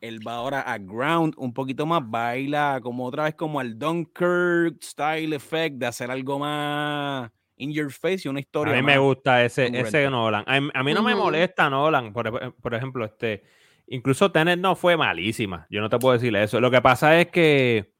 él 0.00 0.26
va 0.26 0.34
ahora 0.34 0.60
a 0.60 0.76
Ground 0.76 1.34
un 1.36 1.54
poquito 1.54 1.86
más, 1.86 2.02
baila 2.04 2.80
como 2.82 3.06
otra 3.06 3.24
vez 3.24 3.34
como 3.36 3.60
al 3.60 3.78
Dunkirk 3.78 4.82
style 4.82 5.34
effect 5.34 5.76
de 5.76 5.86
hacer 5.86 6.10
algo 6.10 6.38
más 6.40 7.30
in 7.56 7.72
your 7.72 7.90
face 7.92 8.22
y 8.24 8.28
una 8.28 8.40
historia. 8.40 8.74
A 8.74 8.76
mí 8.76 8.82
me 8.82 8.98
gusta 8.98 9.44
ese, 9.44 9.66
ese 9.72 10.10
Nolan. 10.10 10.44
A, 10.46 10.82
mí 10.82 10.92
no 10.92 11.02
me 11.02 11.14
molesta 11.14 11.70
Nolan, 11.70 12.12
por, 12.12 12.54
por 12.54 12.74
ejemplo, 12.74 13.04
este 13.04 13.44
Incluso 13.86 14.32
Tenet 14.32 14.58
no 14.58 14.76
fue 14.76 14.96
malísima. 14.96 15.66
Yo 15.70 15.80
no 15.80 15.88
te 15.88 15.98
puedo 15.98 16.14
decir 16.14 16.34
eso. 16.36 16.60
Lo 16.60 16.70
que 16.70 16.80
pasa 16.80 17.20
es 17.20 17.28
que, 17.28 17.92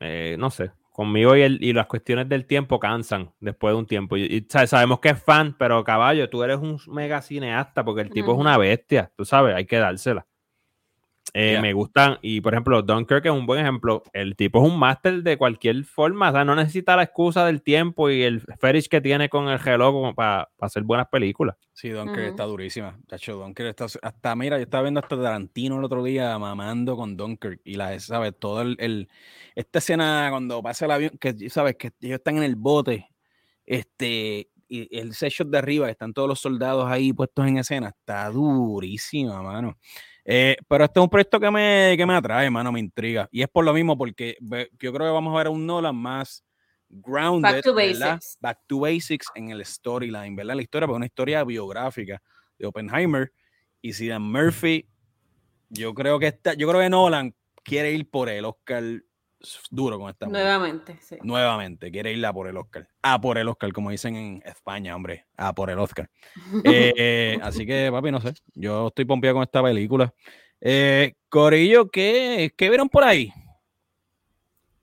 eh, 0.00 0.36
no 0.38 0.50
sé, 0.50 0.72
conmigo 0.92 1.36
y, 1.36 1.42
y, 1.42 1.72
las 1.72 1.86
cuestiones 1.86 2.28
del 2.28 2.46
tiempo 2.46 2.78
cansan 2.78 3.32
después 3.40 3.72
de 3.72 3.78
un 3.78 3.86
tiempo. 3.86 4.16
Y, 4.16 4.46
sabemos 4.48 5.00
que 5.00 5.10
es 5.10 5.22
fan, 5.22 5.56
pero 5.58 5.82
caballo, 5.84 6.28
tú 6.28 6.42
eres 6.42 6.58
un 6.58 6.78
mega 6.88 7.22
cineasta 7.22 7.84
porque 7.84 8.02
el 8.02 8.10
tipo 8.10 8.32
es 8.32 8.38
una 8.38 8.58
bestia. 8.58 9.12
Tú 9.16 9.24
sabes, 9.24 9.54
hay 9.54 9.66
que 9.66 9.78
dársela. 9.78 10.26
Eh, 11.34 11.58
me 11.62 11.72
gustan, 11.72 12.18
y 12.20 12.42
por 12.42 12.52
ejemplo, 12.52 12.82
Dunkirk 12.82 13.24
es 13.24 13.32
un 13.32 13.46
buen 13.46 13.60
ejemplo. 13.60 14.02
El 14.12 14.36
tipo 14.36 14.62
es 14.62 14.70
un 14.70 14.78
máster 14.78 15.22
de 15.22 15.38
cualquier 15.38 15.82
forma, 15.84 16.28
o 16.28 16.32
sea, 16.32 16.44
no 16.44 16.54
necesita 16.54 16.94
la 16.94 17.04
excusa 17.04 17.46
del 17.46 17.62
tiempo 17.62 18.10
y 18.10 18.22
el 18.22 18.42
fetish 18.60 18.88
que 18.88 19.00
tiene 19.00 19.30
con 19.30 19.48
el 19.48 19.58
reloj 19.58 20.14
para 20.14 20.50
hacer 20.60 20.82
buenas 20.82 21.08
películas. 21.08 21.56
Sí, 21.72 21.88
Dunkirk 21.88 22.26
está 22.26 22.44
durísima. 22.44 22.98
hecho, 23.10 23.36
Dunkirk 23.36 23.70
está, 23.70 23.86
hasta, 24.02 24.36
mira, 24.36 24.58
yo 24.58 24.64
estaba 24.64 24.82
viendo 24.82 25.00
hasta 25.00 25.16
Tarantino 25.16 25.78
el 25.78 25.84
otro 25.84 26.04
día 26.04 26.38
mamando 26.38 26.96
con 26.96 27.16
Dunkirk 27.16 27.62
y 27.64 27.76
la, 27.76 27.98
¿sabes? 27.98 28.34
Todo 28.38 28.60
el, 28.60 29.08
esta 29.54 29.78
escena 29.78 30.28
cuando 30.30 30.62
pasa 30.62 30.84
el 30.84 30.90
avión, 30.90 31.18
que, 31.18 31.48
¿sabes? 31.48 31.76
Que 31.76 31.92
ellos 32.02 32.18
están 32.18 32.36
en 32.36 32.42
el 32.42 32.56
bote, 32.56 33.08
este, 33.64 34.50
y 34.68 34.98
el 34.98 35.14
set 35.14 35.32
shot 35.32 35.48
de 35.48 35.58
arriba, 35.58 35.88
están 35.88 36.12
todos 36.12 36.28
los 36.28 36.40
soldados 36.40 36.86
ahí 36.90 37.14
puestos 37.14 37.46
en 37.46 37.56
escena, 37.56 37.88
está 37.88 38.28
durísima, 38.28 39.40
mano. 39.42 39.78
Eh, 40.24 40.56
pero 40.68 40.84
este 40.84 41.00
es 41.00 41.02
un 41.02 41.10
proyecto 41.10 41.40
que 41.40 41.50
me, 41.50 41.94
que 41.96 42.06
me 42.06 42.14
atrae, 42.14 42.48
mano, 42.50 42.70
me 42.70 42.80
intriga. 42.80 43.28
Y 43.32 43.42
es 43.42 43.48
por 43.48 43.64
lo 43.64 43.72
mismo, 43.72 43.96
porque 43.96 44.36
yo 44.40 44.92
creo 44.92 45.06
que 45.06 45.12
vamos 45.12 45.34
a 45.34 45.38
ver 45.38 45.46
a 45.48 45.50
un 45.50 45.66
Nolan 45.66 45.96
más 45.96 46.44
grounded, 46.88 47.50
Back 47.50 47.64
to 47.64 47.74
basics, 47.74 48.38
Back 48.40 48.58
to 48.66 48.80
basics 48.80 49.26
en 49.34 49.50
el 49.50 49.64
storyline, 49.64 50.36
¿verdad? 50.36 50.54
La 50.56 50.62
historia, 50.62 50.86
pues 50.86 50.96
una 50.96 51.06
historia 51.06 51.42
biográfica 51.42 52.22
de 52.58 52.66
Oppenheimer. 52.66 53.32
Y 53.80 53.94
si 53.94 54.08
Dan 54.08 54.22
Murphy, 54.22 54.86
yo 55.70 55.94
creo 55.94 56.18
que 56.18 56.28
está, 56.28 56.54
yo 56.54 56.68
creo 56.68 56.80
que 56.80 56.90
Nolan 56.90 57.34
quiere 57.64 57.92
ir 57.92 58.08
por 58.08 58.28
el 58.28 58.44
Oscar 58.44 58.84
duro 59.70 59.98
con 59.98 60.10
esta. 60.10 60.26
Nuevamente, 60.26 60.98
sí. 61.00 61.16
Nuevamente, 61.22 61.90
quiere 61.90 62.12
ir 62.12 62.24
a 62.24 62.32
por 62.32 62.48
el 62.48 62.56
Oscar. 62.56 62.88
A 63.02 63.20
por 63.20 63.38
el 63.38 63.48
Oscar, 63.48 63.72
como 63.72 63.90
dicen 63.90 64.16
en 64.16 64.42
España, 64.44 64.94
hombre. 64.94 65.26
A 65.36 65.54
por 65.54 65.70
el 65.70 65.78
Oscar. 65.78 66.08
Eh, 66.64 67.38
así 67.42 67.66
que, 67.66 67.90
papi, 67.90 68.10
no 68.10 68.20
sé. 68.20 68.34
Yo 68.54 68.88
estoy 68.88 69.04
pompeado 69.04 69.36
con 69.36 69.42
esta 69.42 69.62
película. 69.62 70.12
Eh, 70.60 71.14
Corillo, 71.28 71.90
¿qué, 71.90 72.52
¿qué 72.56 72.68
vieron 72.68 72.88
por 72.88 73.04
ahí? 73.04 73.32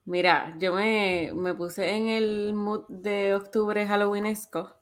Mira, 0.06 0.56
yo 0.60 0.74
me, 0.74 1.32
me, 1.36 1.54
puse 1.54 1.96
en 1.96 2.10
el 2.10 2.54
mood 2.54 2.86
de 2.90 3.36
octubre 3.36 3.86
halloweenesco 3.86 4.76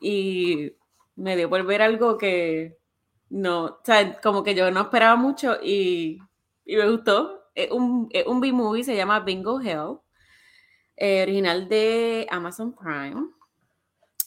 y 0.00 0.72
me 1.16 1.36
dio 1.36 1.48
por 1.48 1.64
ver 1.64 1.82
algo 1.82 2.18
que 2.18 2.78
no, 3.30 3.64
o 3.64 3.80
sea, 3.82 4.20
como 4.20 4.42
que 4.42 4.54
yo 4.54 4.70
no 4.70 4.82
esperaba 4.82 5.16
mucho 5.16 5.56
y, 5.62 6.18
y 6.64 6.76
me 6.76 6.90
gustó 6.90 7.39
es 7.54 7.70
un, 7.70 8.10
un 8.26 8.40
B-movie, 8.40 8.84
se 8.84 8.96
llama 8.96 9.20
Bingo 9.20 9.60
Hell, 9.60 9.98
eh, 10.96 11.22
original 11.22 11.68
de 11.68 12.26
Amazon 12.30 12.74
Prime. 12.74 13.28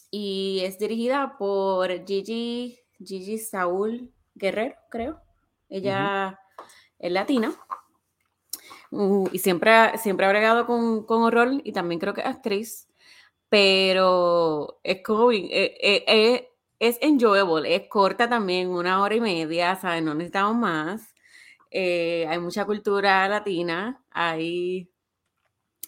Y 0.09 0.61
es 0.63 0.77
dirigida 0.77 1.37
por 1.37 1.89
Gigi, 2.05 2.79
Gigi 3.03 3.37
Saúl 3.39 4.11
Guerrero, 4.35 4.75
creo. 4.89 5.21
Ella 5.69 6.39
es 6.99 7.11
latina. 7.11 7.53
Uh, 8.91 9.27
y 9.31 9.39
siempre, 9.39 9.97
siempre 9.97 10.25
ha 10.25 10.29
bregado 10.29 10.67
con, 10.67 11.03
con, 11.05 11.23
horror 11.23 11.61
y 11.63 11.71
también 11.71 11.99
creo 11.99 12.13
que 12.13 12.21
es 12.21 12.27
actriz. 12.27 12.87
Pero 13.49 14.79
es 14.83 15.01
como. 15.03 15.31
Eh, 15.31 15.77
eh, 15.79 16.49
es 16.79 16.97
enjoyable, 17.01 17.75
es 17.75 17.87
corta 17.87 18.27
también, 18.27 18.69
una 18.69 19.01
hora 19.01 19.15
y 19.15 19.21
media, 19.21 19.75
¿sabes? 19.77 20.03
No 20.03 20.13
necesitamos 20.13 20.55
más. 20.57 21.12
Eh, 21.75 22.27
hay 22.29 22.37
mucha 22.37 22.65
cultura 22.65 23.27
latina, 23.27 24.05
hay 24.11 24.87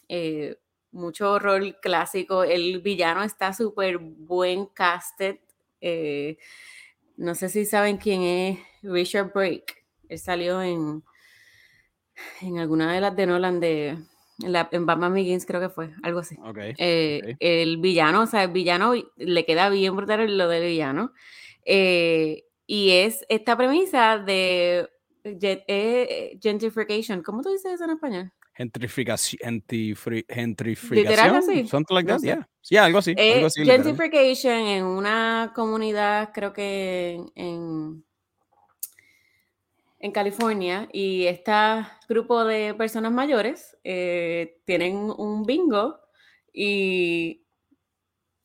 eh, 0.10 0.58
mucho 0.92 1.34
horror 1.34 1.80
clásico. 1.80 2.44
El 2.44 2.82
villano 2.82 3.22
está 3.22 3.54
súper 3.54 4.00
buen 4.00 4.66
casted. 4.66 5.38
Eh, 5.80 6.38
no 7.18 7.36
sé 7.36 7.50
si 7.50 7.66
saben 7.66 7.98
quién 7.98 8.24
es 8.24 8.60
Richard 8.82 9.32
Brake. 9.32 9.86
Él 10.10 10.18
salió 10.18 10.64
en, 10.64 11.04
en 12.42 12.58
alguna 12.58 12.92
de 12.92 13.02
las 13.02 13.16
de 13.16 13.28
Nolan 13.28 13.60
de 13.60 13.98
en, 14.44 14.52
la, 14.52 14.68
en 14.72 14.86
Batman 14.88 15.14
Begins 15.14 15.46
creo 15.46 15.62
que 15.62 15.70
fue, 15.70 15.92
algo 16.02 16.20
así. 16.20 16.36
Eh, 16.58 17.36
el 17.40 17.78
villano, 17.78 18.24
o 18.24 18.26
sea, 18.26 18.44
el 18.44 18.52
villano 18.52 18.94
le 19.18 19.46
queda 19.46 19.70
bien 19.70 19.96
brutal 19.96 20.36
lo 20.36 20.50
del 20.50 20.64
villano. 20.64 21.14
Eh, 21.64 22.46
y 22.68 22.92
es 22.92 23.24
esta 23.30 23.56
premisa 23.56 24.18
de 24.18 24.90
gentrification. 26.42 27.22
¿Cómo 27.24 27.42
tú 27.42 27.50
dices 27.52 27.74
eso 27.74 27.84
en 27.86 27.92
español? 27.92 28.32
Gentrificación. 28.54 29.64
Gentrificación. 29.68 31.36
Así? 31.36 31.68
Something 31.68 31.96
like 31.96 32.08
that, 32.08 32.22
yeah. 32.22 32.48
Sí, 32.62 32.78
algo 32.78 33.00
así. 33.00 33.16
algo 33.18 33.48
así 33.48 33.66
gentrification 33.66 34.68
en 34.68 34.86
una 34.86 35.52
comunidad, 35.54 36.32
creo 36.34 36.54
que 36.54 37.22
en 37.36 38.04
en 40.06 40.12
California 40.12 40.88
y 40.94 41.26
este 41.26 41.52
grupo 42.08 42.46
de 42.46 42.76
personas 42.76 43.12
mayores 43.12 43.76
eh, 43.84 44.60
tienen 44.66 45.12
un 45.18 45.44
bingo 45.48 46.00
y 46.54 47.44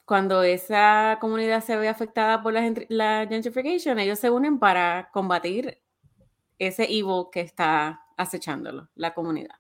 cuando 0.07 0.43
esa 0.43 1.19
comunidad 1.21 1.63
se 1.63 1.77
ve 1.77 1.89
afectada 1.89 2.43
por 2.43 2.55
la, 2.55 2.73
la 2.89 3.27
gentrification, 3.29 3.99
ellos 3.99 4.19
se 4.19 4.31
unen 4.31 4.59
para 4.59 5.11
combatir 5.13 5.83
ese 6.61 6.85
evil 6.85 7.25
que 7.33 7.41
está 7.41 8.03
acechándolo, 8.17 8.89
la 8.95 9.15
comunidad. 9.15 9.57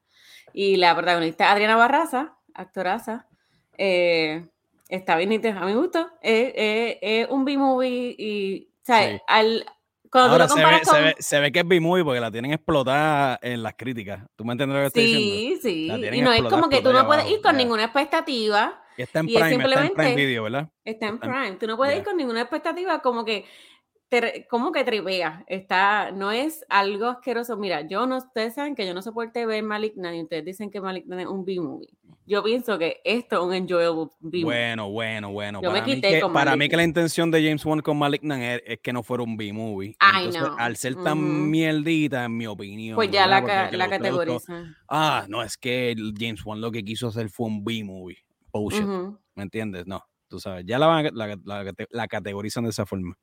Y 0.53 0.77
la 0.77 0.95
protagonista 0.95 1.51
Adriana 1.51 1.77
Barraza, 1.77 2.37
actoraza, 2.55 3.27
eh, 3.79 4.47
está 4.89 5.17
bien 5.17 5.33
A 5.33 5.67
mí 5.67 5.73
me 5.73 5.79
gustó. 5.79 6.11
Es 6.23 7.29
un 7.31 7.45
B-movie 7.45 8.15
y, 8.19 8.69
al, 9.27 9.65
Ahora 10.13 10.49
se 10.49 10.65
ve, 10.65 11.15
se, 11.19 11.41
ve, 11.41 11.53
que 11.53 11.61
es 11.61 11.69
B-movie 11.69 12.03
porque 12.03 12.21
la 12.21 12.31
tienen 12.33 12.53
explotada 12.53 13.39
en 13.43 13.63
las 13.63 13.75
críticas. 13.75 14.23
¿Tú 14.35 14.45
me 14.45 14.53
entiendes 14.53 14.77
lo 14.77 14.81
que 14.81 14.87
estoy 14.89 15.05
diciendo? 15.05 15.61
Sí, 15.63 16.09
sí. 16.11 16.17
Y 16.17 16.21
no 16.21 16.33
es 16.33 16.43
como 16.43 16.69
que 16.69 16.83
tú 16.83 16.93
no 16.93 17.07
puedes 17.07 17.31
ir 17.31 17.41
con 17.41 17.57
ninguna 17.57 17.85
expectativa. 17.85 18.83
está 18.97 19.21
en 19.21 19.27
Prime, 19.27 19.65
está 19.65 19.87
en 19.87 19.95
Prime 19.95 20.17
Video, 20.17 20.43
¿verdad? 20.45 20.69
Está 20.85 21.07
en 21.07 21.19
Prime. 21.19 21.53
Tú 21.61 21.67
no 21.69 21.77
puedes 21.77 21.97
ir 21.97 22.05
con 22.05 22.17
ninguna 22.17 22.41
expectativa 22.41 23.01
como 23.01 23.25
que 23.25 23.45
como 24.49 24.73
que 24.73 24.85
tripea. 24.85 25.45
Está, 25.47 26.11
no 26.11 26.33
es 26.33 26.65
algo 26.69 27.07
asqueroso. 27.07 27.57
Mira, 27.57 27.87
yo 27.87 28.07
no, 28.07 28.19
ustedes 28.19 28.55
saben 28.55 28.75
que 28.75 28.87
yo 28.87 28.95
no 28.95 29.03
soporto 29.03 29.47
ver 29.47 29.63
Malignant 29.63 30.17
y 30.17 30.23
ustedes 30.23 30.45
dicen 30.45 30.71
que 30.71 30.81
Malignant 30.81 31.23
es 31.23 31.27
un 31.27 31.45
B-movie. 31.45 31.89
Yo 32.27 32.43
pienso 32.43 32.79
que 32.79 33.01
esto 33.05 33.37
es 33.37 33.43
un 33.43 33.55
enjoyable 33.55 34.07
B-movie. 34.21 34.45
Bueno, 34.45 34.91
bueno, 34.91 35.33
bueno. 35.33 35.61
Yo 35.63 35.71
para 35.71 35.85
me 35.85 35.95
quité 35.95 36.15
mí 36.15 36.21
que, 36.21 36.29
Para 36.29 36.57
mí 36.57 36.69
que 36.69 36.77
la 36.77 36.85
intención 36.85 37.31
de 37.31 37.43
James 37.43 37.65
Wan 37.65 37.81
con 37.81 37.99
Malignant 37.99 38.63
es, 38.65 38.79
que 38.81 38.93
no 38.93 39.03
fuera 39.03 39.23
un 39.23 39.37
B-movie. 39.37 39.97
Al 39.99 40.77
ser 40.77 40.97
tan 40.97 41.51
mierdita, 41.51 42.25
en 42.25 42.37
mi 42.37 42.47
opinión. 42.47 42.97
Pues 42.97 43.11
ya 43.11 43.27
la, 43.27 43.41
la 43.71 43.89
categoriza. 43.89 44.65
Ah, 44.89 45.25
no, 45.29 45.43
es 45.43 45.57
que 45.57 45.95
James 46.19 46.45
Wan 46.45 46.61
lo 46.61 46.71
que 46.71 46.85
quiso 46.85 47.09
hacer 47.09 47.31
fue 47.31 47.47
un 47.47 47.65
B-movie. 47.65 48.19
Bullshit. 48.53 48.85
¿Me 49.35 49.45
entiendes? 49.45 49.87
No, 49.87 50.05
tú 50.29 50.41
sabes. 50.41 50.65
Ya 50.67 50.79
la, 50.79 51.11
la, 51.13 51.75
la 51.91 52.09
categorizan 52.09 52.65
de 52.65 52.71
esa 52.71 52.87
forma. 52.87 53.17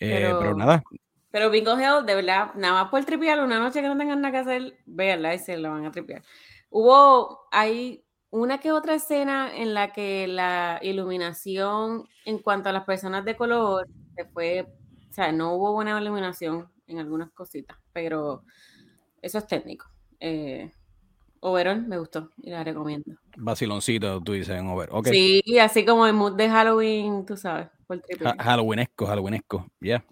Eh, 0.00 0.34
pero, 0.38 0.54
nada. 0.56 0.82
Pero 1.30 1.50
Bingo 1.50 1.78
Hell, 1.78 2.04
de 2.06 2.14
verdad, 2.14 2.54
nada 2.54 2.82
más 2.82 2.90
por 2.90 3.04
tripear, 3.04 3.40
una 3.40 3.60
noche 3.60 3.82
que 3.82 3.88
no 3.88 3.96
tengan 3.96 4.20
nada 4.20 4.32
que 4.32 4.38
hacer, 4.38 4.78
véanla 4.86 5.34
y 5.34 5.38
se 5.38 5.56
la 5.56 5.68
van 5.68 5.84
a 5.84 5.92
tripear. 5.92 6.22
Hubo, 6.70 7.46
hay 7.52 8.02
una 8.30 8.58
que 8.58 8.72
otra 8.72 8.94
escena 8.94 9.54
en 9.54 9.74
la 9.74 9.92
que 9.92 10.26
la 10.26 10.78
iluminación 10.82 12.08
en 12.24 12.38
cuanto 12.38 12.68
a 12.68 12.72
las 12.72 12.84
personas 12.84 13.24
de 13.24 13.36
color 13.36 13.86
se 14.16 14.24
fue, 14.24 14.66
o 15.10 15.12
sea, 15.12 15.32
no 15.32 15.54
hubo 15.54 15.72
buena 15.72 16.00
iluminación 16.00 16.68
en 16.86 16.98
algunas 16.98 17.30
cositas, 17.32 17.76
pero 17.92 18.42
eso 19.20 19.38
es 19.38 19.46
técnico. 19.46 19.86
Eh, 20.18 20.70
overall 21.40 21.86
me 21.86 21.98
gustó 21.98 22.30
y 22.42 22.50
la 22.50 22.64
recomiendo. 22.64 23.16
Vaciloncito, 23.36 24.20
tú 24.20 24.32
dices 24.32 24.58
en 24.58 24.68
Over. 24.68 24.90
Sí, 25.04 25.42
así 25.60 25.84
como 25.84 26.06
el 26.06 26.14
mood 26.14 26.36
de 26.36 26.48
Halloween, 26.48 27.26
tú 27.26 27.36
sabes. 27.36 27.68
Halloweenesco, 28.38 29.06
Halloweenesco, 29.06 29.66
ya. 29.80 29.86
Yeah. 29.86 30.04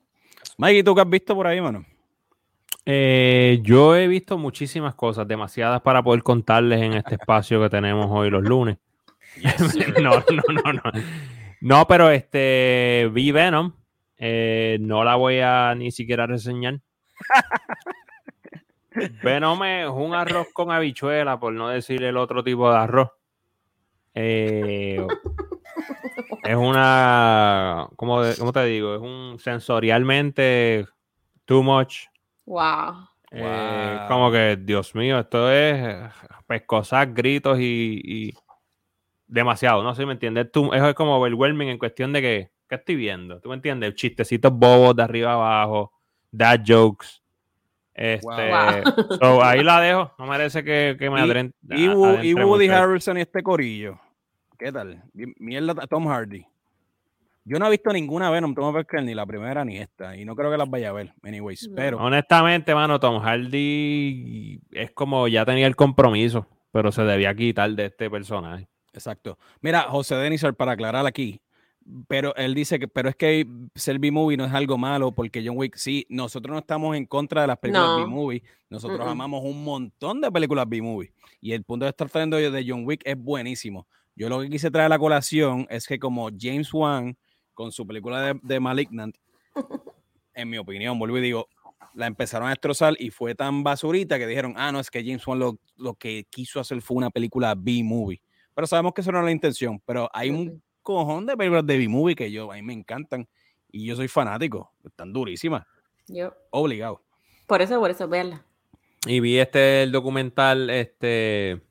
Mikey, 0.57 0.83
¿tú 0.83 0.95
qué 0.95 1.01
has 1.01 1.11
visto 1.11 1.35
por 1.35 1.47
ahí, 1.47 1.61
mano? 1.61 1.85
Eh, 2.85 3.61
yo 3.63 3.95
he 3.95 4.09
visto 4.09 4.39
muchísimas 4.39 4.95
cosas, 4.95 5.29
demasiadas 5.29 5.83
para 5.83 6.03
poder 6.03 6.23
contarles 6.23 6.81
en 6.81 6.95
este 6.95 7.17
espacio 7.17 7.61
que 7.61 7.69
tenemos 7.69 8.07
hoy 8.11 8.31
los 8.31 8.43
lunes. 8.43 8.79
no, 10.03 10.11
no, 10.11 10.43
no, 10.65 10.73
no. 10.73 10.83
No, 11.61 11.87
pero 11.87 12.11
este 12.11 13.11
vi 13.13 13.31
Venom. 13.31 13.73
Eh, 14.17 14.79
no 14.81 15.05
la 15.05 15.17
voy 15.17 15.41
a 15.41 15.75
ni 15.77 15.91
siquiera 15.91 16.27
reseñar. 16.27 16.81
Venom 19.23 19.63
es 19.65 19.89
un 19.89 20.15
arroz 20.15 20.49
con 20.53 20.73
habichuela, 20.73 21.39
por 21.39 21.53
no 21.53 21.69
decir 21.69 22.03
el 22.03 22.17
otro 22.17 22.43
tipo 22.43 22.71
de 22.71 22.79
arroz. 22.79 23.11
Eh, 24.15 25.07
es 26.49 26.57
una, 26.57 27.91
¿cómo, 27.97 28.23
te 28.23 28.65
digo? 28.65 28.95
Es 28.95 29.03
un 29.03 29.37
sensorialmente 29.39 30.87
too 31.45 31.63
much. 31.63 32.07
Wow. 32.47 33.07
Eh, 33.31 33.99
como 34.09 34.33
que, 34.33 34.57
Dios 34.59 34.95
mío, 34.95 35.19
esto 35.19 35.53
es 35.53 36.11
pescosas, 36.47 37.13
gritos 37.13 37.59
y, 37.61 38.35
demasiado, 39.27 39.83
no 39.83 39.95
sé 39.95 40.03
si 40.03 40.07
me 40.07 40.15
entiendes. 40.15 40.51
Tú, 40.51 40.73
es 40.73 40.95
como 40.95 41.19
overwhelming 41.19 41.69
en 41.69 41.79
cuestión 41.79 42.15
de 42.15 42.23
que, 42.23 42.51
¿qué 42.67 42.77
estoy 42.77 42.97
viendo? 42.97 43.41
¿Tú 43.41 43.51
me 43.51 43.57
entiendes? 43.57 43.95
Chistecitos 43.95 44.51
bobos 44.51 44.97
de 44.97 45.03
arriba 45.03 45.35
abajo, 45.35 45.93
dad 46.31 46.61
jokes. 46.67 47.09
Este, 47.93 48.53
ahí 49.43 49.63
la 49.63 49.81
dejo, 49.83 50.15
no 50.19 50.27
merece 50.27 50.65
que, 50.65 50.97
que 50.99 51.11
me 51.11 51.21
adren. 51.21 51.53
Y, 51.69 51.85
y 51.85 52.33
Woody 52.33 52.69
Harrison 52.71 53.19
y 53.19 53.21
este 53.21 53.43
corillo. 53.43 54.01
¿Qué 54.59 54.73
tal? 54.73 55.05
Mierda, 55.15 55.87
Tom 55.87 56.09
Hardy. 56.09 56.45
Yo 57.45 57.61
no 57.61 57.67
he 57.69 57.71
visto 57.71 57.93
ninguna 57.93 58.29
Venom, 58.29 58.57
Tom 58.57 58.75
Hardy, 58.75 59.07
ni 59.07 59.15
la 59.15 59.25
primera 59.25 59.65
ni 59.65 59.79
esta, 59.79 60.17
y 60.17 60.25
no 60.25 60.35
creo 60.35 60.51
que 60.51 60.59
las 60.59 60.69
vaya 60.69 60.89
a 60.89 60.93
ver, 60.93 61.15
anyways, 61.23 61.71
pero... 61.77 61.99
Honestamente, 61.99 62.75
mano, 62.75 62.99
Tom 62.99 63.23
Hardy 63.23 64.61
es 64.73 64.91
como 64.91 65.29
ya 65.29 65.47
tenía 65.47 65.69
el 65.69 65.77
compromiso, 65.77 66.49
pero 66.73 66.91
se 66.91 67.03
debía 67.03 67.33
quitar 67.37 67.71
de 67.71 67.87
este 67.87 68.11
personaje. 68.11 68.69
Exacto. 68.93 69.39
Mira, 69.61 69.83
José 69.83 70.17
Denisar, 70.17 70.55
para 70.55 70.73
aclarar 70.73 71.07
aquí, 71.07 71.41
pero 72.09 72.35
él 72.35 72.53
dice 72.53 72.81
que, 72.81 72.89
pero 72.89 73.09
es 73.09 73.17
que 73.17 73.47
ser 73.77 74.01
B-movie 74.01 74.37
no 74.37 74.45
es 74.45 74.53
algo 74.53 74.77
malo, 74.77 75.13
porque 75.13 75.43
John 75.47 75.57
Wick, 75.57 75.77
sí, 75.77 76.05
nosotros 76.11 76.53
no 76.53 76.59
estamos 76.59 76.97
en 76.97 77.07
contra 77.07 77.43
de 77.43 77.47
las 77.47 77.59
películas 77.59 77.99
B-movie, 77.99 78.43
nosotros 78.69 79.07
amamos 79.07 79.45
un 79.45 79.63
montón 79.63 80.21
de 80.21 80.33
películas 80.33 80.69
B-movie, 80.69 81.13
y 81.41 81.53
el 81.53 81.63
punto 81.63 81.85
de 81.85 81.91
estar 81.91 82.09
hablando 82.13 82.37
de 82.37 82.65
John 82.69 82.83
Wick 82.85 83.03
es 83.05 83.17
buenísimo. 83.17 83.87
Yo 84.19 84.29
lo 84.29 84.41
que 84.41 84.51
quise 84.51 84.69
traer 84.69 84.87
a 84.87 84.89
la 84.89 84.99
colación 84.99 85.65
es 85.71 85.87
que 85.87 86.01
como 86.01 86.29
James 86.37 86.75
Wan, 86.75 87.17
con 87.55 87.71
su 87.71 87.87
película 87.87 88.35
de, 88.43 88.59
Malignant, 88.59 89.17
en 90.35 90.51
mi 90.51 90.59
opinión, 90.59 90.99
vuelvo 90.99 91.19
y 91.19 91.21
digo, 91.21 91.49
la 91.95 92.09
empezaron 92.09 92.49
a 92.49 92.51
destrozar 92.51 92.95
y 92.99 93.11
fue 93.11 93.37
tan 93.37 93.63
basurita 93.63 94.19
que 94.19 94.27
dijeron, 94.27 94.55
ah, 94.57 94.73
no, 94.73 94.81
es 94.81 94.91
que 94.91 95.05
James 95.05 95.25
Wan 95.25 95.39
lo, 95.39 95.61
lo 95.77 95.95
que 95.95 96.27
quiso 96.31 96.59
hacer 96.59 96.83
fue 96.83 96.97
una 96.97 97.11
película 97.11 97.55
B-movie. 97.57 98.21
Pero 98.57 98.67
sabemos 98.67 98.93
que 98.93 99.03
eso 99.03 99.13
no 99.13 99.19
era 99.19 99.25
la 99.25 99.31
intención, 99.31 99.81
pero 99.87 100.11
hay 100.13 100.31
un 100.31 100.61
cojón 100.83 101.25
de 101.25 101.37
películas 101.37 101.65
de 101.65 101.79
B-movie 101.79 102.17
que 102.17 102.33
yo, 102.33 102.51
a 102.51 102.57
mí 102.57 102.63
me 102.63 102.73
encantan 102.73 103.29
y 103.71 103.87
yo 103.87 103.95
soy 103.95 104.09
fanático, 104.09 104.73
están 104.85 105.13
durísimas. 105.13 105.65
Yo. 106.09 106.35
Obligado. 106.51 107.05
Por 107.47 107.63
eso, 107.63 107.79
por 107.79 107.93
eso, 107.93 108.09
verla. 108.09 108.45
Y 109.07 109.21
vi 109.21 109.39
este 109.39 109.85
el 109.85 109.93
documental, 109.93 110.71
este 110.71 111.68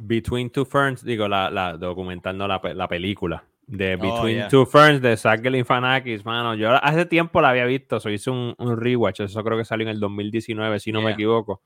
Between 0.00 0.50
Two 0.50 0.64
Ferns, 0.64 1.04
digo, 1.04 1.28
la, 1.28 1.50
la 1.50 1.76
documental, 1.76 2.36
no 2.36 2.48
la, 2.48 2.60
la 2.74 2.88
película 2.88 3.44
de 3.66 3.94
oh, 3.94 3.98
Between 3.98 4.48
Two 4.48 4.66
Ferns 4.66 5.00
de 5.00 5.16
Zach 5.16 5.40
Galifianakis, 5.40 6.24
mano. 6.24 6.54
Yo 6.54 6.70
hace 6.82 7.06
tiempo 7.06 7.40
la 7.40 7.50
había 7.50 7.64
visto, 7.64 8.00
so 8.00 8.10
hice 8.10 8.30
un, 8.30 8.54
un 8.58 8.76
rewatch, 8.76 9.20
eso 9.20 9.44
creo 9.44 9.56
que 9.56 9.64
salió 9.64 9.84
en 9.84 9.90
el 9.94 10.00
2019, 10.00 10.80
si 10.80 10.92
no 10.92 11.00
me 11.02 11.12
equivoco. 11.12 11.62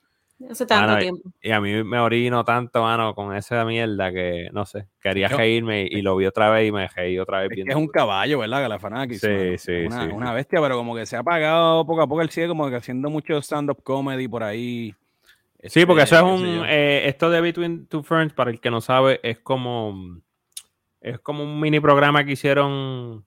Hace 0.51 0.66
tanto 0.66 0.99
tiempo. 0.99 1.30
Y, 1.41 1.53
a 1.53 1.61
mí 1.61 1.85
me 1.85 1.99
orino 1.99 2.45
tanto, 2.45 2.82
mano, 2.82 3.14
con 3.14 3.35
esa 3.35 3.64
mierda 3.64 4.12
que, 4.12 4.49
no 4.53 4.66
sé, 4.66 4.89
quería 5.01 5.28
reírme 5.28 5.87
y, 5.89 6.03
lo 6.03 6.16
vi 6.16 6.26
otra 6.26 6.51
vez 6.51 6.68
y 6.68 6.72
me 6.72 6.89
reí 6.89 7.18
otra 7.18 7.41
vez. 7.41 7.51
Es, 7.57 7.68
es 7.68 7.74
un 7.74 7.87
caballo, 7.87 8.41
¿verdad? 8.41 8.62
Galafanakis. 8.62 9.20
Sí, 9.20 9.59
sí, 9.59 9.87
una, 9.87 10.05
sí. 10.05 10.11
Una 10.12 10.32
bestia, 10.32 10.61
pero 10.61 10.76
como 10.76 10.95
que 10.95 11.07
se 11.07 11.16
ha 11.16 11.20
apagado 11.20 11.87
poco 11.87 12.03
a 12.03 12.07
poco. 12.07 12.20
el 12.20 12.30
sigue 12.30 12.49
como 12.49 12.68
que 12.68 12.76
haciendo 12.76 13.11
mucho 13.11 13.41
stand-up 13.41 13.82
comedy 13.82 14.28
por 14.28 14.43
ahí. 14.43 14.95
Sí, 15.66 15.86
porque 15.86 16.02
eso 16.02 16.16
es 16.16 16.22
este, 16.22 16.32
un. 16.32 16.64
Eh, 16.66 17.08
esto 17.08 17.30
de 17.30 17.40
Between 17.40 17.86
Two 17.86 18.02
Ferns, 18.02 18.32
para 18.32 18.50
el 18.50 18.60
que 18.60 18.70
no 18.70 18.80
sabe, 18.80 19.20
es 19.22 19.38
como. 19.38 20.20
Es 21.00 21.18
como 21.20 21.44
un 21.44 21.60
mini 21.60 21.80
programa 21.80 22.24
que 22.24 22.32
hicieron. 22.32 23.24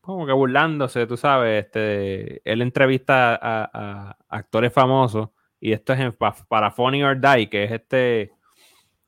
Como 0.00 0.26
que 0.26 0.32
burlándose, 0.32 1.06
tú 1.06 1.16
sabes. 1.16 1.64
Este, 1.64 2.40
él 2.50 2.62
entrevista 2.62 3.38
a 3.40 4.16
actores 4.28 4.72
famosos 4.72 5.30
y 5.60 5.72
esto 5.72 5.92
es 5.92 6.14
para 6.48 6.70
Funny 6.70 7.02
or 7.02 7.20
Die, 7.20 7.48
que 7.48 7.64
es 7.64 7.72
este. 7.72 8.32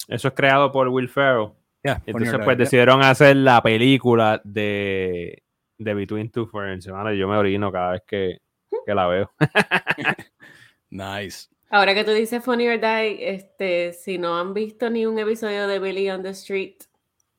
Eso 0.08 0.28
es 0.28 0.34
creado 0.34 0.72
por 0.72 0.88
Will 0.88 1.08
Ferrell. 1.08 1.52
Entonces, 1.82 2.38
pues 2.44 2.58
decidieron 2.58 3.02
hacer 3.02 3.36
la 3.36 3.62
película 3.62 4.40
de, 4.44 5.42
de 5.78 5.94
Between 5.94 6.30
Two 6.30 6.46
Ferns. 6.46 6.84
Yo 6.86 7.28
me 7.28 7.36
orino 7.36 7.70
cada 7.70 7.92
vez 7.92 8.02
que, 8.06 8.38
que 8.84 8.94
la 8.94 9.06
veo. 9.06 9.30
nice. 10.90 11.48
Ahora 11.70 11.94
que 11.94 12.04
tú 12.04 12.12
dices 12.12 12.42
Funny 12.42 12.66
or 12.68 12.80
Die, 12.80 13.28
este, 13.28 13.92
si 13.92 14.16
no 14.16 14.38
han 14.38 14.54
visto 14.54 14.88
ni 14.88 15.04
un 15.04 15.18
episodio 15.18 15.68
de 15.68 15.78
Billy 15.78 16.08
on 16.08 16.22
the 16.22 16.30
Street, 16.30 16.76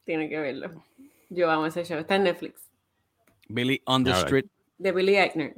tienen 0.05 0.29
que 0.29 0.39
verlo. 0.39 0.83
Yo 1.29 1.49
amo 1.49 1.65
ese 1.65 1.83
show. 1.83 1.97
Está 1.97 2.15
en 2.15 2.23
Netflix. 2.23 2.69
Billy 3.47 3.81
on 3.85 4.03
the 4.03 4.11
Street. 4.11 4.45
De 4.77 4.91
Billy 4.91 5.17
Eichner. 5.17 5.53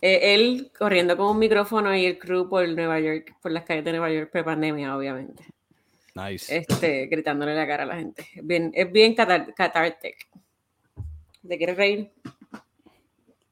Eh, 0.00 0.34
él 0.34 0.72
corriendo 0.76 1.16
con 1.16 1.26
un 1.26 1.38
micrófono 1.38 1.94
y 1.94 2.06
el 2.06 2.18
crew 2.18 2.48
por 2.48 2.68
Nueva 2.68 2.98
York, 3.00 3.36
por 3.40 3.52
las 3.52 3.64
calles 3.64 3.84
de 3.84 3.92
Nueva 3.92 4.10
York, 4.10 4.30
pre-pandemia, 4.30 4.96
obviamente. 4.96 5.44
Nice. 6.14 6.54
Este, 6.54 7.06
gritándole 7.06 7.54
la 7.54 7.66
cara 7.66 7.84
a 7.84 7.86
la 7.86 7.96
gente. 7.96 8.26
Bien, 8.42 8.72
es 8.74 8.90
bien 8.90 9.14
catártico. 9.14 10.40
¿Te 11.46 11.56
quieres 11.56 11.76
reír? 11.76 12.10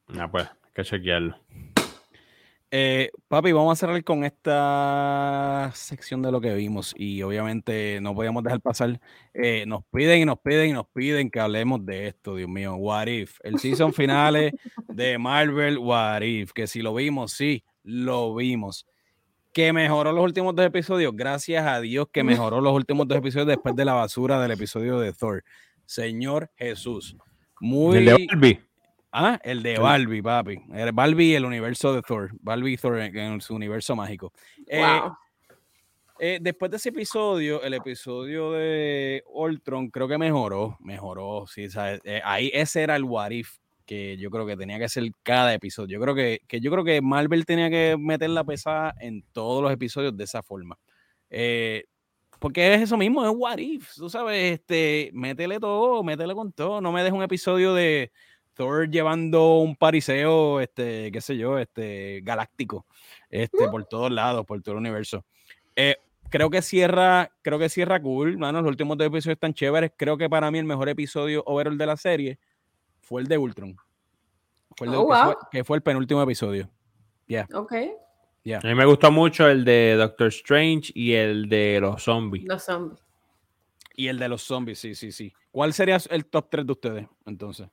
No, 0.09 0.30
pues, 0.30 0.46
hay 0.46 0.72
que 0.74 0.84
chequearlo. 0.84 1.38
Eh, 2.73 3.11
papi, 3.27 3.51
vamos 3.51 3.73
a 3.73 3.81
cerrar 3.81 4.05
con 4.05 4.23
esta 4.23 5.73
sección 5.75 6.23
de 6.23 6.31
lo 6.31 6.41
que 6.41 6.55
vimos 6.55 6.95
y 6.97 7.21
obviamente 7.23 8.01
no 8.01 8.14
podíamos 8.14 8.45
dejar 8.45 8.61
pasar. 8.61 9.01
Eh, 9.35 9.64
nos 9.66 9.85
piden 9.87 10.23
y 10.23 10.25
nos 10.25 10.39
piden 10.39 10.71
y 10.71 10.73
nos 10.73 10.87
piden 10.87 11.31
que 11.31 11.41
hablemos 11.41 11.85
de 11.85 12.07
esto, 12.07 12.37
Dios 12.37 12.49
mío. 12.49 12.77
What 12.77 13.09
If, 13.09 13.39
el 13.43 13.59
season 13.59 13.93
finales 13.93 14.53
de 14.87 15.18
Marvel 15.18 15.79
What 15.79 16.23
If, 16.23 16.53
que 16.53 16.68
si 16.68 16.81
lo 16.81 16.95
vimos, 16.95 17.33
sí, 17.33 17.64
lo 17.83 18.35
vimos. 18.37 18.87
Que 19.53 19.73
mejoró 19.73 20.12
los 20.12 20.23
últimos 20.23 20.55
dos 20.55 20.64
episodios, 20.64 21.12
gracias 21.16 21.66
a 21.66 21.81
Dios 21.81 22.07
que 22.12 22.23
mejoró 22.23 22.61
los 22.61 22.73
últimos 22.73 23.09
dos 23.09 23.18
episodios 23.18 23.49
después 23.49 23.75
de 23.75 23.85
la 23.85 23.95
basura 23.95 24.41
del 24.41 24.53
episodio 24.53 25.01
de 25.01 25.12
Thor. 25.12 25.43
Señor 25.87 26.53
Jesús. 26.55 27.16
Muy. 27.61 28.61
Ah, 29.12 29.40
el 29.42 29.62
de 29.62 29.78
Barbie, 29.78 30.22
papi. 30.22 30.61
El 30.72 30.92
Barbie 30.92 31.32
y 31.32 31.34
el 31.34 31.44
universo 31.44 31.92
de 31.92 32.02
Thor. 32.02 32.30
Barbie 32.40 32.74
y 32.74 32.76
Thor 32.76 32.98
en, 33.00 33.40
su 33.40 33.54
universo 33.54 33.96
mágico. 33.96 34.32
Eh, 34.66 35.00
eh, 36.20 36.38
después 36.40 36.70
de 36.70 36.76
ese 36.76 36.90
episodio, 36.90 37.62
el 37.62 37.74
episodio 37.74 38.52
de 38.52 39.24
Ultron 39.26 39.90
creo 39.90 40.06
que 40.06 40.16
mejoró. 40.16 40.76
Mejoró, 40.80 41.46
sí, 41.48 41.68
¿sabes? 41.68 42.00
Eh, 42.04 42.20
ahí 42.24 42.50
ese 42.54 42.82
era 42.82 42.94
el 42.94 43.04
what 43.04 43.30
if 43.30 43.56
que 43.84 44.16
yo 44.16 44.30
creo 44.30 44.46
que 44.46 44.56
tenía 44.56 44.78
que 44.78 44.88
ser 44.88 45.11
cada 45.24 45.52
episodio. 45.52 45.98
Yo 45.98 46.00
creo 46.00 46.14
que, 46.14 46.42
que 46.46 46.61
yo 46.61 46.70
creo 46.70 46.84
que 46.84 47.02
Marvel 47.02 47.44
tenía 47.44 47.68
que 47.68 47.96
meter 47.98 48.30
la 48.30 48.44
pesada 48.44 48.94
en 49.00 49.24
todos 49.32 49.61
los 49.61 49.72
episodios 49.72 50.16
de 50.16 50.22
esa 50.22 50.44
forma. 50.44 50.78
porque 52.38 52.74
es 52.74 52.82
eso 52.82 52.96
mismo, 52.96 53.24
es 53.24 53.32
what 53.34 53.58
if. 53.58 53.92
Tú 53.96 54.08
sabes, 54.08 54.52
este, 54.52 55.11
métele 55.12 55.58
todo, 55.58 56.04
métele 56.04 56.32
con 56.34 56.52
todo. 56.52 56.80
No 56.80 56.92
me 56.92 57.02
dejes 57.02 57.16
un 57.16 57.24
episodio 57.24 57.74
de 57.74 58.12
Thor 58.61 58.90
llevando 58.90 59.61
un 59.61 59.74
pariseo, 59.74 60.61
este, 60.61 61.11
qué 61.11 61.22
sé 61.22 61.34
yo, 61.38 61.58
este, 61.58 62.20
galáctico, 62.22 62.84
este, 63.30 63.66
por 63.70 63.86
todos 63.86 64.11
lados, 64.11 64.44
por 64.44 64.61
todo 64.61 64.74
el 64.74 64.80
universo. 64.80 65.24
Eh, 65.74 65.96
creo 66.28 66.50
que 66.50 66.61
cierra, 66.61 67.32
creo 67.40 67.58
que 67.58 67.70
cierra 67.70 68.02
cool, 68.02 68.36
mano, 68.36 68.61
los 68.61 68.68
últimos 68.68 68.98
dos 68.98 69.06
episodios 69.06 69.36
están 69.36 69.54
chéveres. 69.54 69.92
Creo 69.96 70.18
que 70.18 70.28
para 70.28 70.50
mí 70.50 70.58
el 70.58 70.66
mejor 70.66 70.90
episodio 70.90 71.42
overall 71.46 71.78
de 71.78 71.86
la 71.86 71.96
serie 71.96 72.38
fue 73.00 73.22
el 73.22 73.28
de 73.28 73.38
Ultron. 73.38 73.76
Fue 74.76 74.88
el 74.88 74.92
de, 74.92 74.98
oh, 74.98 75.38
que, 75.50 75.64
fue, 75.64 75.78
el 75.78 75.82
penúltimo 75.82 76.20
episodio. 76.20 76.68
Ya. 77.28 77.48
Ok. 77.54 77.72
A 77.72 78.66
mí 78.66 78.74
me 78.74 78.84
gustó 78.84 79.11
mucho 79.11 79.48
el 79.48 79.64
de 79.64 79.94
Doctor 79.96 80.28
Strange 80.28 80.92
y 80.94 81.14
el 81.14 81.48
de 81.48 81.78
los 81.80 82.02
zombies. 82.02 82.44
Los 82.44 82.62
zombies. 82.62 83.02
Y 83.96 84.08
el 84.08 84.18
de 84.18 84.28
los 84.28 84.42
zombies, 84.42 84.78
sí, 84.78 84.94
sí, 84.94 85.12
sí. 85.12 85.32
¿Cuál 85.50 85.72
sería 85.72 85.96
el 86.11 86.26
top 86.26 86.48
3 86.50 86.66
de 86.66 86.72
ustedes, 86.72 87.06
entonces? 87.24 87.66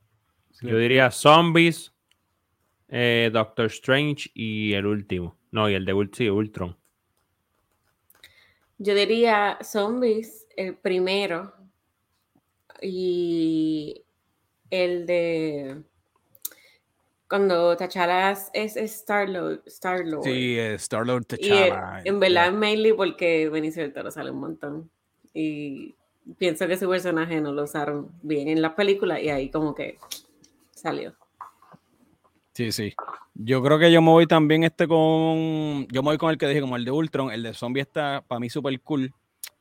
Yo 0.61 0.77
diría 0.77 1.11
Zombies, 1.11 1.93
eh, 2.87 3.29
Doctor 3.31 3.67
Strange 3.67 4.29
y 4.33 4.73
el 4.73 4.85
último. 4.85 5.35
No, 5.51 5.69
y 5.69 5.75
el 5.75 5.85
de 5.85 5.93
Ultron. 5.93 6.75
Yo 8.79 8.93
diría 8.95 9.57
Zombies, 9.63 10.47
el 10.55 10.75
primero. 10.75 11.53
Y 12.81 14.03
el 14.69 15.05
de. 15.05 15.81
Cuando 17.27 17.75
T'Challa 17.75 18.31
es, 18.53 18.77
Star-Lord. 18.77 19.63
Star 19.65 20.05
sí, 20.23 20.57
Star-Lord 20.59 21.25
T'Challa. 21.25 22.01
en 22.05 22.19
verdad, 22.19 22.53
mainly 22.53 22.93
porque 22.93 23.49
Benicio 23.49 23.81
del 23.81 23.93
Toro 23.93 24.11
sale 24.11 24.31
un 24.31 24.39
montón. 24.39 24.89
Y 25.33 25.95
pienso 26.37 26.67
que 26.67 26.77
su 26.77 26.87
personaje 26.89 27.41
no 27.41 27.51
lo 27.51 27.63
usaron 27.63 28.11
bien 28.21 28.47
en 28.47 28.61
la 28.61 28.75
película 28.75 29.19
y 29.19 29.29
ahí 29.29 29.49
como 29.49 29.75
que 29.75 29.97
salió. 30.77 31.15
Sí, 32.53 32.71
sí. 32.71 32.93
Yo 33.35 33.61
creo 33.61 33.77
que 33.77 33.91
yo 33.91 34.01
me 34.01 34.09
voy 34.09 34.25
también 34.25 34.63
este 34.63 34.87
con. 34.87 35.87
Yo 35.89 36.01
me 36.01 36.09
voy 36.09 36.17
con 36.17 36.31
el 36.31 36.37
que 36.37 36.47
dije, 36.47 36.61
como 36.61 36.75
el 36.75 36.85
de 36.85 36.91
Ultron. 36.91 37.31
El 37.31 37.43
de 37.43 37.53
Zombie 37.53 37.81
está 37.81 38.23
para 38.27 38.39
mí 38.39 38.49
súper 38.49 38.79
cool. 38.81 39.13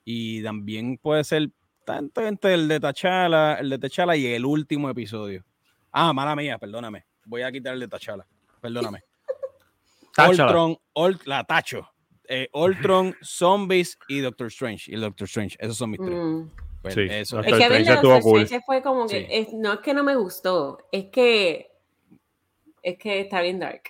Y 0.05 0.43
también 0.43 0.99
puede 0.99 1.25
ser 1.25 1.51
tanto 1.85 2.21
entre 2.21 2.55
el 2.55 2.69
de 2.69 2.81
Tachala, 2.81 3.59
el 3.61 3.71
de 3.71 3.79
Tachala 3.79 4.17
y 4.17 4.27
el 4.27 4.47
último 4.47 4.89
episodio. 4.89 5.45
Ah, 5.93 6.13
mala 6.13 6.35
mía, 6.35 6.59
perdóname. 6.59 7.05
Voy 7.27 7.43
a 7.43 7.53
quitar 7.53 7.75
el 7.75 7.81
de 7.81 7.89
Tachala. 7.89 8.27
Perdóname. 8.61 9.03
Ultron, 10.29 10.79
la 11.25 11.45
Tacho. 11.45 11.89
Eh, 12.29 12.49
Ultron, 12.53 13.15
Zombies 13.23 13.99
y 14.09 14.21
Doctor 14.21 14.49
Strange. 14.49 14.91
Y 14.91 14.95
el 14.95 15.03
Doctor 15.03 15.27
Strange. 15.27 15.57
Esos 15.61 15.77
son 15.77 15.91
mis 15.91 16.01
tres. 16.01 16.19
Pues, 16.95 17.11
eso, 17.11 17.41
es 17.41 17.47
que 17.47 17.69
ver, 17.69 18.63
fue 18.65 18.83
como 18.83 19.07
que 19.07 19.49
no 19.55 19.73
es 19.73 19.81
que 19.81 19.95
no 19.95 20.05
me 20.05 20.15
gustó, 20.15 20.79
es 20.93 21.07
que 21.07 21.71
es 22.83 22.99
que 22.99 23.21
está 23.21 23.41
bien 23.41 23.59
dark. 23.59 23.83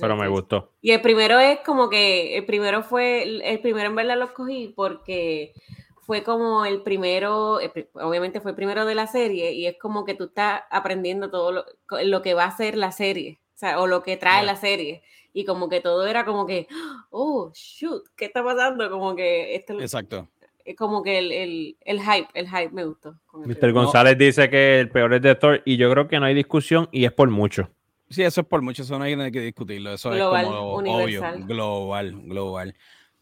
pero 0.00 0.16
me 0.16 0.28
gustó. 0.28 0.72
Y 0.82 0.90
el 0.90 1.00
primero 1.00 1.38
es 1.38 1.60
como 1.60 1.88
que 1.88 2.36
el 2.36 2.44
primero 2.44 2.82
fue 2.82 3.22
el 3.22 3.60
primero 3.60 3.88
en 3.88 3.96
verdad 3.96 4.18
lo 4.18 4.32
cogí 4.34 4.72
porque 4.76 5.54
fue 6.02 6.22
como 6.22 6.64
el 6.64 6.82
primero, 6.82 7.58
obviamente 7.94 8.40
fue 8.40 8.52
el 8.52 8.56
primero 8.56 8.84
de 8.84 8.94
la 8.94 9.06
serie 9.06 9.52
y 9.52 9.66
es 9.66 9.78
como 9.78 10.04
que 10.04 10.14
tú 10.14 10.24
estás 10.24 10.62
aprendiendo 10.70 11.30
todo 11.30 11.52
lo, 11.52 11.64
lo 12.02 12.22
que 12.22 12.34
va 12.34 12.44
a 12.44 12.56
ser 12.56 12.76
la 12.76 12.92
serie, 12.92 13.40
o, 13.54 13.58
sea, 13.58 13.80
o 13.80 13.86
lo 13.86 14.02
que 14.02 14.16
trae 14.16 14.44
la 14.44 14.56
serie 14.56 15.02
y 15.32 15.44
como 15.44 15.68
que 15.68 15.80
todo 15.80 16.06
era 16.06 16.24
como 16.24 16.46
que, 16.46 16.66
oh, 17.10 17.50
shoot, 17.54 18.04
¿qué 18.16 18.24
está 18.24 18.42
pasando? 18.42 18.90
Como 18.90 19.14
que 19.14 19.54
esto 19.54 19.78
Exacto 19.80 20.28
como 20.76 21.02
que 21.02 21.18
el, 21.18 21.76
hype, 21.84 22.28
el 22.34 22.48
hype 22.48 22.70
me 22.70 22.84
gustó. 22.84 23.14
Mr. 23.32 23.72
González 23.72 24.18
dice 24.18 24.50
que 24.50 24.80
el 24.80 24.90
peor 24.90 25.14
es 25.14 25.22
de 25.22 25.34
Thor 25.34 25.62
y 25.64 25.76
yo 25.76 25.90
creo 25.90 26.08
que 26.08 26.18
no 26.18 26.26
hay 26.26 26.34
discusión 26.34 26.88
y 26.92 27.04
es 27.04 27.12
por 27.12 27.30
mucho. 27.30 27.70
Sí, 28.10 28.22
eso 28.22 28.40
es 28.40 28.46
por 28.46 28.62
mucho, 28.62 28.82
eso 28.82 28.98
no 28.98 29.04
hay 29.04 29.30
que 29.30 29.40
discutirlo, 29.40 29.92
eso 29.92 30.12
es 30.14 30.22
como 30.22 30.74
obvio, 30.74 31.22
global, 31.46 32.12
global. 32.22 32.74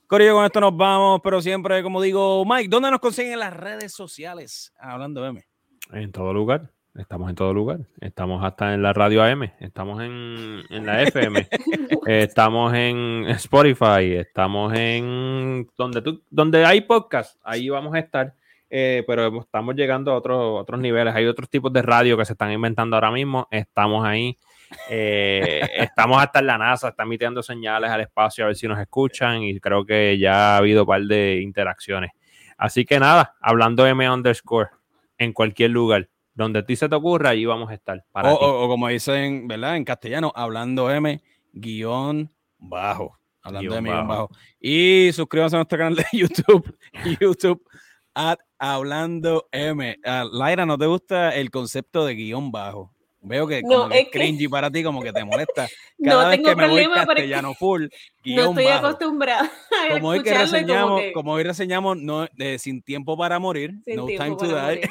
Corillo, 0.06 0.34
con 0.34 0.44
esto 0.44 0.60
nos 0.60 0.76
vamos, 0.76 1.20
pero 1.22 1.42
siempre, 1.42 1.82
como 1.82 2.00
digo, 2.00 2.44
Mike, 2.44 2.68
¿dónde 2.68 2.92
nos 2.92 3.00
consiguen 3.00 3.40
las 3.40 3.52
redes 3.52 3.92
sociales? 3.92 4.72
Hablando 4.78 5.20
de 5.22 5.28
M. 5.30 5.44
En 5.92 6.12
todo 6.12 6.32
lugar. 6.32 6.70
Estamos 6.98 7.28
en 7.28 7.36
todo 7.36 7.52
lugar. 7.52 7.80
Estamos 8.00 8.42
hasta 8.42 8.72
en 8.72 8.82
la 8.82 8.92
radio 8.94 9.22
AM, 9.22 9.50
estamos 9.60 10.02
en, 10.02 10.62
la 10.70 11.02
FM, 11.02 11.46
estamos 12.06 12.72
en 12.74 13.26
Spotify, 13.28 14.14
estamos 14.14 14.72
en 14.74 15.68
donde 15.76 16.00
tú, 16.00 16.22
donde 16.30 16.64
hay 16.64 16.80
podcast, 16.82 17.38
ahí 17.44 17.68
vamos 17.68 17.94
a 17.94 17.98
estar. 17.98 18.34
Eh, 18.70 19.04
pero 19.06 19.40
estamos 19.40 19.74
llegando 19.76 20.10
a 20.10 20.16
otros, 20.16 20.62
otros 20.62 20.80
niveles. 20.80 21.14
Hay 21.14 21.26
otros 21.26 21.48
tipos 21.50 21.72
de 21.72 21.82
radio 21.82 22.16
que 22.16 22.24
se 22.24 22.32
están 22.32 22.50
inventando 22.50 22.96
ahora 22.96 23.12
mismo. 23.12 23.46
Estamos 23.50 24.04
ahí. 24.04 24.36
Eh, 24.90 25.60
estamos 25.76 26.20
hasta 26.20 26.40
en 26.40 26.46
la 26.46 26.58
NASA, 26.58 26.88
está 26.88 27.04
emitiendo 27.04 27.42
señales 27.42 27.90
al 27.90 28.00
espacio 28.00 28.44
a 28.44 28.46
ver 28.48 28.56
si 28.56 28.66
nos 28.66 28.80
escuchan 28.80 29.42
y 29.42 29.60
creo 29.60 29.84
que 29.84 30.18
ya 30.18 30.54
ha 30.54 30.56
habido 30.56 30.82
un 30.82 30.86
par 30.88 31.02
de 31.02 31.40
interacciones. 31.42 32.10
Así 32.56 32.84
que 32.84 32.98
nada, 32.98 33.36
hablando 33.40 33.86
M 33.86 34.10
underscore 34.10 34.70
en 35.18 35.32
cualquier 35.32 35.70
lugar 35.70 36.08
donde 36.36 36.58
a 36.60 36.66
ti 36.66 36.76
se 36.76 36.88
te 36.88 36.94
ocurra, 36.94 37.30
ahí 37.30 37.46
vamos 37.46 37.70
a 37.70 37.74
estar. 37.74 38.04
o, 38.12 38.68
como 38.68 38.88
dicen, 38.88 39.48
¿verdad? 39.48 39.76
En 39.76 39.84
castellano, 39.84 40.32
hablando 40.36 40.90
M, 40.90 41.20
guion 41.52 42.30
bajo. 42.58 43.18
Hablando 43.42 43.74
de 43.74 43.80
guion 43.80 44.06
bajo. 44.06 44.30
Y 44.60 45.10
suscríbanse 45.14 45.56
a 45.56 45.60
nuestro 45.60 45.78
canal 45.78 45.96
de 45.96 46.04
YouTube. 46.12 46.76
YouTube 47.18 47.64
at 48.14 48.38
Hablando 48.58 49.48
M. 49.50 49.96
Uh, 50.04 50.36
Laira, 50.36 50.66
¿no 50.66 50.78
te 50.78 50.86
gusta 50.86 51.34
el 51.34 51.50
concepto 51.50 52.04
de 52.04 52.14
guion 52.14 52.52
bajo? 52.52 52.92
Veo 53.22 53.46
que, 53.46 53.62
como 53.62 53.90
es 53.90 54.08
cringy 54.12 54.46
para 54.46 54.70
ti, 54.70 54.84
como 54.84 55.02
que 55.02 55.12
te 55.12 55.24
molesta. 55.24 55.66
Cada 56.04 56.22
no 56.22 56.28
vez 56.28 56.36
tengo 56.36 56.50
que 56.50 56.56
me 56.56 56.64
problema, 56.64 56.96
voy 56.96 57.06
castellano 57.06 57.54
full, 57.54 57.86
guion 58.24 58.54
No 58.54 58.60
estoy 58.60 58.66
acostumbrada 58.66 59.50
a 59.90 59.94
como 59.94 60.08
hoy 60.08 60.22
que 60.22 60.34
reseñamos, 60.34 61.02
como, 61.14 61.32
hoy 61.32 61.42
reseñamos 61.44 61.96
no, 61.96 62.28
Sin 62.58 62.82
Tiempo 62.82 63.16
para 63.16 63.38
Morir, 63.38 63.74
No 63.86 64.06
Time 64.06 64.36
to 64.36 64.46
Die. 64.46 64.82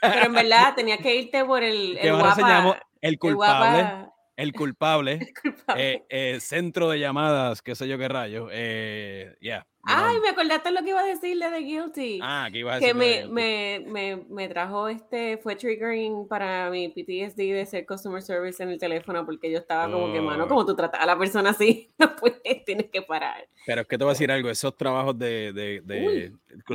Pero 0.00 0.26
en 0.26 0.32
verdad 0.32 0.74
tenía 0.74 0.98
que 0.98 1.14
irte 1.14 1.44
por 1.44 1.62
el, 1.62 1.96
el 1.98 2.16
guapa, 2.16 2.80
el 3.00 3.18
culpable 3.18 4.10
el 4.40 4.54
culpable, 4.54 5.34
eh, 5.76 6.02
eh, 6.08 6.38
centro 6.40 6.88
de 6.88 6.98
llamadas, 6.98 7.60
qué 7.60 7.74
sé 7.74 7.86
yo 7.86 7.98
qué 7.98 8.08
rayo. 8.08 8.48
Eh, 8.50 9.36
ya. 9.42 9.66
Ay, 9.82 10.20
me 10.20 10.28
acordaste 10.28 10.70
lo 10.72 10.82
que 10.82 10.90
iba 10.90 11.00
a 11.00 11.06
decirle 11.06 11.50
de 11.50 11.60
Guilty. 11.60 12.20
Ah, 12.22 12.48
que 12.52 12.58
iba 12.58 12.74
a. 12.74 12.80
Que 12.80 12.92
me, 12.92 13.26
me, 13.26 13.82
me, 13.86 14.24
me, 14.28 14.48
trajo 14.48 14.88
este, 14.88 15.38
fue 15.38 15.56
triggering 15.56 16.28
para 16.28 16.70
mi 16.70 16.88
PTSD 16.88 17.36
de 17.36 17.66
ser 17.66 17.86
customer 17.86 18.20
service 18.22 18.62
en 18.62 18.70
el 18.70 18.78
teléfono, 18.78 19.24
porque 19.24 19.50
yo 19.50 19.58
estaba 19.58 19.90
como 19.90 20.12
que, 20.12 20.20
mano, 20.20 20.44
oh. 20.44 20.48
como 20.48 20.66
tú 20.66 20.76
tratas 20.76 21.00
a 21.00 21.06
la 21.06 21.18
persona 21.18 21.50
así, 21.50 21.90
pues 22.20 22.34
tienes 22.66 22.90
que 22.92 23.02
parar. 23.02 23.46
Pero 23.64 23.82
es 23.82 23.86
que 23.86 23.96
te 23.96 24.04
voy 24.04 24.10
a 24.10 24.14
decir 24.14 24.30
algo, 24.30 24.50
esos 24.50 24.76
trabajos 24.76 25.18
de, 25.18 25.52
de, 25.52 25.80
de 25.82 26.32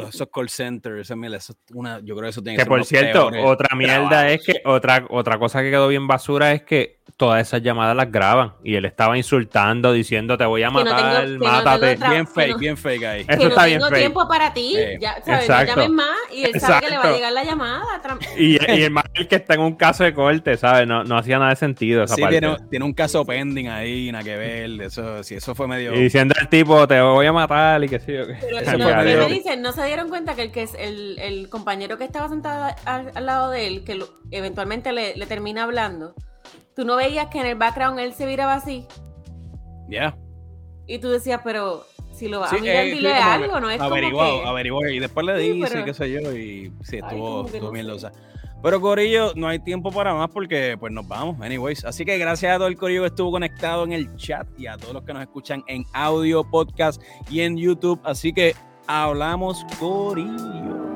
esos 0.07 0.27
call 0.34 0.49
centers, 0.49 1.10
eso, 1.10 1.53
una, 1.73 1.99
yo 1.99 2.15
creo 2.15 2.23
que 2.23 2.30
eso 2.30 2.41
tiene 2.41 2.57
que, 2.57 2.64
que 2.64 2.69
por 2.69 2.86
cierto, 2.86 3.30
otra 3.44 3.76
mierda 3.76 4.30
es 4.30 4.44
que, 4.44 4.61
otra, 4.65 5.06
otra 5.10 5.38
cosa 5.38 5.61
que 5.61 5.69
quedó 5.69 5.88
bien 5.88 6.07
basura 6.07 6.53
es 6.53 6.64
que 6.64 6.99
todas 7.18 7.48
esas 7.48 7.61
llamadas 7.61 7.95
las 7.95 8.11
graban 8.11 8.53
y 8.64 8.76
él 8.76 8.86
estaba 8.86 9.18
insultando, 9.18 9.94
diciendo 9.94 10.38
te 10.38 10.45
voy 10.45 10.64
a 10.64 10.69
matar, 10.69 11.27
mátate. 11.38 11.98
bien 12.10 12.27
fake, 12.27 12.57
bien 12.57 12.77
fake 12.77 12.94
ahí. 13.03 13.22
Eso 13.22 13.38
que 13.38 13.43
no 13.43 13.49
está 13.49 13.65
tengo 13.65 13.89
tiempo 13.89 14.27
para 14.27 14.53
ti, 14.53 14.76
ya, 14.99 15.22
¿sabes? 15.26 15.49
No 15.49 15.63
llames 15.63 15.89
más 15.89 16.17
y 16.31 16.43
él 16.43 16.59
sabe 16.59 16.81
que 16.81 16.89
le 16.91 16.97
va 16.97 17.03
a 17.03 17.11
llegar 17.11 17.34
la 17.34 17.43
llamada. 17.43 18.01
Y, 18.38 18.53
y 18.53 18.57
el 18.84 18.91
más 18.91 19.05
que 19.13 19.35
está 19.35 19.55
en 19.55 19.61
un 19.61 19.76
caso 19.76 20.03
de 20.03 20.13
corte, 20.13 20.57
¿sabes? 20.57 20.88
No, 20.88 21.03
no 21.03 21.17
hacía 21.17 21.39
nada 21.39 21.49
de 21.49 21.55
sentido 21.55 22.03
esa 22.03 22.15
sí, 22.15 22.22
parte. 22.22 22.39
Tiene, 22.39 22.57
tiene, 22.69 22.85
un 22.85 22.93
caso 22.93 23.26
pending 23.26 23.67
ahí, 23.67 24.11
nada 24.11 24.23
que 24.23 24.35
ver, 24.35 24.81
eso, 24.81 25.23
si 25.23 25.35
eso 25.35 25.55
fue 25.55 25.67
medio... 25.67 25.93
Y 25.93 26.01
diciendo 26.01 26.35
al 26.39 26.49
tipo, 26.49 26.88
te 26.88 27.01
voy 27.01 27.26
a 27.26 27.34
matar 27.34 27.84
y 27.84 27.89
qué 27.89 27.99
sé 27.99 28.13
yo. 28.13 28.23
Pero 28.39 28.77
no, 28.77 29.03
me 29.03 29.27
dicen, 29.27 29.61
no 29.61 29.72
se 29.72 29.85
dieron 29.85 30.09
cuenta 30.09 30.35
que 30.35 30.43
el, 30.43 30.51
que 30.51 30.63
es 30.63 30.73
el, 30.77 31.17
el 31.19 31.49
compañero 31.49 31.97
que 31.97 32.03
estaba 32.03 32.30
sentado 32.30 32.76
al, 32.85 33.26
lado 33.26 33.49
de 33.49 33.67
él, 33.67 33.84
que 33.84 33.99
eventualmente 34.31 34.91
le, 34.91 35.15
le 35.15 35.26
termina 35.26 35.63
hablando, 35.63 36.13
tú 36.76 36.85
no 36.85 36.95
veías 36.95 37.27
que 37.27 37.39
en 37.39 37.47
el 37.47 37.55
background 37.55 37.99
él 37.99 38.13
se 38.13 38.26
viraba 38.26 38.53
así. 38.53 38.88
Ya. 39.89 40.17
Y 40.88 40.99
tú 40.99 41.09
decías, 41.09 41.41
pero 41.43 41.85
si 42.15 42.27
lo 42.27 42.39
va 42.39 42.49
a 42.49 42.53
mirar, 42.53 42.85
eh, 42.85 42.91
dile 42.91 43.13
algo, 43.13 43.59
no 43.59 43.69
es 43.69 43.79
averiguado, 43.79 44.41
que... 44.81 44.93
Y 44.93 44.99
después 44.99 45.25
le 45.25 45.37
dice, 45.37 45.83
qué 45.83 45.93
sé 45.93 46.11
yo, 46.11 46.35
y 46.35 46.71
sí, 46.83 46.97
estuvo, 46.97 47.45
estuvo 47.45 47.71
bien 47.71 47.87
losa. 47.87 48.11
Pero 48.63 48.81
Corillo, 48.81 49.33
no 49.35 49.47
hay 49.47 49.59
tiempo 49.59 49.91
para 49.91 50.15
más 50.15 50.29
porque 50.31 50.75
pues 50.79 50.91
nos 50.91 51.07
vamos, 51.07 51.39
anyways. 51.39 51.85
Así 51.85 52.03
que 52.03 52.17
gracias 52.17 52.55
a 52.55 52.57
todo 52.57 52.67
el 52.67 52.75
Corillo 52.77 53.01
que 53.01 53.09
estuvo 53.09 53.29
conectado 53.29 53.83
en 53.83 53.91
el 53.91 54.15
chat 54.15 54.47
y 54.57 54.65
a 54.65 54.75
todos 54.75 54.93
los 54.93 55.03
que 55.03 55.13
nos 55.13 55.21
escuchan 55.21 55.63
en 55.67 55.85
audio, 55.93 56.43
podcast 56.49 56.99
y 57.29 57.41
en 57.41 57.57
YouTube. 57.57 57.99
Así 58.03 58.33
que 58.33 58.55
hablamos 58.87 59.63
Corillo. 59.79 60.95